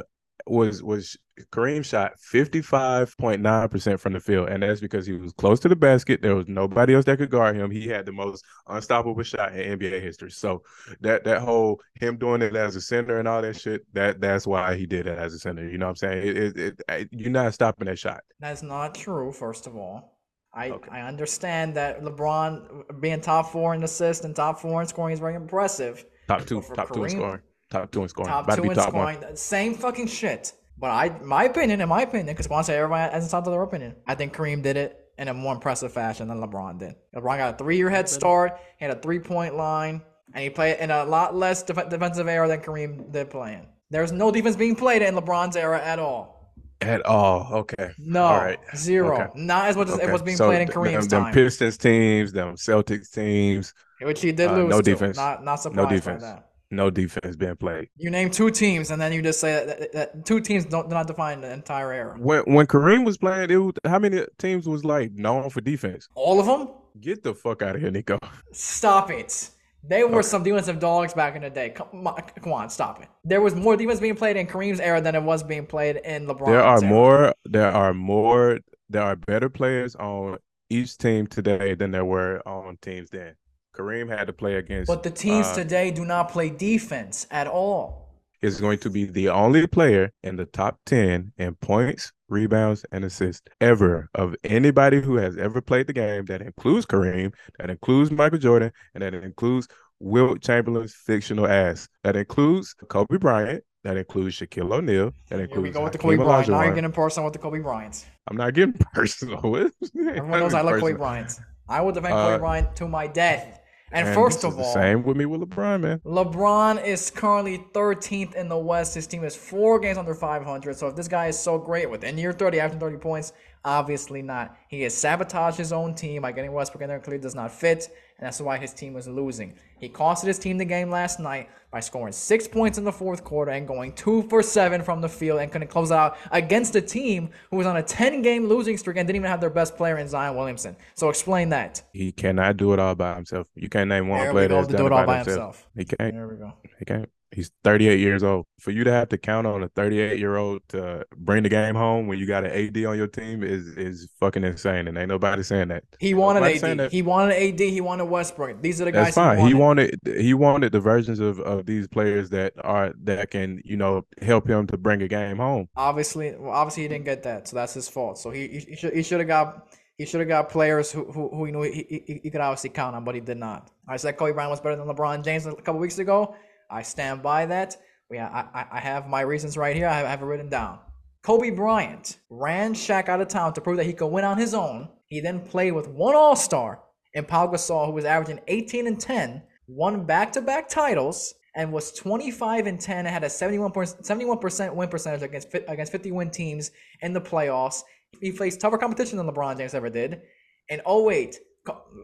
was 0.49 0.81
was 0.83 1.17
Kareem 1.51 1.85
shot 1.85 2.13
55.9% 2.33 3.99
from 3.99 4.13
the 4.13 4.19
field, 4.19 4.49
and 4.49 4.63
that's 4.63 4.81
because 4.81 5.05
he 5.05 5.13
was 5.13 5.33
close 5.33 5.59
to 5.61 5.69
the 5.69 5.75
basket. 5.75 6.21
There 6.21 6.35
was 6.35 6.47
nobody 6.47 6.95
else 6.95 7.05
that 7.05 7.17
could 7.17 7.29
guard 7.29 7.55
him. 7.55 7.69
He 7.69 7.87
had 7.87 8.05
the 8.05 8.11
most 8.11 8.43
unstoppable 8.67 9.21
shot 9.23 9.55
in 9.55 9.77
NBA 9.77 10.01
history. 10.01 10.31
So 10.31 10.63
that 11.01 11.23
that 11.25 11.41
whole 11.41 11.79
him 11.95 12.17
doing 12.17 12.41
it 12.41 12.55
as 12.55 12.75
a 12.75 12.81
center 12.81 13.19
and 13.19 13.27
all 13.27 13.41
that 13.41 13.59
shit, 13.59 13.81
that 13.93 14.19
that's 14.19 14.47
why 14.47 14.75
he 14.75 14.85
did 14.85 15.07
it 15.07 15.17
as 15.17 15.33
a 15.33 15.39
center. 15.39 15.67
You 15.67 15.77
know 15.77 15.87
what 15.87 16.01
I'm 16.03 16.09
saying? 16.09 16.27
It, 16.27 16.57
it, 16.57 16.81
it, 16.89 17.09
you're 17.11 17.29
not 17.29 17.53
stopping 17.53 17.85
that 17.85 17.99
shot. 17.99 18.21
That's 18.39 18.63
not 18.63 18.95
true. 18.95 19.31
First 19.31 19.67
of 19.67 19.75
all, 19.75 20.17
I 20.53 20.71
Okay. 20.71 20.89
I 20.91 21.01
understand 21.01 21.75
that 21.75 22.01
LeBron 22.01 22.99
being 22.99 23.21
top 23.21 23.51
four 23.51 23.75
in 23.75 23.83
assists 23.83 24.25
and 24.25 24.35
top 24.35 24.59
four 24.59 24.81
in 24.81 24.87
scoring 24.87 25.13
is 25.13 25.19
very 25.19 25.35
impressive. 25.35 26.05
Top 26.27 26.45
two, 26.45 26.61
top 26.75 26.91
two 26.91 27.03
in 27.03 27.09
scoring, 27.11 27.41
top 27.69 27.91
two 27.91 28.03
in 28.03 28.09
scoring, 28.09 28.29
Top 28.29 28.45
about 28.45 28.55
to 28.55 28.61
two 28.61 28.63
be 28.63 28.69
in 28.69 28.75
top 28.75 28.93
one. 28.93 29.15
scoring, 29.15 29.35
same 29.35 29.73
fucking 29.75 30.07
shit. 30.07 30.53
But 30.79 30.91
I, 30.91 31.09
my 31.23 31.45
opinion, 31.45 31.81
in 31.81 31.89
my 31.89 32.03
opinion, 32.03 32.27
because 32.27 32.49
once 32.49 32.69
everybody 32.69 33.11
has 33.11 33.23
entitled 33.23 33.45
to 33.45 33.51
their 33.51 33.63
opinion, 33.63 33.95
I 34.05 34.15
think 34.15 34.35
Kareem 34.35 34.61
did 34.61 34.77
it 34.77 35.05
in 35.17 35.27
a 35.27 35.33
more 35.33 35.53
impressive 35.55 35.91
fashion 35.91 36.27
than 36.27 36.39
LeBron 36.39 36.77
did. 36.77 36.95
LeBron 37.15 37.37
got 37.37 37.55
a 37.55 37.57
three-year 37.57 37.89
head 37.89 38.07
start, 38.07 38.59
he 38.77 38.85
had 38.85 38.95
a 38.95 38.99
three-point 39.01 39.55
line, 39.55 40.01
and 40.33 40.43
he 40.43 40.49
played 40.51 40.77
in 40.79 40.91
a 40.91 41.03
lot 41.05 41.35
less 41.35 41.63
def- 41.63 41.89
defensive 41.89 42.27
era 42.27 42.47
than 42.47 42.59
Kareem 42.61 43.11
did 43.11 43.29
playing. 43.31 43.65
There's 43.89 44.11
no 44.11 44.29
defense 44.31 44.55
being 44.55 44.75
played 44.75 45.01
in 45.01 45.15
LeBron's 45.15 45.55
era 45.55 45.81
at 45.83 45.97
all. 45.97 46.53
At 46.81 47.03
all, 47.07 47.51
okay. 47.53 47.89
No, 47.97 48.23
All 48.25 48.37
right. 48.37 48.59
zero. 48.75 49.19
Okay. 49.19 49.31
Not 49.33 49.65
as 49.65 49.75
much 49.75 49.87
as 49.87 49.97
it 49.97 50.11
was 50.11 50.21
being 50.21 50.37
So 50.37 50.45
played 50.47 50.61
in 50.61 50.67
th- 50.67 50.75
Kareem's 50.77 51.07
them, 51.07 51.23
time, 51.23 51.33
them 51.33 51.43
Pistons 51.45 51.75
teams, 51.79 52.31
them 52.31 52.53
Celtics 52.55 53.09
teams, 53.11 53.73
which 54.01 54.21
he 54.21 54.31
did 54.31 54.49
uh, 54.49 54.55
lose. 54.57 54.69
no 54.69 54.81
to. 54.83 54.91
defense. 54.91 55.17
Not 55.17 55.43
not 55.43 55.55
surprised 55.55 55.89
defense. 55.89 56.21
by 56.21 56.29
that. 56.29 56.46
No 56.69 56.89
defense 56.89 57.35
being 57.37 57.55
played. 57.55 57.87
You 57.95 58.09
name 58.09 58.29
two 58.29 58.51
teams, 58.51 58.91
and 58.91 59.01
then 59.01 59.13
you 59.13 59.21
just 59.21 59.39
say 59.39 59.53
that, 59.65 59.79
that, 59.79 59.93
that 59.93 60.25
two 60.25 60.41
teams 60.41 60.65
don't 60.65 60.89
do 60.89 60.95
not 60.95 61.07
define 61.07 61.39
the 61.41 61.51
entire 61.51 61.93
era. 61.93 62.15
When 62.19 62.43
when 62.43 62.67
Kareem 62.67 63.05
was 63.05 63.17
playing, 63.17 63.49
it 63.49 63.55
was, 63.57 63.73
how 63.85 63.99
many 63.99 64.25
teams 64.37 64.67
was 64.67 64.83
like 64.83 65.13
known 65.13 65.49
for 65.49 65.61
defense? 65.61 66.09
All 66.15 66.39
of 66.39 66.45
them. 66.45 66.69
Get 66.99 67.23
the 67.23 67.33
fuck 67.33 67.61
out 67.61 67.75
of 67.75 67.81
here, 67.81 67.91
Nikko. 67.91 68.19
Stop 68.51 69.11
it. 69.11 69.49
They 69.87 70.03
were 70.03 70.17
Okay. 70.19 70.27
some 70.27 70.43
defensive 70.43 70.79
dogs 70.79 71.13
back 71.13 71.35
in 71.37 71.43
the 71.43 71.49
day. 71.49 71.69
Come 71.69 72.05
on, 72.07 72.21
come 72.41 72.51
on, 72.51 72.69
stop 72.69 73.01
it. 73.01 73.07
There 73.23 73.39
was 73.39 73.55
more 73.55 73.77
defense 73.77 73.99
being 74.01 74.15
played 74.15 74.35
in 74.35 74.45
Kareem's 74.47 74.79
era 74.81 74.99
than 74.99 75.15
it 75.15 75.23
was 75.23 75.43
being 75.43 75.65
played 75.65 75.97
in 75.97 76.25
LeBron's 76.27 76.47
There 76.47 76.63
are 76.63 76.77
era. 76.83 76.89
more. 76.89 77.33
There 77.45 77.71
are 77.71 77.93
more. 77.93 78.59
There 78.89 79.03
are 79.03 79.15
better 79.15 79.47
players 79.47 79.95
on 79.95 80.39
each 80.69 80.97
team 80.97 81.27
today 81.27 81.75
than 81.75 81.91
there 81.91 82.03
were 82.03 82.41
on 82.45 82.77
teams 82.81 83.09
then. 83.11 83.35
Kareem 83.77 84.09
had 84.09 84.27
to 84.27 84.33
play 84.33 84.55
against. 84.55 84.87
But 84.87 85.03
the 85.03 85.11
teams 85.11 85.47
uh, 85.47 85.55
today 85.55 85.91
do 85.91 86.05
not 86.05 86.29
play 86.29 86.49
defense 86.49 87.27
at 87.31 87.47
all. 87.47 88.09
is 88.41 88.59
going 88.61 88.79
to 88.79 88.89
be 88.89 89.05
the 89.05 89.29
only 89.29 89.65
player 89.67 90.11
in 90.23 90.35
the 90.35 90.45
top 90.45 90.79
10 90.85 91.33
in 91.37 91.55
points, 91.55 92.11
rebounds, 92.29 92.85
and 92.91 93.03
assists 93.05 93.41
ever 93.61 94.09
of 94.15 94.35
anybody 94.43 95.01
who 95.01 95.17
has 95.17 95.37
ever 95.37 95.61
played 95.61 95.87
the 95.87 95.93
game. 95.93 96.25
That 96.25 96.41
includes 96.41 96.85
Kareem, 96.85 97.33
that 97.59 97.69
includes 97.69 98.11
Michael 98.11 98.39
Jordan, 98.39 98.71
and 98.93 99.01
that 99.03 99.13
includes 99.13 99.67
Wilt 99.99 100.41
Chamberlain's 100.41 100.93
fictional 100.93 101.47
ass. 101.47 101.87
That 102.03 102.15
includes 102.15 102.75
Kobe 102.89 103.17
Bryant. 103.17 103.63
That 103.83 103.95
includes 103.97 104.35
Shaquille 104.37 104.71
O'Neal. 104.73 105.11
That 105.29 105.37
Here 105.37 105.37
we 105.37 105.43
includes 105.43 105.77
go 105.77 105.83
with 105.83 105.93
the 105.93 105.97
Kobe 105.97 106.17
Bryant. 106.17 106.49
Now 106.49 106.63
you're 106.63 106.75
getting 106.75 106.91
personal 106.91 107.25
with 107.25 107.33
the 107.33 107.39
Kobe 107.39 107.59
Bryants. 107.59 108.05
I'm 108.27 108.35
not 108.35 108.53
getting 108.53 108.73
personal. 108.93 109.37
Everyone 109.37 110.29
knows 110.31 110.53
I 110.53 110.61
like 110.61 110.81
Kobe 110.81 110.93
Bryant. 110.93 111.39
I 111.69 111.81
will 111.81 111.93
defend 111.93 112.13
Kobe 112.13 112.35
Uh, 112.35 112.37
Bryant 112.37 112.75
to 112.77 112.87
my 112.87 113.07
death. 113.07 113.59
And, 113.91 114.07
And 114.07 114.15
first 114.15 114.43
of 114.43 114.59
all, 114.59 114.73
same 114.73 115.03
with 115.03 115.15
me 115.15 115.25
with 115.25 115.41
LeBron, 115.41 115.81
man. 115.81 115.99
LeBron 116.05 116.83
is 116.83 117.09
currently 117.09 117.65
13th 117.73 118.35
in 118.35 118.49
the 118.49 118.57
West. 118.57 118.93
His 118.95 119.07
team 119.07 119.23
is 119.23 119.35
four 119.35 119.79
games 119.79 119.97
under 119.97 120.13
500. 120.13 120.75
So 120.75 120.87
if 120.87 120.95
this 120.95 121.07
guy 121.07 121.27
is 121.27 121.39
so 121.39 121.57
great 121.57 121.89
within 121.89 122.17
year 122.17 122.33
30, 122.33 122.59
after 122.59 122.77
30 122.77 122.97
points, 122.97 123.31
obviously 123.63 124.21
not. 124.21 124.57
He 124.67 124.81
has 124.81 124.93
sabotaged 124.93 125.57
his 125.57 125.71
own 125.71 125.95
team 125.95 126.23
by 126.23 126.33
getting 126.33 126.51
Westbrook 126.51 126.81
in 126.81 126.89
there. 126.89 126.99
Clearly 126.99 127.21
does 127.21 127.35
not 127.35 127.51
fit, 127.51 127.87
and 128.19 128.25
that's 128.25 128.41
why 128.41 128.57
his 128.57 128.73
team 128.73 128.93
was 128.93 129.07
losing. 129.07 129.53
He 129.79 129.89
costed 129.89 130.25
his 130.25 130.39
team 130.39 130.57
the 130.57 130.65
game 130.65 130.89
last 130.89 131.19
night 131.19 131.49
by 131.71 131.79
scoring 131.81 132.11
six 132.11 132.47
points 132.47 132.79
in 132.79 132.83
the 132.83 132.91
fourth 132.91 133.23
quarter 133.23 133.51
and 133.51 133.67
going 133.67 133.93
two 133.93 134.23
for 134.23 134.41
seven 134.41 134.81
from 134.81 135.01
the 135.01 135.09
field 135.09 135.39
and 135.39 135.51
couldn't 135.51 135.67
close 135.67 135.91
out 135.91 136.17
against 136.31 136.75
a 136.75 136.81
team 136.81 137.29
who 137.51 137.57
was 137.57 137.67
on 137.67 137.77
a 137.77 137.83
10-game 137.83 138.47
losing 138.47 138.75
streak 138.77 138.97
and 138.97 139.07
didn't 139.07 139.17
even 139.17 139.29
have 139.29 139.39
their 139.41 139.51
best 139.51 139.77
player 139.77 139.97
in 139.97 140.07
Zion 140.07 140.35
Williamson. 140.35 140.75
So 140.95 141.09
explain 141.09 141.49
that. 141.49 141.83
He 141.93 142.11
cannot 142.11 142.57
do 142.57 142.73
it 142.73 142.79
all 142.79 142.95
by 142.95 143.15
himself. 143.15 143.47
You 143.55 143.69
can't 143.69 143.89
name 143.89 144.07
one 144.07 144.19
There 144.19 144.31
player 144.31 144.47
that's 144.47 144.67
done 144.67 144.77
do 144.77 144.85
it 144.87 144.91
all 144.91 144.99
by 144.99 145.05
by 145.05 145.17
himself. 145.17 145.67
himself. 145.67 145.69
He 145.75 145.85
can't. 145.85 146.13
There 146.15 146.27
we 146.27 146.35
go. 146.37 146.53
He 146.79 146.85
can't. 146.85 147.09
He's 147.31 147.51
38 147.63 147.99
years 147.99 148.23
old. 148.23 148.45
For 148.61 148.71
you 148.71 148.83
to 148.85 148.91
have 148.91 149.09
to 149.09 149.17
count 149.17 149.45
on 149.47 149.61
a 149.61 149.67
38 149.69 150.17
year 150.17 150.37
old 150.37 150.61
to 150.69 151.05
bring 151.17 151.43
the 151.43 151.49
game 151.49 151.75
home 151.75 152.07
when 152.07 152.17
you 152.19 152.25
got 152.25 152.45
an 152.45 152.51
AD 152.51 152.85
on 152.85 152.97
your 152.97 153.07
team 153.07 153.43
is 153.43 153.67
is 153.77 154.07
fucking 154.19 154.43
insane, 154.43 154.87
and 154.87 154.97
ain't 154.97 155.09
nobody 155.09 155.43
saying 155.43 155.67
that. 155.67 155.83
He 155.99 156.13
wanted 156.13 156.43
AD. 156.43 156.77
that. 156.77 156.91
He 156.91 157.01
wanted 157.01 157.35
AD. 157.35 157.59
He 157.59 157.81
wanted 157.81 158.05
Westbrook. 158.05 158.61
These 158.61 158.81
are 158.81 158.85
the 158.85 158.91
That's 158.91 159.07
guys 159.07 159.15
fine. 159.15 159.37
he 159.39 159.47
He 159.47 159.53
wanted. 159.53 159.99
wanted 160.05 160.21
he 160.21 160.33
wanted 160.33 160.71
the 160.71 160.79
versions 160.79 161.19
of, 161.19 161.39
of 161.41 161.65
these 161.65 161.87
players 161.87 162.29
that 162.29 162.53
are 162.63 162.93
that 163.03 163.29
can 163.29 163.61
you 163.65 163.77
know 163.77 164.05
help 164.21 164.47
him 164.49 164.65
to 164.67 164.77
bring 164.77 165.01
a 165.01 165.07
game 165.07 165.37
home. 165.37 165.67
Obviously, 165.75 166.35
well, 166.37 166.51
obviously 166.51 166.83
he 166.83 166.89
didn't 166.89 167.05
get 167.05 167.23
that, 167.23 167.47
so 167.47 167.55
that's 167.55 167.73
his 167.73 167.89
fault. 167.89 168.17
So 168.17 168.29
he 168.31 168.47
he, 168.47 168.59
he 168.59 168.75
should 168.75 168.93
he 168.93 169.03
should 169.03 169.19
have 169.19 169.27
got 169.27 169.67
he 169.97 170.05
should 170.05 170.19
have 170.21 170.29
got 170.29 170.49
players 170.49 170.91
who 170.91 171.05
who, 171.11 171.29
who 171.29 171.45
he 171.45 171.51
knew 171.51 171.61
he, 171.63 172.03
he, 172.07 172.19
he 172.23 172.29
could 172.29 172.41
obviously 172.41 172.69
count 172.69 172.95
on, 172.95 173.03
but 173.03 173.15
he 173.15 173.21
did 173.21 173.37
not. 173.37 173.69
I 173.87 173.97
said 173.97 174.17
Kobe 174.17 174.31
Bryant 174.33 174.51
was 174.51 174.59
better 174.61 174.75
than 174.75 174.87
LeBron 174.87 175.23
James 175.23 175.45
a 175.45 175.53
couple 175.55 175.79
weeks 175.79 175.99
ago. 175.99 176.35
I 176.69 176.81
stand 176.81 177.21
by 177.21 177.45
that. 177.45 177.77
We 178.09 178.19
I 178.19 178.45
I, 178.71 178.79
have 178.79 179.07
my 179.07 179.21
reasons 179.21 179.57
right 179.57 179.75
here. 179.75 179.87
I 179.87 179.93
have, 179.95 180.05
I 180.05 180.09
have 180.09 180.21
it 180.21 180.25
written 180.25 180.49
down. 180.49 180.79
Kobe 181.23 181.49
Bryant 181.49 182.19
ran 182.29 182.73
Shaq 182.73 183.09
out 183.09 183.21
of 183.21 183.27
town 183.27 183.53
to 183.53 183.61
prove 183.61 183.77
that 183.77 183.85
he 183.85 183.93
could 183.93 184.07
win 184.07 184.23
on 184.23 184.37
his 184.37 184.53
own. 184.53 184.89
He 185.07 185.19
then 185.19 185.41
played 185.41 185.73
with 185.73 185.87
one 185.87 186.15
All 186.15 186.35
Star 186.35 186.83
in 187.13 187.25
Pau 187.25 187.47
Gasol, 187.47 187.87
who 187.87 187.91
was 187.93 188.05
averaging 188.05 188.39
18 188.47 188.87
and 188.87 188.99
10, 188.99 189.41
won 189.67 190.05
back-to-back 190.05 190.69
titles, 190.69 191.33
and 191.57 191.73
was 191.73 191.91
25 191.93 192.67
and 192.67 192.79
10 192.79 192.99
and 192.99 193.07
had 193.07 193.23
a 193.23 193.29
71 193.29 193.71
71% 193.71 194.75
win 194.75 194.87
percentage 194.87 195.23
against 195.23 195.53
against 195.67 195.91
50 195.91 196.11
win 196.11 196.29
teams 196.29 196.71
in 197.01 197.13
the 197.13 197.21
playoffs. 197.21 197.81
He 198.21 198.31
faced 198.31 198.61
tougher 198.61 198.77
competition 198.77 199.17
than 199.17 199.27
LeBron 199.27 199.57
James 199.57 199.73
ever 199.73 199.89
did. 199.89 200.21
In 200.69 200.81
08, 200.87 201.35
co- 201.35 201.45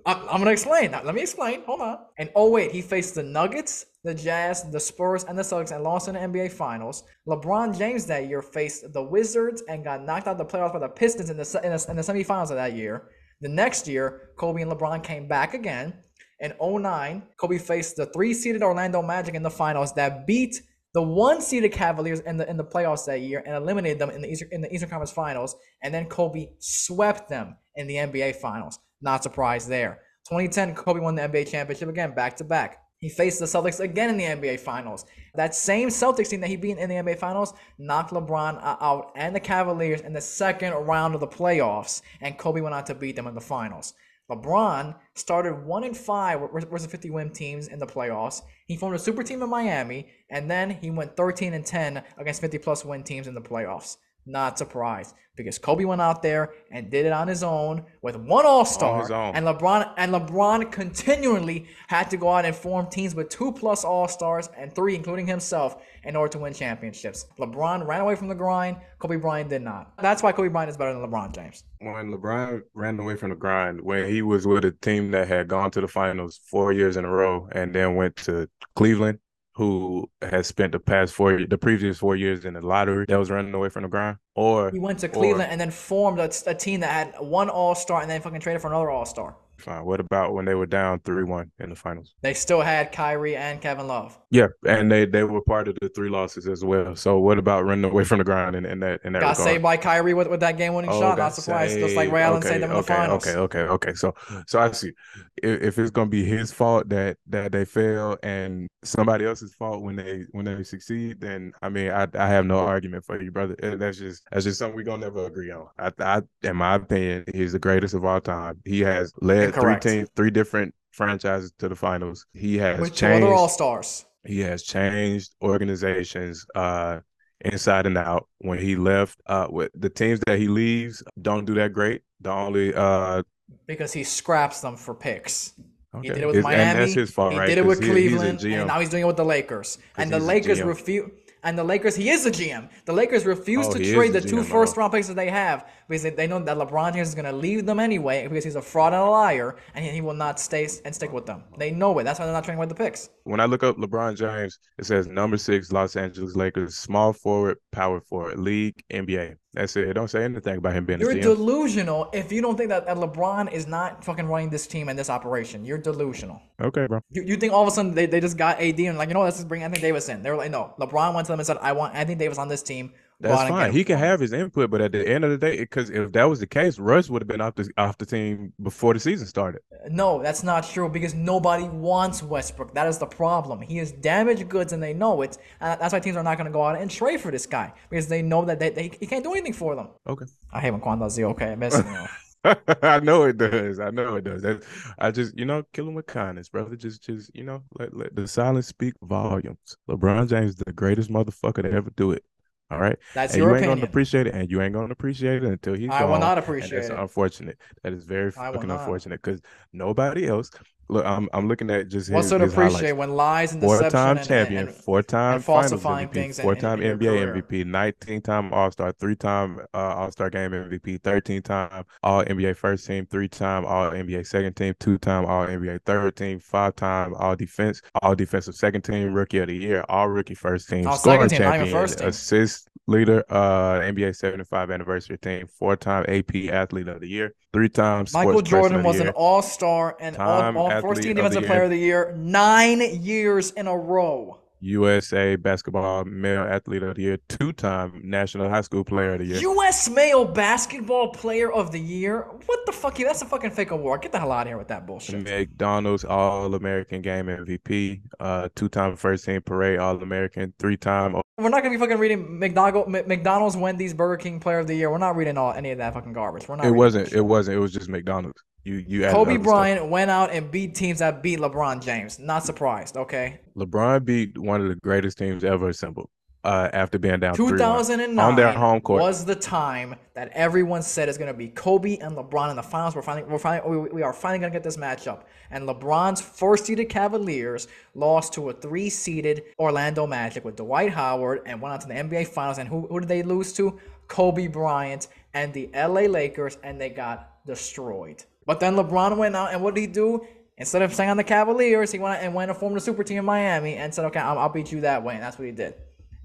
I'm, 0.05 0.39
gonna 0.39 0.51
explain. 0.51 0.91
Now, 0.91 1.03
let 1.03 1.16
me 1.16 1.22
explain. 1.22 1.64
Hold 1.64 1.82
on. 1.82 1.97
And 2.18 2.30
oh 2.36 2.49
wait, 2.49 2.72
he 2.72 2.82
faced 2.82 3.16
the 3.16 3.24
Nuggets, 3.24 3.86
the 4.03 4.14
Jazz, 4.14 4.70
the 4.70 4.80
Spurs, 4.80 5.24
and 5.24 5.38
the 5.38 5.43
Celtics 5.43 5.72
and 5.72 5.84
lost 5.84 6.07
in 6.07 6.16
the 6.16 6.20
NBA 6.20 6.51
Finals. 6.51 7.03
LeBron 7.28 7.78
James 7.78 8.05
that 8.07 8.28
year 8.28 8.41
faced 8.41 8.91
the 8.93 9.01
Wizards 9.01 9.64
and 9.68 9.84
got 9.84 10.03
knocked 10.03 10.28
out 10.28 10.39
of 10.39 10.45
the 10.45 10.45
playoffs 10.45 10.74
by 10.74 10.80
the 10.80 10.89
Pistons 10.89 11.30
in 11.30 11.38
the, 11.38 11.61
in 11.64 11.72
the, 11.72 11.86
in 11.89 11.95
the 11.95 12.01
semifinals 12.01 12.49
of 12.49 12.57
that 12.57 12.74
year. 12.74 13.09
The 13.41 13.49
next 13.49 13.88
year, 13.88 14.30
Kobe 14.38 14.61
and 14.61 14.72
LeBron 14.72 15.03
came 15.03 15.28
back 15.28 15.53
again. 15.53 15.93
In 16.39 16.53
09, 16.61 17.24
Kobe 17.38 17.57
faced 17.57 17.95
the 17.95 18.07
three-seeded 18.07 18.64
Orlando 18.64 19.01
Magic 19.01 19.36
in 19.36 19.43
the 19.43 19.49
finals 19.49 19.93
that 19.93 20.28
beat 20.28 20.61
the 20.93 21.01
one-seeded 21.01 21.72
Cavaliers 21.72 22.20
in 22.22 22.38
the 22.38 22.47
in 22.49 22.55
the 22.55 22.64
playoffs 22.64 23.05
that 23.05 23.22
year 23.22 23.41
and 23.45 23.55
eliminated 23.55 23.99
them 23.99 24.11
in 24.11 24.22
the 24.22 24.30
Eastern 24.30 24.49
in 24.51 24.61
the 24.61 24.74
Eastern 24.74 24.89
Conference 24.89 25.11
Finals. 25.11 25.55
And 25.82 25.93
then 25.93 26.05
Kobe 26.05 26.49
swept 26.59 27.30
them 27.30 27.57
in 27.76 27.88
the 27.88 27.95
NBA 27.95 28.36
Finals. 28.36 28.80
Not 29.04 29.22
surprised 29.22 29.68
there. 29.68 29.99
2010, 30.30 30.76
Kobe 30.76 31.01
won 31.01 31.16
the 31.16 31.24
NBA 31.24 31.51
championship 31.51 31.89
again, 31.89 32.16
back 32.16 32.38
to 32.38 32.45
back. 32.45 32.80
he 32.99 33.10
faced 33.10 33.38
the 33.38 33.45
Celtics 33.45 33.82
again 33.82 34.10
in 34.10 34.18
the 34.18 34.24
NBA 34.24 34.62
Finals. 34.62 35.06
That 35.36 35.54
same 35.54 35.89
Celtics 35.89 36.30
team 36.30 36.39
that 36.39 36.47
he 36.47 36.56
beat 36.56 36.78
in 36.78 36.88
the 36.88 36.95
NBA 36.95 37.20
Finals 37.20 37.54
knocked 37.78 38.12
LeBron 38.14 38.64
out 38.64 39.12
and 39.18 39.36
the 39.36 39.41
Cavaliers 39.41 39.99
in 39.99 40.14
the 40.14 40.22
second 40.22 40.72
round 40.72 41.14
of 41.16 41.20
the 41.20 41.28
playoffs, 41.28 42.01
and 42.22 42.38
Kobe 42.38 42.62
went 42.62 42.74
on 42.74 42.86
to 42.86 42.95
beat 42.95 43.18
them 43.18 43.28
in 43.28 43.36
the 43.36 43.41
finals. 43.41 43.93
LeBron 44.32 44.95
started 45.16 45.66
one 45.66 45.84
in 45.84 45.93
five 45.93 46.39
versus 46.54 46.89
50 46.89 47.10
win 47.10 47.30
teams 47.30 47.68
in 47.68 47.80
the 47.80 47.86
playoffs. 47.86 48.41
He 48.68 48.78
formed 48.78 48.95
a 48.95 48.99
super 48.99 49.22
team 49.22 49.43
in 49.43 49.49
Miami, 49.49 50.08
and 50.30 50.49
then 50.49 50.70
he 50.70 50.91
went 50.91 51.18
13 51.18 51.54
and 51.54 51.66
10 51.66 52.01
against 52.18 52.39
50 52.39 52.58
plus 52.60 52.86
win 52.86 53.04
teams 53.04 53.28
in 53.28 53.36
the 53.36 53.41
playoffs. 53.41 53.97
Not 54.26 54.58
surprised 54.58 55.16
because 55.36 55.58
Kobe 55.58 55.84
went 55.84 56.02
out 56.02 56.22
there 56.22 56.54
and 56.72 56.90
did 56.92 57.06
it 57.06 57.12
on 57.12 57.28
his 57.28 57.44
own 57.44 57.84
with 58.02 58.16
one 58.16 58.46
All 58.46 58.66
Star, 58.66 59.12
on 59.12 59.36
and 59.36 59.46
LeBron 59.46 59.92
and 59.98 60.14
LeBron 60.14 60.72
continually 60.72 61.68
had 61.88 62.10
to 62.12 62.18
go 62.18 62.30
out 62.30 62.46
and 62.46 62.56
form 62.56 62.88
teams 62.88 63.16
with 63.16 63.30
two 63.30 63.52
plus 63.52 63.84
All 63.84 64.08
Stars 64.08 64.50
and 64.58 64.74
three, 64.74 64.96
including 64.96 65.26
himself, 65.26 65.82
in 66.04 66.16
order 66.16 66.32
to 66.34 66.40
win 66.40 66.54
championships. 66.54 67.26
LeBron 67.40 67.88
ran 67.88 68.02
away 68.02 68.16
from 68.16 68.28
the 68.28 68.36
grind. 68.36 68.78
Kobe 69.00 69.16
Bryant 69.16 69.50
did 69.50 69.62
not. 69.62 69.92
That's 70.02 70.22
why 70.22 70.32
Kobe 70.32 70.50
Bryant 70.50 70.70
is 70.70 70.78
better 70.78 70.94
than 70.94 71.02
LeBron 71.02 71.34
James. 71.34 71.64
When 71.80 72.12
LeBron 72.12 72.62
ran 72.74 73.00
away 73.00 73.16
from 73.16 73.32
the 73.32 73.36
grind, 73.36 73.82
when 73.82 74.08
he 74.08 74.22
was 74.22 74.46
with 74.46 74.66
a 74.66 74.72
team 74.72 75.12
that 75.12 75.28
had 75.28 75.48
gone 75.48 75.72
to 75.72 75.82
the 75.82 75.88
finals 75.88 76.40
four 76.50 76.72
years 76.72 76.96
in 76.96 77.06
a 77.06 77.10
row 77.10 77.50
and 77.52 77.74
then 77.74 77.96
went 77.96 78.16
to 78.18 78.48
Cleveland 78.76 79.20
who 79.56 80.10
has 80.22 80.47
spent 80.47 80.72
the 80.72 80.80
past 80.80 81.14
four, 81.14 81.45
the 81.45 81.58
previous 81.58 81.99
four 81.99 82.16
years 82.16 82.45
in 82.45 82.54
the 82.56 82.62
lottery 82.62 83.06
that 83.08 83.20
was 83.20 83.30
running 83.30 83.54
away 83.54 83.70
from 83.70 83.84
the 83.84 83.89
grind, 83.89 84.18
or 84.36 84.72
he 84.72 84.80
went 84.80 84.99
to 84.99 85.10
Cleveland 85.10 85.49
or, 85.49 85.51
and 85.51 85.62
then 85.62 85.72
formed 85.72 86.20
a, 86.20 86.32
a 86.47 86.56
team 86.56 86.80
that 86.80 86.91
had 86.91 87.16
one 87.20 87.49
All 87.49 87.76
Star 87.76 88.01
and 88.01 88.10
then 88.10 88.22
fucking 88.22 88.39
traded 88.39 88.62
for 88.62 88.68
another 88.68 88.89
All 88.89 89.06
Star. 89.06 89.36
Fine. 89.58 89.86
What 89.86 89.99
about 89.99 90.34
when 90.34 90.45
they 90.45 90.56
were 90.56 90.66
down 90.66 90.99
three 90.99 91.24
one 91.24 91.51
in 91.60 91.70
the 91.70 91.76
finals? 91.76 92.16
They 92.22 92.34
still 92.34 92.62
had 92.62 92.91
Kyrie 92.91 93.36
and 93.36 93.62
Kevin 93.62 93.88
Love. 93.88 94.18
Yeah, 94.34 94.48
and 94.66 94.92
they 94.92 95.06
they 95.06 95.24
were 95.24 95.44
part 95.44 95.68
of 95.68 95.78
the 95.80 95.90
three 95.90 96.10
losses 96.10 96.48
as 96.48 96.66
well. 96.66 96.96
So 96.96 97.20
what 97.20 97.38
about 97.38 97.66
running 97.66 97.86
away 97.86 98.04
from 98.04 98.18
the 98.18 98.24
ground 98.24 98.56
and, 98.56 98.66
in 98.66 98.80
that 98.80 99.02
in 99.04 99.14
that 99.14 99.20
got 99.20 99.38
regard? 99.38 99.48
saved 99.48 99.62
by 99.62 99.78
Kyrie 99.78 100.16
with, 100.16 100.28
with 100.28 100.40
that 100.40 100.58
game 100.58 100.74
winning 100.74 100.90
oh, 100.90 101.00
shot. 101.00 101.20
Not 101.20 101.36
surprised. 101.36 101.78
Just 101.78 101.96
like 101.96 102.12
Ray 102.12 102.24
Allen 102.24 102.40
okay, 102.40 102.48
saved 102.48 102.64
them 102.64 102.72
in 102.72 102.78
okay, 102.78 102.82
the 102.82 102.94
finals. 103.00 103.28
Okay, 103.28 103.38
okay, 103.38 103.60
okay. 103.60 103.94
So 103.94 104.16
so 104.48 104.60
I 104.60 104.72
see. 104.72 104.94
If, 105.38 105.62
if 105.62 105.78
it's 105.78 105.92
gonna 105.92 106.10
be 106.10 106.26
his 106.26 106.52
fault 106.52 106.90
that 106.90 107.18
that 107.28 107.52
they 107.52 107.64
fail 107.64 108.18
and 108.24 108.68
somebody 108.84 109.24
else's 109.24 109.54
fault 109.54 109.84
when 109.84 109.98
they 109.98 110.24
when 110.32 110.46
they 110.46 110.64
succeed, 110.64 111.22
then 111.22 111.54
I 111.62 111.70
mean 111.70 111.92
I 111.92 112.08
I 112.18 112.28
have 112.28 112.48
no 112.48 112.58
argument 112.58 113.06
for 113.06 113.22
you, 113.22 113.30
brother. 113.30 113.56
That's 113.62 114.00
just 114.00 114.24
that's 114.32 114.46
just 114.46 114.58
something 114.58 114.76
we're 114.76 114.82
gonna 114.82 115.06
never 115.06 115.28
agree 115.28 115.52
on. 115.52 115.68
I, 115.78 115.92
I 116.00 116.22
in 116.42 116.56
my 116.56 116.74
opinion, 116.74 117.26
he's 117.36 117.52
the 117.52 117.60
greatest 117.60 117.94
of 117.94 118.04
all 118.04 118.20
time. 118.20 118.62
He 118.66 118.80
has 118.80 119.14
led 119.22 119.54
three 119.54 119.78
teams, 119.78 120.10
three 120.16 120.32
different 120.32 120.74
franchises 120.90 121.54
to 121.60 121.70
the 121.70 121.76
finals. 121.76 122.26
He 122.34 122.58
has 122.58 122.80
with 122.80 122.96
changed, 122.96 123.22
two 123.22 123.28
other 123.28 123.36
All 123.36 123.48
Stars. 123.48 124.08
He 124.26 124.40
has 124.42 124.64
changed 124.64 125.36
organizations 125.42 126.46
uh, 126.56 127.00
inside 127.42 127.86
and 127.86 127.98
out. 127.98 128.28
When 128.40 128.58
he 128.58 128.76
left, 128.76 129.20
uh, 129.26 129.48
with 129.50 129.72
the 129.76 129.90
teams 129.90 130.20
that 130.28 130.40
he 130.40 130.48
leaves, 130.48 131.04
don't 131.22 131.46
do 131.46 131.56
that 131.56 131.74
great. 131.74 132.02
The 132.22 132.32
only 132.32 132.74
uh, 132.74 133.24
because 133.68 133.94
he 133.94 134.04
scraps 134.04 134.62
them 134.62 134.78
for 134.78 134.94
picks. 134.94 135.54
Okay. 135.96 136.08
He 136.08 136.14
did 136.14 136.24
it 136.24 136.28
with 136.28 136.44
Miami. 136.44 136.64
And 136.64 136.80
that's 136.80 136.94
his 136.94 137.12
fault, 137.12 137.34
he 137.34 137.40
right? 137.40 137.48
did 137.48 137.60
it 137.60 137.66
with 137.66 137.80
Cleveland, 137.80 138.44
and 138.44 138.68
now 138.68 138.80
he's 138.80 138.90
doing 138.90 139.04
it 139.04 139.08
with 139.08 139.18
the 139.18 139.26
Lakers. 139.26 139.78
And 139.98 140.12
the 140.12 140.20
Lakers 140.20 140.62
refuse 140.62 141.12
and 141.44 141.58
the 141.58 141.64
Lakers, 141.64 141.96
he 141.96 142.10
is 142.10 142.26
a 142.26 142.32
GM. 142.32 142.70
The 142.86 142.94
Lakers 142.94 143.26
refuse 143.26 143.68
oh, 143.68 143.74
to 143.74 143.94
trade 143.94 144.14
the 144.14 144.22
two 144.22 144.44
first 144.44 144.78
round 144.78 144.94
picks 144.94 145.08
that 145.08 145.16
they 145.16 145.30
have 145.30 145.68
because 145.90 146.04
they, 146.04 146.26
know 146.26 146.40
that 146.40 146.58
LeBron 146.58 146.94
James 146.94 147.10
is 147.10 147.16
going 147.16 147.26
to 147.26 147.34
leave 147.34 147.66
them 147.66 147.80
anyway 147.80 148.26
because 148.28 148.46
he's 148.46 148.56
a 148.56 148.62
fraud 148.62 148.94
and 148.94 149.02
a 149.02 149.06
liar 149.06 149.58
and 149.76 149.84
he 149.84 150.00
will 150.00 150.14
not 150.14 150.40
stay 150.40 150.70
and 150.86 150.96
stick 150.96 151.12
with 151.12 151.26
them. 151.26 151.44
They 151.58 151.70
know 151.70 152.00
it. 152.00 152.06
That's 152.06 152.20
why 152.20 152.26
they're 152.26 152.34
not 152.34 152.46
trading 152.46 152.60
with 152.60 152.70
the 152.70 152.76
picks. 152.76 153.10
When 153.24 153.40
I 153.40 153.46
look 153.46 153.64
up 153.64 153.78
LeBron 153.78 154.18
James, 154.18 154.60
it 154.78 154.86
says 154.86 155.08
number 155.08 155.38
six, 155.38 155.72
Los 155.72 155.96
Angeles 155.96 156.36
Lakers, 156.36 156.76
small 156.76 157.14
forward, 157.14 157.58
power 157.72 158.02
forward, 158.02 158.40
league, 158.40 158.84
NBA. 158.92 159.36
That's 159.54 159.76
it. 159.76 159.88
It 159.88 159.94
don't 159.94 160.10
say 160.10 160.24
anything 160.24 160.58
about 160.58 160.74
him 160.74 160.86
being 160.86 161.00
You're 161.00 161.14
delusional 161.14 162.10
if 162.12 162.32
you 162.32 162.42
don't 162.42 162.58
think 162.58 162.70
that, 162.70 162.88
that 162.88 162.98
LeBron 162.98 163.52
is 163.52 163.68
not 163.68 164.04
fucking 164.04 164.26
running 164.26 164.50
this 164.50 164.66
team 164.66 164.90
and 164.90 164.98
this 164.98 165.12
operation. 165.12 165.64
You're 165.64 165.78
delusional. 165.78 166.42
Okay, 166.60 166.88
bro. 166.88 167.02
You, 167.12 167.24
you 167.24 167.38
think 167.38 167.54
all 167.54 167.62
of 167.62 167.68
a 167.68 167.72
sudden 167.72 167.94
they, 167.94 168.08
they 168.08 168.20
just 168.20 168.36
got 168.36 168.60
AD 168.60 168.80
and 168.80 168.98
like, 168.98 169.10
you 169.10 169.14
know, 169.14 169.22
let's 169.22 169.38
just 169.38 169.48
bring 169.48 169.62
Anthony 169.62 169.82
Davis 169.82 170.10
in. 170.10 170.24
They 170.24 170.32
were 170.32 170.38
like, 170.38 170.52
no. 170.52 170.74
LeBron 170.80 171.14
went 171.14 171.28
to 171.28 171.34
them 171.34 171.40
and 171.40 171.46
said, 171.46 171.58
I 171.62 171.72
want 171.74 171.94
Anthony 171.96 172.16
Davis 172.16 172.40
on 172.40 172.48
this 172.48 172.64
team. 172.64 172.94
That's 173.24 173.50
fine. 173.50 173.72
He 173.72 173.84
can 173.84 173.98
have 173.98 174.20
his 174.20 174.34
input, 174.34 174.70
but 174.70 174.82
at 174.82 174.92
the 174.92 175.08
end 175.08 175.24
of 175.24 175.32
the 175.32 175.38
day, 175.38 175.58
because 175.58 175.90
if 175.90 176.12
that 176.12 176.26
was 176.26 176.40
the 176.42 176.48
case, 176.48 176.78
Russ 176.78 177.10
would 177.10 177.22
have 177.22 177.28
been 177.28 177.40
off 177.40 177.56
the 177.56 177.72
off 177.78 177.98
the 177.98 178.06
team 178.06 178.54
before 178.62 178.94
the 178.94 179.00
season 179.00 179.28
started. 179.28 179.62
No, 179.90 180.22
that's 180.22 180.44
not 180.44 180.68
true 180.68 180.90
because 180.90 181.14
nobody 181.14 181.64
wants 181.64 182.22
Westbrook. 182.22 182.74
That 182.74 182.88
is 182.88 182.98
the 182.98 183.06
problem. 183.06 183.62
He 183.62 183.80
is 183.80 183.94
damaged 183.94 184.50
goods, 184.50 184.74
and 184.74 184.84
they 184.84 184.94
know 184.94 185.22
it. 185.22 185.38
And 185.62 185.80
that's 185.80 185.94
why 185.94 186.02
teams 186.02 186.18
are 186.18 186.24
not 186.24 186.38
going 186.38 186.48
to 186.48 186.52
go 186.52 186.64
out 186.64 186.80
and 186.80 186.92
trade 186.92 187.22
for 187.22 187.32
this 187.32 187.46
guy 187.46 187.74
because 187.90 188.08
they 188.08 188.22
know 188.22 188.44
that 188.46 188.60
they, 188.60 188.70
they 188.70 188.92
he 189.00 189.08
can't 189.08 189.24
do 189.24 189.32
anything 189.32 189.54
for 189.54 189.76
them. 189.76 189.88
Okay. 190.06 190.26
I 190.52 190.60
hate 190.60 190.72
when 190.72 190.82
Quan 190.82 191.00
does 191.00 191.16
the 191.16 191.24
okay. 191.26 191.54
I 191.54 191.56
miss 191.56 191.76
him. 191.76 192.08
I 192.84 193.00
know 193.00 193.24
it 193.24 193.38
does. 193.38 193.80
I 193.80 193.90
know 193.90 194.18
it 194.18 194.26
does. 194.26 194.42
That, 194.42 194.64
I 195.00 195.12
just, 195.12 195.38
you 195.38 195.46
know, 195.46 195.64
kill 195.72 195.88
him 195.88 195.94
with 195.94 196.08
kindness, 196.08 196.50
brother. 196.50 196.76
Just, 196.76 197.02
just, 197.04 197.32
you 197.34 197.44
know, 197.44 197.64
let, 197.80 197.96
let 197.96 198.16
the 198.16 198.28
silence 198.28 198.68
speak 198.68 198.96
volumes. 199.02 199.78
LeBron 199.90 200.28
James, 200.28 200.56
the 200.56 200.74
greatest 200.74 201.10
motherfucker 201.10 201.64
to 201.64 201.72
ever 201.72 201.90
do 201.96 202.12
it. 202.12 202.26
All 202.74 202.80
right. 202.80 202.98
That's 203.14 203.34
and 203.34 203.40
your 203.42 203.50
you 203.50 203.56
opinion. 203.56 203.72
ain't 203.72 203.80
gonna 203.82 203.90
appreciate 203.90 204.28
it, 204.28 204.34
and 204.34 204.50
you 204.50 204.62
ain't 204.62 204.74
gonna 204.74 204.92
appreciate 204.92 205.44
it 205.44 205.50
until 205.50 205.74
he's 205.76 205.90
I 205.90 206.00
gone. 206.00 206.10
I 206.10 206.12
will 206.14 206.20
not 206.20 206.38
appreciate 206.38 206.72
it. 206.72 206.88
That's 206.88 207.00
unfortunate. 207.02 207.58
That 207.84 207.94
is 207.94 208.04
very 208.06 208.32
fucking 208.32 208.70
unfortunate 208.72 209.22
because 209.22 209.42
nobody 209.72 210.28
else. 210.28 210.50
Look, 210.90 211.06
I'm 211.06 211.30
I'm 211.34 211.48
looking 211.48 211.70
at 211.70 211.88
just 211.88 212.08
his, 212.08 212.12
What's 212.12 212.30
to 212.30 212.36
appreciate 212.36 212.72
highlights. 212.72 212.94
when 212.94 213.10
lies 213.16 213.54
and 213.54 213.62
deception 213.62 213.90
four-time 213.90 214.18
and, 214.18 214.28
champion, 214.28 214.68
and, 214.68 214.76
four-time 214.76 215.36
and 215.36 215.44
falsifying 215.44 216.10
things, 216.10 216.40
four-time 216.40 216.80
NBA 216.80 217.34
MVP, 217.34 217.66
19-time 217.66 218.54
All-Star, 218.54 218.92
three-time 218.92 219.60
uh, 219.74 219.78
All-Star 219.78 220.30
Game 220.30 220.52
MVP, 220.52 221.00
13-time 221.00 221.86
All 222.04 222.24
NBA 222.26 222.56
First 222.58 222.86
Team, 222.86 223.06
three-time 223.06 223.66
All 223.66 223.92
NBA 223.92 224.28
Second 224.28 224.56
Team, 224.56 224.74
two-time 224.80 225.26
All 225.26 225.48
NBA 225.48 225.82
Third 225.86 226.16
Team, 226.16 226.40
five-time 226.40 227.14
All 227.16 227.36
Defense, 227.36 227.82
All 228.02 228.16
Defensive 228.16 228.56
Second 228.56 228.82
Team, 228.82 229.14
Rookie 229.14 229.40
of 229.40 229.48
the 229.48 229.56
Year, 229.56 229.86
All 229.88 230.10
Rookie 230.10 230.36
First 230.36 230.70
Team, 230.70 230.88
all 230.88 230.98
scoring 230.98 231.30
team, 231.30 231.40
champion, 231.40 231.76
assist 231.76 232.70
leader, 232.88 233.24
uh, 233.30 233.80
NBA 233.80 234.16
75 234.16 234.72
anniversary 234.72 235.18
team, 235.18 235.48
four 235.48 235.76
time 235.76 236.06
AP 236.08 236.50
Athlete 236.52 236.88
of 236.88 237.02
the 237.02 237.08
Year, 237.08 237.34
three 237.54 237.70
times. 237.70 238.14
Michael 238.14 238.42
Jordan 238.42 238.84
was 238.84 239.00
an 239.00 239.10
All 239.10 239.42
Star 239.42 239.96
and 240.00 240.18
all, 240.18 240.58
all 240.58 240.72
first 240.82 241.04
team 241.04 241.16
Defensive 241.16 241.46
Player 241.46 241.64
of 241.64 241.70
the 241.70 241.78
Year 241.78 242.14
nine 242.18 242.82
years 243.04 243.52
in 243.52 243.68
a 243.68 243.78
row. 243.78 244.40
USA 244.64 245.36
Basketball 245.36 246.06
Male 246.06 246.44
Athlete 246.44 246.84
of 246.84 246.96
the 246.96 247.02
Year, 247.02 247.18
two-time 247.28 248.00
National 248.02 248.50
High 248.50 248.62
School 248.62 248.86
Player 248.86 249.14
of 249.14 249.20
the 249.20 249.26
Year. 249.26 249.40
U.S. 249.40 249.90
Male 249.90 250.24
Basketball 250.24 251.10
Player 251.10 251.52
of 251.52 251.74
the 251.74 251.80
Year. 251.80 252.22
What 252.46 252.66
the 252.66 252.72
fuck? 252.72 252.98
That's 252.98 253.22
a 253.22 253.26
fucking 253.26 253.52
fake 253.52 253.72
award. 253.72 254.04
Get 254.04 254.14
the 254.14 254.20
hell 254.20 254.32
out 254.32 254.44
of 254.44 254.48
here 254.48 254.58
with 254.58 254.70
that 254.70 254.88
bullshit. 254.88 255.24
McDonald's 255.24 256.06
All-American 256.06 257.02
Game 257.02 257.26
MVP, 257.26 258.02
uh, 258.22 258.48
two-time 258.56 258.96
First 258.96 259.26
Team 259.26 259.42
Parade 259.42 259.80
All-American, 259.80 260.54
three-time. 260.60 261.22
We're 261.38 261.50
not 261.50 261.64
gonna 261.64 261.76
be 261.76 261.80
fucking 261.80 261.98
reading 261.98 262.40
McDonald's, 262.40 262.90
McDonald's, 262.90 263.58
Wendy's, 263.58 263.94
Burger 263.94 264.16
King 264.16 264.40
Player 264.40 264.60
of 264.60 264.68
the 264.68 264.76
Year. 264.76 264.90
We're 264.90 264.98
not 264.98 265.18
reading 265.18 265.38
all 265.38 265.52
any 265.52 265.72
of 265.72 265.80
that 265.80 265.94
fucking 265.94 266.14
garbage. 266.14 266.48
We're 266.48 266.56
not. 266.56 266.66
It 266.66 266.72
wasn't. 266.72 267.12
It 267.12 267.22
wasn't. 267.22 267.58
It 267.58 267.60
was 267.60 267.74
just 267.74 267.90
McDonald's. 267.90 268.42
You 268.64 268.76
you 268.88 269.07
Kobe 269.09 269.38
Bryant 269.38 269.80
stuff. 269.80 269.89
went 269.89 270.09
out 270.09 270.32
and 270.32 270.49
beat 270.49 270.74
teams 270.74 270.99
that 270.99 271.22
beat 271.22 271.39
LeBron 271.39 271.84
James. 271.84 272.18
Not 272.18 272.45
surprised, 272.45 272.95
okay? 272.95 273.41
LeBron 273.57 274.05
beat 274.05 274.38
one 274.38 274.61
of 274.61 274.70
the 274.70 274.76
greatest 274.76 275.18
teams 275.18 275.43
ever 275.43 275.70
assembled. 275.70 276.09
Uh, 276.45 276.70
after 276.74 276.99
being 276.99 277.22
down 277.22 277.34
2009 277.34 278.20
on 278.20 278.36
their 278.36 278.51
home 278.51 278.82
court 278.82 278.99
was 278.99 279.24
the 279.24 279.34
time 279.34 279.95
that 280.14 280.28
everyone 280.34 280.82
said 280.82 281.07
is 281.07 281.18
going 281.18 281.32
to 281.32 281.34
be 281.34 281.47
Kobe 281.47 281.95
and 281.99 282.18
LeBron 282.18 282.49
in 282.49 282.57
the 282.57 282.61
finals. 282.61 282.97
We're 282.97 283.01
finally, 283.01 283.26
we're 283.32 283.39
finally, 283.39 283.78
we, 283.78 283.89
we 283.89 284.01
are 284.01 284.11
finally 284.11 284.39
going 284.39 284.51
to 284.51 284.55
get 284.55 284.61
this 284.61 284.76
matchup. 284.76 285.22
And 285.51 285.66
LeBron's 285.66 286.20
first-seeded 286.20 286.89
Cavaliers 286.89 287.70
lost 287.95 288.34
to 288.34 288.49
a 288.49 288.53
three-seeded 288.53 289.43
Orlando 289.57 290.05
Magic 290.05 290.43
with 290.43 290.57
Dwight 290.57 290.91
Howard 290.91 291.43
and 291.45 291.61
went 291.61 291.76
on 291.76 291.80
to 291.80 291.88
the 291.88 291.93
NBA 291.93 292.28
Finals. 292.28 292.57
And 292.57 292.68
who, 292.68 292.88
who 292.88 292.99
did 292.99 293.07
they 293.07 293.24
lose 293.24 293.53
to? 293.53 293.80
Kobe 294.09 294.47
Bryant 294.47 295.07
and 295.34 295.53
the 295.53 295.70
LA 295.74 296.01
Lakers, 296.01 296.57
and 296.61 296.80
they 296.80 296.89
got 296.89 297.45
destroyed. 297.45 298.26
But 298.46 298.60
then 298.60 298.76
LeBron 298.76 299.18
went 299.18 299.36
out, 299.36 299.54
and 299.54 299.62
what 299.62 299.76
did 299.76 299.82
he 299.82 299.88
do? 299.88 300.26
Instead 300.58 300.82
of 300.82 300.94
staying 300.94 301.10
on 301.10 301.18
the 301.18 301.24
Cavaliers, 301.24 301.91
he 301.91 302.00
went 302.00 302.22
and 302.22 302.34
went 302.34 302.52
and 302.52 302.60
formed 302.60 302.78
a 302.78 302.80
super 302.80 303.04
team 303.04 303.20
in 303.20 303.26
Miami 303.26 303.76
and 303.76 303.94
said, 303.94 304.06
"Okay, 304.06 304.20
I'll, 304.20 304.38
I'll 304.38 304.50
beat 304.50 304.72
you 304.72 304.82
that 304.82 305.04
way." 305.04 305.16
And 305.16 305.24
that's 305.24 305.38
what 305.38 305.46
he 305.46 305.52
did. 305.52 305.76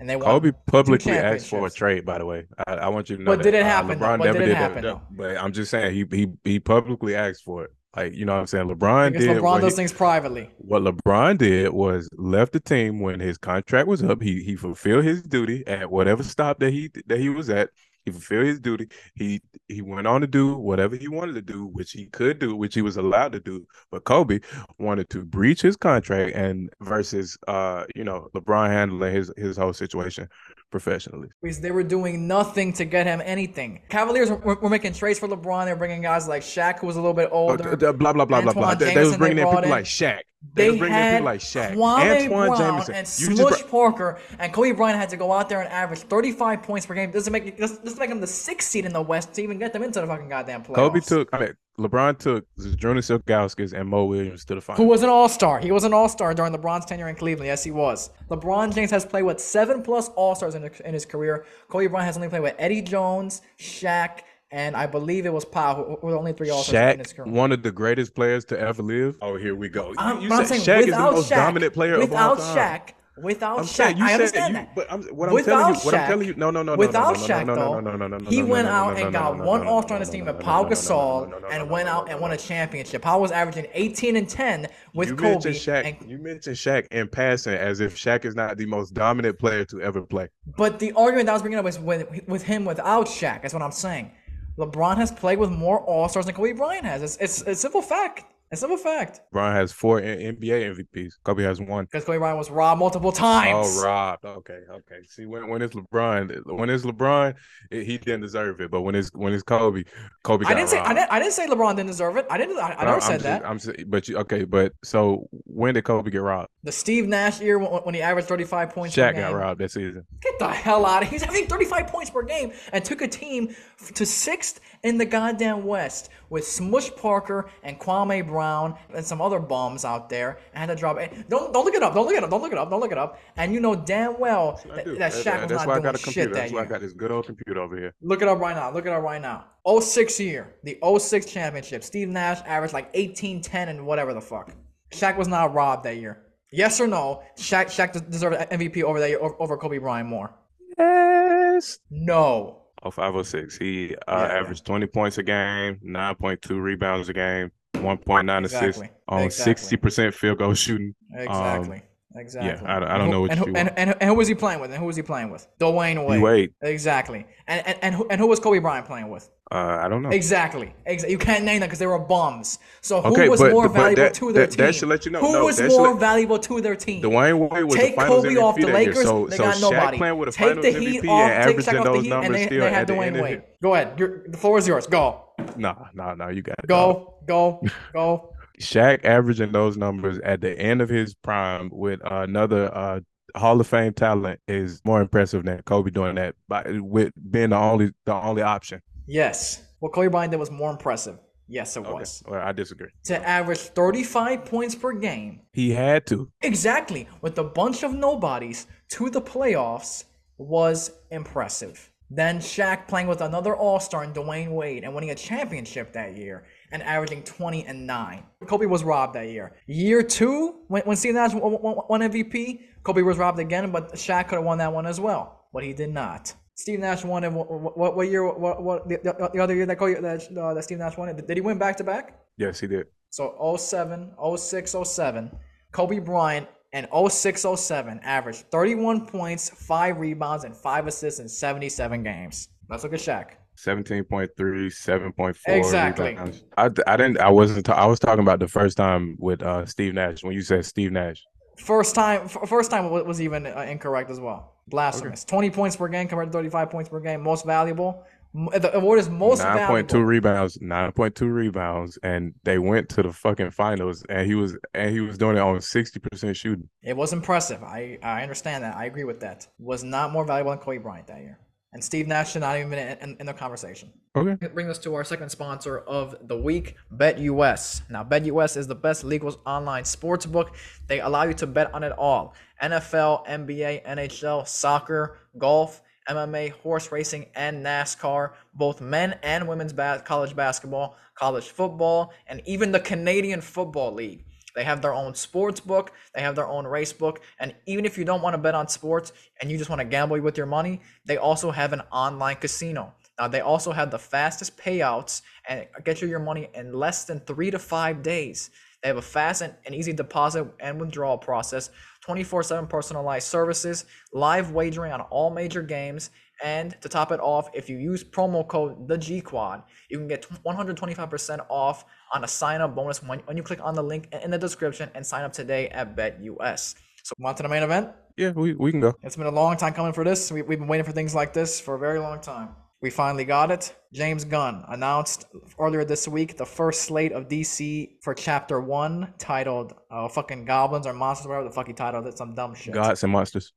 And 0.01 0.09
they 0.09 0.17
Kobe 0.17 0.53
publicly 0.67 1.13
asked 1.13 1.49
for 1.49 1.67
a 1.67 1.71
trade. 1.71 2.05
By 2.05 2.19
the 2.19 2.27
way, 2.27 2.47
I, 2.67 2.75
I 2.75 2.89
want 2.89 3.11
you 3.11 3.17
to 3.17 3.23
know. 3.23 3.33
But 3.33 3.39
that. 3.39 3.45
did 3.45 3.55
it 3.55 3.63
uh, 3.63 3.67
happen? 3.67 4.03
Uh, 4.03 4.07
LeBron 4.07 4.19
but 4.19 4.25
never 4.25 4.39
did, 4.39 4.57
happen, 4.57 4.85
that. 4.85 5.01
But 5.11 5.37
I'm 5.39 5.53
just 5.53 5.71
saying 5.71 5.95
he 5.95 6.05
he 6.17 6.29
he 6.45 6.61
publicly 6.61 7.17
asked 7.17 7.43
for 7.43 7.65
it. 7.65 7.71
Like 7.97 8.15
you 8.15 8.25
know 8.25 8.35
what 8.35 8.41
I'm 8.41 8.47
saying? 8.47 8.69
LeBron 8.69 9.13
because 9.13 9.27
did. 9.27 9.37
LeBron 9.39 9.61
does 9.61 9.73
he, 9.73 9.77
things 9.77 9.93
privately. 9.93 10.51
What 10.59 10.83
LeBron 10.83 11.39
did 11.39 11.73
was 11.73 12.09
left 12.17 12.53
the 12.53 12.61
team 12.61 13.01
when 13.01 13.19
his 13.19 13.39
contract 13.39 13.89
was 13.89 14.05
up. 14.05 14.23
He 14.23 14.43
he 14.43 14.55
fulfilled 14.57 15.05
his 15.05 15.23
duty 15.23 15.67
at 15.67 15.91
whatever 15.91 16.23
stop 16.23 16.61
that 16.61 16.71
he 16.71 16.91
that 17.07 17.19
he 17.19 17.29
was 17.29 17.51
at. 17.51 17.71
He 18.09 18.13
fulfilled 18.13 18.47
his 18.47 18.61
duty. 18.61 18.89
He 19.15 19.41
he 19.69 19.83
went 19.83 20.07
on 20.07 20.21
to 20.23 20.27
do 20.27 20.57
whatever 20.57 20.97
he 20.97 21.09
wanted 21.09 21.35
to 21.35 21.43
do, 21.43 21.67
which 21.67 21.93
he 21.93 22.07
could 22.07 22.39
do, 22.39 22.57
which 22.57 22.75
he 22.75 22.83
was 22.83 22.97
allowed 22.97 23.33
to 23.33 23.41
do. 23.41 23.67
But 23.91 24.05
Kobe 24.05 24.41
wanted 24.79 25.11
to 25.11 25.23
breach 25.25 25.61
his 25.63 25.77
contract 25.77 26.35
and 26.35 26.71
versus 26.81 27.37
uh, 27.47 27.85
you 27.95 28.05
know, 28.05 28.29
LeBron 28.35 28.69
handling 28.69 29.15
his 29.15 29.33
his 29.37 29.57
whole 29.57 29.73
situation 29.73 30.29
professionally. 30.71 31.29
Because 31.43 31.61
they 31.61 31.71
were 31.71 31.83
doing 31.83 32.27
nothing 32.29 32.73
to 32.75 32.85
get 32.85 33.07
him 33.07 33.21
anything. 33.25 33.81
Cavaliers 33.89 34.31
were, 34.31 34.57
were 34.57 34.69
making 34.69 34.93
trades 34.93 35.19
for 35.19 35.29
LeBron. 35.29 35.65
They 35.67 35.73
were 35.73 35.79
bringing 35.79 36.03
guys 36.03 36.29
like 36.29 36.43
Shaq, 36.43 36.81
who 36.81 36.87
was 36.87 36.97
a 36.97 37.01
little 37.01 37.15
bit 37.15 37.29
Oh, 37.33 37.51
older. 37.51 37.77
blah 37.77 37.93
blah 37.93 38.13
blah 38.13 38.25
blah 38.25 38.41
blah. 38.41 38.51
Antoine 38.71 38.79
They, 38.79 38.95
they 38.95 39.05
was 39.05 39.17
bringing 39.17 39.37
they 39.37 39.43
in 39.43 39.49
people 39.49 39.65
in. 39.65 39.71
like 39.71 39.85
Shaq. 39.85 40.21
They, 40.55 40.65
They 40.65 40.71
was 40.71 40.79
bringing 40.79 40.97
in 40.97 41.03
had 41.03 41.25
like 41.25 41.41
Shaq, 41.41 41.75
Kwame 41.75 42.23
Antoine 42.25 42.47
Brown 42.47 42.59
Jameson. 42.59 42.95
and 42.95 43.09
Smush 43.09 43.63
br- 43.63 43.69
Parker, 43.69 44.21
and 44.39 44.53
Kobe 44.53 44.71
Bryant 44.71 44.99
had 44.99 45.09
to 45.09 45.17
go 45.17 45.33
out 45.33 45.49
there 45.49 45.61
and 45.61 45.69
average 45.69 45.99
35 46.01 46.63
points 46.63 46.87
per 46.87 46.95
game. 46.95 47.11
This 47.11 47.23
doesn't 47.23 47.33
make 47.33 47.57
this 47.57 47.79
doesn't 47.79 47.99
make 47.99 48.09
him 48.11 48.21
the 48.21 48.27
sixth 48.29 48.69
seed 48.69 48.85
in 48.87 48.93
the 48.93 49.03
West 49.03 49.35
to 49.35 49.43
even 49.43 49.59
get 49.59 49.73
them 49.73 49.83
into 49.83 50.01
the 50.01 50.07
fucking 50.07 50.29
goddamn 50.29 50.63
playoffs. 50.63 50.75
Kobe 50.77 51.01
took. 51.01 51.29
I 51.33 51.41
mean, 51.41 51.55
LeBron 51.81 52.19
took 52.19 52.45
Jonas 52.77 53.09
Ilgauskas 53.09 53.73
and 53.73 53.89
Mo 53.89 54.05
Williams 54.05 54.45
to 54.45 54.55
the 54.55 54.61
final. 54.61 54.83
Who 54.83 54.89
was 54.89 55.03
an 55.03 55.09
all 55.09 55.29
star? 55.29 55.59
He 55.59 55.73
was 55.73 55.83
an 55.83 55.93
all 55.93 56.09
star 56.09 56.35
during 56.35 56.53
LeBron's 56.53 56.87
tenure 56.87 57.09
in 57.09 57.17
Cleveland. 57.17 57.47
Yes, 57.47 57.65
he 57.65 57.73
was. 57.73 58.11
LeBron 58.31 58.73
James 58.73 58.93
has 58.93 59.05
played 59.05 59.23
with 59.23 59.41
seven 59.41 59.83
plus 59.83 60.09
all 60.11 60.37
stars 60.37 60.55
in, 60.55 60.71
in 60.85 60.95
his 60.95 61.05
career. 61.05 61.47
Kobe 61.69 61.89
Bryant 61.89 62.07
has 62.07 62.17
only 62.17 62.29
played 62.29 62.43
with 62.43 62.55
Eddie 62.59 62.83
Jones, 62.83 63.43
Shaq, 63.59 64.21
and 64.51 64.77
I 64.77 64.87
believe 64.87 65.27
it 65.27 65.33
was 65.33 65.45
Pau, 65.45 65.75
who, 65.75 65.85
who 65.97 66.07
were 66.07 66.13
the 66.13 66.19
only 66.19 66.33
three 66.33 66.51
all 66.51 66.63
stars 66.63 66.95
in 66.95 66.99
his 67.01 67.13
Shaq, 67.13 67.17
career. 67.17 67.33
one 67.33 67.53
of 67.53 67.63
the 67.63 67.71
greatest 67.71 68.15
players 68.15 68.45
to 68.47 68.59
ever 68.59 68.83
live. 68.83 69.17
Oh, 69.21 69.37
here 69.37 69.55
we 69.55 69.69
go. 69.69 69.89
You, 69.91 69.95
I'm, 69.99 70.21
you 70.21 70.29
but 70.29 70.41
I'm 70.41 70.47
said 70.47 70.61
saying 70.63 70.85
Shaq 70.85 70.89
is 70.89 70.95
the 70.95 71.01
most 71.01 71.31
Shaq, 71.31 71.37
dominant 71.37 71.75
player 71.75 71.95
of 71.95 72.13
all 72.13 72.31
without 72.35 72.39
time. 72.39 72.81
Shaq, 72.81 72.93
without 73.23 73.59
I'm 73.59 73.65
Shaq, 73.65 73.69
saying 73.69 73.97
you 73.99 74.05
I 74.05 74.09
said 74.09 74.15
understand 74.15 74.49
you, 74.49 74.55
that. 74.61 74.75
but 74.75 74.93
I'm, 74.93 75.03
what 75.05 75.29
I'm 75.29 75.35
Without 75.35 75.59
telling 75.59 75.75
you, 75.75 75.81
what 75.81 75.95
I'm 75.95 76.01
Shaq- 76.01 76.07
telling 76.07 76.29
you, 76.29 76.35
no, 76.37 76.51
no, 76.51 76.63
no, 76.63 76.73
no, 76.75 76.79
Without 76.79 77.15
no, 77.15 77.21
no, 77.21 77.27
Shaq, 77.27 77.47
no, 77.47 77.55
no, 77.55 77.61
though, 77.61 77.81
no, 77.81 77.97
no, 77.97 78.07
no, 78.07 78.17
no, 78.19 78.31
he 78.31 78.41
no, 78.41 78.47
went 78.47 78.67
no, 78.69 78.73
out 78.73 78.97
no, 78.97 79.05
and 79.05 79.13
no, 79.13 79.19
got 79.21 79.37
no, 79.39 79.45
one 79.45 79.65
no, 79.65 79.69
All 79.69 79.83
Star 79.83 79.91
no, 79.91 79.95
on 79.97 80.01
his 80.01 80.09
no, 80.09 80.13
team 80.13 80.25
no, 80.25 80.33
with 80.33 80.41
no, 80.41 80.45
Pau 80.47 80.63
no, 80.63 80.63
no, 80.63 80.69
no, 80.71 80.75
Gasol 80.77 81.31
no, 81.31 81.39
no, 81.41 81.49
and 81.49 81.59
no, 81.67 81.73
went 81.73 81.87
no, 81.87 81.93
out 81.93 82.07
no, 82.07 82.11
and 82.13 82.17
no, 82.19 82.23
won 82.23 82.31
a 82.31 82.35
no. 82.35 82.39
championship. 82.39 83.03
Pau 83.03 83.19
was 83.21 83.33
averaging 83.33 83.67
18 83.75 84.17
and 84.17 84.29
10 84.29 84.69
with 84.95 85.09
You 85.11 85.17
Kobe. 85.17 85.31
mentioned 85.33 85.57
Shaq. 85.57 85.85
and- 86.01 86.11
you 86.11 86.19
mentioned 86.19 86.57
Shaq 86.57 86.87
in 86.91 87.09
passing 87.09 87.53
as 87.55 87.81
if 87.81 87.97
Shaq 87.97 88.25
is 88.25 88.35
not 88.35 88.57
the 88.57 88.65
most 88.67 88.95
dominant 88.95 89.39
player 89.39 89.65
to 89.67 89.83
ever 89.83 90.01
play. 90.01 90.29
But 90.57 90.79
the 90.79 90.93
argument 90.93 91.27
that 91.27 91.33
I 91.33 91.35
was 91.35 91.43
bringing 91.43 91.59
up 91.59 91.65
was 91.67 91.79
with, 91.79 92.09
with 92.27 92.45
him 92.45 92.65
without 92.65 93.07
Shaq. 93.09 93.43
That's 93.43 93.53
what 93.53 93.63
I'm 93.63 93.73
saying. 93.73 94.11
LeBron 94.59 94.97
has 94.97 95.13
played 95.13 95.39
with 95.39 95.51
more 95.51 95.79
All 95.81 96.09
Stars 96.09 96.27
than 96.27 96.35
Kobe 96.35 96.53
Bryant 96.53 96.85
has. 96.85 97.03
It's, 97.03 97.17
it's, 97.19 97.41
it's 97.43 97.49
a 97.51 97.55
simple 97.55 97.83
fact. 97.83 98.25
It's 98.51 98.63
a 98.63 98.79
fact. 98.79 99.21
Brian 99.31 99.55
has 99.55 99.73
four 99.73 100.01
NBA 100.01 100.75
MVPs. 100.95 101.15
Kobe 101.23 101.43
has 101.43 101.61
one. 101.61 101.85
Because 101.85 102.05
Kobe 102.05 102.19
Bryant 102.19 102.39
was 102.39 102.51
robbed 102.51 102.79
multiple 102.79 103.13
times. 103.13 103.77
Oh, 103.79 103.85
robbed. 103.85 104.25
Okay, 104.25 104.61
okay. 104.71 105.01
See, 105.07 105.27
when 105.27 105.49
when 105.49 105.61
it's 105.61 105.75
LeBron, 105.75 106.47
when 106.47 106.71
it's 106.71 106.85
LeBron, 106.85 107.35
it, 107.71 107.85
he 107.85 107.99
didn't 107.99 108.23
deserve 108.23 108.61
it. 108.61 108.71
But 108.71 108.83
when 108.83 108.95
it's 108.95 109.11
when 109.15 109.33
it's 109.35 109.43
Kobe, 109.43 109.85
Kobe 110.23 110.45
got 110.45 110.53
I 110.53 110.55
didn't 110.55 110.71
say 110.71 110.79
I 110.79 110.95
didn't, 110.95 111.13
I 111.13 111.19
didn't 111.19 111.33
say 111.35 111.47
LeBron 111.47 111.77
didn't 111.77 111.89
deserve 111.89 112.17
it. 112.17 112.27
I 112.31 112.39
didn't. 112.39 112.59
I, 112.59 112.75
I 112.75 112.85
never 112.85 112.95
I'm 112.97 113.01
said 113.03 113.13
just- 113.15 113.25
that. 113.25 113.47
I'm 113.47 113.59
saying, 113.59 113.85
but 113.89 114.09
you 114.09 114.17
okay? 114.19 114.45
But 114.45 114.73
so 114.83 115.29
when 115.45 115.75
did 115.75 115.85
Kobe 115.85 116.11
get 116.11 116.23
robbed? 116.23 116.49
the 116.65 116.73
Steve 116.73 117.07
Nash 117.07 117.41
year 117.41 117.59
when, 117.59 117.69
when 117.83 117.95
he 117.95 118.03
averaged 118.03 118.29
35 118.29 118.71
points 118.71 118.95
per 118.95 119.03
Shaq 119.03 119.15
game. 119.15 119.23
got 119.23 119.35
robbed 119.35 119.61
that 119.61 119.71
season. 119.71 120.05
Get 120.21 120.39
the 120.39 120.49
hell 120.49 120.85
out 120.85 121.03
of 121.03 121.09
here. 121.09 121.19
He's 121.19 121.23
having 121.25 121.47
35 121.47 121.87
points 121.87 122.11
per 122.11 122.23
game 122.23 122.53
and 122.73 122.85
took 122.85 123.01
a 123.01 123.09
team 123.09 123.55
to 123.95 124.05
sixth 124.05 124.61
in 124.83 124.99
the 124.99 125.07
goddamn 125.07 125.65
West 125.65 126.11
with 126.31 126.47
Smush 126.47 126.91
Parker 126.97 127.49
and 127.63 127.79
Kwame 127.79 128.27
Brown 128.27 128.77
and 128.95 129.05
some 129.05 129.21
other 129.21 129.39
bums 129.39 129.85
out 129.85 130.09
there 130.09 130.39
and 130.53 130.59
had 130.69 130.75
to 130.75 130.79
drop 130.79 130.99
it. 130.99 131.29
Don't, 131.29 131.53
don't 131.53 131.65
look 131.65 131.75
it 131.75 131.83
up. 131.83 131.95
Don't 131.95 132.07
look 132.07 132.15
it 132.17 132.23
up. 132.25 132.31
Don't 132.31 132.43
look 132.43 132.53
it 132.53 132.59
up. 132.59 132.71
Don't 132.71 132.81
look 132.81 132.93
it 132.93 132.99
up. 132.99 133.19
And 133.37 133.53
you 133.55 133.61
know 133.61 133.75
damn 133.75 134.19
well 134.21 134.61
that, 134.67 134.85
that 134.85 134.99
That- 134.99 135.13
Shaq 135.13 135.41
was 135.43 135.51
That's 135.51 135.51
not 135.53 135.67
why 135.67 135.73
I 135.75 135.77
doing 135.77 135.83
got 135.85 135.95
a 135.95 135.99
shit 135.99 136.05
computer. 136.05 136.35
that 136.35 136.41
That's 136.41 136.53
why 136.53 136.59
I 136.59 136.63
year. 136.63 136.69
got 136.71 136.81
this 136.81 136.93
good 136.93 137.11
old 137.11 137.27
computer 137.27 137.61
over 137.61 137.77
here. 137.77 137.95
Look 138.03 138.23
it 138.23 138.29
up 138.29 138.39
right 138.39 138.55
now. 138.57 138.71
Look 138.73 138.87
it 138.87 138.93
up 138.93 139.03
right 139.03 139.21
now. 139.23 139.47
06 139.81 140.19
year. 140.21 140.55
The 140.65 140.79
06 140.99 141.27
championship. 141.27 141.85
Steve 141.85 142.09
Nash 142.09 142.39
averaged 142.47 142.75
like 142.75 142.91
18, 142.95 143.43
10, 143.43 143.69
and 143.69 143.87
whatever 143.87 144.15
the 144.15 144.21
fuck. 144.21 144.51
Shaq 144.91 145.17
was 145.17 145.29
not 145.29 145.55
robbed 145.55 145.85
that 145.85 145.97
year. 145.99 146.23
Yes 146.51 146.81
or 146.81 146.87
no? 146.87 147.23
Shaq 147.39 147.67
Shaq 147.67 147.93
des- 147.93 148.01
deserved 148.11 148.37
MVP 148.51 148.83
over 148.83 148.99
that 149.01 149.11
year 149.11 149.19
over 149.21 149.57
Kobe 149.59 149.77
Bryant 149.79 150.09
more. 150.09 150.35
Yes. 150.79 151.79
No. 151.91 152.63
Oh, 152.89 152.91
506. 152.91 153.59
He 153.59 153.95
uh, 153.95 153.99
Yeah, 154.09 154.27
yeah. 154.29 154.41
averaged 154.41 154.65
20 154.65 154.87
points 154.87 155.19
a 155.19 155.23
game, 155.23 155.77
9.2 155.85 156.61
rebounds 156.61 157.09
a 157.09 157.13
game, 157.13 157.51
1.9 157.75 158.45
assists 158.45 158.83
on 159.09 159.23
Exactly. 159.23 159.77
60% 159.79 160.15
field 160.15 160.39
goal 160.39 160.55
shooting. 160.55 160.95
Exactly. 161.13 161.83
Exactly. 162.19 162.51
Um, 162.51 162.67
I 162.67 162.79
don't- 162.81 162.89
I 162.89 162.93
don't 162.99 163.01
And 163.03 163.11
know 163.11 163.21
what 163.23 163.31
and, 163.31 163.41
you 163.41 163.47
who, 163.47 163.55
and, 163.57 163.69
and, 163.77 163.95
and 164.01 164.11
who 164.11 164.15
was 164.15 164.29
he 164.29 164.35
playing 164.35 164.61
with? 164.61 164.71
And 164.71 164.79
who 164.79 164.87
was 164.87 164.97
he 164.97 165.03
playing 165.03 165.31
with? 165.31 165.47
Dwyane 165.61 166.07
Wade. 166.07 166.23
Wade. 166.23 166.51
Exactly. 166.63 167.27
And 167.47 167.67
and 167.67 167.79
and 167.83 167.95
who, 167.95 168.07
and 168.11 168.21
who 168.21 168.27
was 168.27 168.41
Kobe 168.41 168.59
Bryant 168.59 168.87
playing 168.87 169.09
with? 169.09 169.31
Uh, 169.51 169.79
I 169.83 169.89
don't 169.89 170.03
know. 170.03 170.11
Exactly. 170.11 170.75
Exa- 170.87 171.09
you 171.09 171.17
can't 171.17 171.43
name 171.43 171.61
them 171.61 171.69
because 171.69 171.79
they 171.79 171.87
were 171.87 171.99
bums. 171.99 172.59
So 172.83 173.01
who 173.01 173.13
Okay, 173.13 173.29
was 173.31 173.41
but- 173.41 173.53
more 173.53 173.67
but 173.69 173.75
valuable 173.75 174.03
that- 174.03 174.15
to 174.15 174.33
their 174.33 174.47
that- 174.47 174.53
team? 174.57 174.67
that 174.67 174.75
should 174.75 174.89
let 174.91 175.07
you 175.07 175.11
know- 175.13 175.21
Who 175.21 175.33
no, 175.33 175.45
was 175.47 175.59
more 175.63 175.89
let- 175.93 176.01
valuable 176.01 176.39
to 176.39 176.61
their 176.61 176.77
team? 176.77 177.03
Dwyane 177.03 177.39
Wade 177.51 177.65
was 177.65 177.75
Take 177.75 177.97
the 177.97 178.05
Kobe 178.05 178.29
MVP 178.29 178.43
off 178.43 178.57
the 178.57 178.67
Lakers, 178.67 178.97
year. 178.97 179.05
So, 179.05 179.27
they 179.27 179.37
so 179.37 179.45
got 179.45 179.55
Shaq 179.57 179.61
nobody. 179.63 179.97
playing 179.99 180.19
with 180.19 180.29
a 180.29 180.33
Take 180.33 180.61
the 180.61 180.71
Heat 180.71 181.01
and 181.01 181.09
off, 181.11 181.47
take 181.47 181.57
Shaq 181.59 181.79
off 181.79 181.85
those 181.87 181.97
the 181.97 182.03
Heat, 182.03 182.13
and 182.13 182.23
numbers 182.25 182.49
they, 182.49 182.59
they 182.59 182.71
had 182.71 182.89
Dwyane 182.89 183.23
Wade. 183.23 183.43
Go 183.63 183.75
ahead. 183.75 183.99
Your 183.99 184.23
the 184.29 184.37
floor 184.37 184.59
is 184.59 184.69
yours. 184.69 184.87
Go. 184.87 185.25
Nah, 185.57 185.75
nah, 185.95 186.15
nah, 186.15 186.29
you 186.29 186.43
got 186.43 186.57
it. 186.59 186.67
Go. 186.67 187.15
Go. 187.27 187.63
Go. 187.95 188.35
Shaq 188.61 189.05
averaging 189.05 189.53
those 189.53 189.77
numbers 189.77 190.19
at 190.21 190.41
the 190.41 190.59
end 190.59 190.81
of 190.83 190.89
his 190.89 191.15
prime 191.15 191.71
with 191.73 192.01
another 192.05 192.75
uh, 192.75 193.01
Hall 193.37 193.61
of 193.61 193.67
Fame 193.67 193.93
talent 193.93 194.41
is 194.49 194.81
more 194.85 195.01
impressive 195.01 195.45
than 195.45 195.63
Kobe 195.63 195.91
doing 195.91 196.15
that 196.17 196.35
by 196.49 196.65
with 196.81 197.13
being 197.31 197.51
the 197.51 197.57
only 197.57 197.93
the 198.05 198.15
only 198.15 198.43
option. 198.43 198.81
Yes. 199.07 199.63
What 199.81 199.93
Kobe 199.93 200.09
Bryant 200.09 200.31
did 200.33 200.39
was 200.41 200.51
more 200.51 200.71
impressive. 200.71 201.19
Yes, 201.47 201.77
it 201.77 201.81
Okay. 201.81 201.93
was. 201.93 202.23
Well, 202.27 202.41
I 202.43 202.53
disagree. 202.53 202.89
To 203.05 203.27
average 203.27 203.59
35 203.59 204.45
points 204.45 204.75
per 204.75 204.93
game 204.93 205.41
He 205.53 205.71
had 205.71 206.05
to. 206.09 206.31
Exactly. 206.43 207.09
With 207.23 207.39
a 207.39 207.45
bunch 207.45 207.83
of 207.83 207.95
nobodies 207.95 208.67
to 208.91 209.09
the 209.09 209.23
playoffs 209.23 210.05
was 210.37 210.91
impressive. 211.11 211.91
Then 212.11 212.39
Shaq 212.39 212.89
playing 212.89 213.07
with 213.07 213.21
another 213.21 213.55
All 213.55 213.81
Star 213.81 214.03
in 214.03 214.13
Dwyane 214.13 214.51
Wade 214.51 214.85
and 214.85 214.95
winning 214.95 215.11
a 215.11 215.15
championship 215.15 215.93
that 215.93 216.17
year 216.17 216.45
and 216.73 216.83
averaging 216.83 217.23
20 217.23 217.67
and 217.67 217.87
9. 217.87 218.23
Kobe 218.47 218.67
was 218.67 218.83
robbed 218.83 219.15
that 219.15 219.29
year. 219.29 219.57
Year 219.67 220.03
two, 220.03 220.61
when, 220.69 220.83
when 220.83 220.97
Steve 220.97 221.15
Nash 221.15 221.35
won, 221.35 221.59
won, 221.61 221.77
won 221.89 222.01
MVP, 222.01 222.61
Kobe 222.83 223.03
was 223.03 223.19
robbed 223.19 223.39
again, 223.39 223.71
but 223.71 223.93
Shaq 223.93 224.29
could 224.29 224.37
have 224.37 224.45
won 224.45 224.59
that 224.59 224.73
one 224.73 224.87
as 224.87 224.99
well. 224.99 225.47
But 225.53 225.65
he 225.65 225.73
did 225.75 225.93
not. 225.93 226.33
Steve 226.55 226.81
Nash 226.81 227.05
won 227.05 227.25
it. 227.25 227.33
What, 227.33 227.77
what, 227.77 227.97
what 227.97 228.09
year? 228.09 228.25
What, 228.33 228.63
what 228.63 228.89
the, 228.89 228.99
the, 229.03 229.31
the 229.35 229.41
other 229.41 229.55
year 229.55 229.67
that 229.67 229.79
Kobe, 229.79 230.01
that, 230.01 230.37
uh, 230.37 230.55
that 230.55 230.65
Steve 230.65 230.79
Nash 230.79 230.97
won 230.97 231.09
it? 231.09 231.27
Did 231.27 231.37
he 231.37 231.41
win 231.41 231.59
back 231.59 231.77
to 231.77 231.85
back? 231.85 232.19
Yes, 232.37 232.59
he 232.59 232.67
did. 232.67 232.87
So 233.11 233.57
07, 233.59 234.13
06, 234.37 234.77
07, 234.85 235.31
Kobe 235.73 235.99
Bryant 235.99 236.49
and 236.73 236.87
06, 237.09 237.47
07 237.57 238.01
averaged 238.03 238.51
31 238.51 239.07
points, 239.07 239.49
5 239.49 239.99
rebounds, 239.99 240.45
and 240.45 240.55
5 240.55 240.87
assists 240.87 241.21
in 241.21 241.29
77 241.29 242.03
games. 242.03 242.49
Let's 242.69 242.83
look 242.83 242.93
at 242.93 243.01
Shaq. 243.01 243.31
17.3, 243.59 244.29
7.4 244.37 245.37
Exactly. 245.47 246.11
rebounds. 246.11 246.45
I, 246.57 246.71
I 246.87 246.97
didn't 246.97 247.19
I 247.19 247.29
wasn't 247.31 247.67
ta- 247.67 247.73
I 247.73 247.87
was 247.87 247.99
talking 247.99 248.23
about 248.23 248.39
the 248.39 248.47
first 248.47 248.77
time 248.77 249.17
with 249.19 249.43
uh 249.43 249.67
Steve 249.67 249.95
Nash 249.95 250.23
when 250.23 250.33
you 250.33 250.43
said 250.43 250.65
Steve 250.65 250.93
Nash. 250.93 251.25
First 251.57 251.97
time, 251.97 252.29
first 252.29 252.71
time 252.71 252.89
was 252.89 253.21
even 253.21 253.47
uh, 253.47 253.67
incorrect 253.69 254.11
as 254.11 254.21
well. 254.21 254.55
Blasphemous. 254.69 255.25
20 255.25 255.51
points 255.51 255.75
per 255.75 255.89
game 255.89 256.07
compared 256.07 256.29
to 256.29 256.33
35 256.33 256.71
points 256.71 256.89
per 256.89 257.01
game. 257.01 257.21
Most 257.21 257.45
valuable. 257.45 258.05
M- 258.39 258.61
The 258.61 258.77
award 258.77 259.01
is 259.01 259.09
most 259.11 259.43
9.2 259.43 259.55
valuable. 259.67 260.03
rebounds, 260.05 260.59
9.2 260.59 261.33
rebounds 261.33 261.99
and 262.03 262.35
they 262.45 262.59
went 262.59 262.89
to 262.91 263.03
the 263.03 263.13
fucking 263.13 263.51
finals 263.51 264.05
and 264.09 264.27
he 264.27 264.35
was 264.37 264.57
and 264.75 264.91
he 264.91 265.01
was 265.01 265.19
doing 265.19 265.37
it 265.37 265.41
on 265.41 265.57
60% 265.57 266.37
shooting. 266.37 266.69
It 266.83 266.97
was 266.97 267.13
impressive. 267.13 267.63
I, 267.65 267.99
I 268.03 268.23
understand 268.23 268.63
that. 268.65 268.77
I 268.77 268.85
agree 268.85 269.05
with 269.05 269.21
that. 269.21 269.47
Was 269.59 269.83
not 269.83 270.13
more 270.13 270.25
valuable 270.25 270.53
than 270.53 270.61
Kobe 270.61 270.79
Bryant 270.79 271.09
that 271.09 271.21
year. 271.21 271.39
And 271.75 271.85
Steve 271.85 272.07
Nash 272.07 272.33
should 272.33 272.41
not 272.41 272.57
even 272.57 272.71
been 272.71 272.79
in, 272.79 272.99
in, 273.11 273.17
in 273.21 273.27
the 273.27 273.35
conversation. 273.35 273.93
Okay. 274.17 274.35
Bring 274.37 274.55
brings 274.55 274.71
us 274.71 274.79
to 274.79 274.95
our 274.95 275.05
second 275.05 275.29
sponsor 275.29 275.81
of 275.81 276.17
the 276.27 276.37
week, 276.37 276.77
BetUS. 276.97 277.83
Now, 277.91 278.03
BetUS 278.03 278.57
is 278.57 278.67
the 278.67 278.75
best 278.75 279.05
legal 279.05 279.39
online 279.45 279.85
sports 279.85 280.25
book. 280.25 280.57
They 280.87 281.01
allow 281.01 281.25
you 281.25 281.35
to 281.35 281.47
bet 281.47 281.73
on 281.75 281.83
it 281.85 281.93
all 281.93 282.35
NFL, 282.63 283.27
NBA, 283.27 283.85
NHL, 283.85 284.49
soccer, 284.49 285.19
golf, 285.37 285.83
MMA, 286.09 286.53
horse 286.53 286.91
racing, 286.91 287.27
and 287.35 287.65
NASCAR, 287.65 288.33
both 288.55 288.81
men 288.81 289.19
and 289.23 289.47
women's 289.47 289.73
college 290.05 290.35
basketball, 290.35 290.97
college 291.15 291.49
football, 291.49 292.13
and 292.27 292.43
even 292.47 292.73
the 292.73 292.81
Canadian 292.81 293.41
Football 293.41 293.93
League. 293.95 294.25
They 294.55 294.65
have 294.65 294.83
their 294.83 294.95
own 294.95 295.15
sports 295.15 295.61
book, 295.61 295.93
they 296.15 296.23
have 296.23 296.35
their 296.35 296.49
own 296.49 296.67
race 296.67 296.93
book, 296.93 297.21
and 297.39 297.55
even 297.67 297.85
if 297.85 297.97
you 297.97 298.05
don't 298.05 298.23
want 298.23 298.35
to 298.35 298.39
bet 298.39 298.55
on 298.55 298.67
sports 298.67 299.13
and 299.41 299.51
you 299.51 299.59
just 299.59 299.71
want 299.71 299.81
to 299.81 299.85
gamble 299.85 300.21
with 300.21 300.37
your 300.37 300.47
money, 300.47 300.81
they 301.05 301.17
also 301.17 301.51
have 301.51 301.73
an 301.73 301.83
online 301.93 302.37
casino. 302.37 302.93
Now 303.19 303.29
they 303.29 303.41
also 303.41 303.73
have 303.73 303.91
the 303.91 303.99
fastest 303.99 304.57
payouts 304.57 305.23
and 305.49 305.67
get 305.85 306.01
you 306.01 306.09
your 306.09 306.19
money 306.21 306.49
in 306.55 306.73
less 306.73 307.05
than 307.05 307.21
three 307.21 307.51
to 307.51 307.59
five 307.59 308.03
days. 308.03 308.51
They 308.83 308.89
have 308.89 308.97
a 308.97 309.03
fast 309.03 309.43
and 309.43 309.75
easy 309.75 309.93
deposit 309.93 310.47
and 310.61 310.81
withdrawal 310.81 311.19
process, 311.19 311.71
24 312.09 312.43
7 312.43 312.67
personalized 312.67 313.29
services, 313.29 313.85
live 314.15 314.53
wagering 314.53 314.93
on 314.93 315.03
all 315.03 315.29
major 315.29 315.61
games, 315.61 316.09
and 316.43 316.75
to 316.81 316.89
top 316.89 317.13
it 317.13 317.21
off, 317.21 317.51
if 317.53 317.69
you 317.69 317.77
use 317.77 318.03
promo 318.03 318.49
code 318.49 318.89
the 318.89 318.97
G 318.97 319.21
Quad, 319.21 319.63
you 319.91 319.99
can 319.99 320.09
get 320.09 320.27
125% 320.47 321.45
off 321.51 321.85
on 322.15 322.25
a 322.25 322.29
sign 322.29 322.63
up 322.63 322.75
bonus 322.75 323.03
when, 323.03 323.19
when 323.27 323.37
you 323.37 323.43
click 323.43 323.63
on 323.63 323.75
the 323.75 323.83
link 323.83 324.09
in 324.25 324.31
the 324.31 324.39
description 324.39 324.89
and 324.95 325.05
sign 325.05 325.23
up 325.23 325.35
today 325.35 325.69
at 325.69 325.95
BetUS. 325.95 326.77
So, 327.03 327.15
on 327.23 327.35
to 327.35 327.43
the 327.43 327.49
main 327.51 327.63
event. 327.63 327.91
Yeah, 328.17 328.31
we, 328.31 328.55
we 328.55 328.71
can 328.71 328.81
go. 328.81 328.95
It's 329.03 329.17
been 329.17 329.27
a 329.27 329.31
long 329.31 329.59
time 329.59 329.75
coming 329.75 329.93
for 329.93 330.03
this. 330.03 330.33
We, 330.33 330.41
we've 330.41 330.59
been 330.59 330.67
waiting 330.67 330.87
for 330.87 330.93
things 330.93 331.15
like 331.15 331.35
this 331.35 331.61
for 331.61 331.75
a 331.75 331.79
very 331.79 331.99
long 331.99 332.23
time. 332.23 332.49
We 332.81 332.91
finally 332.91 333.25
got 333.25 333.51
it. 333.51 333.75
James 333.93 334.25
Gunn 334.25 334.65
announced 334.69 335.27
earlier 335.59 335.85
this 335.85 336.07
week 336.07 336.37
the 336.37 336.47
first 336.47 336.83
slate 336.83 337.11
of 337.11 337.27
DC 337.27 338.01
for 338.03 338.15
Chapter 338.15 338.61
One, 338.61 339.15
titled 339.19 339.75
uh, 339.91 340.07
"Fucking 340.09 340.45
Goblins 340.45 340.87
or 340.87 340.93
Monsters," 340.93 341.27
whatever 341.27 341.49
the 341.49 341.51
fuck 341.51 341.67
he 341.67 341.73
titled 341.73 342.07
it, 342.07 342.17
some 342.17 342.35
dumb 342.37 342.55
shit. 342.55 342.75
Gods 342.75 343.03
and 343.03 343.13
monsters. 343.13 343.53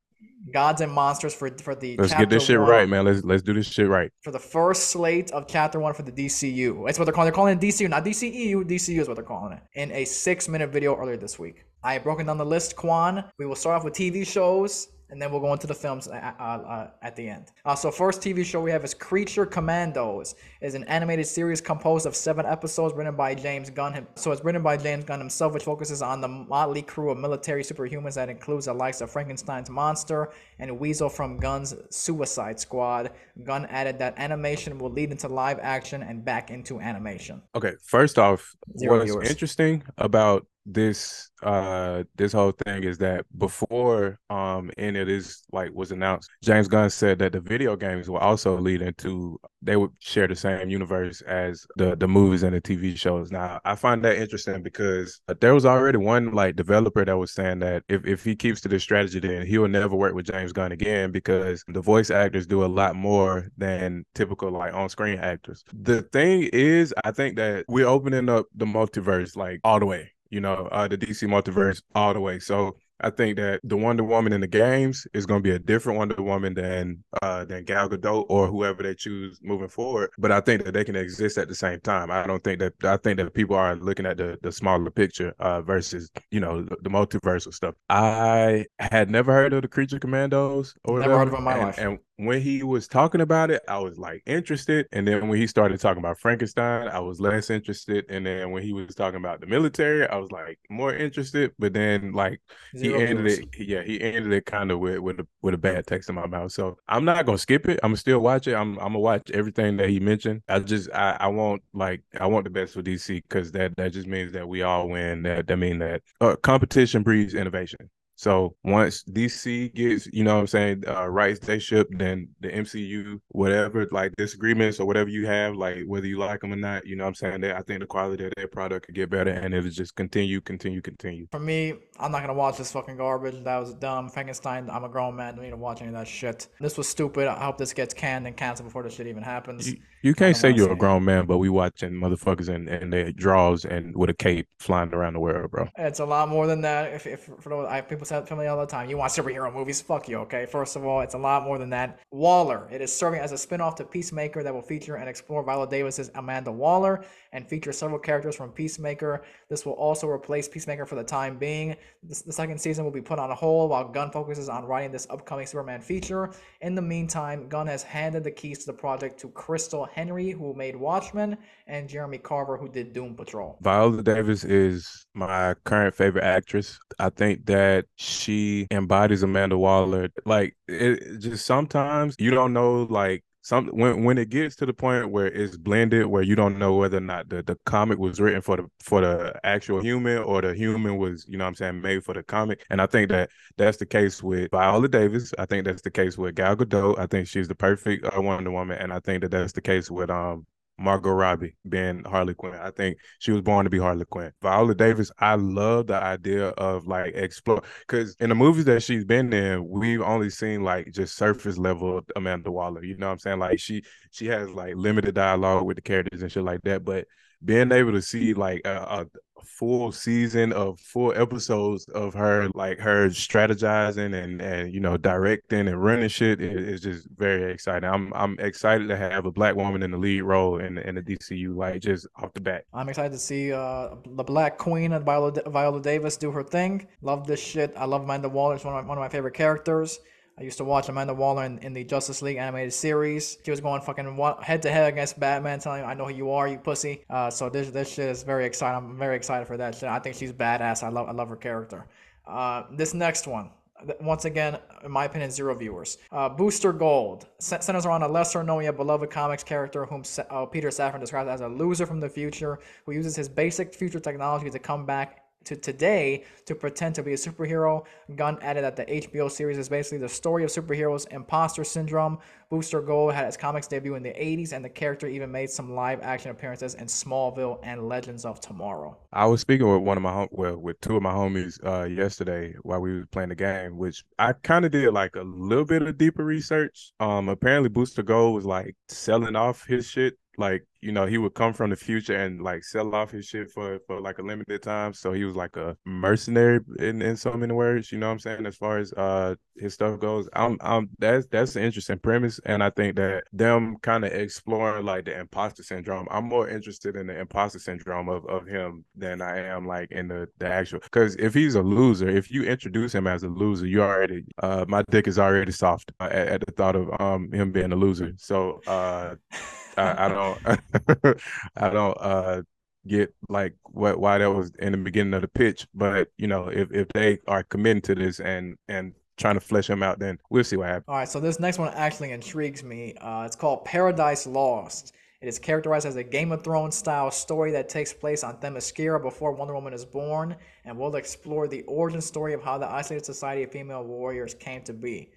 Gods 0.52 0.82
and 0.82 0.92
monsters 0.92 1.36
for 1.36 1.56
for 1.60 1.76
the. 1.76 1.98
Let's 1.98 2.16
get 2.16 2.32
this 2.32 2.46
shit 2.46 2.60
one, 2.60 2.68
right, 2.68 2.90
man. 2.90 3.06
Let's 3.06 3.24
let's 3.24 3.44
do 3.44 3.54
this 3.54 3.68
shit 3.68 3.88
right. 3.88 4.12
For 4.22 4.32
the 4.32 4.40
first 4.40 4.88
slate 4.88 5.30
of 5.32 5.46
Chapter 5.48 5.80
One 5.80 5.94
for 5.94 6.02
the 6.02 6.12
DCU, 6.12 6.84
that's 6.88 6.98
what 6.98 7.06
they're 7.06 7.14
calling. 7.14 7.28
They're 7.28 7.32
calling 7.32 7.56
it 7.56 7.62
DCU, 7.62 7.90
not 7.90 8.04
DCEU. 8.04 8.64
DCU 8.64 9.02
is 9.02 9.08
what 9.08 9.14
they're 9.14 9.24
calling 9.24 9.54
it. 9.54 9.62
In 9.76 9.92
a 9.92 10.04
six-minute 10.04 10.72
video 10.72 10.96
earlier 10.96 11.18
this 11.18 11.38
week, 11.38 11.66
I 11.84 11.94
have 11.94 12.04
broken 12.04 12.26
down 12.26 12.40
the 12.40 12.46
list. 12.46 12.76
Quan, 12.76 13.24
we 13.38 13.46
will 13.46 13.56
start 13.56 13.78
off 13.78 13.84
with 13.84 13.94
TV 13.94 14.26
shows 14.26 14.88
and 15.12 15.22
then 15.22 15.30
we'll 15.30 15.42
go 15.42 15.52
into 15.52 15.68
the 15.68 15.76
films 15.76 16.08
uh, 16.08 16.34
uh, 16.40 16.44
uh, 16.44 16.90
at 17.02 17.16
the 17.16 17.28
end. 17.28 17.52
Uh, 17.66 17.76
so 17.76 17.92
first 17.92 18.22
TV 18.22 18.44
show 18.46 18.62
we 18.62 18.72
have 18.72 18.84
is 18.84 18.94
Creature 18.94 19.46
Commandos. 19.46 20.36
is 20.62 20.74
an 20.74 20.86
animated 20.86 21.28
series 21.28 21.60
composed 21.60 22.06
of 22.06 22.16
seven 22.16 22.46
episodes 22.46 22.96
written 22.96 23.16
by 23.16 23.36
James 23.36 23.70
Gunn. 23.70 24.08
So 24.16 24.32
it's 24.32 24.44
written 24.44 24.64
by 24.64 24.78
James 24.78 25.04
Gunn 25.04 25.20
himself, 25.20 25.54
which 25.54 25.64
focuses 25.64 26.02
on 26.02 26.22
the 26.22 26.30
motley 26.30 26.82
crew 26.82 27.12
of 27.12 27.18
military 27.18 27.62
superhumans 27.62 28.16
that 28.16 28.30
includes 28.30 28.66
the 28.66 28.74
likes 28.74 29.02
of 29.02 29.12
Frankenstein's 29.12 29.70
monster 29.70 30.32
and 30.60 30.80
Weasel 30.80 31.10
from 31.10 31.38
Gunn's 31.38 31.76
Suicide 31.90 32.60
Squad. 32.60 33.12
Gunn 33.44 33.66
added 33.66 34.00
that 34.00 34.14
animation 34.18 34.78
will 34.78 34.92
lead 34.92 35.12
into 35.12 35.28
live 35.28 35.60
action 35.62 36.04
and 36.04 36.24
back 36.24 36.50
into 36.52 36.80
animation. 36.80 37.42
Okay, 37.54 37.74
first 37.84 38.18
off, 38.18 38.56
Zero 38.78 39.00
what's 39.00 39.12
viewers. 39.12 39.30
interesting 39.30 39.84
about 39.98 40.48
this 40.66 41.32
uh 41.44 42.04
this 42.16 42.34
whole 42.34 42.52
thing 42.66 42.84
is 42.84 42.98
that 43.00 43.26
before 43.38 44.20
um 44.30 44.70
any 44.78 45.00
of 45.00 45.08
this 45.08 45.44
like 45.52 45.72
was 45.74 45.92
announced 45.92 46.30
james 46.44 46.68
gunn 46.68 46.90
said 46.90 47.18
that 47.18 47.32
the 47.32 47.40
video 47.40 47.76
games 47.76 48.08
will 48.08 48.18
also 48.18 48.60
lead 48.60 48.82
into 48.82 49.40
they 49.64 49.76
would 49.76 49.92
share 50.00 50.28
the 50.28 50.36
same 50.36 50.70
universe 50.70 51.22
as 51.22 51.66
the 51.78 51.96
the 51.96 52.08
movies 52.08 52.44
and 52.44 52.56
the 52.56 52.62
tv 52.62 52.98
shows. 52.98 53.32
Now 53.32 53.60
i 53.66 53.76
find 53.76 54.04
that 54.04 54.18
interesting 54.18 54.64
because 54.64 55.22
there 55.40 55.54
was 55.54 55.66
already 55.66 55.98
one 55.98 56.32
like 56.34 56.56
developer 56.56 57.04
that 57.06 57.18
was 57.18 57.32
saying 57.32 57.60
that 57.60 57.84
if, 57.90 58.06
if 58.06 58.24
he 58.24 58.36
keeps 58.36 58.62
to 58.62 58.68
this 58.68 58.84
strategy 58.84 59.20
then 59.20 59.46
he 59.46 59.58
will 59.58 59.68
never 59.68 59.96
work 59.96 60.14
with 60.14 60.26
james 60.26 60.52
gunn 60.54 60.72
again 60.72 61.12
because 61.12 61.64
the 61.68 61.82
voice 61.82 62.10
actors 62.10 62.48
do 62.48 62.64
a 62.64 62.68
lot 62.68 62.96
more 62.96 63.48
than 63.58 64.06
typical 64.16 64.52
like 64.52 64.74
on-screen 64.74 65.20
actors. 65.20 65.64
The 65.74 66.04
thing 66.04 66.50
is 66.54 66.94
i 67.04 67.12
think 67.12 67.36
that 67.38 67.66
we're 67.68 67.88
opening 67.88 68.30
up 68.30 68.46
the 68.56 68.66
multiverse 68.66 69.36
like 69.36 69.60
all 69.64 69.80
the 69.80 69.86
way 69.86 70.12
you 70.32 70.42
know, 70.42 70.68
uh, 70.72 70.88
the 70.88 70.98
DC 70.98 71.28
multiverse 71.28 71.82
all 71.94 72.14
the 72.14 72.20
way. 72.20 72.40
So 72.40 72.78
I 73.04 73.10
think 73.10 73.38
that 73.38 73.62
the 73.64 73.76
Wonder 73.76 74.04
Woman 74.04 74.32
in 74.32 74.42
the 74.42 74.48
games 74.48 75.08
is 75.14 75.26
going 75.26 75.40
to 75.40 75.44
be 75.44 75.56
a 75.56 75.60
different 75.60 75.98
Wonder 75.98 76.22
Woman 76.22 76.54
than 76.54 77.04
uh, 77.22 77.46
than 77.46 77.64
Gal 77.64 77.90
Gadot 77.90 78.26
or 78.30 78.48
whoever 78.48 78.84
they 78.84 78.94
choose 78.94 79.40
moving 79.42 79.68
forward. 79.68 80.12
But 80.18 80.32
I 80.32 80.40
think 80.40 80.64
that 80.66 80.74
they 80.74 80.84
can 80.84 80.96
exist 80.96 81.38
at 81.38 81.48
the 81.48 81.56
same 81.56 81.80
time. 81.82 82.12
I 82.12 82.26
don't 82.28 82.44
think 82.44 82.60
that 82.60 82.74
I 82.84 82.98
think 82.98 83.18
that 83.18 83.34
people 83.34 83.56
are 83.56 83.76
looking 83.76 84.06
at 84.06 84.18
the 84.18 84.38
the 84.42 84.52
smaller 84.52 84.92
picture 84.92 85.34
uh, 85.40 85.62
versus 85.62 86.12
you 86.30 86.40
know 86.40 86.62
the, 86.62 86.78
the 86.82 86.90
multiversal 86.90 87.54
stuff. 87.54 87.76
I 87.90 88.66
had 88.80 89.10
never 89.10 89.34
heard 89.34 89.54
of 89.54 89.64
the 89.64 89.68
Creature 89.68 90.00
Commandos 90.00 90.76
or 90.86 91.00
never 91.00 91.18
heard 91.18 91.28
of 91.28 91.34
in 91.34 91.44
my 91.44 91.54
and, 91.54 91.62
life. 91.62 91.78
And 91.78 92.00
when 92.26 92.42
he 92.42 92.64
was 92.64 92.88
talking 92.88 93.22
about 93.22 93.50
it, 93.50 93.62
I 93.68 93.80
was 93.80 93.98
like 93.98 94.22
interested. 94.26 94.88
And 94.92 95.08
then 95.08 95.28
when 95.28 95.40
he 95.40 95.48
started 95.48 95.80
talking 95.80 96.00
about 96.00 96.20
Frankenstein, 96.20 96.88
I 96.88 97.00
was 97.00 97.20
less 97.20 97.50
interested. 97.50 98.06
And 98.10 98.26
then 98.26 98.52
when 98.52 98.64
he 98.64 98.74
was 98.74 98.94
talking 98.94 99.18
about 99.18 99.42
the 99.42 99.48
military, 99.48 100.08
I 100.08 100.18
was 100.18 100.32
like 100.32 100.60
more 100.70 100.94
interested. 100.94 101.52
But 101.58 101.74
then 101.74 102.14
like 102.14 102.40
Zero 102.78 103.00
he 103.00 103.06
ended 103.06 103.26
it, 103.28 103.46
yeah, 103.58 103.82
he 103.82 104.00
ended 104.00 104.32
it 104.34 104.46
kind 104.46 104.72
of 104.72 104.80
with 104.80 105.00
with 105.00 105.20
a 105.20 105.28
with 105.42 105.56
a 105.56 105.58
bad 105.58 105.88
taste 105.88 106.10
in 106.10 106.16
my 106.16 106.28
mouth. 106.28 106.52
So 106.52 106.78
I'm 106.88 107.06
not 107.06 107.26
gonna 107.26 107.38
skip 107.38 107.68
it. 107.68 107.80
I'm 107.82 107.96
still 107.96 108.20
watch 108.20 108.48
it. 108.48 108.54
I'm 108.54 108.78
I'm 108.78 108.94
gonna 108.94 109.00
watch 109.00 109.32
everything 109.32 109.78
that 109.78 109.90
he 109.90 110.00
mentioned. 110.00 110.44
I 110.48 110.60
just 110.60 110.92
I, 110.94 111.18
I 111.20 111.28
want 111.28 111.64
like 111.74 112.04
I 112.20 112.28
want 112.28 112.44
the 112.44 112.52
best 112.52 112.74
for 112.74 112.84
DC 112.84 113.24
because 113.24 113.52
that 113.54 113.76
that 113.78 113.94
just 113.94 114.08
means 114.08 114.32
that 114.34 114.48
we 114.48 114.62
all 114.62 114.90
win. 114.90 115.24
That 115.24 115.48
that 115.48 115.58
mean 115.58 115.80
that 115.80 116.02
uh, 116.20 116.36
competition 116.36 117.04
breeds 117.04 117.34
innovation. 117.34 117.90
So 118.22 118.56
once 118.64 119.04
DC 119.06 119.74
gets, 119.74 120.08
you 120.14 120.24
know 120.24 120.36
what 120.36 120.42
I'm 120.42 120.48
saying, 120.48 120.84
uh, 120.88 121.08
rights 121.08 121.40
they 121.40 121.58
ship, 121.58 121.88
then 121.90 122.30
the 122.40 122.50
MCU, 122.50 123.20
whatever, 123.30 123.88
like 123.90 124.16
disagreements 124.16 124.80
or 124.80 124.86
whatever 124.86 125.10
you 125.10 125.26
have, 125.26 125.56
like 125.56 125.86
whether 125.88 126.06
you 126.06 126.20
like 126.20 126.42
them 126.42 126.54
or 126.54 126.56
not, 126.56 126.86
you 126.86 126.96
know 126.96 127.06
what 127.06 127.08
I'm 127.08 127.16
saying, 127.16 127.42
they, 127.42 127.52
I 127.52 127.64
think 127.64 127.80
the 127.80 127.88
quality 127.88 128.26
of 128.26 128.34
their 128.38 128.48
product 128.48 128.86
could 128.86 128.94
get 128.94 129.10
better 129.10 129.32
and 129.32 129.56
it'll 129.56 129.72
just 129.72 129.96
continue, 129.96 130.40
continue, 130.40 130.82
continue. 130.82 131.26
For 131.32 131.40
me, 131.40 131.74
I'm 132.00 132.12
not 132.12 132.20
going 132.20 132.28
to 132.28 132.36
watch 132.36 132.60
this 132.60 132.72
fucking 132.72 132.98
garbage. 132.98 133.44
That 133.44 133.58
was 133.58 133.74
dumb. 133.74 134.08
Frankenstein, 134.08 134.70
I'm 134.70 134.84
a 134.84 134.90
grown 134.90 135.16
man. 135.16 135.30
I 135.30 135.32
Don't 135.32 135.46
need 135.46 135.50
to 135.50 135.58
watch 135.58 135.82
any 135.82 135.88
of 135.88 135.96
that 135.96 136.08
shit. 136.08 136.48
This 136.60 136.78
was 136.78 136.88
stupid. 136.88 137.28
I 137.28 137.44
hope 137.44 137.58
this 137.58 137.74
gets 137.74 137.96
canned 137.96 138.28
and 138.28 138.38
canceled 138.38 138.68
before 138.68 138.84
this 138.84 138.94
shit 138.94 139.08
even 139.08 139.24
happens. 139.24 139.72
You, 139.72 139.78
you 140.02 140.14
can't 140.14 140.36
say 140.36 140.52
you're 140.52 140.72
a 140.72 140.76
grown 140.76 141.06
man, 141.06 141.26
but 141.26 141.38
we 141.38 141.50
watching 141.50 141.92
motherfuckers 141.92 142.50
in, 142.50 142.68
in 142.68 142.90
their 142.90 143.12
draws 143.12 143.66
and 143.66 143.96
with 143.96 144.10
a 144.10 144.14
cape 144.14 144.48
flying 144.60 144.94
around 144.94 145.14
the 145.14 145.20
world, 145.20 145.52
bro. 145.52 145.68
It's 145.78 146.00
a 146.00 146.06
lot 146.06 146.30
more 146.30 146.48
than 146.48 146.62
that. 146.62 146.94
If, 146.94 147.08
if 147.08 147.30
for 147.40 147.50
those, 147.50 147.68
I, 147.68 147.82
people 147.82 148.06
tell 148.06 148.38
me 148.38 148.48
all 148.48 148.60
the 148.60 148.66
time, 148.66 148.90
you 148.90 148.98
want 148.98 149.12
superhero 149.12 149.54
movies? 149.54 149.82
Fuck 149.82 150.10
you, 150.10 150.18
okay? 150.20 150.46
First 150.46 150.76
of 150.76 150.86
all, 150.86 151.02
it's 151.02 151.14
a 151.14 151.20
lot 151.20 151.44
more 151.44 151.58
than 151.58 151.70
that. 151.72 152.00
Waller. 152.12 152.68
It 152.72 152.82
is 152.82 152.92
serving 152.92 153.20
as 153.20 153.32
a 153.32 153.38
spin-off 153.38 153.76
to 153.76 153.84
Peacemaker 153.84 154.44
that 154.44 154.54
will 154.54 154.62
feature 154.62 154.96
and 154.96 155.08
explore 155.08 155.44
Viola 155.44 155.70
Davis's 155.70 156.10
Amanda 156.16 156.52
Waller 156.52 157.04
and 157.34 157.48
feature 157.48 157.72
several 157.72 158.00
characters 158.00 158.36
from 158.36 158.52
Peacemaker. 158.52 159.24
This 159.50 159.66
will 159.66 159.74
also 159.74 160.08
replace 160.08 160.48
Peacemaker 160.48 160.86
for 160.86 160.96
the 160.96 161.04
time 161.04 161.38
being. 161.38 161.76
The 162.04 162.34
second 162.34 162.60
season 162.60 162.84
will 162.84 162.92
be 162.92 163.02
put 163.02 163.20
on 163.20 163.30
hold 163.32 163.70
while 163.70 163.88
Gunn 163.88 164.12
focuses 164.12 164.50
on 164.50 164.66
writing 164.66 164.92
this 164.92 165.08
upcoming 165.10 165.46
Superman 165.46 165.82
feature. 165.82 166.32
In 166.62 166.76
the 166.76 166.82
meantime, 166.82 167.48
Gunn 167.48 167.68
has 167.68 167.84
handed 167.84 168.24
the 168.24 168.32
keys 168.32 168.60
to 168.60 168.66
the 168.68 168.74
project 168.74 169.20
to 169.22 169.30
Christal 169.30 169.88
Henry, 169.90 170.32
who 170.32 170.54
made 170.54 170.76
Watchmen, 170.76 171.38
and 171.68 171.88
Jeremy 171.88 172.18
Carver, 172.18 172.58
who 172.58 172.70
did 172.70 172.94
Doom 172.94 173.16
Patrol. 173.16 173.58
Viola 173.62 174.04
Davis 174.04 174.44
is 174.44 175.06
my 175.14 175.56
current 175.64 175.96
favorite 175.96 176.24
actress. 176.24 176.80
I 177.00 177.10
think 177.10 177.46
that 177.46 177.86
she 177.96 178.68
embodies 178.72 179.24
Amanda 179.24 179.58
Waller. 179.58 180.10
Like 180.26 180.56
it 180.68 181.20
just 181.20 181.46
sometimes 181.46 182.16
you 182.20 182.32
don't 182.32 182.54
know 182.54 182.84
like 182.84 183.24
some 183.42 183.68
when 183.68 184.04
when 184.04 184.18
it 184.18 184.30
gets 184.30 184.56
to 184.56 184.66
the 184.66 184.74
point 184.74 185.10
where 185.10 185.26
it's 185.26 185.58
blended 185.58 186.06
where 186.06 186.22
you 186.22 186.36
don't 186.36 186.60
know 186.60 186.76
whether 186.76 186.98
or 186.98 187.02
not 187.02 187.28
the, 187.28 187.42
the 187.42 187.58
comic 187.66 187.98
was 187.98 188.20
written 188.20 188.42
for 188.42 188.58
the 188.58 188.66
for 188.80 189.02
the 189.02 189.40
actual 189.44 189.82
human 189.82 190.20
or 190.20 190.42
the 190.42 190.54
human 190.54 190.98
was 190.98 191.26
you 191.28 191.38
know 191.38 191.46
i'm 191.46 191.56
saying 191.56 191.82
made 191.82 192.04
for 192.04 192.14
the 192.14 192.22
comic. 192.24 192.64
And 192.70 192.80
i 192.80 192.86
think 192.86 193.10
that 193.10 193.32
that's 193.58 193.78
the 193.78 193.86
case 193.86 194.22
with 194.22 194.52
viola 194.52 194.88
davis. 194.88 195.34
I 195.40 195.46
think 195.46 195.66
that's 195.66 195.82
the 195.82 195.92
case 195.92 196.18
with 196.18 196.36
gal 196.36 196.56
gadot. 196.56 197.00
I 197.00 197.08
think 197.08 197.28
she's 197.28 197.48
the 197.48 197.56
perfect 197.56 198.06
uh, 198.06 198.22
wonder 198.22 198.52
woman. 198.52 198.78
And 198.78 198.94
i 198.94 199.00
think 199.00 199.22
that 199.22 199.32
that's 199.32 199.54
the 199.54 199.62
case 199.62 199.90
with 199.90 200.10
um 200.10 200.46
Margot 200.82 201.12
Robbie 201.12 201.56
being 201.68 202.04
Harley 202.04 202.34
Quinn. 202.34 202.56
I 202.56 202.72
think 202.72 202.98
she 203.20 203.32
was 203.32 203.42
born 203.42 203.66
to 203.66 203.70
be 203.70 203.78
Harley 203.78 204.06
Quinn. 204.06 204.32
Viola 204.42 204.76
Davis, 204.76 205.12
I 205.20 205.36
love 205.36 205.88
the 205.88 205.96
idea 205.96 206.50
of 206.50 206.88
like 206.88 207.14
explore 207.16 207.62
because 207.88 208.16
in 208.20 208.30
the 208.30 208.36
movies 208.36 208.66
that 208.66 208.84
she's 208.84 209.06
been 209.06 209.32
in, 209.32 209.68
we've 209.68 210.02
only 210.02 210.30
seen 210.30 210.64
like 210.64 210.92
just 210.92 211.16
surface 211.16 211.58
level 211.58 212.02
Amanda 212.16 212.52
Waller. 212.52 212.84
You 212.84 212.98
know 212.98 213.08
what 213.08 213.14
I'm 213.14 213.20
saying? 213.20 213.40
Like 213.40 213.60
she 213.60 213.84
she 214.12 214.26
has 214.28 214.50
like 214.50 214.76
limited 214.76 215.16
dialogue 215.16 215.66
with 215.66 215.78
the 215.78 215.82
characters 215.82 216.22
and 216.22 216.32
shit 216.32 216.44
like 216.44 216.62
that. 216.64 216.84
But 216.84 217.06
being 217.44 217.72
able 217.72 217.92
to 217.92 218.02
see 218.02 218.34
like 218.34 218.62
a, 218.66 219.08
full 219.44 219.92
season 219.92 220.52
of 220.54 220.80
full 220.80 221.14
episodes 221.16 221.86
of 221.90 222.14
her 222.14 222.50
like 222.56 222.80
her 222.80 223.10
strategizing 223.10 224.14
and 224.14 224.42
and 224.42 224.74
you 224.74 224.80
know 224.80 224.98
directing 224.98 225.68
and 225.68 225.84
running 225.84 226.10
shit 226.10 226.42
is, 226.42 226.68
is 226.68 226.82
just 226.82 227.08
very 227.16 227.52
exciting. 227.52 227.90
I'm 227.90 228.12
I'm 228.14 228.38
excited 228.40 228.88
to 228.88 228.98
have 228.98 229.26
a 229.26 229.32
black 229.32 229.56
woman 229.56 229.84
in 229.84 229.92
the 229.92 229.98
lead 229.98 230.22
role 230.22 230.60
in 230.60 230.78
in 230.80 230.96
the 230.96 231.02
DCU 231.02 231.56
like 231.56 231.82
just 231.82 232.08
off 232.16 232.34
the 232.34 232.42
bat. 232.42 232.66
I'm 232.74 232.90
excited 232.90 233.12
to 233.12 233.20
see 233.20 233.54
uh 233.54 233.96
the 234.06 234.24
Black 234.24 234.58
Queen 234.58 234.94
and 234.94 235.06
Viola, 235.06 235.32
Viola 235.48 235.82
Davis 235.82 236.18
do 236.18 236.32
her 236.32 236.44
thing. 236.44 236.88
Love 237.02 237.28
this 237.28 237.40
shit. 237.40 237.74
I 237.76 237.86
love 237.86 238.04
Amanda 238.04 238.30
Waller. 238.30 238.56
It's 238.56 238.66
one 238.66 238.76
of 238.76 238.84
my, 238.84 238.90
one 238.90 238.98
of 238.98 239.02
my 239.02 239.10
favorite 239.10 239.34
characters. 239.34 240.00
I 240.42 240.44
used 240.44 240.58
to 240.58 240.64
watch 240.64 240.90
Amanda 240.90 241.14
Waller 241.14 241.46
in, 241.46 241.60
in 241.60 241.74
the 241.74 241.84
Justice 241.84 242.24
League 242.24 242.38
animated 242.38 242.74
series. 242.74 243.38
She 243.46 243.52
was 243.52 243.62
going 243.62 243.80
fucking 243.84 244.18
head 244.42 244.64
to 244.64 244.72
head 244.72 244.92
against 244.92 245.20
Batman, 245.20 245.60
telling 245.60 245.84
him, 245.84 245.88
"I 245.88 245.94
know 245.94 246.08
who 246.08 246.14
you 246.16 246.32
are, 246.32 246.48
you 246.48 246.58
pussy." 246.58 247.06
Uh, 247.12 247.30
so 247.30 247.48
this 247.48 247.70
this 247.70 247.94
shit 247.94 248.10
is 248.10 248.24
very 248.24 248.46
exciting. 248.46 248.90
I'm 248.90 248.98
very 248.98 249.16
excited 249.16 249.46
for 249.46 249.56
that 249.58 249.76
shit. 249.76 249.88
I 249.88 250.00
think 250.00 250.16
she's 250.16 250.34
badass. 250.34 250.82
I 250.82 250.90
love 250.90 251.08
I 251.08 251.12
love 251.12 251.30
her 251.30 251.36
character. 251.36 251.86
Uh, 252.26 252.64
this 252.72 252.96
next 252.96 253.28
one, 253.28 253.52
once 254.00 254.26
again, 254.26 254.58
in 254.84 254.90
my 254.90 255.06
opinion, 255.06 255.30
zero 255.30 255.54
viewers. 255.54 256.00
Uh, 256.12 256.28
Booster 256.28 256.74
Gold 256.74 257.28
centers 257.38 257.86
around 257.86 258.02
a 258.02 258.08
lesser 258.08 258.44
known 258.44 258.64
yet 258.64 258.76
beloved 258.78 259.12
comics 259.12 259.44
character 259.44 259.86
whom 259.86 260.02
uh, 260.32 260.48
Peter 260.48 260.70
Safran 260.70 261.02
describes 261.02 261.30
as 261.30 261.42
a 261.42 261.48
loser 261.48 261.86
from 261.86 262.00
the 262.00 262.10
future 262.10 262.58
who 262.88 262.94
uses 262.94 263.16
his 263.16 263.30
basic 263.30 263.76
future 263.76 264.00
technology 264.00 264.50
to 264.50 264.58
come 264.58 264.88
back 264.88 265.21
to 265.46 265.56
today 265.56 266.24
to 266.46 266.56
pretend 266.56 266.96
to 266.96 267.04
be 267.04 267.14
a 267.14 267.16
superhero. 267.16 267.86
Gunn 268.16 268.38
added 268.42 268.64
that 268.64 268.76
the 268.76 268.86
HBO 268.86 269.30
series 269.30 269.58
is 269.58 269.70
basically 269.70 270.00
the 270.00 270.10
story 270.10 270.44
of 270.44 270.50
superheroes' 270.50 271.12
imposter 271.12 271.64
syndrome. 271.64 272.20
Booster 272.50 272.82
Gold 272.82 273.14
had 273.14 273.26
its 273.26 273.38
comics 273.38 273.68
debut 273.68 273.96
in 273.96 274.04
the 274.04 274.10
80s, 274.10 274.52
and 274.52 274.64
the 274.64 274.70
character 274.70 275.08
even 275.08 275.32
made 275.32 275.50
some 275.50 275.74
live 275.74 276.02
action 276.02 276.32
appearances 276.32 276.76
in 276.76 276.88
Smallville 276.88 277.60
and 277.64 277.88
Legends 277.88 278.26
of 278.26 278.42
Tomorrow. 278.42 278.98
I 279.14 279.26
was 279.26 279.40
speaking 279.40 279.72
with 279.72 279.82
one 279.82 279.96
of 279.96 280.04
my 280.04 280.28
well 280.32 280.58
with 280.58 280.82
two 280.82 280.98
of 280.98 281.02
my 281.02 281.14
homies 281.14 281.58
uh, 281.66 281.86
yesterday 281.86 282.54
while 282.64 282.82
we 282.82 283.00
were 283.00 283.06
playing 283.06 283.30
the 283.30 283.36
game, 283.36 283.78
which 283.78 284.04
I 284.20 284.34
kind 284.34 284.66
of 284.66 284.72
did 284.72 284.92
like 284.94 285.16
a 285.16 285.22
little 285.22 285.64
bit 285.64 285.82
of 285.82 285.98
deeper 285.98 286.26
research. 286.26 286.92
Um, 287.00 287.30
apparently 287.30 287.70
Booster 287.70 288.04
Gold 288.04 288.36
was 288.36 288.46
like 288.46 288.76
selling 288.90 289.38
off 289.38 289.66
his 289.66 289.88
shit 289.88 290.18
like 290.38 290.66
you 290.82 290.92
know 290.92 291.06
he 291.06 291.18
would 291.18 291.34
come 291.34 291.54
from 291.54 291.70
the 291.70 291.76
future 291.76 292.16
and 292.16 292.42
like 292.42 292.64
sell 292.64 292.94
off 292.96 293.12
his 293.12 293.26
shit 293.26 293.50
for 293.52 293.80
for 293.88 294.00
like 294.00 294.20
a 294.20 294.22
limited 294.22 294.62
time. 294.62 294.94
So 294.94 295.14
he 295.14 295.26
was 295.26 295.36
like 295.36 295.56
a 295.56 295.78
mercenary 295.86 296.60
in 296.80 297.02
in 297.02 297.16
so 297.16 297.34
many 297.34 297.54
words 297.54 297.92
you 297.92 297.98
know 297.98 298.08
what 298.08 298.14
i'm 298.14 298.20
saying 298.20 298.46
as 298.46 298.56
far 298.56 298.78
as 298.78 298.94
uh 298.94 299.36
his 299.58 299.74
stuff 299.74 300.00
goes. 300.00 300.28
I'm 300.34 300.58
i'm 300.62 300.90
that's 301.00 301.28
that's 301.28 301.56
an 301.56 301.64
interesting 301.64 302.00
premise 302.00 302.40
and 302.46 302.64
i 302.64 302.70
think 302.70 302.96
that 302.96 303.24
them 303.34 303.78
kind 303.82 304.06
of 304.06 304.12
exploring 304.12 304.86
like 304.86 305.06
the 305.06 305.20
imposter 305.20 305.64
syndrome 305.64 306.08
i'm 306.10 306.26
more 306.26 306.50
interested 306.50 306.96
in 306.96 307.08
the 307.08 307.20
imposter 307.20 307.60
syndrome 307.60 308.10
of 308.10 308.26
of 308.26 308.48
him 308.48 308.86
than 308.96 309.22
i 309.22 309.38
am 309.38 309.68
like 309.68 309.92
in 309.92 310.08
the 310.08 310.28
the 310.40 310.48
actual 310.48 310.80
because 310.80 311.16
if 311.18 311.34
he's 311.34 311.56
a 311.56 311.62
loser 311.62 312.10
if 312.10 312.32
you 312.32 312.44
introduce 312.44 312.94
him 312.94 313.08
as 313.08 313.24
a 313.24 313.28
loser 313.28 313.68
you 313.68 313.82
already 313.82 314.24
uh 314.42 314.66
my 314.68 314.84
dick 314.90 315.08
is 315.08 315.20
already 315.20 315.52
soft 315.52 315.92
at, 316.00 316.12
at 316.12 316.42
the 316.46 316.52
thought 316.54 316.76
of 316.76 316.90
um 317.00 317.32
him 317.32 317.52
being 317.52 317.72
a 317.72 317.76
loser. 317.76 318.14
So 318.18 318.62
uh 318.68 319.16
I, 319.78 320.06
I 320.06 320.10
don't 320.10 320.40
I 321.56 321.70
don't 321.70 321.98
uh 322.00 322.42
get 322.88 323.14
like 323.30 323.56
what 323.64 324.00
why 324.00 324.18
that 324.18 324.32
was 324.32 324.52
in 324.60 324.72
the 324.72 324.78
beginning 324.78 325.14
of 325.14 325.22
the 325.22 325.28
pitch. 325.28 325.68
But 325.74 326.10
you 326.18 326.28
know, 326.28 326.48
if 326.48 326.72
if 326.72 326.88
they 326.90 327.20
are 327.28 327.44
committing 327.44 327.82
to 327.84 327.96
this 327.96 328.20
and 328.20 328.58
and 328.68 328.94
trying 329.18 329.36
to 329.36 329.42
flesh 329.42 329.68
them 329.68 329.84
out, 329.84 330.00
then 330.00 330.18
we'll 330.30 330.44
see 330.44 330.58
what 330.58 330.68
happens. 330.68 330.86
All 330.88 330.96
right, 330.96 331.08
so 331.08 331.20
this 331.20 331.40
next 331.40 331.60
one 331.60 331.72
actually 331.76 332.12
intrigues 332.12 332.64
me. 332.64 332.96
Uh, 332.96 333.24
it's 333.26 333.36
called 333.36 333.66
Paradise 333.66 334.26
Lost. 334.26 334.94
It 335.22 335.28
is 335.28 335.38
characterized 335.38 335.86
as 335.86 335.98
a 335.98 336.04
Game 336.04 336.32
of 336.32 336.44
Thrones 336.44 336.76
style 336.76 337.12
story 337.12 337.52
that 337.52 337.70
takes 337.70 337.94
place 337.94 338.24
on 338.24 338.38
Themyscira 338.38 339.00
before 339.00 339.34
Wonder 339.34 339.54
Woman 339.54 339.74
is 339.74 339.86
born, 339.86 340.36
and 340.66 340.76
will 340.76 340.96
explore 340.96 341.48
the 341.48 341.62
origin 341.64 342.02
story 342.02 342.34
of 342.34 342.42
how 342.42 342.58
the 342.58 342.66
isolated 342.68 343.06
society 343.06 343.44
of 343.44 343.52
female 343.52 343.84
warriors 343.84 344.34
came 344.34 344.64
to 344.64 344.74
be. 344.74 345.12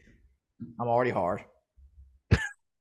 I'm 0.79 0.89
already 0.89 1.11
hard. 1.11 1.43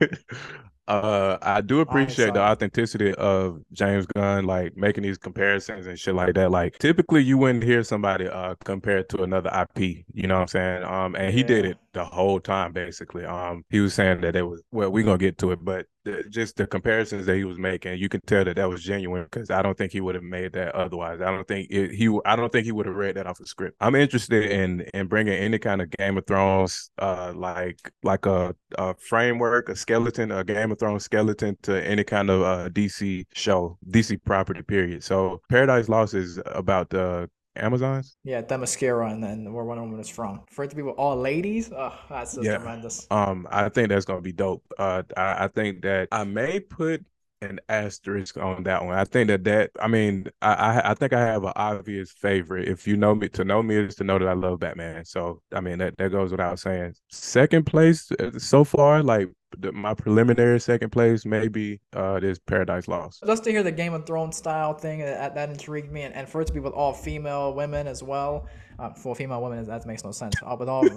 uh 0.87 1.37
I 1.41 1.61
do 1.61 1.79
appreciate 1.79 2.33
the 2.33 2.41
authenticity 2.41 3.13
of 3.15 3.61
James 3.71 4.05
Gunn 4.07 4.45
like 4.45 4.75
making 4.75 5.03
these 5.03 5.17
comparisons 5.17 5.87
and 5.87 5.97
shit 5.97 6.13
like 6.15 6.35
that. 6.35 6.51
Like 6.51 6.77
typically 6.79 7.23
you 7.23 7.37
wouldn't 7.37 7.63
hear 7.63 7.83
somebody 7.83 8.27
uh 8.27 8.55
compare 8.65 9.03
to 9.03 9.23
another 9.23 9.49
IP, 9.49 10.05
you 10.13 10.27
know 10.27 10.35
what 10.35 10.41
I'm 10.41 10.47
saying? 10.47 10.83
Um 10.83 11.15
and 11.15 11.33
he 11.33 11.41
yeah. 11.41 11.47
did 11.47 11.65
it 11.65 11.77
the 11.93 12.05
whole 12.05 12.39
time 12.39 12.73
basically. 12.73 13.25
Um 13.25 13.63
he 13.69 13.79
was 13.79 13.93
saying 13.93 14.21
that 14.21 14.35
it 14.35 14.43
was 14.43 14.61
well 14.71 14.91
we're 14.91 15.03
to 15.05 15.17
get 15.17 15.37
to 15.39 15.51
it, 15.51 15.63
but 15.63 15.85
the, 16.05 16.23
just 16.29 16.57
the 16.57 16.67
comparisons 16.67 17.25
that 17.25 17.37
he 17.37 17.43
was 17.45 17.57
making, 17.57 17.97
you 17.97 18.09
can 18.09 18.21
tell 18.21 18.43
that 18.43 18.57
that 18.57 18.69
was 18.69 18.83
genuine 18.83 19.23
because 19.23 19.49
I 19.49 19.61
don't 19.61 19.77
think 19.77 19.91
he 19.91 20.01
would 20.01 20.15
have 20.15 20.23
made 20.23 20.53
that 20.53 20.75
otherwise. 20.75 21.21
I 21.21 21.31
don't 21.31 21.47
think 21.47 21.67
it, 21.69 21.91
he 21.91 22.09
I 22.25 22.35
don't 22.35 22.51
think 22.51 22.65
he 22.65 22.71
would 22.71 22.85
have 22.85 22.95
read 22.95 23.15
that 23.15 23.27
off 23.27 23.37
the 23.37 23.45
script. 23.45 23.77
I'm 23.79 23.95
interested 23.95 24.51
in 24.51 24.81
in 24.93 25.07
bringing 25.07 25.33
any 25.33 25.59
kind 25.59 25.81
of 25.81 25.89
Game 25.91 26.17
of 26.17 26.25
Thrones 26.27 26.91
uh 26.97 27.33
like 27.35 27.91
like 28.03 28.25
a, 28.25 28.55
a 28.77 28.95
framework, 28.95 29.69
a 29.69 29.75
skeleton, 29.75 30.31
a 30.31 30.43
Game 30.43 30.71
of 30.71 30.79
Thrones 30.79 31.05
skeleton 31.05 31.57
to 31.63 31.85
any 31.85 32.03
kind 32.03 32.29
of 32.29 32.41
uh, 32.41 32.69
DC 32.69 33.25
show, 33.33 33.77
DC 33.89 34.23
property, 34.25 34.61
period. 34.61 35.03
So 35.03 35.41
Paradise 35.49 35.89
Lost 35.89 36.13
is 36.13 36.39
about 36.45 36.89
the 36.89 37.29
Amazons. 37.55 38.15
Yeah, 38.23 38.41
Themyscira, 38.41 39.11
and 39.11 39.23
then 39.23 39.53
where 39.53 39.63
Wonder 39.63 39.83
Woman 39.83 39.99
is 39.99 40.09
from. 40.09 40.41
For 40.49 40.63
it 40.63 40.69
to 40.71 40.75
be 40.75 40.81
with 40.81 40.95
all 40.95 41.15
ladies, 41.15 41.71
oh, 41.71 41.93
that's 42.09 42.35
just 42.35 42.45
yeah. 42.45 42.57
tremendous. 42.57 43.07
Um, 43.11 43.47
I 43.51 43.69
think 43.69 43.89
that's 43.89 44.05
gonna 44.05 44.21
be 44.21 44.31
dope. 44.31 44.63
Uh, 44.77 45.03
I, 45.15 45.45
I 45.45 45.47
think 45.47 45.81
that 45.83 46.07
I 46.11 46.23
may 46.23 46.59
put 46.59 47.05
an 47.43 47.59
asterisk 47.69 48.37
on 48.37 48.63
that 48.63 48.83
one. 48.83 48.97
I 48.97 49.03
think 49.05 49.27
that 49.27 49.43
that 49.43 49.71
I 49.79 49.87
mean 49.87 50.27
I, 50.41 50.53
I, 50.53 50.91
I 50.91 50.93
think 50.93 51.13
I 51.13 51.19
have 51.19 51.43
an 51.43 51.53
obvious 51.55 52.11
favorite. 52.11 52.67
If 52.67 52.87
you 52.87 52.97
know 52.97 53.13
me, 53.15 53.29
to 53.29 53.43
know 53.43 53.61
me 53.61 53.75
is 53.75 53.95
to 53.95 54.03
know 54.03 54.17
that 54.17 54.27
I 54.27 54.33
love 54.33 54.59
Batman. 54.59 55.05
So 55.05 55.41
I 55.53 55.61
mean 55.61 55.79
that 55.79 55.97
that 55.97 56.11
goes 56.11 56.31
without 56.31 56.59
saying. 56.59 56.95
Second 57.09 57.65
place 57.65 58.11
uh, 58.13 58.37
so 58.39 58.63
far, 58.63 59.03
like 59.03 59.29
the, 59.57 59.71
my 59.71 59.93
preliminary 59.93 60.59
second 60.59 60.91
place 60.91 61.25
maybe 61.25 61.79
uh 61.95 62.19
this 62.19 62.39
Paradise 62.39 62.87
Lost. 62.87 63.23
Just 63.25 63.43
to 63.45 63.51
hear 63.51 63.63
the 63.63 63.71
Game 63.71 63.93
of 63.93 64.05
Thrones 64.05 64.37
style 64.37 64.73
thing 64.73 64.99
that, 64.99 65.35
that 65.35 65.49
intrigued 65.49 65.91
me, 65.91 66.03
and, 66.03 66.15
and 66.15 66.27
for 66.27 66.41
it 66.41 66.47
to 66.47 66.53
be 66.53 66.59
with 66.59 66.73
all 66.73 66.93
female 66.93 67.53
women 67.53 67.87
as 67.87 68.03
well. 68.03 68.47
Uh, 68.79 68.91
for 68.91 69.15
female 69.15 69.41
women, 69.41 69.63
that 69.65 69.85
makes 69.85 70.03
no 70.03 70.11
sense. 70.11 70.33
Uh, 70.43 70.55
with 70.59 70.67
all 70.67 70.81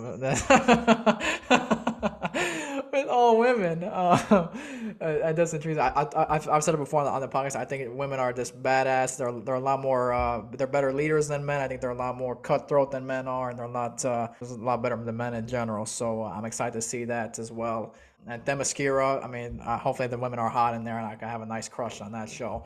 with 2.97 3.09
all 3.09 3.39
women. 3.39 3.85
Uh, 3.85 4.49
it 5.01 5.37
doesn't 5.37 5.59
intrigue. 5.59 5.79
I, 5.79 5.89
I, 5.89 6.35
I've, 6.35 6.49
I've 6.49 6.65
said 6.65 6.75
it 6.75 6.79
before 6.79 7.01
on 7.01 7.07
the, 7.07 7.13
on 7.13 7.21
the 7.21 7.29
podcast. 7.29 7.57
I 7.57 7.65
think 7.65 7.95
women 7.95 8.19
are 8.19 8.33
just 8.33 8.61
badass. 8.63 9.19
They're 9.19 9.33
they're 9.33 9.55
a 9.55 9.61
lot 9.61 9.81
more. 9.81 10.13
Uh, 10.13 10.43
they're 10.53 10.67
better 10.67 10.93
leaders 10.93 11.29
than 11.29 11.45
men. 11.45 11.61
I 11.61 11.69
think 11.69 11.81
they're 11.81 11.91
a 11.91 11.95
lot 11.95 12.17
more 12.17 12.37
cutthroat 12.37 12.91
than 12.91 13.07
men 13.07 13.29
are, 13.29 13.51
and 13.51 13.59
they're 13.59 13.69
not. 13.69 14.05
Uh, 14.05 14.29
a 14.41 14.45
lot 14.55 14.83
better 14.83 14.97
than 14.97 15.17
men 15.17 15.35
in 15.35 15.47
general. 15.47 15.87
So 15.87 16.23
uh, 16.23 16.31
I'm 16.31 16.45
excited 16.45 16.75
to 16.75 16.83
see 16.83 17.05
that 17.05 17.39
as 17.39 17.53
well. 17.53 17.95
And 18.29 18.45
Themyscira. 18.45 19.25
I 19.25 19.29
mean, 19.29 19.61
uh, 19.61 19.79
hopefully 19.79 20.09
the 20.09 20.19
women 20.19 20.39
are 20.39 20.49
hot 20.49 20.75
in 20.75 20.85
there, 20.85 20.99
and 20.99 21.07
I 21.07 21.15
can 21.15 21.29
have 21.29 21.43
a 21.43 21.47
nice 21.47 21.69
crush 21.69 22.01
on 22.01 22.13
that 22.13 22.29
show. 22.29 22.65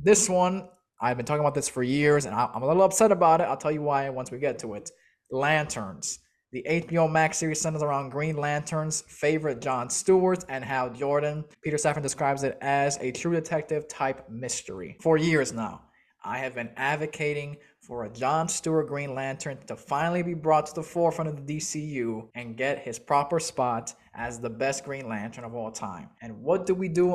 This 0.00 0.28
one, 0.28 0.68
I've 1.00 1.16
been 1.16 1.26
talking 1.26 1.40
about 1.40 1.54
this 1.54 1.68
for 1.68 1.82
years, 1.82 2.26
and 2.26 2.34
I, 2.34 2.50
I'm 2.54 2.62
a 2.62 2.66
little 2.66 2.82
upset 2.82 3.10
about 3.10 3.40
it. 3.40 3.44
I'll 3.44 3.56
tell 3.56 3.72
you 3.72 3.82
why 3.82 4.08
once 4.10 4.30
we 4.30 4.38
get 4.38 4.58
to 4.60 4.74
it. 4.74 4.90
Lanterns. 5.30 6.18
The 6.52 6.64
HBO 6.68 7.10
Max 7.10 7.38
series 7.38 7.62
centers 7.62 7.82
around 7.82 8.10
Green 8.10 8.36
Lantern's 8.36 9.00
favorite 9.08 9.62
John 9.62 9.88
Stewart 9.88 10.44
and 10.50 10.62
Hal 10.62 10.90
Jordan. 10.90 11.46
Peter 11.64 11.78
Safran 11.78 12.02
describes 12.02 12.42
it 12.42 12.58
as 12.60 12.98
a 13.00 13.10
true 13.10 13.32
detective 13.32 13.88
type 13.88 14.28
mystery. 14.28 14.98
For 15.00 15.16
years 15.16 15.54
now, 15.54 15.80
I 16.22 16.36
have 16.38 16.54
been 16.54 16.68
advocating 16.76 17.56
for 17.82 18.04
a 18.04 18.10
John 18.10 18.48
Stewart 18.48 18.86
Green 18.86 19.14
Lantern 19.14 19.58
to 19.66 19.76
finally 19.76 20.22
be 20.22 20.34
brought 20.34 20.66
to 20.66 20.74
the 20.74 20.82
forefront 20.82 21.28
of 21.28 21.46
the 21.46 21.56
DCU 21.56 22.28
and 22.34 22.56
get 22.56 22.78
his 22.78 22.98
proper 22.98 23.40
spot 23.40 23.92
as 24.14 24.38
the 24.38 24.48
best 24.48 24.84
Green 24.84 25.08
Lantern 25.08 25.44
of 25.44 25.54
all 25.54 25.72
time. 25.72 26.08
And 26.22 26.40
what 26.40 26.64
do 26.64 26.74
we 26.74 26.88
do 26.88 27.10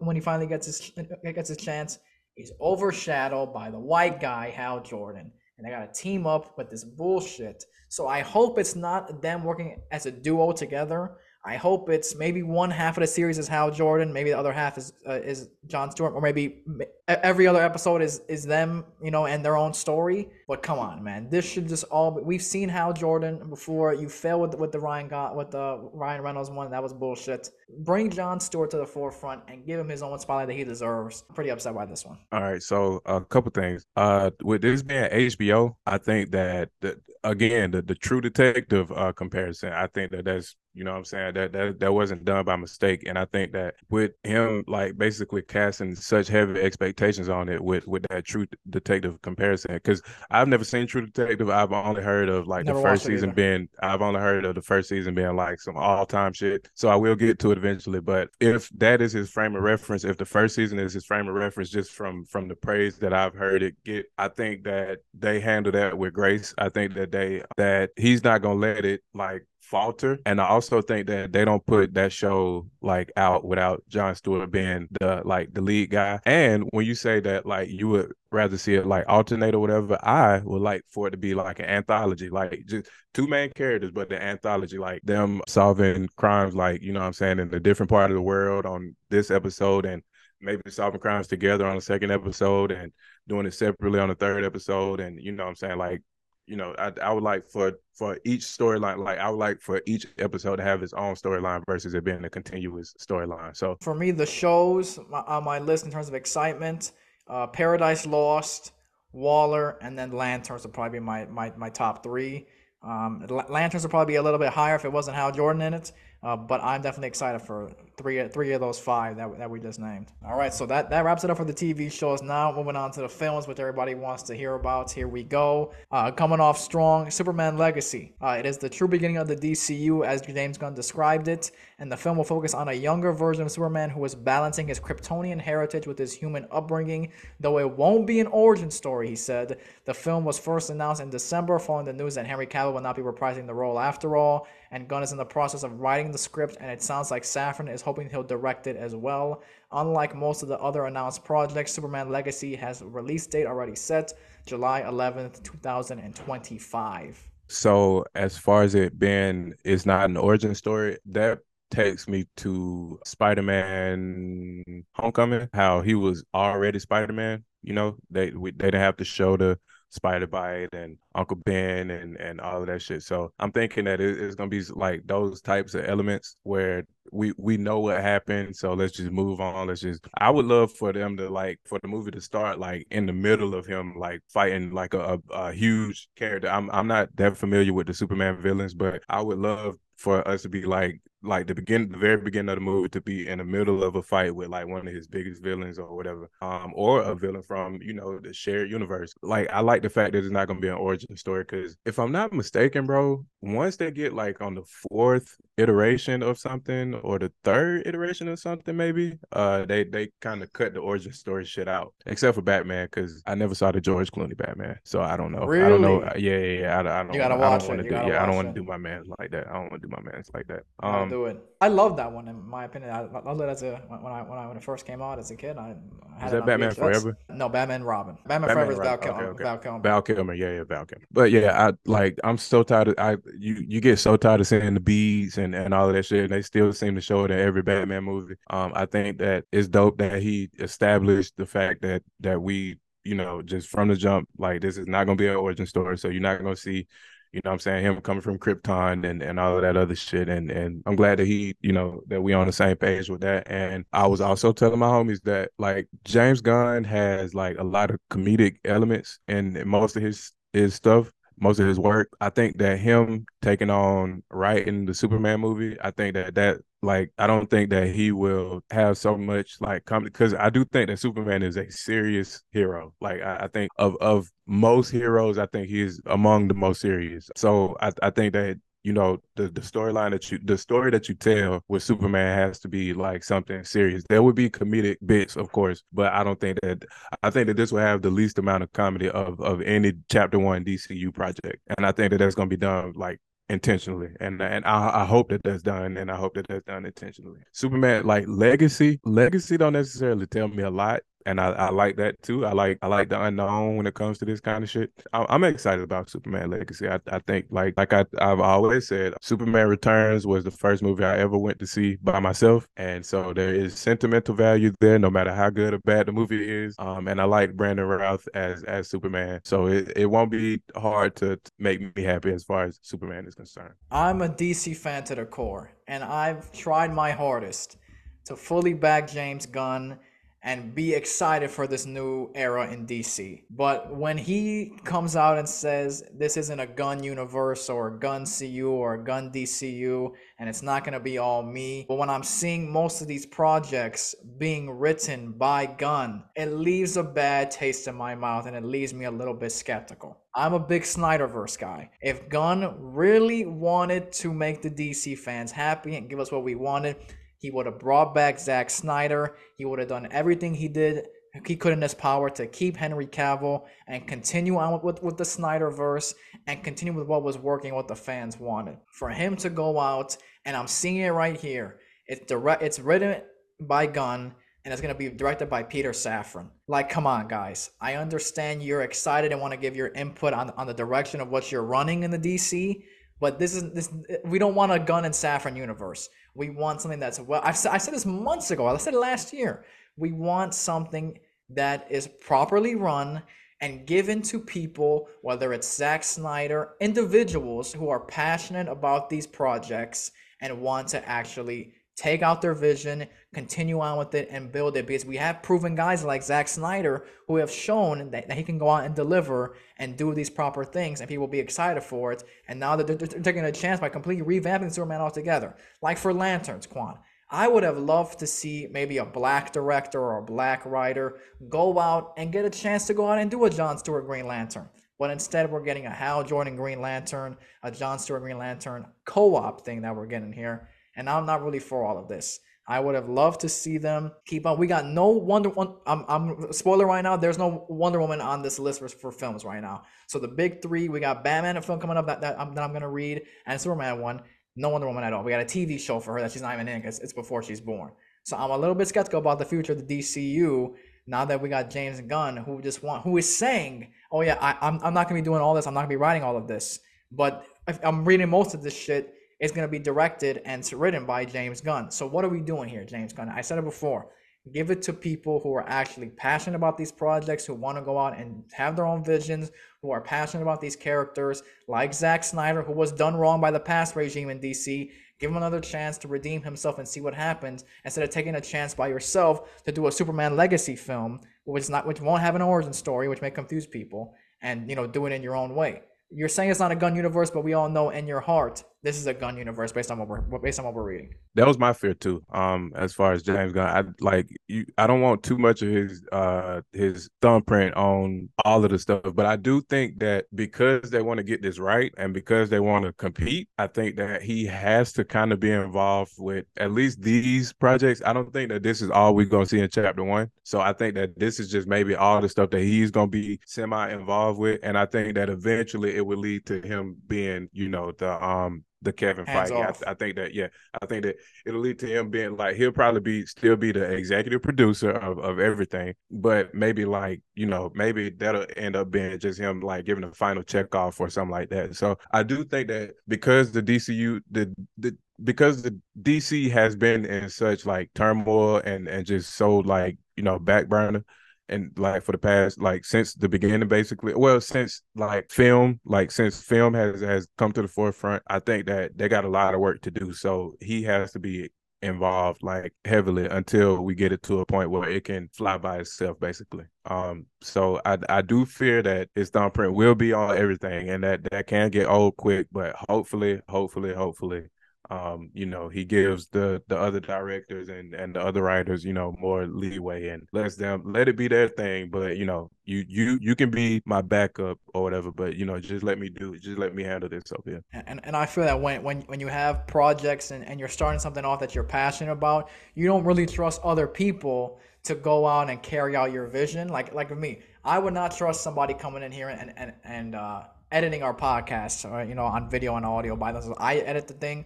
when 0.00 0.14
he 0.14 0.20
finally 0.20 0.46
gets 0.46 0.66
his 0.66 0.92
gets 1.24 1.48
his 1.48 1.58
chance? 1.58 1.98
He's 2.34 2.52
overshadowed 2.60 3.54
by 3.54 3.70
the 3.70 3.78
white 3.78 4.20
guy 4.20 4.50
Hal 4.50 4.82
Jordan 4.82 5.32
and 5.62 5.66
they 5.66 5.70
got 5.70 5.92
to 5.92 6.00
team 6.00 6.26
up 6.26 6.56
with 6.58 6.70
this 6.70 6.84
bullshit. 6.84 7.64
So 7.88 8.06
I 8.08 8.20
hope 8.20 8.58
it's 8.58 8.74
not 8.74 9.22
them 9.22 9.44
working 9.44 9.80
as 9.90 10.06
a 10.06 10.10
duo 10.10 10.52
together. 10.52 11.16
I 11.44 11.56
hope 11.56 11.88
it's 11.88 12.14
maybe 12.14 12.44
one 12.44 12.70
half 12.70 12.96
of 12.96 13.00
the 13.00 13.06
series 13.06 13.36
is 13.36 13.48
Hal 13.48 13.70
Jordan, 13.72 14.12
maybe 14.12 14.30
the 14.30 14.38
other 14.38 14.52
half 14.52 14.78
is 14.78 14.92
uh, 15.08 15.14
is 15.14 15.48
John 15.66 15.90
Stewart, 15.90 16.14
or 16.14 16.20
maybe 16.20 16.62
every 17.08 17.48
other 17.48 17.60
episode 17.60 18.00
is 18.00 18.20
is 18.28 18.44
them, 18.44 18.84
you 19.02 19.10
know, 19.10 19.26
and 19.26 19.44
their 19.44 19.56
own 19.56 19.74
story. 19.74 20.28
But 20.52 20.62
come 20.62 20.78
on, 20.78 21.02
man, 21.02 21.30
this 21.30 21.50
should 21.50 21.66
just 21.66 21.84
all. 21.84 22.10
Be, 22.10 22.20
we've 22.20 22.42
seen 22.42 22.68
Hal 22.68 22.92
Jordan 22.92 23.48
before. 23.48 23.94
You 23.94 24.06
failed 24.06 24.42
with 24.42 24.54
with 24.60 24.70
the 24.70 24.78
Ryan 24.78 25.08
got 25.08 25.34
with 25.34 25.50
the 25.50 25.78
Ryan 25.94 26.20
Reynolds 26.20 26.50
one. 26.50 26.70
That 26.70 26.82
was 26.82 26.92
bullshit. 26.92 27.48
Bring 27.78 28.10
John 28.10 28.38
Stewart 28.38 28.70
to 28.72 28.76
the 28.76 28.84
forefront 28.84 29.44
and 29.48 29.64
give 29.64 29.80
him 29.80 29.88
his 29.88 30.02
own 30.02 30.18
spotlight 30.18 30.48
that 30.48 30.52
he 30.52 30.64
deserves. 30.64 31.24
I'm 31.26 31.34
pretty 31.34 31.48
upset 31.48 31.74
by 31.74 31.86
this 31.86 32.04
one. 32.04 32.18
All 32.32 32.42
right, 32.42 32.62
so 32.62 33.00
a 33.06 33.22
couple 33.22 33.50
things. 33.50 33.86
Uh, 33.96 34.30
with 34.42 34.60
this 34.60 34.82
being 34.82 35.04
HBO, 35.04 35.74
I 35.86 35.96
think 35.96 36.32
that 36.32 36.68
the, 36.82 37.00
again 37.24 37.70
the 37.70 37.80
the 37.80 37.94
True 37.94 38.20
Detective 38.20 38.92
uh 38.92 39.12
comparison. 39.12 39.72
I 39.72 39.86
think 39.86 40.10
that 40.10 40.26
that's 40.26 40.54
you 40.74 40.84
know 40.84 40.92
what 40.92 40.98
I'm 40.98 41.04
saying? 41.04 41.34
That 41.34 41.52
that 41.52 41.80
that 41.80 41.92
wasn't 41.92 42.24
done 42.24 42.44
by 42.44 42.56
mistake. 42.56 43.04
And 43.06 43.18
I 43.18 43.26
think 43.26 43.52
that 43.52 43.74
with 43.90 44.12
him 44.24 44.64
like 44.66 44.96
basically 44.96 45.42
casting 45.42 45.94
such 45.94 46.28
heavy 46.28 46.60
expectations 46.60 47.28
on 47.28 47.48
it 47.48 47.62
with 47.62 47.86
with 47.86 48.04
that 48.08 48.24
true 48.24 48.46
detective 48.70 49.20
comparison. 49.22 49.78
Cause 49.84 50.02
I've 50.42 50.48
never 50.48 50.64
seen 50.64 50.88
True 50.88 51.06
Detective. 51.06 51.48
I've 51.50 51.72
only 51.72 52.02
heard 52.02 52.28
of 52.28 52.48
like 52.48 52.66
never 52.66 52.80
the 52.80 52.82
first 52.82 53.04
season 53.04 53.30
being 53.30 53.68
I've 53.80 54.02
only 54.02 54.18
heard 54.18 54.44
of 54.44 54.56
the 54.56 54.60
first 54.60 54.88
season 54.88 55.14
being 55.14 55.36
like 55.36 55.60
some 55.60 55.76
all 55.76 56.04
time 56.04 56.32
shit. 56.32 56.68
So 56.74 56.88
I 56.88 56.96
will 56.96 57.14
get 57.14 57.38
to 57.38 57.52
it 57.52 57.58
eventually. 57.58 58.00
But 58.00 58.28
if 58.40 58.68
that 58.70 59.00
is 59.00 59.12
his 59.12 59.30
frame 59.30 59.54
of 59.54 59.62
reference, 59.62 60.02
if 60.02 60.16
the 60.16 60.24
first 60.24 60.56
season 60.56 60.80
is 60.80 60.94
his 60.94 61.04
frame 61.04 61.28
of 61.28 61.34
reference 61.34 61.70
just 61.70 61.92
from 61.92 62.24
from 62.24 62.48
the 62.48 62.56
praise 62.56 62.98
that 62.98 63.12
I've 63.12 63.34
heard 63.34 63.62
it 63.62 63.76
get, 63.84 64.06
I 64.18 64.26
think 64.26 64.64
that 64.64 64.98
they 65.14 65.38
handle 65.38 65.70
that 65.72 65.96
with 65.96 66.12
grace. 66.12 66.52
I 66.58 66.70
think 66.70 66.94
that 66.94 67.12
they 67.12 67.44
that 67.56 67.90
he's 67.96 68.24
not 68.24 68.42
gonna 68.42 68.58
let 68.58 68.84
it 68.84 69.02
like 69.14 69.46
falter. 69.72 70.18
And 70.26 70.38
I 70.38 70.48
also 70.48 70.82
think 70.82 71.06
that 71.06 71.32
they 71.32 71.46
don't 71.46 71.64
put 71.64 71.94
that 71.94 72.12
show 72.12 72.68
like 72.82 73.10
out 73.16 73.42
without 73.42 73.82
John 73.88 74.14
Stewart 74.14 74.50
being 74.50 74.86
the 75.00 75.22
like 75.24 75.54
the 75.54 75.62
lead 75.62 75.90
guy. 75.90 76.20
And 76.26 76.68
when 76.72 76.84
you 76.84 76.94
say 76.94 77.20
that 77.20 77.46
like 77.46 77.70
you 77.70 77.88
would 77.88 78.12
rather 78.30 78.58
see 78.58 78.74
it 78.74 78.86
like 78.86 79.06
alternate 79.08 79.54
or 79.54 79.60
whatever, 79.60 79.98
I 80.04 80.42
would 80.44 80.60
like 80.60 80.82
for 80.90 81.08
it 81.08 81.12
to 81.12 81.16
be 81.16 81.34
like 81.34 81.58
an 81.58 81.64
anthology, 81.64 82.28
like 82.28 82.64
just 82.66 82.90
two 83.14 83.26
main 83.26 83.50
characters, 83.56 83.90
but 83.90 84.10
the 84.10 84.22
anthology, 84.22 84.76
like 84.76 85.00
them 85.04 85.40
solving 85.48 86.06
crimes, 86.16 86.54
like 86.54 86.82
you 86.82 86.92
know 86.92 87.00
what 87.00 87.06
I'm 87.06 87.12
saying, 87.14 87.38
in 87.38 87.52
a 87.54 87.58
different 87.58 87.88
part 87.88 88.10
of 88.10 88.14
the 88.14 88.22
world 88.22 88.66
on 88.66 88.94
this 89.08 89.30
episode 89.30 89.86
and 89.86 90.02
maybe 90.42 90.60
solving 90.68 91.00
crimes 91.00 91.28
together 91.28 91.66
on 91.66 91.76
the 91.76 91.82
second 91.82 92.10
episode 92.10 92.72
and 92.72 92.92
doing 93.26 93.46
it 93.46 93.54
separately 93.54 94.00
on 94.00 94.10
the 94.10 94.14
third 94.16 94.44
episode. 94.44 95.00
And 95.00 95.18
you 95.18 95.32
know 95.32 95.44
what 95.44 95.50
I'm 95.50 95.56
saying? 95.56 95.78
Like, 95.78 96.02
you 96.46 96.56
know, 96.56 96.74
I, 96.78 96.92
I 97.02 97.12
would 97.12 97.22
like 97.22 97.44
for 97.44 97.72
for 97.94 98.18
each 98.24 98.42
storyline, 98.42 98.98
like 98.98 99.18
I 99.18 99.30
would 99.30 99.38
like 99.38 99.60
for 99.60 99.80
each 99.86 100.06
episode 100.18 100.56
to 100.56 100.62
have 100.62 100.82
its 100.82 100.92
own 100.92 101.14
storyline 101.14 101.62
versus 101.66 101.94
it 101.94 102.04
being 102.04 102.24
a 102.24 102.30
continuous 102.30 102.94
storyline. 102.98 103.56
So 103.56 103.76
for 103.80 103.94
me, 103.94 104.10
the 104.10 104.26
shows 104.26 104.98
on 105.12 105.44
my 105.44 105.58
list 105.58 105.84
in 105.84 105.90
terms 105.90 106.08
of 106.08 106.14
excitement, 106.14 106.92
uh, 107.28 107.46
Paradise 107.46 108.06
Lost, 108.06 108.72
Waller, 109.12 109.78
and 109.82 109.98
then 109.98 110.12
Lanterns 110.12 110.64
would 110.64 110.74
probably 110.74 110.98
be 110.98 111.04
my 111.04 111.26
my, 111.26 111.52
my 111.56 111.70
top 111.70 112.02
three. 112.02 112.46
Um, 112.82 113.24
Lanterns 113.48 113.84
would 113.84 113.90
probably 113.90 114.12
be 114.12 114.16
a 114.16 114.22
little 114.22 114.40
bit 114.40 114.52
higher 114.52 114.74
if 114.74 114.84
it 114.84 114.92
wasn't 114.92 115.16
Hal 115.16 115.30
Jordan 115.30 115.62
in 115.62 115.74
it. 115.74 115.92
Uh, 116.22 116.36
but 116.36 116.62
I'm 116.62 116.82
definitely 116.82 117.08
excited 117.08 117.40
for 117.40 117.70
three 117.96 118.26
three 118.28 118.52
of 118.52 118.60
those 118.60 118.78
five 118.78 119.16
that, 119.16 119.38
that 119.38 119.50
we 119.50 119.58
just 119.58 119.80
named. 119.80 120.12
All 120.24 120.36
right, 120.36 120.54
so 120.54 120.66
that, 120.66 120.88
that 120.90 121.04
wraps 121.04 121.24
it 121.24 121.30
up 121.30 121.36
for 121.36 121.44
the 121.44 121.52
TV 121.52 121.90
shows. 121.90 122.22
Now 122.22 122.52
moving 122.52 122.76
on 122.76 122.92
to 122.92 123.00
the 123.00 123.08
films, 123.08 123.48
which 123.48 123.58
everybody 123.58 123.94
wants 123.94 124.22
to 124.24 124.34
hear 124.34 124.54
about. 124.54 124.90
Here 124.90 125.08
we 125.08 125.24
go. 125.24 125.72
Uh, 125.90 126.12
coming 126.12 126.38
off 126.38 126.58
strong, 126.58 127.10
Superman 127.10 127.58
Legacy. 127.58 128.14
Uh, 128.20 128.36
it 128.38 128.46
is 128.46 128.56
the 128.56 128.68
true 128.68 128.86
beginning 128.86 129.16
of 129.16 129.26
the 129.26 129.36
DCU 129.36 130.06
as 130.06 130.22
James 130.22 130.58
Gunn 130.58 130.74
described 130.74 131.26
it, 131.26 131.50
and 131.78 131.90
the 131.90 131.96
film 131.96 132.16
will 132.16 132.24
focus 132.24 132.54
on 132.54 132.68
a 132.68 132.72
younger 132.72 133.12
version 133.12 133.42
of 133.42 133.50
Superman 133.50 133.90
who 133.90 134.04
is 134.04 134.14
balancing 134.14 134.68
his 134.68 134.78
Kryptonian 134.78 135.40
heritage 135.40 135.88
with 135.88 135.98
his 135.98 136.12
human 136.12 136.46
upbringing. 136.52 137.12
Though 137.40 137.58
it 137.58 137.68
won't 137.68 138.06
be 138.06 138.20
an 138.20 138.28
origin 138.28 138.70
story, 138.70 139.08
he 139.08 139.16
said. 139.16 139.58
The 139.86 139.94
film 139.94 140.24
was 140.24 140.38
first 140.38 140.70
announced 140.70 141.02
in 141.02 141.10
December 141.10 141.58
following 141.58 141.86
the 141.86 141.92
news 141.92 142.14
that 142.14 142.26
Henry 142.26 142.46
Cavill 142.46 142.74
will 142.74 142.80
not 142.80 142.94
be 142.94 143.02
reprising 143.02 143.46
the 143.46 143.54
role 143.54 143.78
after 143.78 144.16
all 144.16 144.46
and 144.72 144.88
Gunn 144.88 145.02
is 145.02 145.12
in 145.12 145.18
the 145.18 145.24
process 145.24 145.62
of 145.62 145.80
writing 145.80 146.10
the 146.10 146.18
script, 146.18 146.56
and 146.58 146.70
it 146.70 146.82
sounds 146.82 147.10
like 147.10 147.24
Safran 147.24 147.70
is 147.72 147.82
hoping 147.82 148.08
he'll 148.08 148.22
direct 148.22 148.66
it 148.66 148.76
as 148.76 148.96
well. 148.96 149.42
Unlike 149.70 150.16
most 150.16 150.42
of 150.42 150.48
the 150.48 150.58
other 150.58 150.86
announced 150.86 151.24
projects, 151.24 151.72
Superman 151.72 152.10
Legacy 152.10 152.56
has 152.56 152.80
a 152.80 152.86
release 152.86 153.26
date 153.26 153.46
already 153.46 153.76
set, 153.76 154.14
July 154.46 154.82
11th, 154.82 155.42
2025. 155.42 157.28
So, 157.48 158.04
as 158.14 158.38
far 158.38 158.62
as 158.62 158.74
it 158.74 158.98
being, 158.98 159.52
it's 159.62 159.84
not 159.84 160.08
an 160.08 160.16
origin 160.16 160.54
story. 160.54 160.96
That 161.04 161.40
takes 161.70 162.08
me 162.08 162.24
to 162.38 162.98
Spider-Man 163.04 164.84
Homecoming, 164.94 165.50
how 165.52 165.82
he 165.82 165.94
was 165.94 166.24
already 166.32 166.78
Spider-Man. 166.78 167.44
You 167.62 167.74
know, 167.74 167.96
they 168.10 168.30
we, 168.30 168.52
they 168.52 168.68
didn't 168.68 168.80
have 168.80 168.96
to 168.96 169.04
show 169.04 169.36
the 169.36 169.58
Spider 169.92 170.26
Bite 170.26 170.72
and 170.72 170.96
Uncle 171.14 171.36
Ben 171.44 171.90
and 171.90 172.16
and 172.16 172.40
all 172.40 172.62
of 172.62 172.66
that 172.66 172.80
shit. 172.80 173.02
So 173.02 173.32
I'm 173.38 173.52
thinking 173.52 173.84
that 173.84 174.00
it, 174.00 174.18
it's 174.18 174.34
gonna 174.34 174.48
be 174.48 174.62
like 174.70 175.02
those 175.06 175.42
types 175.42 175.74
of 175.74 175.84
elements 175.84 176.36
where 176.44 176.84
we 177.12 177.32
we 177.36 177.58
know 177.58 177.80
what 177.80 178.00
happened. 178.00 178.56
So 178.56 178.72
let's 178.72 178.94
just 178.94 179.10
move 179.10 179.40
on. 179.40 179.68
Let's 179.68 179.82
just. 179.82 180.06
I 180.18 180.30
would 180.30 180.46
love 180.46 180.72
for 180.72 180.92
them 180.92 181.16
to 181.18 181.28
like 181.28 181.60
for 181.66 181.78
the 181.80 181.88
movie 181.88 182.10
to 182.12 182.20
start 182.22 182.58
like 182.58 182.86
in 182.90 183.04
the 183.04 183.12
middle 183.12 183.54
of 183.54 183.66
him 183.66 183.94
like 183.96 184.20
fighting 184.28 184.72
like 184.72 184.94
a, 184.94 185.20
a, 185.30 185.34
a 185.34 185.52
huge 185.52 186.08
character. 186.16 186.48
I'm 186.48 186.70
I'm 186.70 186.86
not 186.86 187.14
that 187.16 187.36
familiar 187.36 187.74
with 187.74 187.86
the 187.86 187.94
Superman 187.94 188.40
villains, 188.40 188.72
but 188.72 189.02
I 189.10 189.20
would 189.20 189.38
love 189.38 189.76
for 190.02 190.26
us 190.26 190.42
to 190.42 190.48
be 190.48 190.62
like 190.62 191.00
like 191.22 191.46
the 191.46 191.54
begin 191.54 191.88
the 191.90 191.96
very 191.96 192.16
beginning 192.16 192.48
of 192.48 192.56
the 192.56 192.60
movie 192.60 192.88
to 192.88 193.00
be 193.00 193.28
in 193.28 193.38
the 193.38 193.44
middle 193.44 193.84
of 193.84 193.94
a 193.94 194.02
fight 194.02 194.34
with 194.34 194.48
like 194.48 194.66
one 194.66 194.88
of 194.88 194.92
his 194.92 195.06
biggest 195.06 195.40
villains 195.40 195.78
or 195.78 195.94
whatever 195.94 196.28
um 196.40 196.72
or 196.74 197.00
a 197.02 197.14
villain 197.14 197.42
from 197.42 197.80
you 197.80 197.92
know 197.92 198.18
the 198.18 198.34
shared 198.34 198.68
universe. 198.68 199.14
Like 199.22 199.48
i 199.52 199.60
like 199.60 199.82
the 199.82 199.88
fact 199.88 200.12
that 200.12 200.18
it's 200.18 200.32
not 200.32 200.48
gonna 200.48 200.58
be 200.58 200.68
an 200.68 200.74
origin 200.74 201.16
story 201.16 201.44
because 201.44 201.76
if 201.86 202.00
i'm 202.00 202.10
not 202.10 202.32
mistaken 202.32 202.86
bro 202.86 203.24
once 203.40 203.76
they 203.76 203.92
get 203.92 204.12
like 204.12 204.40
on 204.40 204.56
the 204.56 204.64
fourth 204.64 205.36
iteration 205.62 206.22
of 206.22 206.38
something 206.38 206.94
or 206.96 207.18
the 207.18 207.30
third 207.44 207.86
iteration 207.86 208.28
of 208.28 208.38
something 208.38 208.76
maybe? 208.76 209.18
Uh 209.32 209.64
they 209.64 209.84
they 209.84 210.10
kind 210.20 210.42
of 210.42 210.52
cut 210.52 210.74
the 210.74 210.80
origin 210.80 211.12
story 211.12 211.44
shit 211.44 211.68
out 211.68 211.94
except 212.06 212.34
for 212.34 212.42
batman 212.42 212.86
because 212.86 213.22
i 213.26 213.34
never 213.34 213.54
saw 213.54 213.70
the 213.72 213.80
george 213.80 214.10
clooney 214.10 214.36
batman 214.36 214.76
so 214.84 215.00
i 215.02 215.16
don't 215.16 215.32
know. 215.32 215.44
Really? 215.46 215.64
i 215.64 215.68
don't 215.68 215.82
know. 215.82 216.02
Yeah 216.16 216.38
yeah, 216.38 216.60
yeah 216.60 216.76
I, 216.78 217.00
I 217.00 217.02
don't 217.04 217.12
you 217.14 217.20
gotta 217.20 217.36
watch 217.36 217.64
I 217.64 217.66
don't 217.68 217.80
it. 217.80 217.88
do 217.88 217.94
yeah 217.94 218.22
i 218.22 218.26
don't 218.26 218.36
want 218.36 218.48
to 218.54 218.60
do 218.60 218.66
my 218.66 218.76
man 218.76 219.04
like 219.18 219.30
that. 219.30 219.48
I 219.48 219.52
don't 219.54 219.70
want 219.70 219.82
to 219.82 219.88
do 219.88 219.94
my 219.96 220.02
man 220.02 220.22
like 220.34 220.46
that. 220.48 220.62
Um 220.82 221.08
do 221.08 221.26
it 221.26 221.38
i 221.62 221.68
love 221.68 221.96
that 221.96 222.10
one 222.10 222.28
in 222.28 222.48
my 222.48 222.64
opinion 222.64 222.90
i 222.90 223.00
loved 223.00 223.40
it 223.40 223.48
as 223.48 223.62
a 223.62 223.76
when 223.88 224.12
i 224.12 224.22
when 224.22 224.38
i 224.38 224.46
when 224.46 224.56
it 224.56 224.62
first 224.62 224.84
came 224.84 225.00
out 225.00 225.18
as 225.18 225.30
a 225.30 225.36
kid 225.36 225.56
i 225.56 225.74
had 226.18 226.26
is 226.26 226.32
that 226.32 226.46
batman 226.46 226.70
VHS. 226.70 226.74
forever 226.74 227.16
no 227.30 227.48
batman 227.48 227.82
robin 227.82 228.16
batman, 228.26 228.48
batman 228.48 228.66
forever 228.66 228.72
is 228.72 228.78
val, 228.78 228.98
Kilmer, 228.98 229.18
okay, 229.18 229.28
okay. 229.30 229.44
val 229.44 229.58
kilmer 229.58 229.80
val 229.80 230.02
kilmer 230.02 230.34
yeah 230.34 230.52
yeah 230.52 230.64
val 230.64 230.84
kilmer 230.84 231.06
but 231.10 231.30
yeah 231.30 231.68
i 231.68 231.72
like 231.86 232.18
i'm 232.24 232.38
so 232.38 232.62
tired 232.62 232.88
of 232.88 232.94
i 232.98 233.16
you 233.38 233.64
you 233.66 233.80
get 233.80 233.98
so 233.98 234.16
tired 234.16 234.40
of 234.40 234.46
seeing 234.46 234.74
the 234.74 234.80
bees 234.80 235.38
and 235.38 235.54
and 235.54 235.72
all 235.72 235.88
of 235.88 235.94
that 235.94 236.04
shit 236.04 236.24
and 236.24 236.32
they 236.32 236.42
still 236.42 236.72
seem 236.72 236.94
to 236.94 237.00
show 237.00 237.24
it 237.24 237.30
in 237.30 237.38
every 237.38 237.62
Batman 237.62 238.04
movie. 238.04 238.34
Um, 238.50 238.72
I 238.74 238.86
think 238.86 239.18
that 239.18 239.44
it's 239.52 239.68
dope 239.68 239.98
that 239.98 240.22
he 240.22 240.50
established 240.58 241.36
the 241.36 241.46
fact 241.46 241.82
that 241.82 242.02
that 242.20 242.40
we, 242.40 242.78
you 243.04 243.14
know, 243.14 243.42
just 243.42 243.68
from 243.68 243.88
the 243.88 243.96
jump, 243.96 244.28
like 244.38 244.60
this 244.60 244.78
is 244.78 244.86
not 244.86 245.04
gonna 245.04 245.16
be 245.16 245.28
an 245.28 245.36
origin 245.36 245.66
story. 245.66 245.98
So 245.98 246.08
you're 246.08 246.20
not 246.22 246.42
gonna 246.42 246.56
see, 246.56 246.86
you 247.32 247.40
know 247.44 247.50
what 247.50 247.54
I'm 247.54 247.60
saying, 247.60 247.84
him 247.84 248.00
coming 248.02 248.20
from 248.20 248.38
Krypton 248.38 249.08
and, 249.08 249.22
and 249.22 249.40
all 249.40 249.56
of 249.56 249.62
that 249.62 249.76
other 249.76 249.96
shit. 249.96 250.28
And 250.28 250.50
and 250.50 250.82
I'm 250.86 250.96
glad 250.96 251.18
that 251.18 251.26
he, 251.26 251.56
you 251.60 251.72
know, 251.72 252.02
that 252.08 252.22
we 252.22 252.34
on 252.34 252.46
the 252.46 252.52
same 252.52 252.76
page 252.76 253.08
with 253.08 253.22
that. 253.22 253.50
And 253.50 253.84
I 253.92 254.06
was 254.06 254.20
also 254.20 254.52
telling 254.52 254.78
my 254.78 254.88
homies 254.88 255.22
that 255.22 255.50
like 255.58 255.88
James 256.04 256.42
Gunn 256.42 256.84
has 256.84 257.34
like 257.34 257.58
a 257.58 257.64
lot 257.64 257.90
of 257.90 257.98
comedic 258.10 258.56
elements 258.64 259.18
in 259.28 259.62
most 259.66 259.96
of 259.96 260.02
his 260.02 260.32
his 260.52 260.74
stuff 260.74 261.10
most 261.42 261.58
of 261.58 261.66
his 261.66 261.78
work. 261.78 262.08
I 262.20 262.30
think 262.30 262.58
that 262.58 262.78
him 262.78 263.26
taking 263.42 263.68
on 263.68 264.22
writing 264.30 264.86
the 264.86 264.94
Superman 264.94 265.40
movie, 265.40 265.76
I 265.80 265.90
think 265.90 266.14
that 266.14 266.36
that 266.36 266.58
like 266.82 267.12
I 267.18 267.26
don't 267.26 267.50
think 267.50 267.70
that 267.70 267.88
he 267.88 268.12
will 268.12 268.62
have 268.70 268.96
so 268.96 269.16
much 269.16 269.60
like 269.60 269.84
come 269.84 270.04
because 270.04 270.34
I 270.34 270.50
do 270.50 270.64
think 270.64 270.88
that 270.88 270.98
Superman 270.98 271.42
is 271.42 271.56
a 271.56 271.70
serious 271.70 272.42
hero. 272.52 272.94
Like 273.00 273.22
I, 273.22 273.44
I, 273.44 273.48
think 273.48 273.70
of 273.76 273.96
of 274.00 274.30
most 274.46 274.90
heroes, 274.90 275.36
I 275.36 275.46
think 275.46 275.68
he's 275.68 276.00
among 276.06 276.48
the 276.48 276.54
most 276.54 276.80
serious. 276.80 277.28
So 277.36 277.76
I, 277.80 277.90
I 278.02 278.10
think 278.10 278.34
that 278.34 278.58
you 278.84 278.92
know 278.92 279.18
the 279.36 279.48
the 279.48 279.60
storyline 279.60 280.10
that 280.10 280.30
you 280.30 280.38
the 280.44 280.58
story 280.58 280.90
that 280.90 281.08
you 281.08 281.14
tell 281.14 281.62
with 281.68 281.82
Superman 281.82 282.36
has 282.36 282.58
to 282.60 282.68
be 282.68 282.92
like 282.92 283.22
something 283.24 283.64
serious. 283.64 284.04
There 284.08 284.22
would 284.22 284.34
be 284.34 284.50
comedic 284.50 284.96
bits, 285.04 285.36
of 285.36 285.52
course, 285.52 285.82
but 285.92 286.12
I 286.12 286.24
don't 286.24 286.40
think 286.40 286.58
that 286.62 286.84
I 287.22 287.30
think 287.30 287.46
that 287.46 287.56
this 287.56 287.72
will 287.72 287.80
have 287.80 288.02
the 288.02 288.10
least 288.10 288.38
amount 288.38 288.62
of 288.62 288.72
comedy 288.72 289.08
of 289.08 289.40
of 289.40 289.62
any 289.62 289.92
chapter 290.10 290.38
one 290.38 290.64
DCU 290.64 291.14
project, 291.14 291.60
and 291.76 291.86
I 291.86 291.92
think 291.92 292.10
that 292.10 292.18
that's 292.18 292.34
going 292.34 292.48
to 292.48 292.56
be 292.56 292.60
done 292.60 292.92
like 292.96 293.18
intentionally 293.48 294.08
and 294.18 294.40
and 294.40 294.64
I, 294.64 295.02
I, 295.02 295.04
hope 295.04 295.28
that 295.28 295.42
that's 295.42 295.62
done 295.62 295.98
and 295.98 296.10
i 296.10 296.16
hope 296.16 296.34
that 296.34 296.46
that's 296.48 296.64
done 296.64 296.86
intentionally 296.86 297.40
superman 297.52 298.06
like 298.06 298.24
legacy 298.26 298.98
legacy 299.04 299.58
don't 299.58 299.74
necessarily 299.74 300.26
tell 300.26 300.48
me 300.48 300.62
a 300.62 300.70
lot 300.70 301.02
and 301.26 301.40
I, 301.40 301.50
I 301.50 301.70
like 301.70 301.96
that 301.96 302.22
too. 302.22 302.46
I 302.46 302.52
like 302.52 302.78
I 302.82 302.86
like 302.86 303.08
the 303.08 303.22
unknown 303.22 303.76
when 303.76 303.86
it 303.86 303.94
comes 303.94 304.18
to 304.18 304.24
this 304.24 304.40
kind 304.40 304.64
of 304.64 304.70
shit. 304.70 304.90
I, 305.12 305.34
am 305.34 305.44
excited 305.44 305.82
about 305.82 306.10
Superman 306.10 306.50
Legacy. 306.50 306.88
I, 306.88 306.98
I 307.06 307.18
think 307.20 307.46
like 307.50 307.74
like 307.76 307.92
I 307.92 308.04
I've 308.18 308.40
always 308.40 308.88
said, 308.88 309.14
Superman 309.20 309.68
Returns 309.68 310.26
was 310.26 310.44
the 310.44 310.50
first 310.50 310.82
movie 310.82 311.04
I 311.04 311.18
ever 311.18 311.38
went 311.38 311.58
to 311.60 311.66
see 311.66 311.96
by 312.02 312.20
myself, 312.20 312.66
and 312.76 313.04
so 313.04 313.32
there 313.32 313.54
is 313.54 313.78
sentimental 313.78 314.34
value 314.34 314.72
there, 314.80 314.98
no 314.98 315.10
matter 315.10 315.34
how 315.34 315.50
good 315.50 315.74
or 315.74 315.78
bad 315.78 316.06
the 316.06 316.12
movie 316.12 316.48
is. 316.48 316.74
Um, 316.78 317.08
and 317.08 317.20
I 317.20 317.24
like 317.24 317.54
Brandon 317.54 317.86
Routh 317.86 318.28
as 318.34 318.62
as 318.64 318.88
Superman, 318.88 319.40
so 319.44 319.66
it, 319.66 319.92
it 319.96 320.06
won't 320.06 320.30
be 320.30 320.62
hard 320.76 321.16
to, 321.16 321.36
to 321.36 321.50
make 321.58 321.96
me 321.96 322.02
happy 322.02 322.32
as 322.32 322.44
far 322.44 322.64
as 322.64 322.78
Superman 322.82 323.26
is 323.26 323.34
concerned. 323.34 323.74
I'm 323.90 324.22
a 324.22 324.28
DC 324.28 324.76
fan 324.76 325.04
to 325.04 325.14
the 325.14 325.24
core, 325.24 325.72
and 325.86 326.02
I've 326.02 326.50
tried 326.52 326.92
my 326.92 327.10
hardest 327.10 327.78
to 328.24 328.36
fully 328.36 328.74
back 328.74 329.08
James 329.08 329.46
Gunn 329.46 329.98
and 330.42 330.74
be 330.74 330.92
excited 330.94 331.50
for 331.50 331.66
this 331.66 331.86
new 331.86 332.30
era 332.34 332.68
in 332.70 332.86
DC. 332.86 333.42
But 333.50 333.94
when 333.94 334.18
he 334.18 334.72
comes 334.84 335.14
out 335.14 335.38
and 335.38 335.48
says 335.48 336.02
this 336.12 336.36
isn't 336.36 336.58
a 336.58 336.66
Gunn 336.66 337.02
universe 337.02 337.70
or 337.70 337.88
a 337.88 337.98
Gunn 337.98 338.26
CU 338.26 338.68
or 338.68 338.94
a 338.94 339.04
Gunn 339.04 339.30
DCU 339.30 340.10
and 340.38 340.48
it's 340.48 340.62
not 340.62 340.84
going 340.84 340.94
to 340.94 341.00
be 341.00 341.18
all 341.18 341.42
me, 341.42 341.86
but 341.88 341.96
when 341.96 342.10
I'm 342.10 342.24
seeing 342.24 342.72
most 342.72 343.02
of 343.02 343.08
these 343.08 343.24
projects 343.24 344.14
being 344.38 344.68
written 344.70 345.32
by 345.32 345.66
Gunn, 345.66 346.24
it 346.34 346.46
leaves 346.46 346.96
a 346.96 347.04
bad 347.04 347.50
taste 347.50 347.86
in 347.86 347.94
my 347.94 348.14
mouth 348.14 348.46
and 348.46 348.56
it 348.56 348.64
leaves 348.64 348.92
me 348.92 349.04
a 349.04 349.10
little 349.10 349.34
bit 349.34 349.52
skeptical. 349.52 350.18
I'm 350.34 350.54
a 350.54 350.58
big 350.58 350.82
Snyderverse 350.82 351.58
guy. 351.58 351.90
If 352.00 352.28
Gunn 352.28 352.74
really 352.78 353.44
wanted 353.44 354.10
to 354.12 354.32
make 354.32 354.62
the 354.62 354.70
DC 354.70 355.18
fans 355.18 355.52
happy 355.52 355.94
and 355.96 356.08
give 356.08 356.18
us 356.18 356.32
what 356.32 356.42
we 356.42 356.54
wanted, 356.54 356.96
he 357.42 357.50
would 357.50 357.66
have 357.66 357.78
brought 357.78 358.14
back 358.14 358.38
Zack 358.38 358.70
Snyder. 358.70 359.36
He 359.58 359.66
would 359.66 359.78
have 359.78 359.88
done 359.88 360.08
everything 360.10 360.54
he 360.54 360.68
did 360.68 361.04
he 361.46 361.56
could 361.56 361.72
in 361.72 361.80
his 361.80 361.94
power 361.94 362.28
to 362.30 362.46
keep 362.46 362.76
Henry 362.76 363.06
Cavill 363.06 363.64
and 363.86 364.06
continue 364.06 364.58
on 364.58 364.72
with, 364.74 364.82
with, 364.82 365.02
with 365.02 365.16
the 365.16 365.24
Snyderverse 365.24 366.14
and 366.46 366.62
continue 366.62 366.92
with 366.92 367.06
what 367.06 367.22
was 367.22 367.38
working, 367.38 367.74
what 367.74 367.88
the 367.88 367.96
fans 367.96 368.38
wanted. 368.38 368.76
For 368.92 369.08
him 369.08 369.36
to 369.36 369.48
go 369.48 369.80
out, 369.80 370.16
and 370.44 370.56
I'm 370.56 370.66
seeing 370.66 370.98
it 370.98 371.10
right 371.10 371.38
here. 371.38 371.78
It's 372.06 372.26
direct. 372.26 372.62
It's 372.62 372.78
written 372.78 373.22
by 373.60 373.86
Gunn, 373.86 374.34
and 374.64 374.72
it's 374.72 374.82
gonna 374.82 374.94
be 374.94 375.08
directed 375.08 375.48
by 375.48 375.62
Peter 375.62 375.92
Safran. 375.92 376.50
Like, 376.68 376.90
come 376.90 377.06
on, 377.06 377.28
guys. 377.28 377.70
I 377.80 377.94
understand 377.94 378.62
you're 378.62 378.82
excited 378.82 379.32
and 379.32 379.40
want 379.40 379.52
to 379.52 379.58
give 379.58 379.74
your 379.74 379.88
input 379.88 380.34
on 380.34 380.50
on 380.50 380.66
the 380.66 380.74
direction 380.74 381.20
of 381.20 381.28
what 381.28 381.50
you're 381.50 381.62
running 381.62 382.02
in 382.02 382.10
the 382.10 382.18
DC, 382.18 382.84
But 383.20 383.38
this 383.38 383.54
is 383.54 383.72
this. 383.72 383.88
We 384.24 384.38
don't 384.38 384.54
want 384.54 384.72
a 384.72 384.78
Gunn 384.78 385.06
and 385.06 385.14
Safran 385.14 385.56
universe. 385.56 386.10
We 386.34 386.50
want 386.50 386.80
something 386.80 387.00
that's 387.00 387.20
well. 387.20 387.40
I've, 387.44 387.56
I 387.66 387.78
said 387.78 387.94
this 387.94 388.06
months 388.06 388.50
ago. 388.50 388.66
I 388.66 388.76
said 388.76 388.94
last 388.94 389.32
year. 389.32 389.64
We 389.96 390.12
want 390.12 390.54
something 390.54 391.18
that 391.50 391.86
is 391.90 392.08
properly 392.20 392.74
run 392.74 393.22
and 393.60 393.86
given 393.86 394.22
to 394.22 394.40
people, 394.40 395.08
whether 395.20 395.52
it's 395.52 395.76
Zack 395.76 396.02
Snyder, 396.02 396.70
individuals 396.80 397.72
who 397.72 397.88
are 397.90 398.00
passionate 398.00 398.68
about 398.68 399.08
these 399.08 399.26
projects 399.26 400.10
and 400.40 400.60
want 400.60 400.88
to 400.88 401.08
actually 401.08 401.72
take 401.96 402.22
out 402.22 402.42
their 402.42 402.54
vision, 402.54 403.06
continue 403.34 403.80
on 403.80 403.98
with 403.98 404.14
it, 404.14 404.28
and 404.30 404.52
build 404.52 404.76
it. 404.76 404.86
Because 404.86 405.04
we 405.04 405.16
have 405.16 405.42
proven 405.42 405.74
guys 405.74 406.04
like 406.04 406.22
Zack 406.22 406.48
Snyder 406.48 407.04
who 407.26 407.36
have 407.36 407.50
shown 407.50 408.10
that, 408.10 408.28
that 408.28 408.36
he 408.36 408.42
can 408.42 408.58
go 408.58 408.70
out 408.70 408.84
and 408.84 408.94
deliver 408.94 409.56
and 409.78 409.96
do 409.96 410.14
these 410.14 410.30
proper 410.30 410.64
things, 410.64 411.00
and 411.00 411.08
people 411.08 411.22
will 411.22 411.32
be 411.32 411.40
excited 411.40 411.82
for 411.82 412.12
it. 412.12 412.24
And 412.48 412.58
now 412.58 412.76
that 412.76 412.86
they're, 412.86 412.96
they're 412.96 413.20
taking 413.20 413.44
a 413.44 413.52
chance 413.52 413.80
by 413.80 413.88
completely 413.88 414.24
revamping 414.24 414.72
Superman 414.72 415.00
altogether, 415.00 415.54
like 415.80 415.98
for 415.98 416.12
Lanterns, 416.12 416.66
Quan. 416.66 416.98
I 417.34 417.48
would 417.48 417.62
have 417.62 417.78
loved 417.78 418.18
to 418.18 418.26
see 418.26 418.68
maybe 418.70 418.98
a 418.98 419.06
black 419.06 419.52
director 419.54 419.98
or 419.98 420.18
a 420.18 420.22
black 420.22 420.66
writer 420.66 421.18
go 421.48 421.78
out 421.78 422.12
and 422.18 422.30
get 422.30 422.44
a 422.44 422.50
chance 422.50 422.86
to 422.88 422.94
go 422.94 423.08
out 423.08 423.18
and 423.18 423.30
do 423.30 423.46
a 423.46 423.50
John 423.50 423.78
Stewart 423.78 424.06
Green 424.06 424.26
Lantern. 424.26 424.68
But 424.98 425.10
instead, 425.10 425.50
we're 425.50 425.64
getting 425.64 425.86
a 425.86 425.90
Hal 425.90 426.22
Jordan 426.24 426.56
Green 426.56 426.82
Lantern, 426.82 427.38
a 427.62 427.70
John 427.70 427.98
Stewart 427.98 428.22
Green 428.22 428.36
Lantern 428.36 428.86
co 429.06 429.34
op 429.34 429.64
thing 429.64 429.80
that 429.80 429.96
we're 429.96 430.06
getting 430.06 430.32
here. 430.32 430.68
And 430.96 431.08
I'm 431.08 431.26
not 431.26 431.42
really 431.42 431.58
for 431.58 431.84
all 431.84 431.98
of 431.98 432.08
this. 432.08 432.40
I 432.66 432.78
would 432.78 432.94
have 432.94 433.08
loved 433.08 433.40
to 433.40 433.48
see 433.48 433.78
them 433.78 434.12
keep 434.24 434.46
on. 434.46 434.56
We 434.56 434.68
got 434.68 434.86
no 434.86 435.08
Wonder 435.08 435.48
Woman. 435.48 435.74
I'm, 435.84 436.04
I'm 436.08 436.52
spoiler 436.52 436.86
right 436.86 437.02
now. 437.02 437.16
There's 437.16 437.38
no 437.38 437.66
Wonder 437.68 438.00
Woman 438.00 438.20
on 438.20 438.42
this 438.42 438.58
list 438.58 438.78
for, 438.78 438.88
for 438.88 439.10
films 439.10 439.44
right 439.44 439.60
now. 439.60 439.82
So 440.06 440.18
the 440.20 440.28
big 440.28 440.62
three, 440.62 440.88
we 440.88 441.00
got 441.00 441.24
Batman 441.24 441.56
a 441.56 441.62
film 441.62 441.80
coming 441.80 441.96
up 441.96 442.06
that, 442.06 442.20
that, 442.20 442.38
I'm, 442.38 442.54
that 442.54 442.62
I'm 442.62 442.72
gonna 442.72 442.88
read, 442.88 443.22
and 443.46 443.60
Superman 443.60 444.00
one. 444.00 444.22
No 444.54 444.68
Wonder 444.68 444.86
Woman 444.86 445.02
at 445.02 445.12
all. 445.12 445.24
We 445.24 445.32
got 445.32 445.40
a 445.40 445.46
TV 445.46 445.80
show 445.80 445.98
for 445.98 446.12
her 446.12 446.20
that 446.20 446.30
she's 446.30 446.42
not 446.42 446.54
even 446.54 446.68
in 446.68 446.80
because 446.80 447.00
it's 447.00 447.14
before 447.14 447.42
she's 447.42 447.60
born. 447.60 447.90
So 448.22 448.36
I'm 448.36 448.50
a 448.50 448.58
little 448.58 448.74
bit 448.74 448.86
skeptical 448.86 449.18
about 449.18 449.38
the 449.38 449.46
future 449.46 449.72
of 449.72 449.86
the 449.86 449.98
DCU 449.98 450.74
now 451.06 451.24
that 451.24 451.40
we 451.40 451.48
got 451.48 451.70
James 451.70 452.00
Gunn, 452.02 452.36
who 452.36 452.60
just 452.60 452.82
want, 452.82 453.02
who 453.02 453.16
is 453.16 453.36
saying, 453.36 453.92
"Oh 454.12 454.20
yeah, 454.20 454.36
I, 454.40 454.56
I'm 454.60 454.78
I'm 454.84 454.94
not 454.94 455.08
gonna 455.08 455.20
be 455.20 455.24
doing 455.24 455.40
all 455.40 455.54
this. 455.54 455.66
I'm 455.66 455.74
not 455.74 455.80
gonna 455.80 455.88
be 455.88 455.96
writing 455.96 456.22
all 456.22 456.36
of 456.36 456.46
this." 456.46 456.78
But 457.10 457.44
I'm 457.82 458.04
reading 458.04 458.28
most 458.28 458.54
of 458.54 458.62
this 458.62 458.76
shit 458.76 459.14
is 459.42 459.50
going 459.50 459.66
to 459.66 459.70
be 459.70 459.80
directed 459.80 460.40
and 460.44 460.72
written 460.72 461.04
by 461.04 461.24
James 461.24 461.60
Gunn. 461.60 461.90
So 461.90 462.06
what 462.06 462.24
are 462.24 462.28
we 462.28 462.40
doing 462.40 462.68
here, 462.68 462.84
James 462.84 463.12
Gunn? 463.12 463.28
I 463.28 463.40
said 463.40 463.58
it 463.58 463.64
before. 463.64 464.06
Give 464.52 464.70
it 464.70 464.82
to 464.82 464.92
people 464.92 465.40
who 465.40 465.52
are 465.54 465.68
actually 465.68 466.10
passionate 466.10 466.56
about 466.56 466.78
these 466.78 466.92
projects, 466.92 467.44
who 467.44 467.54
want 467.54 467.76
to 467.76 467.82
go 467.82 467.98
out 467.98 468.16
and 468.16 468.44
have 468.52 468.76
their 468.76 468.86
own 468.86 469.04
visions, 469.04 469.50
who 469.82 469.90
are 469.90 470.00
passionate 470.00 470.42
about 470.42 470.60
these 470.60 470.76
characters, 470.76 471.42
like 471.68 471.92
Zack 471.92 472.22
Snyder, 472.24 472.62
who 472.62 472.72
was 472.72 472.92
done 472.92 473.16
wrong 473.16 473.40
by 473.40 473.50
the 473.50 473.60
past 473.60 473.96
regime 473.96 474.30
in 474.30 474.40
DC. 474.40 474.90
Give 475.18 475.30
him 475.30 475.36
another 475.36 475.60
chance 475.60 475.98
to 475.98 476.08
redeem 476.08 476.42
himself 476.42 476.78
and 476.78 476.86
see 476.86 477.00
what 477.00 477.14
happens, 477.14 477.64
instead 477.84 478.04
of 478.04 478.10
taking 478.10 478.36
a 478.36 478.40
chance 478.40 478.74
by 478.74 478.88
yourself 478.88 479.62
to 479.64 479.72
do 479.72 479.86
a 479.86 479.92
Superman 479.92 480.36
legacy 480.36 480.76
film, 480.76 481.20
which 481.44 481.68
not 481.68 481.86
which 481.86 482.00
won't 482.00 482.22
have 482.22 482.34
an 482.34 482.42
origin 482.42 482.72
story, 482.72 483.06
which 483.08 483.22
may 483.22 483.30
confuse 483.30 483.66
people, 483.66 484.14
and 484.40 484.68
you 484.68 484.74
know 484.74 484.86
do 484.86 485.06
it 485.06 485.12
in 485.12 485.22
your 485.22 485.36
own 485.36 485.54
way 485.54 485.82
you're 486.14 486.28
saying 486.28 486.50
it's 486.50 486.60
not 486.60 486.72
a 486.72 486.76
Gunn 486.76 486.94
universe, 486.94 487.30
but 487.30 487.42
we 487.42 487.54
all 487.54 487.68
know 487.68 487.90
in 487.90 488.06
your 488.06 488.20
heart 488.20 488.64
this 488.82 488.96
is 488.96 489.06
a 489.06 489.14
Gunn 489.14 489.36
universe 489.36 489.70
based 489.70 489.92
on 489.92 489.98
what 489.98 490.08
we're 490.08 490.38
based 490.38 490.58
on 490.58 490.64
what 490.64 490.74
we're 490.74 490.82
reading. 490.82 491.14
That 491.36 491.46
was 491.46 491.56
my 491.56 491.72
fear 491.72 491.94
too. 491.94 492.24
Um, 492.32 492.72
as 492.74 492.92
far 492.92 493.12
as 493.12 493.22
James 493.22 493.52
Gunn, 493.52 493.68
I 493.68 493.84
like 494.00 494.28
you. 494.48 494.66
I 494.76 494.88
don't 494.88 495.00
want 495.00 495.22
too 495.22 495.38
much 495.38 495.62
of 495.62 495.68
his 495.68 496.02
uh 496.10 496.62
his 496.72 497.08
thumbprint 497.20 497.76
on 497.76 498.28
all 498.44 498.64
of 498.64 498.70
the 498.70 498.78
stuff, 498.78 499.02
but 499.14 499.24
I 499.24 499.36
do 499.36 499.60
think 499.62 500.00
that 500.00 500.26
because 500.34 500.90
they 500.90 501.00
want 501.00 501.18
to 501.18 501.24
get 501.24 501.42
this 501.42 501.60
right 501.60 501.92
and 501.96 502.12
because 502.12 502.50
they 502.50 502.58
want 502.58 502.84
to 502.84 502.92
compete, 502.94 503.48
I 503.56 503.68
think 503.68 503.96
that 503.96 504.22
he 504.22 504.46
has 504.46 504.92
to 504.94 505.04
kind 505.04 505.32
of 505.32 505.38
be 505.38 505.52
involved 505.52 506.12
with 506.18 506.44
at 506.56 506.72
least 506.72 507.00
these 507.02 507.52
projects. 507.52 508.02
I 508.04 508.12
don't 508.12 508.32
think 508.32 508.50
that 508.50 508.64
this 508.64 508.82
is 508.82 508.90
all 508.90 509.14
we're 509.14 509.26
gonna 509.26 509.46
see 509.46 509.60
in 509.60 509.70
chapter 509.70 510.02
one. 510.02 510.28
So 510.42 510.60
I 510.60 510.72
think 510.72 510.96
that 510.96 511.16
this 511.16 511.38
is 511.38 511.50
just 511.50 511.68
maybe 511.68 511.94
all 511.94 512.20
the 512.20 512.28
stuff 512.28 512.50
that 512.50 512.62
he's 512.62 512.90
gonna 512.90 513.06
be 513.06 513.38
semi 513.46 513.92
involved 513.92 514.40
with, 514.40 514.58
and 514.64 514.76
I 514.76 514.86
think 514.86 515.14
that 515.14 515.28
eventually 515.30 515.94
it 515.94 516.04
will 516.04 516.18
lead 516.18 516.46
to 516.46 516.60
him 516.60 516.96
being, 517.06 517.48
you 517.52 517.68
know, 517.68 517.92
the 517.92 518.22
um 518.22 518.64
the 518.82 518.92
Kevin 518.92 519.26
Hands 519.26 519.50
Feige. 519.50 519.86
I, 519.86 519.90
I, 519.92 519.94
think 519.94 520.16
that 520.16 520.34
yeah, 520.34 520.48
I 520.80 520.86
think 520.86 521.04
that 521.04 521.16
it'll 521.46 521.60
lead 521.60 521.78
to 521.80 521.86
him 521.86 522.10
being 522.10 522.36
like 522.36 522.56
he'll 522.56 522.72
probably 522.72 523.00
be 523.00 523.26
still 523.26 523.56
be 523.56 523.72
the 523.72 523.84
executive 523.84 524.42
producer 524.42 524.90
of, 524.90 525.18
of 525.18 525.38
everything, 525.38 525.94
but 526.10 526.54
maybe 526.54 526.84
like 526.84 527.22
you 527.34 527.46
know 527.46 527.70
maybe 527.74 528.10
that'll 528.10 528.46
end 528.56 528.76
up 528.76 528.90
being 528.90 529.18
just 529.18 529.38
him 529.38 529.60
like 529.60 529.84
giving 529.84 530.04
a 530.04 530.12
final 530.12 530.42
check 530.42 530.74
off 530.74 531.00
or 531.00 531.08
something 531.08 531.30
like 531.30 531.48
that. 531.50 531.76
So 531.76 531.98
I 532.12 532.22
do 532.22 532.44
think 532.44 532.68
that 532.68 532.94
because 533.08 533.52
the 533.52 533.62
DCU 533.62 534.20
the 534.30 534.54
the 534.78 534.96
because 535.22 535.62
the 535.62 535.78
DC 536.00 536.50
has 536.50 536.74
been 536.74 537.04
in 537.04 537.28
such 537.30 537.64
like 537.64 537.90
turmoil 537.94 538.56
and 538.58 538.88
and 538.88 539.06
just 539.06 539.34
so 539.34 539.58
like 539.58 539.96
you 540.16 540.22
know 540.22 540.38
back 540.38 540.68
burner 540.68 541.04
and 541.52 541.70
like 541.78 542.02
for 542.02 542.12
the 542.12 542.18
past 542.18 542.60
like 542.60 542.84
since 542.84 543.14
the 543.14 543.28
beginning 543.28 543.68
basically 543.68 544.14
well 544.14 544.40
since 544.40 544.82
like 544.96 545.30
film 545.30 545.80
like 545.84 546.10
since 546.10 546.42
film 546.42 546.74
has 546.74 547.00
has 547.00 547.28
come 547.38 547.52
to 547.52 547.62
the 547.62 547.68
forefront 547.68 548.22
i 548.28 548.38
think 548.38 548.66
that 548.66 548.96
they 548.96 549.08
got 549.08 549.24
a 549.24 549.28
lot 549.28 549.54
of 549.54 549.60
work 549.60 549.80
to 549.82 549.90
do. 549.90 550.12
So 550.12 550.54
he 550.60 550.82
has 550.84 551.12
to 551.12 551.18
be 551.18 551.50
involved 551.82 552.42
like 552.44 552.72
heavily 552.84 553.26
until 553.26 553.82
we 553.82 553.94
get 553.94 554.12
it 554.12 554.22
to 554.22 554.38
a 554.38 554.46
point 554.46 554.70
where 554.70 554.88
it 554.88 555.04
can 555.04 555.28
fly 555.36 555.58
by 555.58 555.78
itself 555.78 556.18
basically. 556.20 556.64
Um 556.86 557.26
so 557.42 557.80
i 557.84 557.98
i 558.08 558.22
do 558.22 558.46
fear 558.46 558.82
that 558.82 559.08
his 559.14 559.30
thumbprint 559.30 559.74
will 559.74 559.94
be 559.94 560.12
on 560.12 560.36
everything 560.36 560.90
and 560.90 561.02
that 561.04 561.24
that 561.30 561.46
can 561.46 561.70
get 561.70 561.86
old 561.86 562.16
quick 562.16 562.46
but 562.52 562.74
hopefully 562.88 563.40
hopefully 563.48 563.94
hopefully 563.94 564.44
um, 564.90 565.30
you 565.32 565.46
know, 565.46 565.68
he 565.68 565.84
gives 565.84 566.26
the 566.28 566.62
the 566.68 566.76
other 566.76 567.00
directors 567.00 567.68
and 567.68 567.94
and 567.94 568.14
the 568.14 568.20
other 568.20 568.42
writers, 568.42 568.84
you 568.84 568.92
know, 568.92 569.14
more 569.18 569.46
leeway 569.46 570.08
and 570.08 570.26
lets 570.32 570.56
them 570.56 570.82
let 570.84 571.08
it 571.08 571.16
be 571.16 571.28
their 571.28 571.48
thing. 571.48 571.88
But 571.88 572.16
you 572.16 572.26
know, 572.26 572.50
you 572.64 572.84
you 572.88 573.18
you 573.20 573.36
can 573.36 573.50
be 573.50 573.80
my 573.86 574.02
backup 574.02 574.58
or 574.74 574.82
whatever, 574.82 575.12
but 575.12 575.36
you 575.36 575.46
know, 575.46 575.60
just 575.60 575.84
let 575.84 575.98
me 575.98 576.08
do 576.08 576.36
just 576.38 576.58
let 576.58 576.74
me 576.74 576.82
handle 576.82 577.08
this 577.08 577.30
up 577.32 577.42
here. 577.44 577.62
And 577.72 578.00
and 578.04 578.16
I 578.16 578.26
feel 578.26 578.44
that 578.44 578.60
when 578.60 578.82
when 578.82 579.02
when 579.02 579.20
you 579.20 579.28
have 579.28 579.66
projects 579.66 580.32
and, 580.32 580.44
and 580.44 580.58
you're 580.58 580.68
starting 580.68 580.98
something 580.98 581.24
off 581.24 581.38
that 581.40 581.54
you're 581.54 581.64
passionate 581.64 582.12
about, 582.12 582.50
you 582.74 582.86
don't 582.86 583.04
really 583.04 583.26
trust 583.26 583.60
other 583.62 583.86
people 583.86 584.58
to 584.82 584.96
go 584.96 585.26
out 585.26 585.48
and 585.48 585.62
carry 585.62 585.94
out 585.94 586.10
your 586.12 586.26
vision. 586.26 586.68
Like 586.68 586.92
like 586.92 587.08
with 587.08 587.20
me, 587.20 587.38
I 587.64 587.78
would 587.78 587.94
not 587.94 588.16
trust 588.16 588.42
somebody 588.42 588.74
coming 588.74 589.04
in 589.04 589.12
here 589.12 589.28
and 589.28 589.52
and 589.56 589.72
and 589.84 590.14
uh, 590.16 590.42
editing 590.72 591.02
our 591.02 591.14
podcast, 591.14 591.88
or, 591.88 592.02
you 592.02 592.14
know, 592.14 592.24
on 592.24 592.50
video 592.50 592.74
and 592.76 592.84
audio 592.84 593.14
by 593.14 593.30
themselves. 593.30 593.58
I 593.60 593.76
edit 593.76 594.08
the 594.08 594.14
thing 594.14 594.44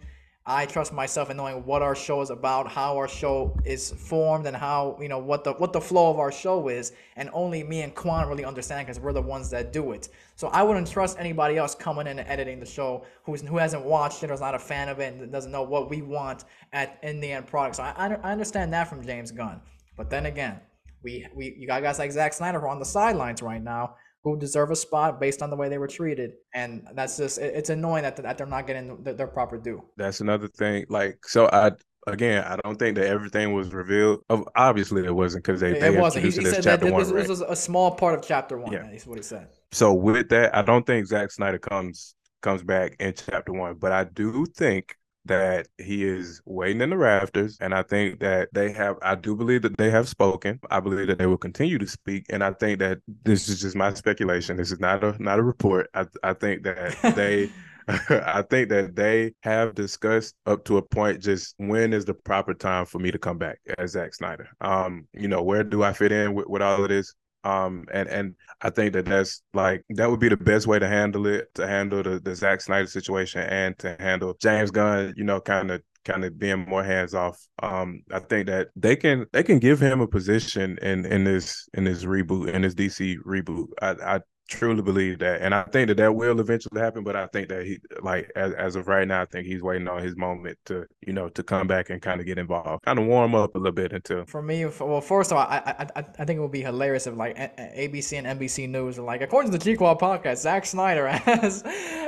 I 0.48 0.64
trust 0.64 0.92
myself 0.92 1.28
in 1.30 1.36
knowing 1.36 1.64
what 1.64 1.82
our 1.82 1.96
show 1.96 2.20
is 2.20 2.30
about, 2.30 2.68
how 2.70 2.96
our 2.96 3.08
show 3.08 3.58
is 3.64 3.90
formed, 3.90 4.46
and 4.46 4.56
how 4.56 4.96
you 5.00 5.08
know 5.08 5.18
what 5.18 5.42
the 5.42 5.54
what 5.54 5.72
the 5.72 5.80
flow 5.80 6.08
of 6.08 6.20
our 6.20 6.30
show 6.30 6.68
is. 6.68 6.92
And 7.16 7.28
only 7.32 7.64
me 7.64 7.82
and 7.82 7.92
Quan 7.92 8.28
really 8.28 8.44
understand 8.44 8.86
because 8.86 9.00
we're 9.00 9.12
the 9.12 9.20
ones 9.20 9.50
that 9.50 9.72
do 9.72 9.90
it. 9.90 10.08
So 10.36 10.46
I 10.48 10.62
wouldn't 10.62 10.88
trust 10.88 11.18
anybody 11.18 11.56
else 11.56 11.74
coming 11.74 12.06
in 12.06 12.20
and 12.20 12.28
editing 12.28 12.60
the 12.60 12.66
show 12.66 13.04
who's 13.24 13.40
who 13.40 13.56
hasn't 13.56 13.84
watched 13.84 14.22
it 14.22 14.30
or 14.30 14.34
is 14.34 14.40
not 14.40 14.54
a 14.54 14.58
fan 14.58 14.88
of 14.88 15.00
it 15.00 15.14
and 15.14 15.32
doesn't 15.32 15.50
know 15.50 15.64
what 15.64 15.90
we 15.90 16.00
want 16.02 16.44
at 16.72 17.00
in 17.02 17.20
the 17.20 17.32
end 17.32 17.48
product. 17.48 17.76
So 17.76 17.82
I 17.82 18.16
I 18.22 18.30
understand 18.30 18.72
that 18.72 18.88
from 18.88 19.04
James 19.04 19.32
Gunn. 19.32 19.60
But 19.96 20.10
then 20.10 20.26
again, 20.26 20.60
we 21.02 21.26
we 21.34 21.56
you 21.58 21.66
got 21.66 21.82
guys 21.82 21.98
like 21.98 22.12
Zack 22.12 22.32
Snyder 22.32 22.60
who 22.60 22.66
are 22.66 22.68
on 22.68 22.78
the 22.78 22.84
sidelines 22.84 23.42
right 23.42 23.62
now 23.62 23.96
who 24.26 24.36
deserve 24.36 24.72
a 24.72 24.76
spot 24.76 25.20
based 25.20 25.40
on 25.40 25.50
the 25.50 25.56
way 25.56 25.68
they 25.68 25.78
were 25.78 25.86
treated. 25.86 26.32
And 26.52 26.84
that's 26.94 27.16
just, 27.16 27.38
it's 27.38 27.70
annoying 27.70 28.02
that, 28.02 28.16
that 28.16 28.36
they're 28.36 28.44
not 28.44 28.66
getting 28.66 29.00
their 29.04 29.28
proper 29.28 29.56
due. 29.56 29.84
That's 29.96 30.20
another 30.20 30.48
thing. 30.48 30.84
Like, 30.88 31.24
so 31.24 31.48
I, 31.52 31.70
again, 32.08 32.42
I 32.42 32.56
don't 32.56 32.76
think 32.76 32.96
that 32.96 33.06
everything 33.06 33.54
was 33.54 33.72
revealed. 33.72 34.24
Obviously, 34.56 35.04
it 35.04 35.14
wasn't 35.14 35.44
because 35.44 35.60
they, 35.60 35.78
they 35.78 35.94
it 35.94 36.00
wasn't. 36.00 36.24
He, 36.24 36.32
he 36.32 36.44
said 36.44 36.64
that 36.64 36.80
this, 36.80 36.90
one, 36.90 37.08
right? 37.14 37.28
was 37.28 37.40
a 37.40 37.54
small 37.54 37.92
part 37.92 38.18
of 38.18 38.26
chapter 38.26 38.58
one. 38.58 38.72
Yeah, 38.72 38.90
is 38.90 39.06
what 39.06 39.16
he 39.16 39.22
said. 39.22 39.46
So 39.70 39.94
with 39.94 40.28
that, 40.30 40.56
I 40.56 40.62
don't 40.62 40.84
think 40.84 41.06
Zack 41.06 41.30
Snyder 41.30 41.60
comes 41.60 42.16
comes 42.42 42.64
back 42.64 42.96
in 42.98 43.14
chapter 43.14 43.52
one, 43.52 43.76
but 43.76 43.92
I 43.92 44.02
do 44.02 44.44
think 44.44 44.96
that 45.26 45.68
he 45.78 46.04
is 46.04 46.40
waiting 46.44 46.80
in 46.80 46.90
the 46.90 46.96
rafters. 46.96 47.58
And 47.60 47.74
I 47.74 47.82
think 47.82 48.20
that 48.20 48.48
they 48.52 48.72
have, 48.72 48.96
I 49.02 49.14
do 49.14 49.36
believe 49.36 49.62
that 49.62 49.76
they 49.76 49.90
have 49.90 50.08
spoken. 50.08 50.60
I 50.70 50.80
believe 50.80 51.06
that 51.08 51.18
they 51.18 51.26
will 51.26 51.36
continue 51.36 51.78
to 51.78 51.86
speak. 51.86 52.26
And 52.30 52.42
I 52.42 52.52
think 52.52 52.78
that 52.80 52.98
this 53.24 53.48
is 53.48 53.60
just 53.60 53.76
my 53.76 53.92
speculation. 53.94 54.56
This 54.56 54.72
is 54.72 54.80
not 54.80 55.04
a 55.04 55.20
not 55.22 55.38
a 55.38 55.42
report. 55.42 55.88
I 55.94 56.06
I 56.22 56.32
think 56.32 56.62
that 56.64 56.96
they 57.16 57.50
I 57.88 58.42
think 58.42 58.68
that 58.70 58.96
they 58.96 59.32
have 59.42 59.74
discussed 59.74 60.34
up 60.44 60.64
to 60.64 60.76
a 60.76 60.82
point 60.82 61.22
just 61.22 61.54
when 61.58 61.92
is 61.92 62.04
the 62.04 62.14
proper 62.14 62.52
time 62.52 62.84
for 62.84 62.98
me 62.98 63.12
to 63.12 63.18
come 63.18 63.38
back 63.38 63.60
as 63.78 63.92
Zack 63.92 64.12
Snyder. 64.14 64.48
Um, 64.60 65.06
you 65.12 65.28
know, 65.28 65.42
where 65.42 65.62
do 65.62 65.84
I 65.84 65.92
fit 65.92 66.10
in 66.10 66.34
with, 66.34 66.48
with 66.48 66.62
all 66.62 66.82
of 66.82 66.88
this? 66.88 67.14
Um, 67.46 67.84
and 67.92 68.08
and 68.08 68.34
I 68.60 68.70
think 68.70 68.92
that 68.94 69.04
that's 69.04 69.42
like 69.54 69.84
that 69.90 70.10
would 70.10 70.18
be 70.18 70.28
the 70.28 70.36
best 70.36 70.66
way 70.66 70.80
to 70.80 70.88
handle 70.88 71.26
it, 71.26 71.54
to 71.54 71.66
handle 71.66 72.02
the 72.02 72.18
the 72.18 72.34
Zack 72.34 72.60
Snyder 72.60 72.88
situation, 72.88 73.42
and 73.42 73.78
to 73.78 73.96
handle 74.00 74.34
James 74.42 74.72
Gunn. 74.72 75.14
You 75.16 75.22
know, 75.22 75.40
kind 75.40 75.70
of 75.70 75.80
kind 76.04 76.24
of 76.24 76.38
being 76.38 76.66
more 76.68 76.82
hands 76.82 77.14
off. 77.14 77.38
Um, 77.62 78.02
I 78.12 78.18
think 78.18 78.48
that 78.48 78.68
they 78.74 78.96
can 78.96 79.26
they 79.32 79.44
can 79.44 79.60
give 79.60 79.80
him 79.80 80.00
a 80.00 80.08
position 80.08 80.76
in 80.82 81.06
in 81.06 81.22
this 81.22 81.68
in 81.74 81.84
this 81.84 82.04
reboot 82.04 82.52
in 82.52 82.62
this 82.62 82.74
DC 82.74 83.18
reboot. 83.24 83.68
I 83.80 84.16
I 84.16 84.20
truly 84.48 84.82
believe 84.82 85.18
that, 85.20 85.42
and 85.42 85.54
I 85.54 85.62
think 85.64 85.88
that 85.88 85.96
that 85.98 86.14
will 86.14 86.40
eventually 86.40 86.80
happen. 86.80 87.04
But 87.04 87.16
I 87.16 87.26
think 87.26 87.48
that 87.48 87.64
he, 87.64 87.78
like, 88.02 88.30
as, 88.36 88.52
as 88.54 88.76
of 88.76 88.88
right 88.88 89.06
now, 89.06 89.22
I 89.22 89.24
think 89.24 89.46
he's 89.46 89.62
waiting 89.62 89.88
on 89.88 90.02
his 90.02 90.16
moment 90.16 90.58
to, 90.66 90.86
you 91.06 91.12
know, 91.12 91.28
to 91.30 91.42
come 91.42 91.66
back 91.66 91.90
and 91.90 92.00
kind 92.00 92.20
of 92.20 92.26
get 92.26 92.38
involved, 92.38 92.84
kind 92.84 92.98
of 92.98 93.06
warm 93.06 93.34
up 93.34 93.54
a 93.54 93.58
little 93.58 93.72
bit 93.72 93.92
until. 93.92 94.24
For 94.26 94.42
me, 94.42 94.64
well, 94.66 95.00
first 95.00 95.32
of 95.32 95.38
all, 95.38 95.46
I 95.46 95.88
I, 95.96 96.04
I 96.18 96.24
think 96.24 96.38
it 96.38 96.40
would 96.40 96.52
be 96.52 96.62
hilarious 96.62 97.06
if 97.06 97.16
like 97.16 97.36
ABC 97.36 98.18
and 98.18 98.38
NBC 98.38 98.68
News 98.68 98.98
are 98.98 99.02
like, 99.02 99.20
according 99.20 99.50
to 99.52 99.58
the 99.58 99.64
G 99.64 99.76
Quad 99.76 99.98
podcast, 99.98 100.38
Zack 100.38 100.66
Snyder 100.66 101.08
has 101.26 101.62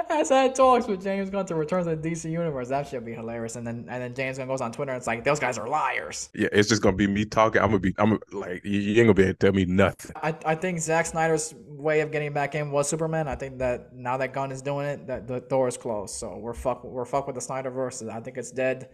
has 0.08 0.28
had 0.28 0.54
talks 0.54 0.86
with 0.86 1.02
James 1.02 1.30
Gunn 1.30 1.46
to 1.46 1.54
return 1.54 1.84
to 1.84 1.96
the 1.96 2.10
DC 2.10 2.30
universe. 2.30 2.68
That 2.68 2.86
should 2.86 3.04
be 3.04 3.14
hilarious. 3.14 3.56
And 3.56 3.66
then 3.66 3.86
and 3.88 4.02
then 4.02 4.14
James 4.14 4.38
Gunn 4.38 4.48
goes 4.48 4.60
on 4.60 4.72
Twitter 4.72 4.92
and 4.92 4.98
it's 4.98 5.06
like, 5.06 5.24
those 5.24 5.40
guys 5.40 5.58
are 5.58 5.68
liars. 5.68 6.30
Yeah, 6.34 6.48
it's 6.52 6.68
just 6.68 6.82
gonna 6.82 6.96
be 6.96 7.06
me 7.06 7.24
talking. 7.24 7.60
I'm 7.60 7.68
gonna 7.68 7.80
be, 7.80 7.94
I'm 7.98 8.18
like, 8.32 8.64
you, 8.64 8.78
you 8.80 9.00
ain't 9.00 9.06
gonna 9.06 9.14
be 9.14 9.22
able 9.22 9.32
to 9.34 9.38
tell 9.38 9.52
me 9.52 9.64
nothing. 9.64 10.12
I 10.16 10.34
I 10.44 10.54
think 10.54 10.80
Zack 10.80 11.06
Snyder's 11.06 11.54
way 11.66 12.00
of 12.00 12.10
getting 12.10 12.27
back 12.32 12.54
in 12.54 12.70
was 12.70 12.88
Superman. 12.88 13.28
I 13.28 13.34
think 13.34 13.58
that 13.58 13.94
now 13.94 14.16
that 14.16 14.32
Gunn 14.32 14.52
is 14.52 14.62
doing 14.62 14.86
it, 14.86 15.06
that 15.06 15.26
the 15.26 15.40
door 15.40 15.68
is 15.68 15.76
closed. 15.76 16.14
So 16.16 16.36
we're 16.38 16.54
fuck 16.54 16.84
we're 16.84 17.04
fuck 17.04 17.26
with 17.26 17.34
the 17.34 17.42
Snyderverse. 17.42 18.08
I 18.08 18.20
think 18.20 18.36
it's 18.36 18.50
dead. 18.50 18.90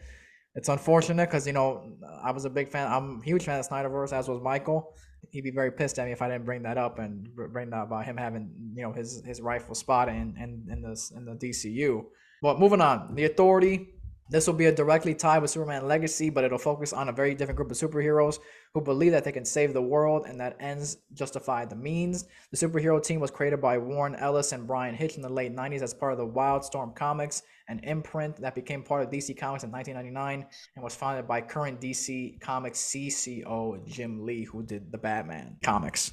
It's 0.55 0.69
unfortunate 0.69 1.29
because 1.29 1.47
you 1.47 1.53
know 1.53 1.97
I 2.23 2.31
was 2.31 2.45
a 2.45 2.51
big 2.51 2.69
fan. 2.69 2.91
I'm 2.91 3.21
a 3.21 3.25
huge 3.25 3.45
fan 3.45 3.59
of 3.59 3.69
Snyderverse, 3.69 4.13
as 4.13 4.29
was 4.29 4.41
Michael. 4.41 4.95
He'd 5.31 5.43
be 5.43 5.51
very 5.51 5.73
pissed 5.73 5.99
at 5.99 6.07
me 6.07 6.13
if 6.13 6.23
I 6.23 6.29
didn't 6.29 6.45
bring 6.45 6.63
that 6.63 6.79
up 6.79 6.99
and 6.99 7.29
bring 7.35 7.71
that 7.71 7.83
about 7.83 8.05
him 8.05 8.17
having 8.17 8.51
you 8.75 8.83
know 8.83 8.93
his 8.93 9.23
his 9.25 9.41
rightful 9.41 9.75
spot 9.75 10.09
in 10.09 10.37
in 10.39 10.67
in 10.71 10.83
this 10.83 11.11
in 11.11 11.25
the 11.25 11.33
DCU. 11.33 12.05
But 12.43 12.61
moving 12.61 12.81
on, 12.81 13.15
the 13.15 13.25
Authority 13.25 13.95
this 14.31 14.47
will 14.47 14.55
be 14.55 14.67
a 14.67 14.73
directly 14.73 15.15
tied 15.15 15.43
with 15.43 15.51
Superman 15.51 15.87
Legacy, 15.87 16.31
but 16.31 16.45
it'll 16.45 16.59
focus 16.59 16.93
on 16.93 17.09
a 17.09 17.13
very 17.13 17.35
different 17.35 17.57
group 17.57 17.71
of 17.71 17.77
superheroes 17.77 18.39
who 18.73 18.81
believe 18.81 19.13
that 19.13 19.23
they 19.25 19.33
can 19.33 19.45
save 19.45 19.75
the 19.75 19.83
world 19.83 20.25
and 20.27 20.41
that 20.41 20.57
ends 20.61 20.97
justify 21.13 21.65
the 21.65 21.77
means. 21.77 22.25
The 22.51 22.57
superhero 22.57 23.03
team 23.03 23.21
was 23.21 23.31
created 23.31 23.61
by 23.61 23.77
Warren 23.77 24.15
Ellis 24.17 24.53
and 24.53 24.67
Bryan 24.67 24.95
Hitch 24.95 25.17
in 25.17 25.23
the 25.23 25.29
late 25.29 25.55
90s 25.55 25.83
as 25.83 25.93
part 25.93 26.13
of 26.13 26.19
the 26.19 26.27
Wildstorm 26.27 26.97
Comics, 26.97 27.43
an 27.69 27.81
imprint 27.81 28.37
that 28.37 28.55
became 28.55 28.83
part 28.83 29.03
of 29.03 29.11
DC 29.11 29.37
Comics 29.39 29.65
in 29.65 29.71
1999 29.71 30.47
and 30.75 30.83
was 30.83 30.95
founded 30.95 31.29
by 31.29 31.43
current 31.43 31.81
DC 31.81 32.41
Comics 32.41 32.81
CCO 32.81 33.87
Jim 33.87 34.25
Lee, 34.25 34.45
who 34.45 34.63
did 34.63 34.91
the 34.91 34.99
Batman 34.99 35.57
comics. 35.63 36.13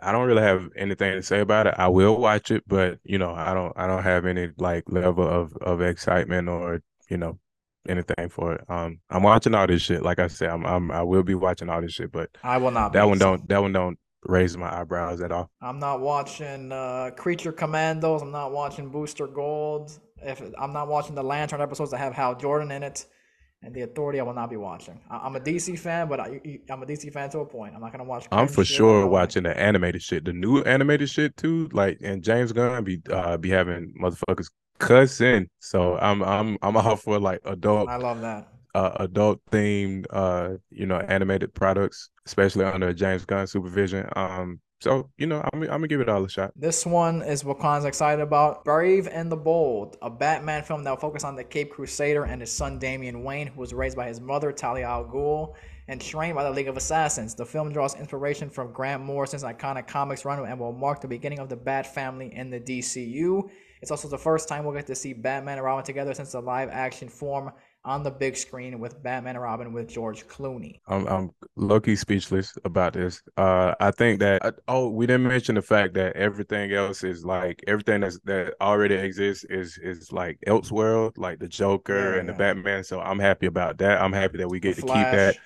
I 0.00 0.10
don't 0.10 0.26
really 0.26 0.42
have 0.42 0.70
anything 0.76 1.12
to 1.12 1.22
say 1.22 1.40
about 1.40 1.66
it. 1.66 1.74
I 1.76 1.88
will 1.88 2.16
watch 2.16 2.50
it, 2.50 2.64
but 2.66 2.98
you 3.04 3.18
know, 3.18 3.32
I 3.34 3.52
don't 3.52 3.72
I 3.76 3.86
don't 3.86 4.02
have 4.02 4.24
any 4.24 4.50
like 4.56 4.84
level 4.88 5.28
of 5.28 5.54
of 5.58 5.82
excitement 5.82 6.48
or 6.48 6.82
you 7.10 7.18
know 7.18 7.38
anything 7.88 8.28
for 8.28 8.54
it. 8.54 8.64
Um, 8.68 9.00
I'm 9.10 9.22
watching 9.22 9.54
all 9.54 9.66
this 9.66 9.82
shit. 9.82 10.02
Like 10.02 10.18
I 10.18 10.28
said, 10.28 10.50
I'm, 10.50 10.64
I'm 10.64 10.90
I 10.90 11.02
will 11.02 11.22
be 11.22 11.34
watching 11.34 11.68
all 11.68 11.80
this 11.80 11.92
shit, 11.92 12.12
but 12.12 12.30
I 12.42 12.58
will 12.58 12.70
not. 12.70 12.92
That 12.92 13.08
one 13.08 13.18
don't. 13.18 13.48
That 13.48 13.62
one 13.62 13.72
don't 13.72 13.98
raise 14.24 14.56
my 14.56 14.80
eyebrows 14.80 15.20
at 15.20 15.32
all. 15.32 15.50
I'm 15.60 15.78
not 15.78 16.00
watching 16.00 16.70
uh, 16.70 17.10
Creature 17.16 17.52
Commandos. 17.52 18.22
I'm 18.22 18.30
not 18.30 18.52
watching 18.52 18.88
Booster 18.88 19.26
Gold. 19.26 19.98
If 20.18 20.40
I'm 20.58 20.72
not 20.72 20.88
watching 20.88 21.14
the 21.14 21.24
Lantern 21.24 21.60
episodes 21.60 21.90
that 21.90 21.98
have 21.98 22.14
Hal 22.14 22.36
Jordan 22.36 22.70
in 22.70 22.82
it, 22.82 23.04
and 23.62 23.74
the 23.74 23.82
Authority, 23.82 24.18
I 24.20 24.22
will 24.24 24.34
not 24.34 24.50
be 24.50 24.56
watching. 24.56 25.00
I, 25.10 25.26
am 25.26 25.36
a 25.36 25.40
DC 25.40 25.78
fan, 25.78 26.08
but 26.08 26.20
I, 26.20 26.40
am 26.68 26.82
a 26.82 26.86
DC 26.86 27.12
fan 27.12 27.30
to 27.30 27.40
a 27.40 27.46
point. 27.46 27.74
I'm 27.74 27.80
not 27.80 27.92
gonna 27.92 28.04
watch. 28.04 28.26
I'm 28.32 28.48
for 28.48 28.64
sure 28.64 29.06
watching 29.06 29.44
the 29.44 29.56
animated 29.58 30.02
shit, 30.02 30.24
the 30.24 30.32
new 30.32 30.62
animated 30.62 31.10
shit 31.10 31.36
too. 31.36 31.68
Like, 31.72 31.98
and 32.02 32.22
James 32.22 32.52
Gunn 32.52 32.84
be 32.84 33.00
uh, 33.10 33.36
be 33.36 33.50
having 33.50 33.94
motherfuckers 34.00 34.50
cussing. 34.82 35.48
So 35.60 35.96
I'm 35.98 36.22
I'm 36.22 36.58
I'm 36.62 36.76
all 36.78 36.96
for 36.96 37.18
like 37.18 37.40
adult. 37.44 37.88
I 37.88 37.96
love 37.96 38.20
that. 38.20 38.48
Uh, 38.74 38.92
adult 39.00 39.38
themed, 39.50 40.06
uh, 40.10 40.54
you 40.70 40.86
know, 40.86 40.96
animated 40.96 41.52
products, 41.52 42.08
especially 42.26 42.64
under 42.64 42.92
James 42.94 43.26
Gunn 43.26 43.46
supervision. 43.46 44.08
Um, 44.16 44.60
so 44.80 45.10
you 45.18 45.26
know, 45.26 45.46
I'm, 45.52 45.62
I'm 45.62 45.68
gonna 45.68 45.88
give 45.88 46.00
it 46.00 46.08
all 46.08 46.24
a 46.24 46.28
shot. 46.28 46.52
This 46.56 46.86
one 46.86 47.20
is 47.22 47.44
what 47.44 47.58
Quan's 47.58 47.84
excited 47.84 48.22
about. 48.22 48.64
Brave 48.64 49.08
and 49.08 49.30
the 49.30 49.36
Bold, 49.36 49.98
a 50.00 50.08
Batman 50.08 50.62
film 50.62 50.84
that 50.84 50.90
will 50.90 50.96
focus 50.96 51.22
on 51.22 51.36
the 51.36 51.44
Cape 51.44 51.70
Crusader 51.70 52.24
and 52.24 52.40
his 52.40 52.50
son 52.50 52.78
Damian 52.78 53.22
Wayne, 53.22 53.48
who 53.48 53.60
was 53.60 53.74
raised 53.74 53.96
by 53.96 54.08
his 54.08 54.20
mother 54.20 54.52
Talia 54.52 54.86
al 54.86 55.04
Ghul 55.04 55.54
and 55.88 56.00
trained 56.00 56.34
by 56.34 56.44
the 56.44 56.50
League 56.50 56.68
of 56.68 56.76
Assassins. 56.76 57.34
The 57.34 57.44
film 57.44 57.72
draws 57.72 57.94
inspiration 57.94 58.48
from 58.48 58.72
Grant 58.72 59.02
Morrison's 59.02 59.42
iconic 59.42 59.86
comics 59.86 60.24
run 60.24 60.42
and 60.44 60.58
will 60.58 60.72
mark 60.72 61.00
the 61.00 61.08
beginning 61.08 61.40
of 61.40 61.50
the 61.50 61.56
Bat 61.56 61.92
family 61.92 62.34
in 62.34 62.48
the 62.48 62.60
DCU. 62.60 63.50
It's 63.82 63.90
also 63.90 64.08
the 64.08 64.16
first 64.16 64.48
time 64.48 64.64
we'll 64.64 64.74
get 64.74 64.86
to 64.86 64.94
see 64.94 65.12
Batman 65.12 65.58
and 65.58 65.64
Robin 65.64 65.84
together 65.84 66.14
since 66.14 66.32
the 66.32 66.40
live 66.40 66.70
action 66.70 67.08
form 67.08 67.50
on 67.84 68.04
the 68.04 68.10
big 68.12 68.36
screen 68.36 68.78
with 68.78 69.02
Batman 69.02 69.34
and 69.34 69.42
Robin 69.42 69.72
with 69.72 69.88
George 69.88 70.24
Clooney. 70.28 70.78
I'm 70.86 71.06
I'm 71.08 71.30
lucky 71.56 71.96
speechless 71.96 72.56
about 72.64 72.92
this. 72.92 73.20
Uh, 73.36 73.74
I 73.80 73.90
think 73.90 74.20
that 74.20 74.44
uh, 74.44 74.52
oh, 74.68 74.88
we 74.88 75.06
didn't 75.06 75.26
mention 75.26 75.56
the 75.56 75.62
fact 75.62 75.94
that 75.94 76.14
everything 76.14 76.72
else 76.72 77.02
is 77.02 77.24
like 77.24 77.62
everything 77.66 78.02
that's 78.02 78.20
that 78.20 78.54
already 78.60 78.94
exists 78.94 79.44
is 79.50 79.78
is 79.78 80.12
like 80.12 80.38
Elseworld, 80.46 81.18
like 81.18 81.40
the 81.40 81.48
Joker 81.48 82.12
yeah, 82.12 82.18
and 82.20 82.28
yeah. 82.28 82.32
the 82.32 82.38
Batman. 82.38 82.84
So 82.84 83.00
I'm 83.00 83.18
happy 83.18 83.46
about 83.46 83.78
that. 83.78 84.00
I'm 84.00 84.12
happy 84.12 84.38
that 84.38 84.48
we 84.48 84.60
get 84.60 84.76
to 84.76 84.82
keep 84.82 84.92
that. 84.92 85.36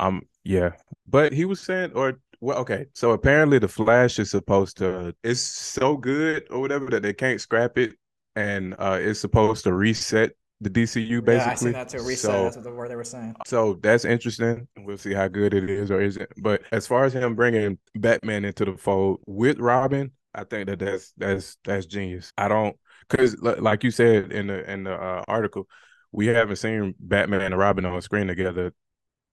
Um, 0.00 0.22
yeah, 0.42 0.70
but 1.06 1.32
he 1.32 1.44
was 1.44 1.60
saying, 1.60 1.92
or 1.94 2.18
well, 2.40 2.58
okay. 2.58 2.86
So 2.94 3.12
apparently 3.12 3.58
the 3.58 3.68
Flash 3.68 4.18
is 4.18 4.30
supposed 4.30 4.76
to 4.78 5.14
it's 5.22 5.40
so 5.40 5.96
good 5.96 6.46
or 6.50 6.60
whatever 6.60 6.86
that 6.90 7.02
they 7.02 7.12
can't 7.12 7.40
scrap 7.40 7.78
it 7.78 7.94
and 8.34 8.74
uh 8.78 8.98
it's 9.00 9.20
supposed 9.20 9.64
to 9.64 9.72
reset 9.72 10.32
the 10.60 10.70
DCU 10.70 11.24
basically. 11.24 11.32
Yeah, 11.32 11.50
I 11.50 11.54
see 11.54 11.70
that 11.72 11.88
too. 11.88 12.02
Reset, 12.02 12.18
so, 12.18 12.44
that's 12.44 12.56
what 12.56 12.64
the 12.64 12.72
word 12.72 12.90
they 12.90 12.96
were 12.96 13.04
saying. 13.04 13.34
So 13.46 13.78
that's 13.82 14.04
interesting. 14.04 14.68
We'll 14.78 14.98
see 14.98 15.12
how 15.12 15.28
good 15.28 15.52
it 15.52 15.68
is 15.68 15.90
or 15.90 16.00
isn't. 16.00 16.30
But 16.38 16.62
as 16.72 16.86
far 16.86 17.04
as 17.04 17.14
him 17.14 17.34
bringing 17.34 17.78
Batman 17.94 18.44
into 18.44 18.64
the 18.64 18.76
fold 18.76 19.20
with 19.26 19.58
Robin, 19.58 20.12
I 20.34 20.44
think 20.44 20.68
that 20.68 20.78
that's 20.78 21.12
that's 21.16 21.56
that's 21.64 21.86
genius. 21.86 22.32
I 22.38 22.48
don't 22.48 22.76
because 23.08 23.40
like 23.40 23.84
you 23.84 23.90
said 23.90 24.32
in 24.32 24.46
the 24.48 24.70
in 24.70 24.84
the 24.84 24.94
uh, 24.94 25.24
article, 25.28 25.68
we 26.12 26.26
haven't 26.28 26.56
seen 26.56 26.94
Batman 26.98 27.42
and 27.42 27.56
Robin 27.56 27.84
on 27.84 28.00
screen 28.00 28.26
together 28.26 28.72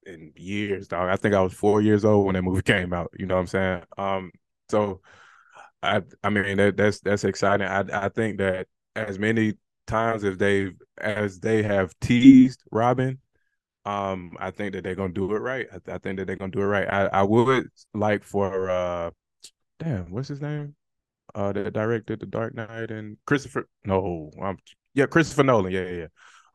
in 0.05 0.31
years, 0.35 0.87
dog. 0.87 1.09
I 1.09 1.15
think 1.15 1.33
I 1.35 1.41
was 1.41 1.53
four 1.53 1.81
years 1.81 2.05
old 2.05 2.25
when 2.25 2.35
that 2.35 2.41
movie 2.43 2.61
came 2.63 2.93
out. 2.93 3.11
You 3.17 3.25
know 3.25 3.35
what 3.35 3.41
I'm 3.41 3.47
saying? 3.47 3.83
Um, 3.97 4.31
so 4.69 5.01
I 5.81 6.01
I 6.23 6.29
mean 6.29 6.57
that 6.57 6.77
that's 6.77 6.99
that's 7.01 7.23
exciting. 7.23 7.67
I 7.67 7.83
I 8.05 8.09
think 8.09 8.37
that 8.39 8.67
as 8.95 9.19
many 9.19 9.55
times 9.87 10.23
as 10.23 10.37
they 10.37 10.71
as 10.97 11.39
they 11.39 11.63
have 11.63 11.93
teased 11.99 12.63
Robin, 12.71 13.19
um, 13.85 14.33
I 14.39 14.51
think 14.51 14.73
that 14.73 14.83
they're 14.83 14.95
gonna 14.95 15.13
do 15.13 15.33
it 15.35 15.39
right. 15.39 15.67
I, 15.71 15.93
I 15.93 15.97
think 15.99 16.17
that 16.19 16.27
they're 16.27 16.35
gonna 16.37 16.51
do 16.51 16.61
it 16.61 16.65
right. 16.65 16.87
I, 16.91 17.07
I 17.07 17.23
would 17.23 17.67
like 17.93 18.23
for 18.23 18.69
uh 18.69 19.11
damn, 19.79 20.11
what's 20.11 20.29
his 20.29 20.41
name? 20.41 20.75
Uh 21.35 21.53
that 21.53 21.73
directed 21.73 22.19
The 22.21 22.25
Dark 22.27 22.55
Knight 22.55 22.91
and 22.91 23.17
Christopher 23.25 23.67
no, 23.85 24.31
um 24.41 24.57
yeah, 24.93 25.07
Christopher 25.07 25.43
Nolan, 25.43 25.71
yeah, 25.73 25.83
yeah, 25.83 26.07
yeah. 26.07 26.07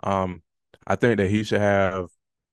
Um 0.02 0.42
I 0.86 0.96
think 0.96 1.18
that 1.18 1.30
he 1.30 1.44
should 1.44 1.60
have 1.60 2.08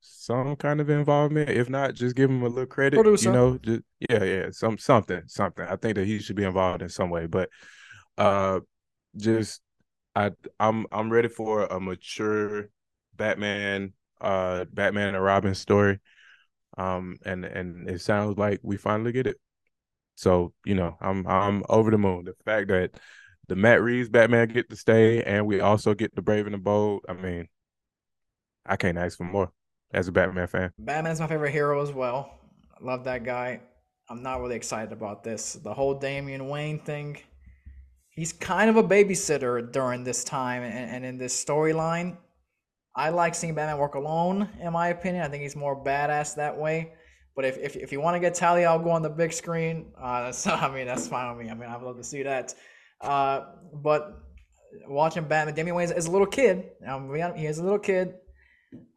some 0.08 0.56
kind 0.56 0.82
of 0.82 0.90
involvement. 0.90 1.50
If 1.50 1.70
not, 1.70 1.94
just 1.94 2.16
give 2.16 2.30
him 2.30 2.44
a 2.44 2.48
little 2.48 2.66
credit. 2.66 2.98
Producer. 2.98 3.30
You 3.30 3.36
know, 3.36 3.58
just 3.58 3.82
yeah, 4.00 4.24
yeah, 4.24 4.48
some 4.52 4.78
something, 4.78 5.24
something. 5.28 5.66
I 5.66 5.76
think 5.76 5.96
that 5.96 6.06
he 6.06 6.20
should 6.20 6.36
be 6.36 6.44
involved 6.44 6.82
in 6.82 6.90
some 6.90 7.10
way. 7.10 7.26
But 7.28 7.50
uh 8.18 8.60
just 9.18 9.62
I 10.16 10.32
I'm 10.60 10.86
I'm 10.92 11.12
ready 11.12 11.28
for 11.28 11.66
a 11.66 11.80
mature 11.80 12.70
Batman, 13.16 13.94
uh 14.22 14.66
Batman 14.72 15.16
and 15.16 15.24
Robin 15.24 15.56
story. 15.56 16.00
Um 16.78 17.18
and 17.26 17.46
and 17.46 17.90
it 17.90 18.02
sounds 18.02 18.38
like 18.38 18.60
we 18.64 18.78
finally 18.78 19.12
get 19.12 19.28
it. 19.28 19.38
So, 20.16 20.54
you 20.66 20.76
know, 20.76 20.98
I'm 21.02 21.28
I'm 21.28 21.64
over 21.70 21.92
the 21.92 21.98
moon. 21.98 22.26
The 22.26 22.34
fact 22.46 22.70
that 22.70 22.92
the 23.48 23.56
Matt 23.56 23.82
Reeves 23.82 24.10
Batman 24.10 24.48
get 24.48 24.70
to 24.70 24.76
stay 24.76 25.22
and 25.24 25.46
we 25.46 25.60
also 25.60 25.94
get 25.94 26.16
the 26.16 26.22
Brave 26.22 26.46
and 26.48 26.56
the 26.56 26.60
Bold, 26.60 27.06
I 27.08 27.14
mean, 27.14 27.48
I 28.66 28.76
can't 28.76 28.98
ask 28.98 29.18
for 29.18 29.26
more 29.26 29.52
as 29.96 30.10
a 30.10 30.12
Batman 30.12 30.48
fan. 30.48 30.72
Batman's 30.78 31.20
my 31.22 31.28
favorite 31.28 31.52
hero 31.52 31.82
as 31.82 31.92
well. 31.92 32.38
I 32.80 32.86
love 32.86 33.06
that 33.06 33.24
guy. 33.24 33.62
I'm 34.10 34.22
not 34.22 34.42
really 34.42 34.56
excited 34.56 34.92
about 34.92 35.24
this. 35.24 35.54
The 35.54 35.74
whole 35.74 35.96
Damian 35.96 36.50
Wayne 36.50 36.80
thing. 36.80 37.18
He's 38.10 38.34
kind 38.34 38.70
of 38.70 38.76
a 38.76 38.84
babysitter 38.84 39.72
during 39.72 40.04
this 40.04 40.24
time 40.24 40.64
and, 40.64 40.92
and 40.92 41.06
in 41.06 41.18
this 41.18 41.44
storyline. 41.44 42.18
I 42.96 43.10
like 43.10 43.36
seeing 43.36 43.56
Batman 43.56 43.78
work 43.78 43.96
alone, 43.96 44.50
in 44.62 44.72
my 44.74 44.90
opinion. 44.90 45.24
I 45.24 45.28
think 45.30 45.44
he's 45.44 45.56
more 45.56 45.82
badass 45.82 46.36
that 46.36 46.58
way. 46.58 46.94
But 47.36 47.46
if, 47.46 47.58
if, 47.58 47.76
if 47.76 47.92
you 47.92 48.00
want 48.00 48.16
to 48.16 48.20
get 48.20 48.36
Talia 48.36 48.68
al 48.68 48.80
Ghul 48.80 48.92
on 48.92 49.02
the 49.02 49.10
big 49.10 49.34
screen. 49.34 49.92
Uh, 50.00 50.24
that's, 50.26 50.46
I 50.46 50.70
mean, 50.70 50.88
that's 50.88 51.08
fine 51.08 51.36
with 51.36 51.46
me. 51.46 51.52
I 51.52 51.56
mean, 51.56 51.70
I'd 51.70 51.82
love 51.82 51.98
to 51.98 52.04
see 52.04 52.24
that. 52.24 52.54
Uh, 53.02 53.46
but 53.74 54.22
watching 54.88 55.24
Batman, 55.24 55.56
Damian 55.56 55.76
Wayne 55.76 55.92
is 55.92 56.06
a 56.06 56.12
little 56.12 56.28
kid. 56.28 56.70
Um, 56.86 57.14
he 57.36 57.46
is 57.46 57.60
a 57.60 57.64
little 57.64 57.80
kid. 57.80 58.16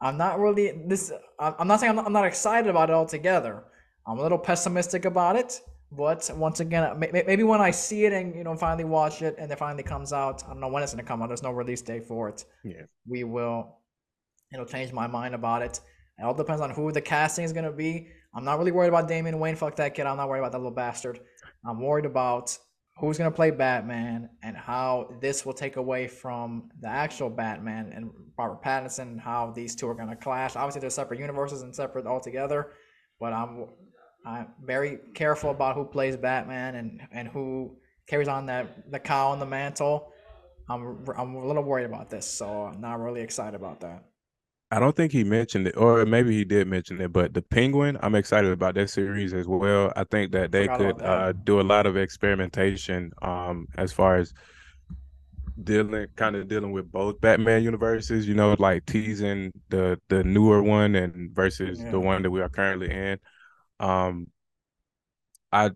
I'm 0.01 0.17
not 0.17 0.39
really 0.39 0.73
this. 0.87 1.13
I'm 1.39 1.69
not 1.69 1.81
saying 1.81 1.91
I'm 1.91 1.97
not, 1.97 2.07
I'm 2.07 2.13
not 2.13 2.27
excited 2.27 2.69
about 2.69 2.91
it 2.91 2.95
altogether. 2.95 3.65
I'm 4.07 4.19
a 4.19 4.23
little 4.23 4.39
pessimistic 4.39 5.05
about 5.05 5.37
it. 5.37 5.61
But 5.91 6.31
once 6.35 6.61
again, 6.61 6.99
maybe 6.99 7.45
when 7.45 7.63
I 7.63 7.71
see 7.71 8.05
it 8.05 8.13
and 8.13 8.35
you 8.35 8.45
know 8.45 8.55
finally 8.57 8.85
watch 8.85 9.23
it 9.23 9.37
and 9.39 9.51
it 9.51 9.59
finally 9.59 9.83
comes 9.83 10.13
out, 10.13 10.45
I 10.45 10.49
don't 10.49 10.61
know 10.61 10.69
when 10.69 10.83
it's 10.83 10.93
gonna 10.93 11.03
come 11.03 11.23
out. 11.23 11.29
There's 11.29 11.43
no 11.43 11.51
release 11.51 11.81
date 11.81 12.07
for 12.07 12.29
it. 12.29 12.45
Yeah, 12.63 12.83
we 13.07 13.25
will. 13.25 13.79
It'll 14.53 14.67
change 14.67 14.93
my 14.93 15.07
mind 15.07 15.35
about 15.35 15.63
it. 15.63 15.81
It 16.19 16.25
all 16.25 16.35
depends 16.35 16.61
on 16.61 16.71
who 16.71 16.93
the 16.93 17.01
casting 17.01 17.45
is 17.45 17.55
gonna 17.55 17.73
be. 17.73 18.09
I'm 18.35 18.45
not 18.45 18.59
really 18.59 18.73
worried 18.73 18.89
about 18.89 19.09
Damian 19.09 19.39
Wayne. 19.39 19.57
Fuck 19.57 19.77
that 19.77 19.95
kid. 19.95 20.07
I'm 20.07 20.19
not 20.19 20.29
worried 20.29 20.41
about 20.41 20.53
that 20.53 20.59
little 20.59 20.73
bastard. 20.73 21.21
I'm 21.67 21.81
worried 21.81 22.05
about 22.05 22.57
who's 22.99 23.16
gonna 23.16 23.31
play 23.31 23.51
Batman 23.51 24.29
and 24.43 24.57
how 24.57 25.15
this 25.20 25.47
will 25.47 25.53
take 25.53 25.77
away 25.77 26.09
from 26.09 26.70
the 26.81 26.89
actual 26.89 27.31
Batman 27.31 27.93
and 27.95 28.11
Robert 28.37 28.62
Pattinson, 28.62 29.03
and 29.03 29.20
how 29.20 29.53
these 29.53 29.75
two 29.77 29.89
are 29.89 29.95
gonna 29.95 30.16
clash. 30.16 30.57
Obviously, 30.57 30.81
they're 30.81 30.91
separate 30.91 31.20
universes 31.20 31.62
and 31.62 31.75
separate 31.75 32.07
altogether, 32.07 32.73
but 33.20 33.33
I'm 33.33 33.66
I'm 34.27 34.49
very 34.62 34.99
careful 35.15 35.51
about 35.51 35.77
who 35.77 35.85
plays 35.85 36.16
Batman 36.16 36.75
and 36.75 37.01
and 37.12 37.29
who 37.29 37.77
carries 38.07 38.29
on 38.29 38.47
that 38.47 38.91
the 38.91 38.99
cow 38.99 39.33
and 39.33 39.41
the 39.41 39.47
mantle. 39.47 40.12
I'm 40.69 41.05
I'm 41.16 41.35
a 41.35 41.47
little 41.47 41.62
worried 41.62 41.87
about 41.87 42.11
this, 42.11 42.27
so 42.27 42.65
I'm 42.65 42.81
not 42.81 43.01
really 43.01 43.20
excited 43.20 43.55
about 43.55 43.81
that. 43.81 44.05
I 44.70 44.81
don't 44.81 44.95
think 44.95 45.12
he 45.12 45.24
mentioned 45.24 45.66
it, 45.66 45.77
or 45.78 46.05
maybe 46.05 46.36
he 46.36 46.45
did 46.45 46.69
mention 46.69 47.01
it. 47.01 47.12
But 47.12 47.32
the 47.32 47.40
Penguin, 47.40 47.97
I'm 48.03 48.15
excited 48.15 48.53
about 48.53 48.74
that 48.74 48.90
series 48.90 49.32
as 49.32 49.47
well. 49.47 49.93
I 49.97 50.05
think 50.05 50.32
that 50.32 50.53
they 50.53 50.69
could 50.69 51.01
uh, 51.01 51.32
do 51.32 51.61
a 51.61 51.62
lot 51.62 51.86
of 51.86 51.97
experimentation 51.97 53.12
um, 53.23 53.66
as 53.78 53.93
far 53.93 54.16
as 54.16 54.35
dealing, 55.65 56.09
kind 56.16 56.36
of 56.36 56.49
dealing 56.49 56.73
with 56.73 56.93
both 56.93 57.19
Batman 57.20 57.62
universes. 57.62 58.28
You 58.28 58.35
know, 58.35 58.57
like 58.59 58.85
teasing 58.85 59.53
the 59.70 59.99
the 60.09 60.23
newer 60.23 60.62
one 60.62 60.95
and 60.95 61.35
versus 61.35 61.81
yeah. 61.81 61.90
the 61.90 62.01
one 62.01 62.23
that 62.23 62.31
we 62.31 62.43
are 62.43 62.51
currently 62.51 62.90
in. 62.90 63.19
Um, 63.81 64.27
I 65.51 65.70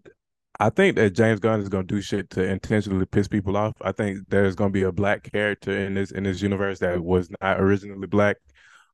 I 0.60 0.68
think 0.68 0.96
that 0.96 1.14
James 1.14 1.40
Gunn 1.40 1.60
is 1.60 1.70
going 1.70 1.86
to 1.86 1.94
do 1.94 2.02
shit 2.02 2.28
to 2.30 2.44
intentionally 2.44 3.06
piss 3.06 3.26
people 3.26 3.56
off. 3.56 3.74
I 3.80 3.92
think 3.92 4.28
there's 4.28 4.54
going 4.54 4.70
to 4.70 4.78
be 4.78 4.82
a 4.82 4.92
black 4.92 5.32
character 5.32 5.76
in 5.76 5.94
this 5.94 6.10
in 6.10 6.24
this 6.24 6.42
universe 6.42 6.78
that 6.80 7.02
was 7.02 7.30
not 7.40 7.58
originally 7.58 8.06
black 8.06 8.36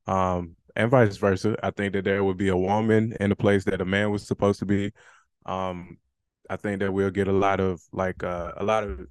um, 0.08 0.56
and 0.74 0.90
vice 0.90 1.16
versa. 1.18 1.56
I 1.62 1.70
think 1.70 1.92
that 1.92 2.04
there 2.04 2.24
would 2.24 2.38
be 2.38 2.48
a 2.48 2.56
woman 2.56 3.14
in 3.20 3.30
the 3.30 3.36
place 3.36 3.64
that 3.64 3.80
a 3.80 3.84
man 3.84 4.10
was 4.10 4.26
supposed 4.26 4.58
to 4.60 4.66
be. 4.66 4.92
Um, 5.46 5.98
I 6.50 6.56
think 6.56 6.80
that 6.80 6.92
we'll 6.92 7.10
get 7.10 7.28
a 7.28 7.32
lot 7.32 7.60
of 7.60 7.82
like 7.92 8.24
uh, 8.24 8.52
a 8.56 8.64
lot 8.64 8.84
of 8.84 9.06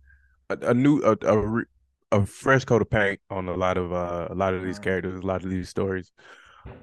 a, 0.50 0.58
a 0.70 0.74
new 0.74 1.02
a, 1.04 1.16
a, 1.22 2.20
a 2.20 2.26
fresh 2.26 2.66
coat 2.66 2.82
of 2.82 2.90
paint 2.90 3.20
on 3.30 3.48
a 3.48 3.54
lot 3.54 3.78
of 3.78 3.94
uh, 3.94 4.28
a 4.30 4.36
lot 4.36 4.54
of 4.56 4.64
these 4.64 4.80
characters, 4.80 5.20
a 5.20 5.26
lot 5.26 5.44
of 5.44 5.50
these 5.50 5.70
stories. 5.70 6.12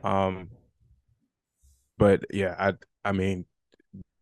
Um, 0.04 0.50
but 1.98 2.24
yeah, 2.30 2.54
I 2.58 2.74
I 3.04 3.12
mean 3.12 3.46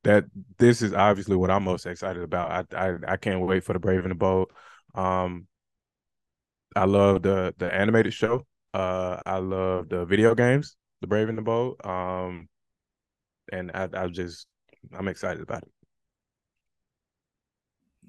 that 0.05 0.25
this 0.59 0.83
is 0.83 0.95
obviously 0.95 1.37
what 1.37 1.51
I'm 1.51 1.65
most 1.65 1.87
excited 1.87 2.23
about. 2.23 2.73
I 2.75 2.89
I, 2.89 2.97
I 3.09 3.17
can't 3.19 3.41
wait 3.41 3.65
for 3.65 3.75
the 3.75 3.79
Brave 3.79 4.05
and 4.05 4.11
the 4.13 4.15
Bold. 4.15 4.51
Um, 4.95 5.47
I 6.75 6.85
love 6.87 7.23
the 7.23 7.55
the 7.59 7.73
animated 7.73 8.15
show. 8.15 8.47
Uh, 8.75 9.21
I 9.27 9.39
love 9.39 9.89
the 9.89 10.05
video 10.05 10.35
games, 10.35 10.77
The 11.01 11.07
Brave 11.07 11.29
and 11.29 11.37
the 11.37 11.43
Bold. 11.43 11.85
Um, 11.85 12.49
and 13.53 13.71
I, 13.75 13.89
I 13.95 14.09
just, 14.09 14.47
I'm 14.97 15.09
excited 15.09 15.43
about 15.43 15.63
it. 15.63 15.71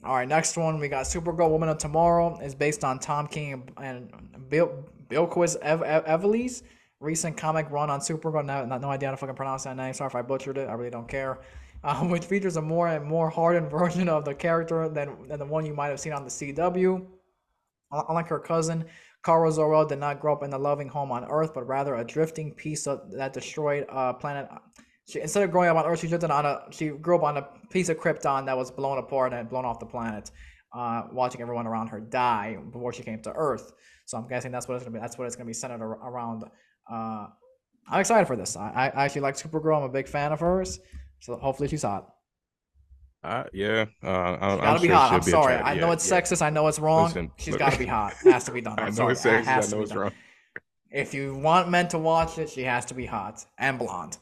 All 0.04 0.16
right, 0.16 0.28
next 0.28 0.58
one 0.58 0.80
we 0.80 0.90
got 0.90 1.06
Supergirl 1.06 1.50
Woman 1.50 1.70
of 1.70 1.78
Tomorrow. 1.78 2.40
is 2.40 2.56
based 2.56 2.84
on 2.84 3.00
Tom 3.00 3.28
King 3.28 3.70
and 3.78 4.12
Bill 4.50 4.86
Bilquis 5.10 5.56
Ev- 5.62 5.84
Evely's 5.84 6.64
recent 7.00 7.38
comic 7.38 7.70
run 7.70 7.90
on 7.90 8.00
Supergirl. 8.00 8.44
No, 8.46 8.66
no 8.66 8.90
idea 8.90 9.08
how 9.08 9.12
to 9.12 9.18
fucking 9.18 9.36
pronounce 9.36 9.64
that 9.64 9.78
name. 9.78 9.94
Sorry 9.94 10.08
if 10.08 10.16
I 10.16 10.22
butchered 10.22 10.58
it. 10.58 10.68
I 10.68 10.74
really 10.74 10.92
don't 10.92 11.08
care. 11.08 11.40
Um, 11.86 12.10
which 12.10 12.24
features 12.24 12.56
a 12.56 12.62
more 12.62 12.88
and 12.88 13.04
more 13.04 13.30
hardened 13.30 13.70
version 13.80 14.08
of 14.08 14.24
the 14.24 14.34
character 14.34 14.88
than, 14.88 15.28
than 15.28 15.38
the 15.38 15.46
one 15.46 15.66
you 15.66 15.74
might 15.74 15.90
have 15.90 16.00
seen 16.00 16.14
on 16.14 16.24
the 16.24 16.30
CW. 16.30 17.06
Unlike 17.92 18.28
her 18.30 18.40
cousin, 18.40 18.86
Kara 19.24 19.52
Zor-El 19.52 19.86
did 19.86 20.00
not 20.00 20.20
grow 20.20 20.34
up 20.34 20.44
in 20.44 20.52
a 20.54 20.58
loving 20.58 20.90
home 20.90 21.12
on 21.12 21.24
Earth, 21.26 21.54
but 21.54 21.66
rather 21.66 21.96
a 21.96 22.04
drifting 22.04 22.54
piece 22.54 22.88
of 22.88 23.10
that 23.12 23.34
destroyed 23.34 23.86
uh, 23.90 24.14
planet. 24.14 24.50
She, 25.08 25.22
instead 25.22 25.44
of 25.44 25.52
growing 25.52 25.70
up 25.70 25.78
on 25.78 25.86
Earth, 25.86 26.00
she 26.00 26.08
drifted 26.08 26.32
on 26.32 26.46
a. 26.46 26.62
She 26.72 26.90
grew 26.90 27.16
up 27.16 27.24
on 27.24 27.38
a 27.38 27.48
piece 27.70 27.90
of 27.90 27.98
Krypton 27.98 28.46
that 28.46 28.58
was 28.58 28.72
blown 28.72 28.98
apart 28.98 29.34
and 29.34 29.50
blown 29.50 29.66
off 29.66 29.80
the 29.80 29.86
planet, 29.86 30.32
uh, 30.74 31.04
watching 31.12 31.42
everyone 31.42 31.68
around 31.68 31.88
her 31.88 32.00
die 32.00 32.58
before 32.72 32.92
she 32.94 33.04
came 33.04 33.22
to 33.24 33.32
Earth. 33.32 33.72
So 34.06 34.18
I'm 34.18 34.28
guessing 34.28 34.52
that's 34.52 34.68
what 34.68 34.76
it's 34.76 34.84
gonna 34.84 34.94
be. 34.94 35.00
That's 35.00 35.18
what 35.18 35.26
it's 35.26 35.36
gonna 35.36 35.48
be 35.48 35.54
centered 35.54 35.82
around. 35.82 36.44
Uh, 36.92 37.28
I'm 37.90 38.00
excited 38.00 38.28
for 38.28 38.36
this. 38.36 38.56
I, 38.56 38.92
I 38.94 39.06
actually 39.06 39.22
like 39.22 39.36
Supergirl. 39.36 39.78
I'm 39.78 39.84
a 39.84 39.90
big 39.90 40.08
fan 40.08 40.32
of 40.32 40.40
hers. 40.40 40.80
So 41.20 41.36
hopefully 41.38 41.70
she's 41.70 41.84
hot. 41.84 42.13
Uh, 43.24 43.46
yeah, 43.54 43.86
uh, 44.04 44.08
I, 44.10 44.38
gotta 44.38 44.62
I'm 44.64 44.82
be 44.82 44.88
sure 44.88 44.96
hot. 44.96 45.14
I'm 45.14 45.22
sorry. 45.22 45.56
I 45.56 45.76
know 45.76 45.92
it's 45.92 46.10
yeah. 46.10 46.20
sexist. 46.20 46.42
I 46.42 46.50
know 46.50 46.68
it's 46.68 46.78
wrong. 46.78 47.06
Listen, 47.06 47.32
She's 47.38 47.56
got 47.56 47.72
to 47.72 47.80
be 47.80 47.86
hot. 47.86 48.14
It 48.26 48.32
has 48.32 48.44
to 48.46 48.52
be 48.52 48.60
done. 48.60 48.76
I'm 48.78 48.86
I 48.86 48.90
know 48.90 48.96
sorry. 48.96 49.14
it's 49.14 49.22
sexist. 49.22 49.40
It 49.40 49.48
I 49.48 49.78
know 49.78 49.82
it's 49.82 49.92
done. 49.92 50.00
wrong. 50.00 50.12
If 50.92 51.14
you 51.14 51.36
want 51.36 51.70
men 51.70 51.88
to 51.90 52.00
watch 52.00 52.38
it, 52.38 52.50
she 52.50 52.64
has 52.64 52.86
to 52.86 52.94
be 52.94 53.06
hot 53.06 53.46
and 53.58 53.80
blonde. 53.80 54.18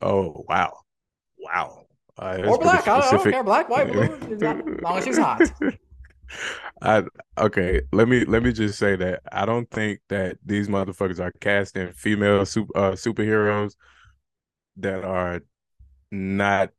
Oh 0.00 0.44
wow, 0.48 0.78
wow. 1.38 1.84
Uh, 2.16 2.42
or 2.46 2.58
black. 2.58 2.86
I 2.86 3.00
don't, 3.00 3.04
I 3.04 3.10
don't, 3.10 3.32
care. 3.32 3.44
Black, 3.44 3.68
white, 3.68 3.90
blue. 3.90 4.02
as 4.34 4.82
long 4.82 4.98
as 4.98 5.04
she's 5.04 5.18
hot. 5.18 5.42
I 6.80 7.02
okay. 7.38 7.82
Let 7.92 8.08
me 8.08 8.24
let 8.24 8.44
me 8.44 8.52
just 8.52 8.78
say 8.78 8.94
that 8.96 9.22
I 9.32 9.46
don't 9.46 9.68
think 9.70 10.00
that 10.08 10.38
these 10.44 10.68
motherfuckers 10.68 11.18
are 11.18 11.32
casting 11.40 11.92
female 11.92 12.46
super, 12.46 12.76
uh, 12.78 12.92
superheroes 12.92 13.74
that 14.76 15.04
are 15.04 15.40
not 16.12 16.70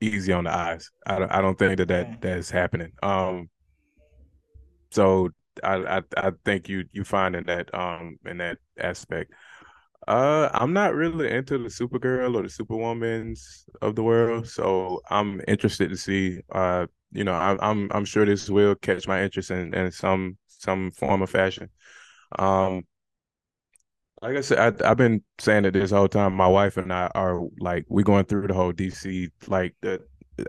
easy 0.00 0.32
on 0.32 0.44
the 0.44 0.54
eyes. 0.54 0.90
I 1.06 1.18
don't, 1.18 1.32
I 1.32 1.40
don't 1.40 1.58
think 1.58 1.76
that 1.78 1.88
that 1.88 2.20
that's 2.20 2.50
happening. 2.50 2.92
Um, 3.02 3.48
so 4.90 5.30
I, 5.62 5.98
I 5.98 6.02
I 6.16 6.32
think 6.44 6.68
you 6.68 6.84
you 6.92 7.04
find 7.04 7.36
in 7.36 7.44
that 7.44 7.74
um 7.74 8.18
in 8.24 8.38
that 8.38 8.58
aspect. 8.78 9.32
Uh, 10.06 10.48
I'm 10.54 10.72
not 10.72 10.94
really 10.94 11.30
into 11.30 11.58
the 11.58 11.68
Supergirl 11.68 12.34
or 12.34 12.42
the 12.42 12.48
Superwomans 12.48 13.64
of 13.82 13.94
the 13.94 14.02
world, 14.02 14.48
so 14.48 15.00
I'm 15.10 15.42
interested 15.46 15.90
to 15.90 15.96
see. 15.96 16.40
Uh, 16.50 16.86
you 17.12 17.24
know, 17.24 17.34
I, 17.34 17.56
I'm 17.60 17.90
I'm 17.92 18.04
sure 18.04 18.24
this 18.24 18.48
will 18.48 18.74
catch 18.76 19.06
my 19.06 19.22
interest 19.22 19.50
in 19.50 19.74
in 19.74 19.90
some 19.92 20.38
some 20.46 20.92
form 20.92 21.22
of 21.22 21.30
fashion. 21.30 21.68
Um, 22.38 22.84
like 24.22 24.36
I 24.36 24.40
said, 24.40 24.82
I, 24.82 24.88
have 24.88 24.96
been 24.96 25.22
saying 25.38 25.64
it 25.64 25.72
this 25.72 25.90
whole 25.90 26.08
time. 26.08 26.34
My 26.34 26.48
wife 26.48 26.76
and 26.76 26.92
I 26.92 27.10
are 27.14 27.40
like 27.60 27.84
we 27.88 28.02
going 28.02 28.24
through 28.24 28.48
the 28.48 28.54
whole 28.54 28.72
DC, 28.72 29.30
like 29.46 29.74
the, 29.80 30.02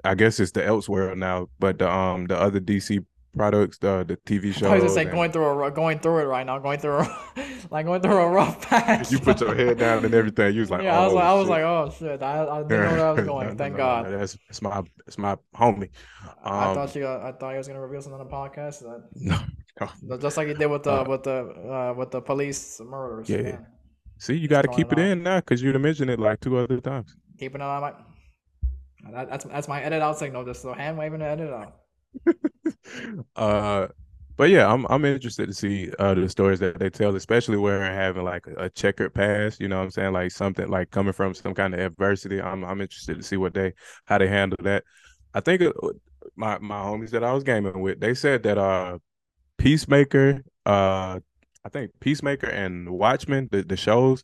I 0.04 0.16
guess 0.16 0.40
it's 0.40 0.52
the 0.52 0.62
Elseworld 0.62 1.18
now, 1.18 1.50
but 1.60 1.80
the 1.80 1.92
um 1.92 2.26
the 2.26 2.40
other 2.40 2.60
DC 2.60 3.06
products, 3.36 3.78
the 3.78 4.04
the 4.08 4.18
TV 4.18 4.54
show. 4.54 4.70
I 4.70 4.76
was 4.76 4.84
just 4.84 4.96
like 4.96 5.12
going 5.12 5.32
through 5.32 5.64
a 5.64 5.72
going 5.72 6.00
through 6.00 6.20
it 6.20 6.26
right 6.26 6.46
now, 6.46 6.60
going 6.60 6.80
through 6.80 7.00
a, 7.00 7.18
like 7.70 7.86
going 7.86 8.02
through 8.02 8.18
a 8.18 8.30
rough 8.30 8.62
patch. 8.70 9.12
You 9.12 9.20
put 9.20 9.40
your 9.42 9.56
head 9.56 9.78
down 9.78 10.06
and 10.06 10.14
everything. 10.14 10.54
You 10.54 10.62
was 10.62 10.72
like, 10.72 10.84
yeah, 10.84 10.98
oh, 10.98 11.04
I 11.04 11.06
was 11.06 11.14
like, 11.14 11.22
shit. 11.22 11.26
I 11.26 11.34
was 11.34 11.50
like, 11.50 11.62
oh 11.62 11.96
shit, 11.98 12.24
I, 12.24 12.46
I 12.46 12.62
didn't 12.64 12.70
know 12.70 12.92
where 12.92 13.08
I 13.08 13.12
was 13.12 13.26
going. 13.26 13.58
Thank 13.58 13.74
no, 13.74 13.78
God. 13.78 14.06
that's 14.12 14.38
it's 14.50 14.62
my 14.62 14.84
it's 15.08 15.18
my 15.18 15.38
homie. 15.56 15.90
Um, 16.44 16.54
I 16.54 16.74
thought 16.74 16.96
you, 16.96 17.08
I 17.08 17.32
thought 17.32 17.52
he 17.52 17.58
was 17.58 17.68
gonna 17.68 17.82
reveal 17.82 18.02
something 18.02 18.20
on 18.20 18.28
the 18.28 18.34
podcast. 18.34 18.80
That, 18.80 19.04
no, 19.16 19.38
just 20.20 20.38
like 20.38 20.48
he 20.48 20.54
did 20.54 20.68
with 20.68 20.84
the 20.84 20.92
uh, 20.92 21.04
with 21.08 21.24
the 21.24 21.40
uh, 21.46 21.94
with 21.96 22.12
the 22.12 22.22
police 22.22 22.80
murders. 22.80 23.30
Yeah. 23.30 23.42
Man. 23.42 23.68
See, 24.20 24.36
you 24.36 24.48
got 24.48 24.64
to 24.64 24.68
keep 24.68 24.92
it 24.92 25.00
in 25.00 25.24
now 25.24 25.40
because 25.40 25.62
you'd 25.62 25.80
mentioned 25.80 26.10
it 26.10 26.20
like 26.20 26.42
two 26.42 26.58
other 26.58 26.80
times. 26.82 27.16
Keeping 27.38 27.62
it 27.62 27.64
on 27.64 27.82
my. 27.82 27.94
That, 29.12 29.30
that's 29.30 29.46
that's 29.46 29.68
my 29.68 29.82
edit 29.82 30.02
out 30.02 30.18
signal. 30.18 30.44
Just 30.44 30.62
so 30.62 30.74
hand 30.74 30.98
waving 30.98 31.20
to 31.20 31.26
edit 31.26 31.54
out. 31.54 31.76
uh, 33.36 33.88
but 34.36 34.50
yeah, 34.50 34.72
I'm 34.72 34.86
I'm 34.90 35.06
interested 35.06 35.48
to 35.48 35.54
see 35.54 35.92
uh 36.00 36.14
the 36.16 36.28
stories 36.28 36.60
that 36.60 36.80
they 36.80 36.90
tell, 36.90 37.16
especially 37.16 37.58
where 37.58 37.82
having 37.82 38.24
like 38.24 38.46
a, 38.48 38.66
a 38.66 38.70
checkered 38.70 39.14
past. 39.14 39.62
You 39.62 39.70
know 39.70 39.78
what 39.78 39.86
I'm 39.86 39.92
saying? 39.92 40.14
Like 40.14 40.32
something 40.32 40.68
like 40.68 40.92
coming 40.92 41.14
from 41.14 41.34
some 41.34 41.54
kind 41.54 41.74
of 41.74 41.80
adversity. 41.80 42.42
I'm 42.42 42.66
I'm 42.66 42.82
interested 42.82 43.16
to 43.16 43.24
see 43.24 43.38
what 43.38 43.54
they 43.54 43.74
how 44.06 44.18
they 44.18 44.28
handle 44.28 44.58
that. 44.64 44.84
I 45.34 45.40
think 45.40 45.62
uh, 45.62 45.72
my 46.36 46.58
my 46.60 46.78
homies 46.78 47.12
that 47.12 47.24
I 47.24 47.32
was 47.34 47.44
gaming 47.44 47.80
with, 47.80 48.02
they 48.02 48.14
said 48.14 48.44
that 48.44 48.58
uh 48.58 49.00
Peacemaker, 49.60 50.44
uh, 50.66 51.20
I 51.66 51.70
think 51.70 51.92
Peacemaker 52.00 52.48
and 52.48 52.90
Watchmen, 52.90 53.50
the, 53.52 53.64
the 53.64 53.78
shows, 53.78 54.24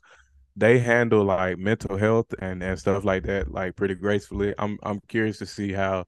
they 0.56 0.80
handle 0.80 1.26
like 1.26 1.58
mental 1.58 1.98
health 1.98 2.34
and, 2.40 2.64
and 2.64 2.80
stuff 2.80 3.04
like 3.04 3.24
that 3.24 3.52
like 3.52 3.76
pretty 3.76 3.96
gracefully. 3.96 4.54
I'm 4.58 4.80
I'm 4.84 5.02
curious 5.08 5.38
to 5.40 5.46
see 5.46 5.74
how 5.74 6.06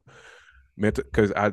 mental 0.78 1.04
because 1.04 1.32
I 1.36 1.52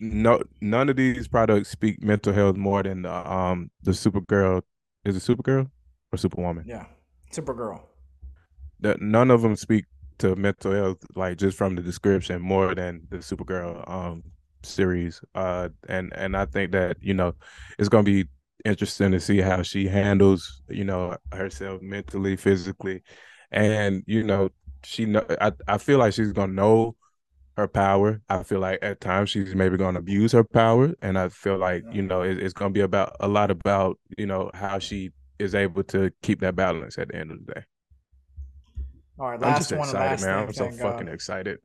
no 0.00 0.42
none 0.60 0.88
of 0.88 0.96
these 0.96 1.28
products 1.28 1.70
speak 1.70 2.02
mental 2.02 2.32
health 2.32 2.56
more 2.56 2.82
than 2.82 3.02
the 3.02 3.32
um 3.32 3.70
the 3.82 3.90
Supergirl 3.90 4.62
is 5.04 5.16
it 5.16 5.22
Supergirl 5.22 5.68
or 6.12 6.18
Superwoman? 6.18 6.64
Yeah, 6.66 6.86
Supergirl. 7.32 7.82
That 8.80 9.00
none 9.00 9.30
of 9.30 9.42
them 9.42 9.56
speak 9.56 9.86
to 10.18 10.36
mental 10.36 10.72
health 10.72 10.98
like 11.14 11.38
just 11.38 11.58
from 11.58 11.74
the 11.74 11.82
description 11.82 12.40
more 12.40 12.74
than 12.74 13.06
the 13.10 13.18
Supergirl 13.18 13.88
um 13.90 14.22
series. 14.66 15.20
Uh, 15.34 15.70
and 15.88 16.12
and 16.14 16.36
I 16.36 16.46
think 16.46 16.72
that 16.72 16.96
you 17.00 17.14
know 17.14 17.34
it's 17.78 17.88
gonna 17.88 18.02
be 18.02 18.26
interesting 18.64 19.12
to 19.12 19.20
see 19.20 19.38
how 19.38 19.62
she 19.62 19.86
handles 19.86 20.62
you 20.68 20.84
know 20.84 21.16
herself 21.32 21.82
mentally, 21.82 22.36
physically, 22.36 23.02
and 23.50 24.02
you 24.06 24.22
know 24.22 24.50
she 24.84 25.06
know 25.06 25.24
I 25.40 25.52
I 25.68 25.78
feel 25.78 25.98
like 25.98 26.12
she's 26.14 26.32
gonna 26.32 26.52
know 26.52 26.96
her 27.56 27.68
power. 27.68 28.20
I 28.28 28.42
feel 28.42 28.60
like 28.60 28.78
at 28.82 29.00
times 29.00 29.30
she's 29.30 29.54
maybe 29.54 29.76
going 29.76 29.94
to 29.94 30.00
abuse 30.00 30.32
her 30.32 30.44
power, 30.44 30.94
and 31.00 31.18
I 31.18 31.28
feel 31.30 31.56
like 31.56 31.84
you 31.90 32.02
know 32.02 32.22
it, 32.22 32.38
it's 32.38 32.52
going 32.52 32.72
to 32.72 32.74
be 32.74 32.82
about 32.82 33.16
a 33.20 33.28
lot 33.28 33.50
about 33.50 33.98
you 34.18 34.26
know 34.26 34.50
how 34.54 34.78
she 34.78 35.12
is 35.38 35.54
able 35.54 35.82
to 35.84 36.10
keep 36.22 36.40
that 36.40 36.56
balance 36.56 36.98
at 36.98 37.08
the 37.08 37.16
end 37.16 37.30
of 37.30 37.44
the 37.44 37.54
day. 37.54 37.62
All 39.18 39.30
right, 39.30 39.40
last 39.40 39.54
I'm 39.54 39.58
just 39.58 39.72
one. 39.72 39.88
Excited, 39.88 40.26
man! 40.26 40.38
I'm 40.46 40.52
so 40.52 40.70
fucking 40.70 41.08
excited. 41.08 41.58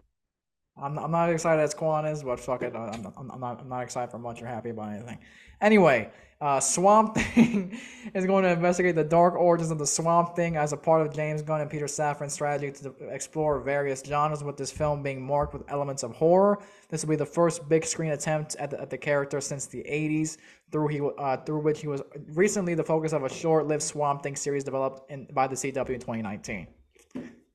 I'm, 0.77 0.97
I'm 0.97 1.11
not 1.11 1.29
excited 1.29 1.61
as 1.61 1.73
Quan 1.73 2.05
is, 2.05 2.23
but 2.23 2.39
fuck 2.39 2.63
it. 2.63 2.75
I'm, 2.75 3.05
I'm, 3.17 3.31
I'm, 3.31 3.39
not, 3.39 3.61
I'm 3.61 3.69
not 3.69 3.83
excited 3.83 4.11
for 4.11 4.19
much 4.19 4.41
or 4.41 4.47
happy 4.47 4.69
about 4.69 4.93
anything. 4.93 5.19
Anyway, 5.59 6.09
uh, 6.39 6.59
Swamp 6.59 7.15
Thing 7.17 7.79
is 8.15 8.25
going 8.25 8.43
to 8.43 8.49
investigate 8.49 8.95
the 8.95 9.03
dark 9.03 9.35
origins 9.35 9.69
of 9.69 9.77
the 9.77 9.85
Swamp 9.85 10.35
Thing 10.35 10.57
as 10.57 10.73
a 10.73 10.77
part 10.77 11.05
of 11.05 11.13
James 11.13 11.41
Gunn 11.43 11.61
and 11.61 11.69
Peter 11.69 11.85
Safran's 11.85 12.33
strategy 12.33 12.71
to 12.83 12.95
explore 13.09 13.59
various 13.59 14.01
genres, 14.03 14.43
with 14.43 14.57
this 14.57 14.71
film 14.71 15.03
being 15.03 15.21
marked 15.21 15.53
with 15.53 15.63
elements 15.67 16.01
of 16.01 16.13
horror. 16.13 16.59
This 16.89 17.03
will 17.03 17.11
be 17.11 17.15
the 17.15 17.25
first 17.25 17.69
big 17.69 17.85
screen 17.85 18.11
attempt 18.11 18.55
at 18.55 18.71
the, 18.71 18.81
at 18.81 18.89
the 18.89 18.97
character 18.97 19.39
since 19.39 19.67
the 19.67 19.83
80s, 19.83 20.37
through, 20.71 20.87
he, 20.87 21.01
uh, 21.19 21.37
through 21.37 21.59
which 21.59 21.81
he 21.81 21.87
was 21.87 22.01
recently 22.33 22.73
the 22.73 22.83
focus 22.83 23.13
of 23.13 23.23
a 23.23 23.29
short 23.29 23.67
lived 23.67 23.83
Swamp 23.83 24.23
Thing 24.23 24.35
series 24.35 24.63
developed 24.63 25.11
in, 25.11 25.27
by 25.33 25.47
the 25.47 25.55
CW 25.55 25.89
in 25.89 25.99
2019. 25.99 26.67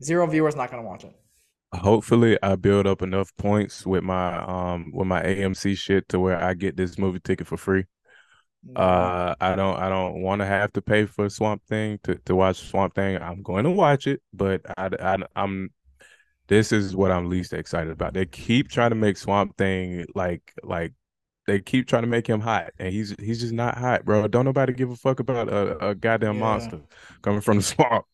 Zero 0.02 0.26
viewers 0.26 0.54
not 0.54 0.70
going 0.70 0.82
to 0.82 0.88
watch 0.88 1.02
it 1.02 1.14
hopefully 1.72 2.38
I 2.42 2.56
build 2.56 2.86
up 2.86 3.02
enough 3.02 3.34
points 3.36 3.86
with 3.86 4.02
my 4.02 4.36
um 4.38 4.90
with 4.94 5.06
my 5.06 5.22
AMC 5.22 5.76
shit 5.76 6.08
to 6.10 6.20
where 6.20 6.42
I 6.42 6.54
get 6.54 6.76
this 6.76 6.98
movie 6.98 7.20
ticket 7.20 7.46
for 7.46 7.56
free. 7.56 7.84
Uh, 8.74 9.34
I 9.40 9.54
don't 9.54 9.78
I 9.78 9.88
don't 9.88 10.22
want 10.22 10.40
to 10.40 10.46
have 10.46 10.72
to 10.72 10.82
pay 10.82 11.06
for 11.06 11.28
Swamp 11.28 11.62
Thing 11.68 12.00
to, 12.02 12.16
to 12.24 12.34
watch 12.34 12.68
Swamp 12.68 12.94
Thing. 12.94 13.20
I'm 13.22 13.42
going 13.42 13.64
to 13.64 13.70
watch 13.70 14.06
it, 14.08 14.22
but 14.32 14.62
I, 14.76 14.90
I 14.98 15.18
I'm 15.36 15.70
this 16.48 16.72
is 16.72 16.96
what 16.96 17.12
I'm 17.12 17.28
least 17.28 17.52
excited 17.52 17.92
about. 17.92 18.14
They 18.14 18.26
keep 18.26 18.68
trying 18.68 18.90
to 18.90 18.96
make 18.96 19.18
Swamp 19.18 19.56
Thing 19.56 20.06
like 20.14 20.52
like 20.64 20.94
they 21.46 21.60
keep 21.60 21.86
trying 21.86 22.02
to 22.02 22.08
make 22.08 22.26
him 22.26 22.40
hot, 22.40 22.72
and 22.78 22.92
he's 22.92 23.14
he's 23.20 23.40
just 23.40 23.52
not 23.52 23.78
hot, 23.78 24.04
bro. 24.04 24.26
Don't 24.26 24.44
nobody 24.44 24.72
give 24.72 24.90
a 24.90 24.96
fuck 24.96 25.20
about 25.20 25.48
a, 25.48 25.90
a 25.90 25.94
goddamn 25.94 26.34
yeah. 26.34 26.40
monster 26.40 26.80
coming 27.22 27.40
from 27.40 27.58
the 27.58 27.62
swamp. 27.62 28.04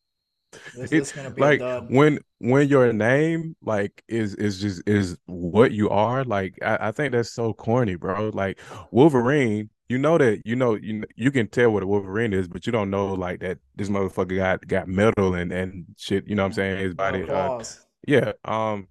This, 0.77 0.93
it's 1.15 1.16
like 1.39 1.61
when 1.89 2.19
when 2.39 2.69
your 2.69 2.93
name 2.93 3.57
like 3.62 4.03
is 4.09 4.35
is 4.35 4.61
just 4.61 4.83
is 4.87 5.16
what 5.27 5.73
you 5.73 5.91
are. 5.91 6.24
Like 6.24 6.59
I, 6.62 6.89
I 6.89 6.93
think 6.93 7.12
that's 7.12 7.31
so 7.33 7.53
corny, 7.53 7.97
bro. 7.97 8.31
Like 8.33 8.59
Wolverine 8.91 9.70
you 9.93 9.99
know 9.99 10.16
that 10.16 10.41
you 10.47 10.57
know 10.57 10.74
you 10.74 11.05
you 11.16 11.31
can 11.31 11.49
tell 11.49 11.70
what 11.70 11.83
a 11.83 11.87
Wolverine 11.87 12.33
is, 12.33 12.49
but 12.49 12.66
you 12.66 12.73
don't 12.73 12.89
know 12.89 13.12
like 13.12 13.41
that 13.41 13.59
this 13.77 13.91
motherfucker 13.91 14.37
got 14.37 14.66
got 14.66 14.89
metal 14.89 15.35
and 15.35 15.53
and 15.53 15.85
shit. 15.99 16.27
You 16.27 16.35
know 16.35 16.45
what 16.45 16.47
I'm 16.47 16.53
saying? 16.55 16.79
His 16.79 16.95
body. 16.95 17.29
Uh, 17.29 17.62
yeah. 18.07 18.33
Um, 18.45 18.89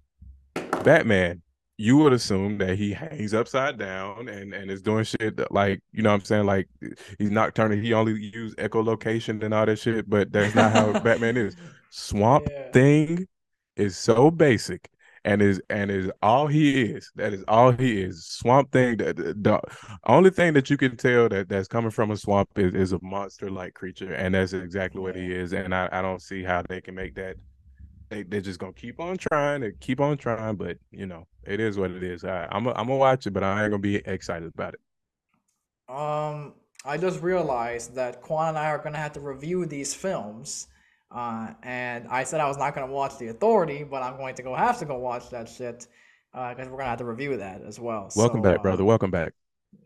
Batman. 0.84 1.42
You 1.78 1.96
would 1.98 2.12
assume 2.12 2.58
that 2.58 2.76
he 2.76 2.92
hangs 2.92 3.34
upside 3.34 3.78
down 3.78 4.28
and 4.28 4.54
and 4.54 4.70
is 4.70 4.82
doing 4.82 5.04
shit 5.04 5.36
that, 5.36 5.52
like 5.52 5.80
you 5.92 6.02
know 6.02 6.10
what 6.10 6.20
I'm 6.20 6.24
saying 6.24 6.46
like 6.46 6.68
he's 7.18 7.30
nocturnal. 7.30 7.78
He 7.78 7.92
only 7.92 8.30
use 8.34 8.54
echolocation 8.56 9.42
and 9.42 9.52
all 9.54 9.66
that 9.66 9.78
shit, 9.78 10.08
but 10.08 10.32
that's 10.32 10.54
not 10.54 10.72
how 10.72 10.92
Batman 11.00 11.36
is. 11.36 11.56
Swamp 11.90 12.46
yeah. 12.50 12.70
Thing 12.70 13.26
is 13.76 13.96
so 13.96 14.30
basic 14.30 14.90
and 15.24 15.40
is 15.40 15.60
and 15.70 15.90
is 15.90 16.10
all 16.22 16.46
he 16.46 16.82
is. 16.82 17.10
That 17.16 17.32
is 17.32 17.44
all 17.48 17.72
he 17.72 18.00
is. 18.02 18.26
Swamp 18.26 18.72
thing. 18.72 18.96
The, 18.96 19.14
the 19.14 19.60
only 20.06 20.30
thing 20.30 20.52
that 20.54 20.70
you 20.70 20.76
can 20.76 20.96
tell 20.96 21.28
that 21.28 21.48
that's 21.48 21.68
coming 21.68 21.90
from 21.90 22.10
a 22.10 22.16
swamp 22.16 22.50
is, 22.56 22.74
is 22.74 22.92
a 22.92 22.98
monster 23.02 23.50
like 23.50 23.74
creature, 23.74 24.12
and 24.14 24.34
that's 24.34 24.52
exactly 24.52 25.00
what 25.00 25.16
he 25.16 25.32
is. 25.32 25.52
And 25.52 25.74
I, 25.74 25.88
I 25.92 26.02
don't 26.02 26.22
see 26.22 26.42
how 26.42 26.62
they 26.68 26.80
can 26.80 26.94
make 26.94 27.14
that. 27.16 27.36
They 28.12 28.22
they're 28.22 28.40
just 28.40 28.60
gonna 28.60 28.72
keep 28.72 29.00
on 29.00 29.16
trying 29.16 29.62
and 29.62 29.78
keep 29.80 30.00
on 30.00 30.16
trying, 30.18 30.56
but 30.56 30.78
you 30.90 31.06
know 31.06 31.26
it 31.44 31.60
is 31.60 31.78
what 31.78 31.90
it 31.90 32.02
is. 32.02 32.24
I, 32.24 32.46
I'm 32.52 32.66
a, 32.66 32.70
I'm 32.70 32.86
gonna 32.86 32.96
watch 32.96 33.26
it, 33.26 33.32
but 33.32 33.42
I 33.42 33.62
ain't 33.62 33.70
gonna 33.70 33.80
be 33.80 33.96
excited 33.96 34.52
about 34.54 34.74
it. 34.74 34.80
Um, 35.94 36.54
I 36.84 36.98
just 36.98 37.22
realized 37.22 37.94
that 37.94 38.22
Quan 38.22 38.50
and 38.50 38.58
I 38.58 38.66
are 38.66 38.78
gonna 38.78 38.98
have 38.98 39.12
to 39.12 39.20
review 39.20 39.66
these 39.66 39.94
films 39.94 40.68
uh, 41.14 41.48
and 41.62 42.08
I 42.08 42.24
said 42.24 42.40
I 42.40 42.48
was 42.48 42.56
not 42.56 42.74
going 42.74 42.86
to 42.86 42.92
watch 42.92 43.18
The 43.18 43.28
Authority, 43.28 43.84
but 43.84 44.02
I'm 44.02 44.16
going 44.16 44.34
to 44.36 44.42
go 44.42 44.54
have 44.54 44.78
to 44.78 44.84
go 44.84 44.98
watch 44.98 45.28
that 45.30 45.48
shit 45.48 45.86
because 46.32 46.66
uh, 46.66 46.70
we're 46.70 46.78
to 46.78 46.84
have 46.84 46.98
to 46.98 47.04
review 47.04 47.36
that 47.36 47.62
as 47.62 47.78
well. 47.78 48.10
Welcome 48.16 48.42
so, 48.42 48.50
back, 48.50 48.62
brother. 48.62 48.82
Uh, 48.82 48.86
Welcome 48.86 49.10
back. 49.10 49.34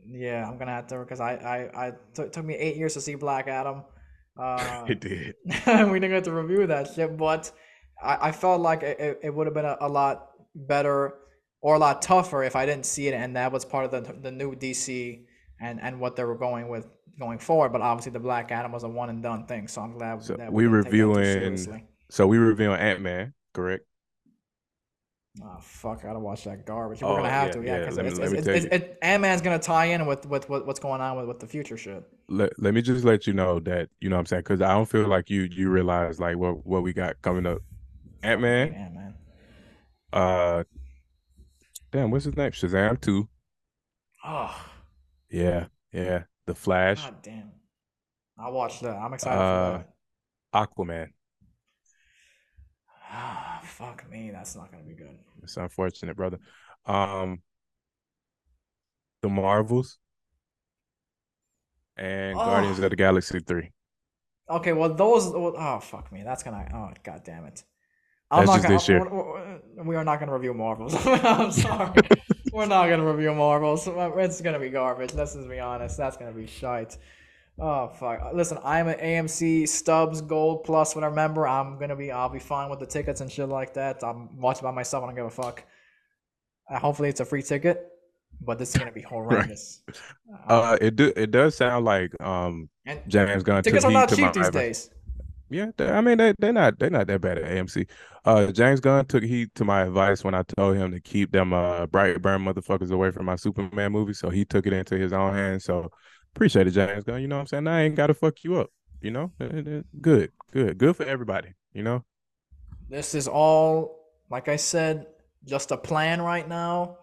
Yeah, 0.07 0.49
I'm 0.49 0.57
to 0.59 0.67
have 0.67 0.87
to 0.89 0.99
because 1.01 1.19
I, 1.21 1.33
I, 1.35 1.87
I 1.87 1.93
t- 2.15 2.29
took 2.31 2.45
me 2.45 2.55
eight 2.55 2.77
years 2.77 2.95
to 2.95 3.01
see 3.01 3.15
Black 3.15 3.49
Adam. 3.49 3.83
Uh, 4.39 4.85
it 4.87 5.01
did. 5.01 5.35
we 5.47 5.99
didn't 5.99 6.11
get 6.11 6.25
to 6.25 6.31
review 6.31 6.67
that 6.67 6.93
shit, 6.95 7.17
but 7.17 7.51
I, 8.03 8.29
I 8.29 8.33
felt 8.33 8.61
like 8.61 8.83
it, 8.83 9.21
it 9.23 9.35
would 9.35 9.47
have 9.47 9.55
been 9.55 9.65
a, 9.65 9.77
a 9.81 9.89
lot 9.89 10.31
better 10.55 11.15
or 11.61 11.75
a 11.75 11.79
lot 11.79 12.03
tougher 12.03 12.43
if 12.43 12.57
I 12.57 12.67
didn't 12.67 12.87
see 12.87 13.09
it, 13.09 13.15
and 13.15 13.37
that 13.37 13.53
was 13.53 13.65
part 13.65 13.85
of 13.85 13.91
the 13.91 14.13
the 14.13 14.31
new 14.31 14.55
DC 14.55 15.25
and 15.61 15.81
and 15.81 16.01
what 16.01 16.17
they 16.17 16.25
were 16.25 16.37
going 16.37 16.69
with 16.69 16.87
going 17.19 17.39
forward. 17.39 17.73
But 17.73 17.81
obviously, 17.81 18.13
the 18.13 18.21
Black 18.21 18.53
Adam 18.53 18.73
was 18.73 18.85
a 18.85 18.89
one 18.89 19.11
and 19.11 19.23
done 19.23 19.47
thing, 19.47 19.69
so 19.69 19.83
I'm 19.83 19.93
glad 19.93 20.23
so 20.23 20.37
that 20.37 20.53
we, 20.53 20.67
we 20.67 20.73
reviewing. 20.73 21.59
So 22.09 22.27
we 22.27 22.39
reviewing 22.39 22.79
Ant 22.79 23.01
Man, 23.01 23.35
correct? 23.53 23.85
Oh 25.43 25.59
fuck! 25.61 25.99
I 26.01 26.09
gotta 26.09 26.19
watch 26.19 26.45
that 26.45 26.65
garbage. 26.65 27.03
We're 27.03 27.09
oh, 27.09 27.17
gonna 27.17 27.29
have 27.29 27.49
yeah, 27.49 27.53
to, 27.53 27.65
yeah, 27.65 27.79
because 27.81 27.97
yeah. 27.99 28.05
it's, 28.05 28.47
it's, 28.47 28.67
it's, 28.71 28.85
Ant 29.03 29.21
Man's 29.21 29.43
gonna 29.43 29.59
tie 29.59 29.87
in 29.87 30.07
with, 30.07 30.25
with, 30.27 30.49
with 30.49 30.65
what's 30.65 30.81
going 30.81 31.01
on 31.01 31.17
with, 31.17 31.27
with 31.27 31.41
the 31.41 31.47
future 31.47 31.77
shit. 31.77 32.03
Let, 32.29 32.59
let 32.59 32.73
me 32.73 32.81
just 32.81 33.05
let 33.05 33.27
you 33.27 33.35
know 33.35 33.61
that 33.61 33.91
you 34.01 34.09
know 34.09 34.17
what 34.17 34.21
I'm 34.21 34.27
saying 34.27 34.43
because 34.43 34.63
I 34.63 34.73
don't 34.73 34.87
feel 34.87 35.09
like 35.09 35.29
you 35.29 35.43
you 35.43 35.69
realize 35.69 36.19
like 36.19 36.39
what 36.39 36.65
what 36.65 36.83
we 36.83 36.93
got 36.93 37.21
coming 37.21 37.45
up. 37.45 37.59
Ant 38.27 38.41
Man. 38.41 38.73
Ant 38.75 38.95
Man. 38.95 39.15
Uh, 40.13 40.65
damn, 41.93 42.11
what's 42.11 42.25
his 42.25 42.37
name? 42.37 42.51
Shazam 42.51 43.01
two. 43.01 43.29
Oh. 44.25 44.67
Yeah, 45.31 45.67
yeah. 45.93 46.25
The 46.47 46.55
Flash. 46.55 47.05
God 47.05 47.23
damn. 47.23 47.53
I 48.37 48.51
watched 48.51 48.83
that. 48.83 48.97
I'm 48.97 49.13
excited 49.13 49.39
uh, 49.39 49.79
for 49.79 49.85
that. 50.53 50.69
Aquaman. 50.69 51.09
Ah, 53.09 53.61
fuck 53.63 54.11
me. 54.11 54.31
That's 54.33 54.57
not 54.57 54.73
gonna 54.73 54.83
be 54.83 54.95
good. 54.95 55.17
It's 55.45 55.57
unfortunate, 55.57 56.17
brother. 56.17 56.39
Um 56.85 57.43
The 59.23 59.29
Marvels 59.29 59.99
and 61.97 62.37
oh. 62.37 62.45
Guardians 62.45 62.81
of 62.81 62.91
the 62.91 62.97
Galaxy 62.97 63.39
3. 63.39 63.71
Okay, 64.51 64.73
well 64.73 64.93
those 64.93 65.27
oh 65.33 65.79
fuck 65.81 66.11
me. 66.11 66.25
That's 66.25 66.43
gonna 66.43 66.69
oh 66.75 66.93
god 67.05 67.23
damn 67.25 67.45
it. 67.45 67.63
I'm 68.31 68.45
That's 68.45 68.65
not 68.65 68.71
just 68.71 68.89
gonna, 68.89 69.01
this 69.01 69.75
year. 69.77 69.85
We 69.85 69.95
are 69.95 70.05
not 70.05 70.19
gonna 70.19 70.33
review 70.33 70.55
Marvels. 70.55 70.95
I'm 71.07 71.53
sorry. 71.53 72.01
We're 72.53 72.67
not 72.67 72.89
gonna 72.89 73.07
review 73.11 73.35
Marvels. 73.35 73.89
It's 73.89 74.41
gonna 74.41 74.59
be 74.59 74.71
garbage. 74.71 75.15
Let's 75.15 75.35
just 75.35 75.49
be 75.49 75.61
honest. 75.61 75.97
That's 75.97 76.17
gonna 76.17 76.33
be 76.33 76.47
shite. 76.47 76.97
Oh 77.59 77.89
fuck! 77.89 78.35
Listen, 78.35 78.59
I'm 78.65 78.89
an 78.89 78.99
AMC 78.99 79.69
Stubs 79.69 80.21
Gold 80.21 80.65
Plus 80.65 80.95
whatever 80.95 81.15
member. 81.15 81.47
I'm 81.47 81.79
gonna 81.79 81.97
be. 81.97 82.11
I'll 82.11 82.29
be 82.29 82.39
fine 82.39 82.69
with 82.69 82.81
the 82.81 82.87
tickets 82.87 83.21
and 83.21 83.31
shit 83.31 83.49
like 83.49 83.75
that. 83.75 84.03
I'm 84.03 84.39
watching 84.39 84.65
by 84.65 84.73
myself. 84.73 85.05
I 85.05 85.07
don't 85.07 85.17
give 85.17 85.27
a 85.27 85.31
fuck. 85.31 85.65
Uh, 86.69 86.79
hopefully, 86.79 87.09
it's 87.09 87.21
a 87.21 87.25
free 87.25 87.43
ticket, 87.43 87.87
but 88.41 88.59
this 88.59 88.71
is 88.71 88.77
gonna 88.77 88.93
be 88.93 89.01
horrendous. 89.03 89.83
Right. 90.29 90.41
Uh, 90.49 90.79
it 90.81 90.97
do 90.97 91.13
it 91.17 91.31
does 91.31 91.57
sound 91.57 91.85
like 91.85 92.13
um 92.21 92.69
James 93.09 93.43
Gunn. 93.43 93.63
Tickets 93.63 93.85
are 93.85 93.91
not 93.91 94.11
cheap 94.15 94.33
these 94.33 94.51
days. 94.51 94.91
Yeah, 95.49 95.71
I 95.79 96.01
mean 96.01 96.19
they 96.19 96.35
they're 96.39 96.53
not 96.53 96.79
they're 96.79 96.91
not 96.91 97.07
that 97.07 97.21
bad 97.21 97.39
at 97.39 97.45
AMC. 97.45 97.89
Uh, 98.25 98.51
James 98.51 98.81
Gunn 98.81 99.07
took 99.07 99.23
heed 99.23 99.55
to 99.55 99.65
my 99.65 99.83
advice 99.83 100.25
when 100.25 100.35
I 100.35 100.43
told 100.43 100.77
him 100.77 100.91
to 100.91 101.01
keep 101.01 101.31
them 101.31 101.53
uh 101.53 101.87
Brightburn 101.87 102.43
motherfuckers 102.43 102.91
away 102.91 103.13
from 103.13 103.27
my 103.27 103.37
Superman 103.37 103.93
movie. 103.93 104.13
So 104.15 104.29
he 104.29 104.45
took 104.45 104.67
it 104.67 104.73
into 104.73 104.97
his 104.99 105.13
own 105.13 105.35
hands. 105.35 105.65
So 105.65 105.91
appreciate 106.35 106.67
it, 106.67 106.73
James 106.73 107.05
Gunn. 107.05 107.23
You 107.23 107.29
know 107.29 107.37
what 107.37 107.43
I'm 107.43 107.47
saying? 107.47 107.67
I 107.69 107.83
ain't 107.83 107.95
gotta 107.95 108.15
fuck 108.15 108.43
you 108.43 108.57
up. 108.57 108.71
You 109.01 109.13
know, 109.13 109.33
good, 110.01 110.33
good, 110.53 110.79
good 110.79 110.97
for 110.97 111.05
everybody. 111.05 111.51
You 111.73 111.85
know, 111.85 112.05
this 112.89 113.15
is 113.15 113.29
all 113.29 114.07
like 114.31 114.49
I 114.49 114.57
said, 114.57 115.07
just 115.45 115.71
a 115.71 115.77
plan 115.77 116.21
right 116.21 116.49
now. 116.49 116.99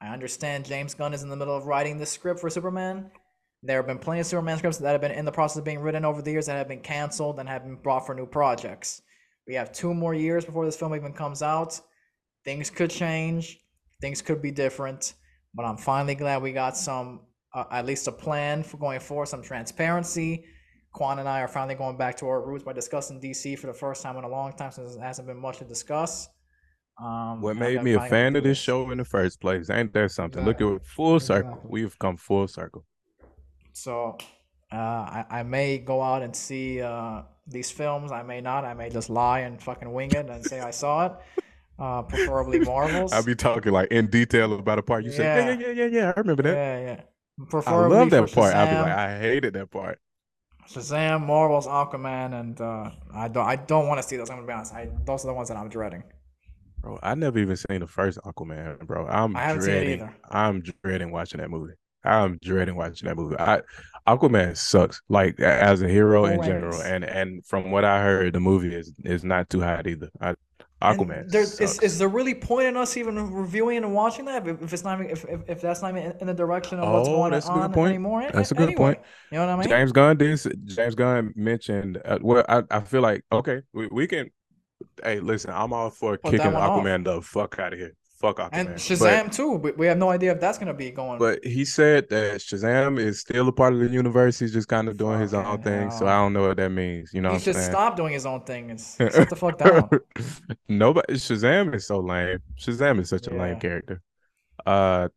I 0.00 0.08
understand 0.08 0.64
James 0.64 0.94
Gunn 0.94 1.12
is 1.12 1.22
in 1.22 1.28
the 1.28 1.36
middle 1.36 1.54
of 1.54 1.66
writing 1.66 1.98
the 1.98 2.06
script 2.06 2.40
for 2.40 2.48
Superman. 2.48 3.10
There 3.62 3.76
have 3.76 3.86
been 3.86 3.98
plenty 3.98 4.20
of 4.20 4.26
Superman 4.26 4.56
scripts 4.56 4.78
that 4.78 4.92
have 4.92 5.00
been 5.02 5.12
in 5.12 5.24
the 5.24 5.32
process 5.32 5.58
of 5.58 5.64
being 5.64 5.80
written 5.80 6.04
over 6.04 6.22
the 6.22 6.30
years 6.30 6.46
that 6.46 6.56
have 6.56 6.68
been 6.68 6.80
canceled 6.80 7.38
and 7.38 7.48
have 7.48 7.64
been 7.64 7.76
brought 7.76 8.06
for 8.06 8.14
new 8.14 8.26
projects. 8.26 9.02
We 9.46 9.54
have 9.54 9.72
two 9.72 9.92
more 9.92 10.14
years 10.14 10.44
before 10.44 10.64
this 10.64 10.76
film 10.76 10.94
even 10.94 11.12
comes 11.12 11.42
out. 11.42 11.78
Things 12.44 12.70
could 12.70 12.90
change, 12.90 13.58
things 14.00 14.22
could 14.22 14.40
be 14.40 14.50
different, 14.50 15.12
but 15.54 15.64
I'm 15.64 15.76
finally 15.76 16.14
glad 16.14 16.40
we 16.40 16.52
got 16.52 16.74
some, 16.74 17.20
uh, 17.52 17.64
at 17.70 17.84
least 17.84 18.08
a 18.08 18.12
plan 18.12 18.62
for 18.62 18.78
going 18.78 19.00
forward, 19.00 19.26
some 19.26 19.42
transparency. 19.42 20.46
Quan 20.92 21.18
and 21.18 21.28
I 21.28 21.40
are 21.40 21.48
finally 21.48 21.74
going 21.74 21.98
back 21.98 22.16
to 22.18 22.26
our 22.28 22.40
roots 22.40 22.64
by 22.64 22.72
discussing 22.72 23.20
DC 23.20 23.58
for 23.58 23.66
the 23.66 23.74
first 23.74 24.02
time 24.02 24.16
in 24.16 24.24
a 24.24 24.28
long 24.28 24.54
time 24.54 24.72
since 24.72 24.94
there 24.94 25.04
hasn't 25.04 25.28
been 25.28 25.38
much 25.38 25.58
to 25.58 25.64
discuss. 25.64 26.28
Um, 27.02 27.40
what 27.42 27.56
made 27.56 27.82
me 27.82 27.94
a 27.94 28.00
fan 28.00 28.36
of 28.36 28.44
this 28.44 28.58
show 28.58 28.90
in 28.90 28.98
the 28.98 29.04
first 29.04 29.40
place? 29.40 29.70
Ain't 29.70 29.92
there 29.92 30.08
something? 30.08 30.42
Exactly. 30.42 30.66
Look 30.66 30.80
at 30.82 30.86
full 30.86 31.20
circle. 31.20 31.50
Exactly. 31.50 31.70
We've 31.70 31.98
come 31.98 32.16
full 32.16 32.48
circle. 32.48 32.84
So 33.72 34.18
uh, 34.72 34.76
I, 34.76 35.24
I 35.30 35.42
may 35.42 35.78
go 35.78 36.02
out 36.02 36.22
and 36.22 36.34
see 36.34 36.80
uh, 36.80 37.22
these 37.46 37.70
films. 37.70 38.12
I 38.12 38.22
may 38.22 38.40
not. 38.40 38.64
I 38.64 38.74
may 38.74 38.90
just 38.90 39.10
lie 39.10 39.40
and 39.40 39.60
fucking 39.60 39.92
wing 39.92 40.10
it 40.12 40.28
and 40.28 40.44
say 40.44 40.60
I 40.60 40.70
saw 40.70 41.06
it. 41.06 41.12
Uh, 41.78 42.02
preferably 42.02 42.58
Marvels. 42.64 43.12
I'll 43.12 43.24
be 43.24 43.34
talking 43.34 43.72
like 43.72 43.90
in 43.90 44.08
detail 44.08 44.52
about 44.52 44.78
a 44.78 44.82
part. 44.82 45.04
You 45.04 45.10
yeah. 45.10 45.16
say, 45.16 45.24
yeah, 45.24 45.50
yeah, 45.50 45.58
yeah, 45.58 45.72
yeah, 45.72 45.86
yeah. 45.86 46.12
I 46.16 46.20
remember 46.20 46.42
that. 46.42 46.54
Yeah, 46.54 46.80
yeah. 46.80 47.00
Preferably 47.48 47.96
I 47.96 48.00
love 48.00 48.10
that 48.10 48.32
part. 48.32 48.54
I'll 48.54 48.68
be 48.68 48.74
like, 48.74 48.92
I 48.92 49.18
hated 49.18 49.54
that 49.54 49.70
part. 49.70 49.98
Shazam, 50.68 51.26
Marvels, 51.26 51.66
Aquaman, 51.66 52.38
and 52.38 52.60
uh, 52.60 52.90
I 53.14 53.28
don't, 53.28 53.46
I 53.46 53.56
don't 53.56 53.88
want 53.88 54.00
to 54.00 54.06
see 54.06 54.16
those. 54.16 54.30
I'm 54.30 54.36
gonna 54.36 54.46
be 54.46 54.52
honest. 54.52 54.74
I, 54.74 54.88
those 55.04 55.24
are 55.24 55.28
the 55.28 55.34
ones 55.34 55.48
that 55.48 55.56
I'm 55.56 55.68
dreading. 55.68 56.04
Bro, 56.80 56.98
I 57.02 57.14
never 57.14 57.38
even 57.38 57.56
seen 57.56 57.80
the 57.80 57.86
first 57.86 58.18
Aquaman, 58.24 58.86
bro. 58.86 59.06
I'm 59.06 59.34
I 59.36 59.42
haven't 59.42 59.62
seen 59.62 59.70
it 59.70 59.84
dreading. 59.84 60.00
either. 60.00 60.16
I'm 60.30 60.62
dreading 60.84 61.10
watching 61.10 61.40
that 61.40 61.50
movie. 61.50 61.74
I'm 62.04 62.38
dreading 62.42 62.76
watching 62.76 63.08
that 63.08 63.16
movie. 63.16 63.36
I 63.38 63.62
Aquaman 64.06 64.56
sucks, 64.56 65.00
like 65.08 65.38
as 65.40 65.82
a 65.82 65.88
hero 65.88 66.24
in 66.24 66.42
general. 66.42 66.80
And 66.82 67.04
and 67.04 67.44
from 67.46 67.70
what 67.70 67.84
I 67.84 68.02
heard, 68.02 68.32
the 68.32 68.40
movie 68.40 68.74
is 68.74 68.92
is 69.04 69.24
not 69.24 69.50
too 69.50 69.60
hot 69.60 69.86
either. 69.86 70.10
I, 70.20 70.34
Aquaman 70.82 71.30
sucks. 71.30 71.60
is, 71.60 71.78
is 71.80 71.98
there 71.98 72.08
really 72.08 72.34
point 72.34 72.66
in 72.66 72.76
us 72.76 72.96
even 72.96 73.30
reviewing 73.32 73.78
and 73.78 73.94
watching 73.94 74.24
that 74.24 74.48
if, 74.48 74.72
it's 74.72 74.82
not 74.82 75.00
if, 75.02 75.24
if, 75.26 75.40
if 75.46 75.60
that's 75.60 75.82
not 75.82 75.94
even 75.96 76.14
in, 76.20 76.26
the 76.26 76.32
direction 76.34 76.78
of 76.78 76.90
what's 76.90 77.08
Oh, 77.08 77.16
going 77.16 77.32
that's 77.32 77.48
a 77.48 77.52
good 77.52 77.62
on 77.64 77.72
point. 77.72 77.90
anymore? 77.90 78.28
That's 78.32 78.50
a 78.50 78.54
good 78.54 78.70
anyway, 78.70 78.94
point. 78.94 78.98
You 79.30 79.38
know 79.38 79.46
what 79.46 79.52
I 79.52 79.56
mean? 79.56 79.68
James 79.68 79.92
Gunn 79.92 80.16
did. 80.16 80.40
James 80.66 80.94
Gunn 80.94 81.34
mentioned. 81.36 82.00
Uh, 82.02 82.18
well, 82.22 82.44
I, 82.48 82.62
I 82.70 82.80
feel 82.80 83.02
like 83.02 83.24
okay, 83.30 83.60
we, 83.74 83.88
we 83.88 84.06
can. 84.06 84.30
Hey, 85.04 85.20
listen, 85.20 85.50
I'm 85.50 85.74
all 85.74 85.90
for 85.90 86.16
kicking 86.16 86.40
one 86.40 86.56
off. 86.56 86.82
Aquaman 86.82 87.04
the 87.04 87.20
fuck 87.20 87.58
out 87.58 87.74
of 87.74 87.78
here. 87.78 87.94
Fuck 88.20 88.36
Aquaman. 88.36 88.48
and 88.52 88.68
But- 88.68 88.76
Shazam 88.76 89.34
too. 89.34 89.52
We, 89.52 89.72
we 89.72 89.86
have 89.86 89.96
no 89.96 90.10
idea 90.10 90.32
if 90.32 90.40
that's 90.40 90.58
gonna 90.58 90.74
be 90.74 90.90
going. 90.90 91.18
But 91.18 91.42
he 91.44 91.64
said 91.64 92.08
that 92.10 92.40
Shazam 92.40 92.98
is 92.98 93.20
still 93.20 93.48
a 93.48 93.52
part 93.52 93.72
of 93.72 93.80
the 93.80 93.88
universe. 93.88 94.38
He's 94.38 94.52
just 94.52 94.68
kind 94.68 94.88
of 94.88 94.98
doing 94.98 95.18
his 95.20 95.32
own 95.32 95.44
Fucking 95.44 95.62
thing. 95.64 95.90
So. 95.90 96.06
I 96.06 96.16
don't 96.16 96.32
know 96.34 96.46
what 96.48 96.58
that 96.58 96.68
means. 96.70 97.12
You 97.14 97.22
know 97.22 97.32
he 97.32 97.38
should 97.38 97.54
saying? 97.54 97.70
stop 97.70 97.96
doing 97.96 98.12
his 98.12 98.26
own 98.26 98.42
thing 98.42 98.70
and 98.70 98.78
s- 98.78 98.96
sit 98.98 99.30
the 99.30 99.36
fuck 99.36 99.56
down. 99.58 99.88
Nobody 100.68 101.14
Shazam 101.14 101.74
is 101.74 101.86
so 101.86 102.00
lame. 102.00 102.38
Shazam 102.58 103.00
is 103.00 103.08
such 103.08 103.26
a 103.26 103.30
lame 103.34 103.58
character. 103.58 104.02
Uh 104.66 105.08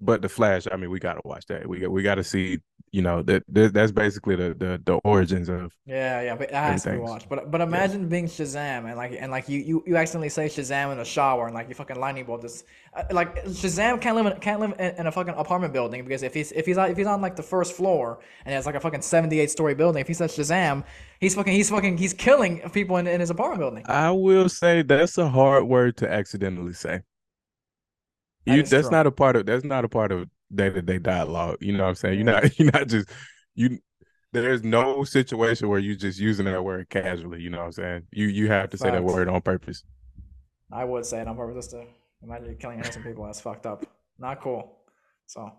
but 0.00 0.20
the 0.22 0.28
Flash, 0.28 0.66
I 0.70 0.76
mean, 0.76 0.90
we 0.90 1.00
gotta 1.00 1.22
watch 1.24 1.46
that. 1.46 1.66
We 1.68 1.80
got 1.80 1.90
we 1.90 2.02
gotta 2.02 2.22
see, 2.22 2.60
you 2.92 3.02
know, 3.02 3.22
that, 3.22 3.42
that 3.48 3.74
that's 3.74 3.92
basically 3.92 4.36
the, 4.36 4.54
the 4.54 4.80
the 4.84 4.94
origins 5.04 5.48
of 5.48 5.72
Yeah, 5.84 6.22
yeah, 6.22 6.36
but 6.36 6.48
it 6.48 6.54
has 6.54 6.84
to 6.84 6.92
be 6.92 6.98
watched. 6.98 7.28
But 7.28 7.50
but 7.50 7.60
imagine 7.60 8.08
being 8.08 8.26
Shazam 8.26 8.86
and 8.86 8.96
like 8.96 9.16
and 9.18 9.30
like 9.30 9.48
you 9.48 9.60
you, 9.60 9.84
you 9.86 9.96
accidentally 9.96 10.28
say 10.28 10.46
Shazam 10.46 10.92
in 10.92 10.98
a 10.98 11.04
shower 11.04 11.46
and 11.46 11.54
like 11.54 11.68
you 11.68 11.74
fucking 11.74 11.98
lightning 11.98 12.24
bolt 12.24 12.42
just 12.42 12.64
uh, 12.94 13.02
like 13.10 13.44
Shazam 13.46 14.00
can't 14.00 14.16
live 14.16 14.26
in, 14.26 14.40
can't 14.40 14.60
live 14.60 14.74
in, 14.78 14.94
in 14.96 15.06
a 15.06 15.12
fucking 15.12 15.34
apartment 15.36 15.72
building 15.72 16.04
because 16.04 16.22
if 16.22 16.32
he's 16.32 16.52
if 16.52 16.64
he's 16.64 16.78
on, 16.78 16.90
if 16.90 16.96
he's 16.96 17.06
on 17.06 17.20
like 17.20 17.36
the 17.36 17.42
first 17.42 17.74
floor 17.74 18.20
and 18.44 18.54
it's 18.54 18.66
like 18.66 18.76
a 18.76 18.80
fucking 18.80 19.02
seventy 19.02 19.40
eight 19.40 19.50
story 19.50 19.74
building 19.74 20.00
if 20.00 20.08
he 20.08 20.14
says 20.14 20.36
Shazam 20.36 20.84
he's 21.20 21.34
fucking 21.34 21.52
he's 21.52 21.70
fucking 21.70 21.98
he's 21.98 22.14
killing 22.14 22.60
people 22.70 22.96
in, 22.98 23.06
in 23.06 23.20
his 23.20 23.30
apartment 23.30 23.60
building. 23.60 23.84
I 23.88 24.12
will 24.12 24.48
say 24.48 24.82
that's 24.82 25.18
a 25.18 25.28
hard 25.28 25.64
word 25.64 25.96
to 25.98 26.10
accidentally 26.10 26.72
say. 26.72 27.00
You 28.46 28.62
that's 28.62 28.90
not 28.90 29.06
a 29.06 29.10
part 29.10 29.34
of 29.34 29.44
that's 29.44 29.64
not 29.64 29.84
a 29.84 29.88
part 29.88 30.12
of 30.12 30.28
day 30.54 30.70
to 30.70 30.82
day 30.82 30.98
dialogue. 30.98 31.58
You 31.60 31.76
know 31.76 31.84
what 31.84 31.90
I'm 31.90 31.94
saying? 31.96 32.16
You're 32.18 32.26
not 32.26 32.58
you're 32.58 32.70
not 32.72 32.88
just 32.88 33.10
you 33.54 33.78
there's 34.32 34.62
no 34.62 35.04
situation 35.04 35.68
where 35.68 35.78
you're 35.78 35.96
just 35.96 36.18
using 36.18 36.44
that 36.46 36.62
word 36.62 36.88
casually, 36.90 37.40
you 37.40 37.50
know 37.50 37.58
what 37.58 37.66
I'm 37.66 37.72
saying? 37.72 38.02
You 38.12 38.26
you 38.26 38.48
have 38.48 38.70
to 38.70 38.78
say 38.78 38.90
that 38.90 39.04
word 39.04 39.28
on 39.28 39.40
purpose. 39.40 39.82
I 40.70 40.84
would 40.84 41.06
say 41.06 41.20
it 41.20 41.28
on 41.28 41.36
purpose 41.36 41.66
just 41.66 41.70
to 41.70 41.84
imagine 42.22 42.56
killing 42.58 42.78
innocent 42.78 43.04
people. 43.04 43.24
That's 43.24 43.40
fucked 43.40 43.66
up. 43.66 43.86
Not 44.18 44.40
cool. 44.40 44.78
So 45.26 45.50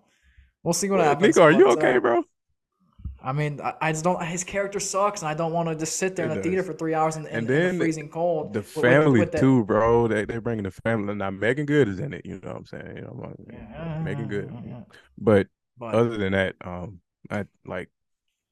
we'll 0.63 0.73
see 0.73 0.89
what 0.89 0.99
Well, 0.99 1.09
happens. 1.09 1.35
Nikko, 1.35 1.41
are 1.47 1.51
you 1.51 1.65
but, 1.65 1.69
uh, 1.69 1.87
okay, 1.87 1.97
bro? 1.99 2.23
I 3.23 3.33
mean, 3.33 3.59
I, 3.61 3.73
I 3.81 3.91
just 3.91 4.03
don't. 4.03 4.23
His 4.23 4.43
character 4.43 4.79
sucks, 4.79 5.21
and 5.21 5.29
I 5.29 5.33
don't 5.33 5.51
want 5.51 5.69
to 5.69 5.75
just 5.75 5.95
sit 5.97 6.15
there 6.15 6.25
in 6.25 6.31
It 6.31 6.35
the 6.35 6.41
theater 6.43 6.63
for 6.63 6.73
three 6.73 6.93
hours 6.93 7.15
in, 7.15 7.25
in, 7.25 7.35
And 7.35 7.49
in 7.49 7.53
then 7.55 7.77
the 7.77 7.83
freezing 7.85 8.09
cold. 8.09 8.53
The 8.53 8.59
with- 8.59 8.75
with- 8.75 8.83
family 8.85 9.19
with 9.21 9.35
too, 9.39 9.65
bro. 9.65 10.07
They 10.07 10.25
they're 10.25 10.41
bringing 10.41 10.63
the 10.63 10.71
family. 10.71 11.15
Now 11.15 11.29
Meagan 11.31 11.65
Good 11.65 11.87
is 11.89 11.99
in 11.99 12.13
it. 12.13 12.25
You 12.25 12.39
know 12.43 12.49
what 12.49 12.57
I'm 12.57 12.65
saying? 12.65 12.93
You 12.95 13.01
know, 13.01 13.33
Yeah, 13.51 14.01
Meagan 14.03 14.27
Good. 14.27 14.53
yeah. 14.65 14.81
But 15.17 15.47
But 15.77 15.95
other 15.95 16.17
than 16.17 16.33
that, 16.33 16.55
um, 16.63 16.99
I 17.31 17.45
like 17.65 17.89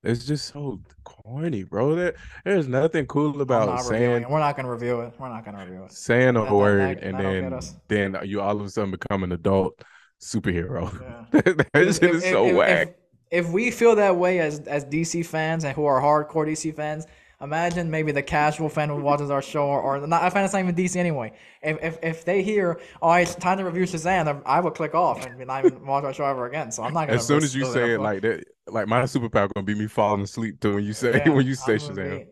it's 0.03 0.25
just 0.25 0.51
so 0.53 0.81
corny, 1.03 1.63
bro. 1.63 1.95
That 1.95 2.15
there's 2.43 2.67
nothing 2.67 3.05
cool 3.07 3.41
about 3.41 3.81
saying 3.85 4.23
it. 4.23 4.29
We're 4.29 4.39
not 4.39 4.55
gonna 4.57 4.71
review 4.71 5.01
it. 5.01 5.13
We're 5.19 5.29
not 5.29 5.45
gonna 5.45 5.63
review 5.65 5.83
it. 5.85 5.91
saying 5.91 6.29
a 6.29 6.33
That- 6.33 6.45
that- 6.45 6.53
word 6.55 6.97
that- 6.97 7.03
and 7.03 7.19
then 7.19 7.59
then 7.87 8.17
you 8.27 8.41
all 8.41 8.59
of 8.59 8.65
a 8.65 8.69
sudden 8.69 8.91
become 8.91 9.23
an 9.23 9.31
adult 9.31 9.79
superhero. 10.21 10.91
Yeah. 11.01 11.41
that 11.41 11.67
If- 11.75 11.95
shit 11.95 12.03
if- 12.03 12.15
is 12.15 12.23
so 12.23 12.45
if- 12.47 12.55
whack. 12.55 12.95
If, 13.31 13.49
we 13.49 13.71
feel 13.71 13.95
that 13.95 14.15
way 14.15 14.39
as 14.39 14.59
as 14.61 14.85
DC 14.85 15.25
fans 15.25 15.63
and 15.63 15.75
who 15.75 15.85
are 15.85 16.01
hardcore 16.01 16.47
DC 16.47 16.75
fans, 16.75 17.05
imagine 17.41 17.89
maybe 17.91 18.11
the 18.11 18.23
casual 18.23 18.69
fan 18.69 18.89
who 18.89 19.01
watches 19.01 19.29
our 19.29 19.41
show 19.41 19.65
or, 19.65 19.81
or 19.81 20.07
not 20.07 20.25
a 20.25 20.31
fan 20.31 20.43
that's 20.43 20.53
not 20.53 20.59
even 20.59 20.75
DC 20.75 20.95
anyway. 20.95 21.33
If, 21.61 21.83
if 21.83 21.99
if 22.03 22.25
they 22.25 22.43
hear, 22.43 22.79
oh, 23.01 23.11
it's 23.13 23.35
time 23.35 23.57
to 23.57 23.65
review 23.65 23.83
Shazam, 23.83 24.41
I 24.45 24.59
will 24.59 24.71
click 24.71 24.95
off 24.95 25.25
and 25.25 25.45
not 25.45 25.65
even 25.65 25.85
watch 25.85 26.03
our 26.03 26.13
show 26.13 26.25
ever 26.25 26.45
again. 26.45 26.71
So 26.71 26.83
I'm 26.83 26.93
not 26.93 27.07
gonna. 27.07 27.17
as 27.17 27.27
soon 27.27 27.43
as 27.43 27.55
you 27.55 27.65
say 27.65 27.93
it 27.93 27.99
like 27.99 28.21
that, 28.21 28.45
like 28.67 28.87
my 28.87 29.03
superpower 29.03 29.51
gonna 29.53 29.65
be 29.65 29.75
me 29.75 29.87
falling 29.87 30.21
asleep 30.21 30.59
too 30.59 30.75
when 30.75 30.83
you 30.83 30.93
say 30.93 31.21
Yeah, 31.25 31.29
when 31.33 31.45
you 31.45 31.55
say 31.55 31.75
Shazam. 31.75 32.19
be- 32.19 32.27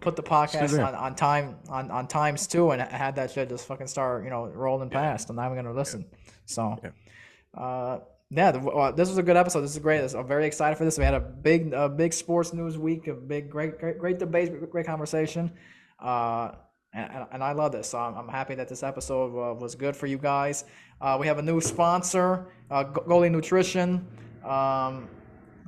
Put, 0.00 0.16
the 0.16 0.22
podcast 0.22 0.70
Shazam. 0.70 0.86
on, 0.86 0.94
on 0.94 1.14
time 1.14 1.56
on, 1.68 1.90
on 1.90 2.08
times 2.08 2.46
two 2.46 2.70
and 2.70 2.80
had 2.80 3.16
that 3.16 3.30
shit 3.30 3.50
just 3.50 3.66
fucking 3.66 3.88
start 3.88 4.24
you 4.24 4.30
know 4.30 4.46
rolling 4.46 4.88
past 4.88 5.28
and 5.28 5.38
I'm 5.38 5.44
not 5.44 5.52
even 5.52 5.64
gonna 5.66 5.76
listen. 5.76 6.06
So, 6.46 6.80
uh, 7.54 7.98
yeah, 8.34 8.50
the, 8.50 8.60
uh, 8.60 8.90
this 8.92 9.08
was 9.08 9.18
a 9.18 9.22
good 9.22 9.36
episode. 9.36 9.60
This 9.60 9.72
is 9.72 9.78
great. 9.78 10.00
This- 10.00 10.14
I'm 10.14 10.26
very 10.26 10.46
excited 10.46 10.76
for 10.78 10.84
this. 10.84 10.96
We 10.98 11.04
had 11.04 11.14
a 11.14 11.20
big 11.20 11.72
a 11.74 11.88
big 11.88 12.12
sports 12.12 12.52
news 12.54 12.78
week, 12.78 13.06
a 13.08 13.14
big 13.14 13.50
great 13.50 13.78
great 13.78 13.98
great 13.98 14.18
debate, 14.18 14.48
great 14.70 14.86
conversation. 14.86 15.52
Uh, 16.00 16.52
and, 16.94 17.10
and- 17.14 17.26
and 17.32 17.44
I 17.44 17.52
love 17.52 17.72
this. 17.72 17.88
So 17.90 17.98
I'm, 17.98 18.14
I'm 18.16 18.28
happy 18.28 18.54
that 18.54 18.68
this 18.68 18.82
episode 18.82 19.30
uh, 19.38 19.54
was 19.54 19.74
good 19.74 19.94
for 19.96 20.06
you 20.06 20.18
guys. 20.18 20.64
Uh, 21.00 21.16
we 21.20 21.26
have 21.26 21.38
a 21.38 21.42
new 21.42 21.60
sponsor, 21.60 22.46
uh, 22.70 22.84
Goli 22.84 23.30
Nutrition. 23.30 24.06
Um, 24.44 25.08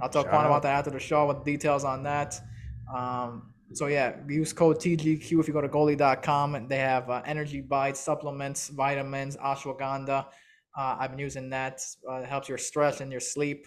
I'll 0.01 0.09
talk 0.11 0.27
more 0.33 0.43
about 0.47 0.63
that 0.63 0.75
after 0.79 0.91
the 0.91 0.99
show 1.01 1.27
with 1.27 1.45
details 1.45 1.85
on 1.85 2.03
that. 2.05 2.41
Um, 2.93 3.53
so 3.73 3.87
yeah, 3.87 4.17
use 4.29 4.53
code 4.53 4.79
TGQ 4.79 5.41
if 5.41 5.49
you 5.49 5.55
go 5.55 5.61
to 5.61 5.69
goli.com 5.69 6.55
and 6.57 6.69
they 6.69 6.79
have 6.79 7.09
uh, 7.11 7.23
energy 7.25 7.61
bites, 7.61 8.01
supplements, 8.01 8.69
vitamins, 8.69 9.37
ashwagandha. 9.37 10.27
Uh, 10.77 10.97
I've 10.99 11.11
been 11.11 11.19
using 11.21 11.51
that. 11.51 11.81
Uh, 12.09 12.17
it 12.17 12.27
helps 12.27 12.49
your 12.49 12.59
stress 12.59 13.01
and 13.01 13.11
your 13.11 13.21
sleep. 13.21 13.67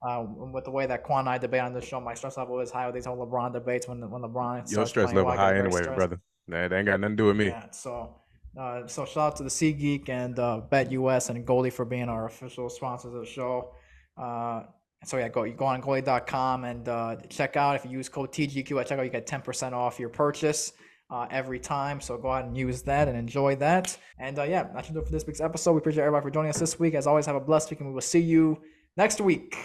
Uh, 0.00 0.24
with 0.52 0.64
the 0.64 0.70
way 0.70 0.86
that 0.86 1.02
Quan 1.02 1.20
and 1.20 1.28
I 1.28 1.38
debate 1.38 1.60
on 1.60 1.72
the 1.72 1.80
show, 1.80 2.00
my 2.00 2.14
stress 2.14 2.36
level 2.36 2.60
is 2.60 2.70
high 2.70 2.86
with 2.86 2.94
these 2.94 3.06
whole 3.06 3.16
LeBron 3.16 3.52
debates 3.52 3.88
when 3.88 4.00
when 4.10 4.22
LeBron 4.22 4.70
Your 4.70 4.86
stress 4.86 5.12
level 5.12 5.32
high 5.32 5.58
anyway, 5.58 5.80
stressed. 5.80 5.96
brother. 5.96 6.20
That 6.46 6.72
ain't 6.72 6.86
got 6.86 7.00
nothing 7.00 7.16
to 7.16 7.22
do 7.22 7.26
with 7.26 7.36
me. 7.36 7.46
Yeah, 7.46 7.70
so 7.72 8.14
uh, 8.58 8.86
so 8.86 9.04
shout 9.04 9.32
out 9.32 9.36
to 9.36 9.42
the 9.42 9.48
SeatGeek 9.48 10.08
and 10.08 10.38
uh, 10.38 10.62
BetUS 10.70 11.30
and 11.30 11.44
Goldie 11.44 11.70
for 11.70 11.84
being 11.84 12.08
our 12.08 12.26
official 12.26 12.70
sponsors 12.70 13.12
of 13.12 13.20
the 13.20 13.26
show. 13.26 13.74
Uh, 14.16 14.62
so 15.04 15.16
yeah, 15.16 15.28
go 15.28 15.42
you 15.42 15.54
go 15.54 15.66
on 15.66 15.82
goli.com 15.82 16.64
and 16.64 16.88
uh, 16.88 17.16
check 17.28 17.56
out 17.56 17.74
if 17.74 17.84
you 17.84 17.90
use 17.90 18.08
code 18.08 18.32
TGQ 18.32 18.80
at 18.80 18.88
checkout, 18.88 19.04
you 19.04 19.10
get 19.10 19.26
10% 19.26 19.72
off 19.72 19.98
your 19.98 20.08
purchase 20.08 20.72
uh, 21.10 21.26
every 21.30 21.58
time. 21.58 22.00
So 22.00 22.16
go 22.18 22.28
ahead 22.28 22.44
and 22.46 22.56
use 22.56 22.82
that 22.82 23.08
and 23.08 23.16
enjoy 23.16 23.56
that. 23.56 23.96
And 24.18 24.38
uh, 24.38 24.44
yeah, 24.44 24.64
that 24.74 24.84
should 24.84 24.94
do 24.94 25.00
it 25.00 25.06
for 25.06 25.12
this 25.12 25.26
week's 25.26 25.40
episode. 25.40 25.72
We 25.72 25.78
appreciate 25.78 26.02
everybody 26.02 26.22
for 26.24 26.30
joining 26.30 26.50
us 26.50 26.58
this 26.58 26.78
week. 26.78 26.94
As 26.94 27.06
always, 27.06 27.26
have 27.26 27.36
a 27.36 27.40
blessed 27.40 27.70
week 27.70 27.80
and 27.80 27.88
we 27.88 27.94
will 27.94 28.00
see 28.00 28.20
you 28.20 28.58
next 28.96 29.20
week. 29.20 29.56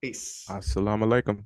Peace. 0.00 0.46
Assalamu 0.48 1.04
alaikum. 1.04 1.44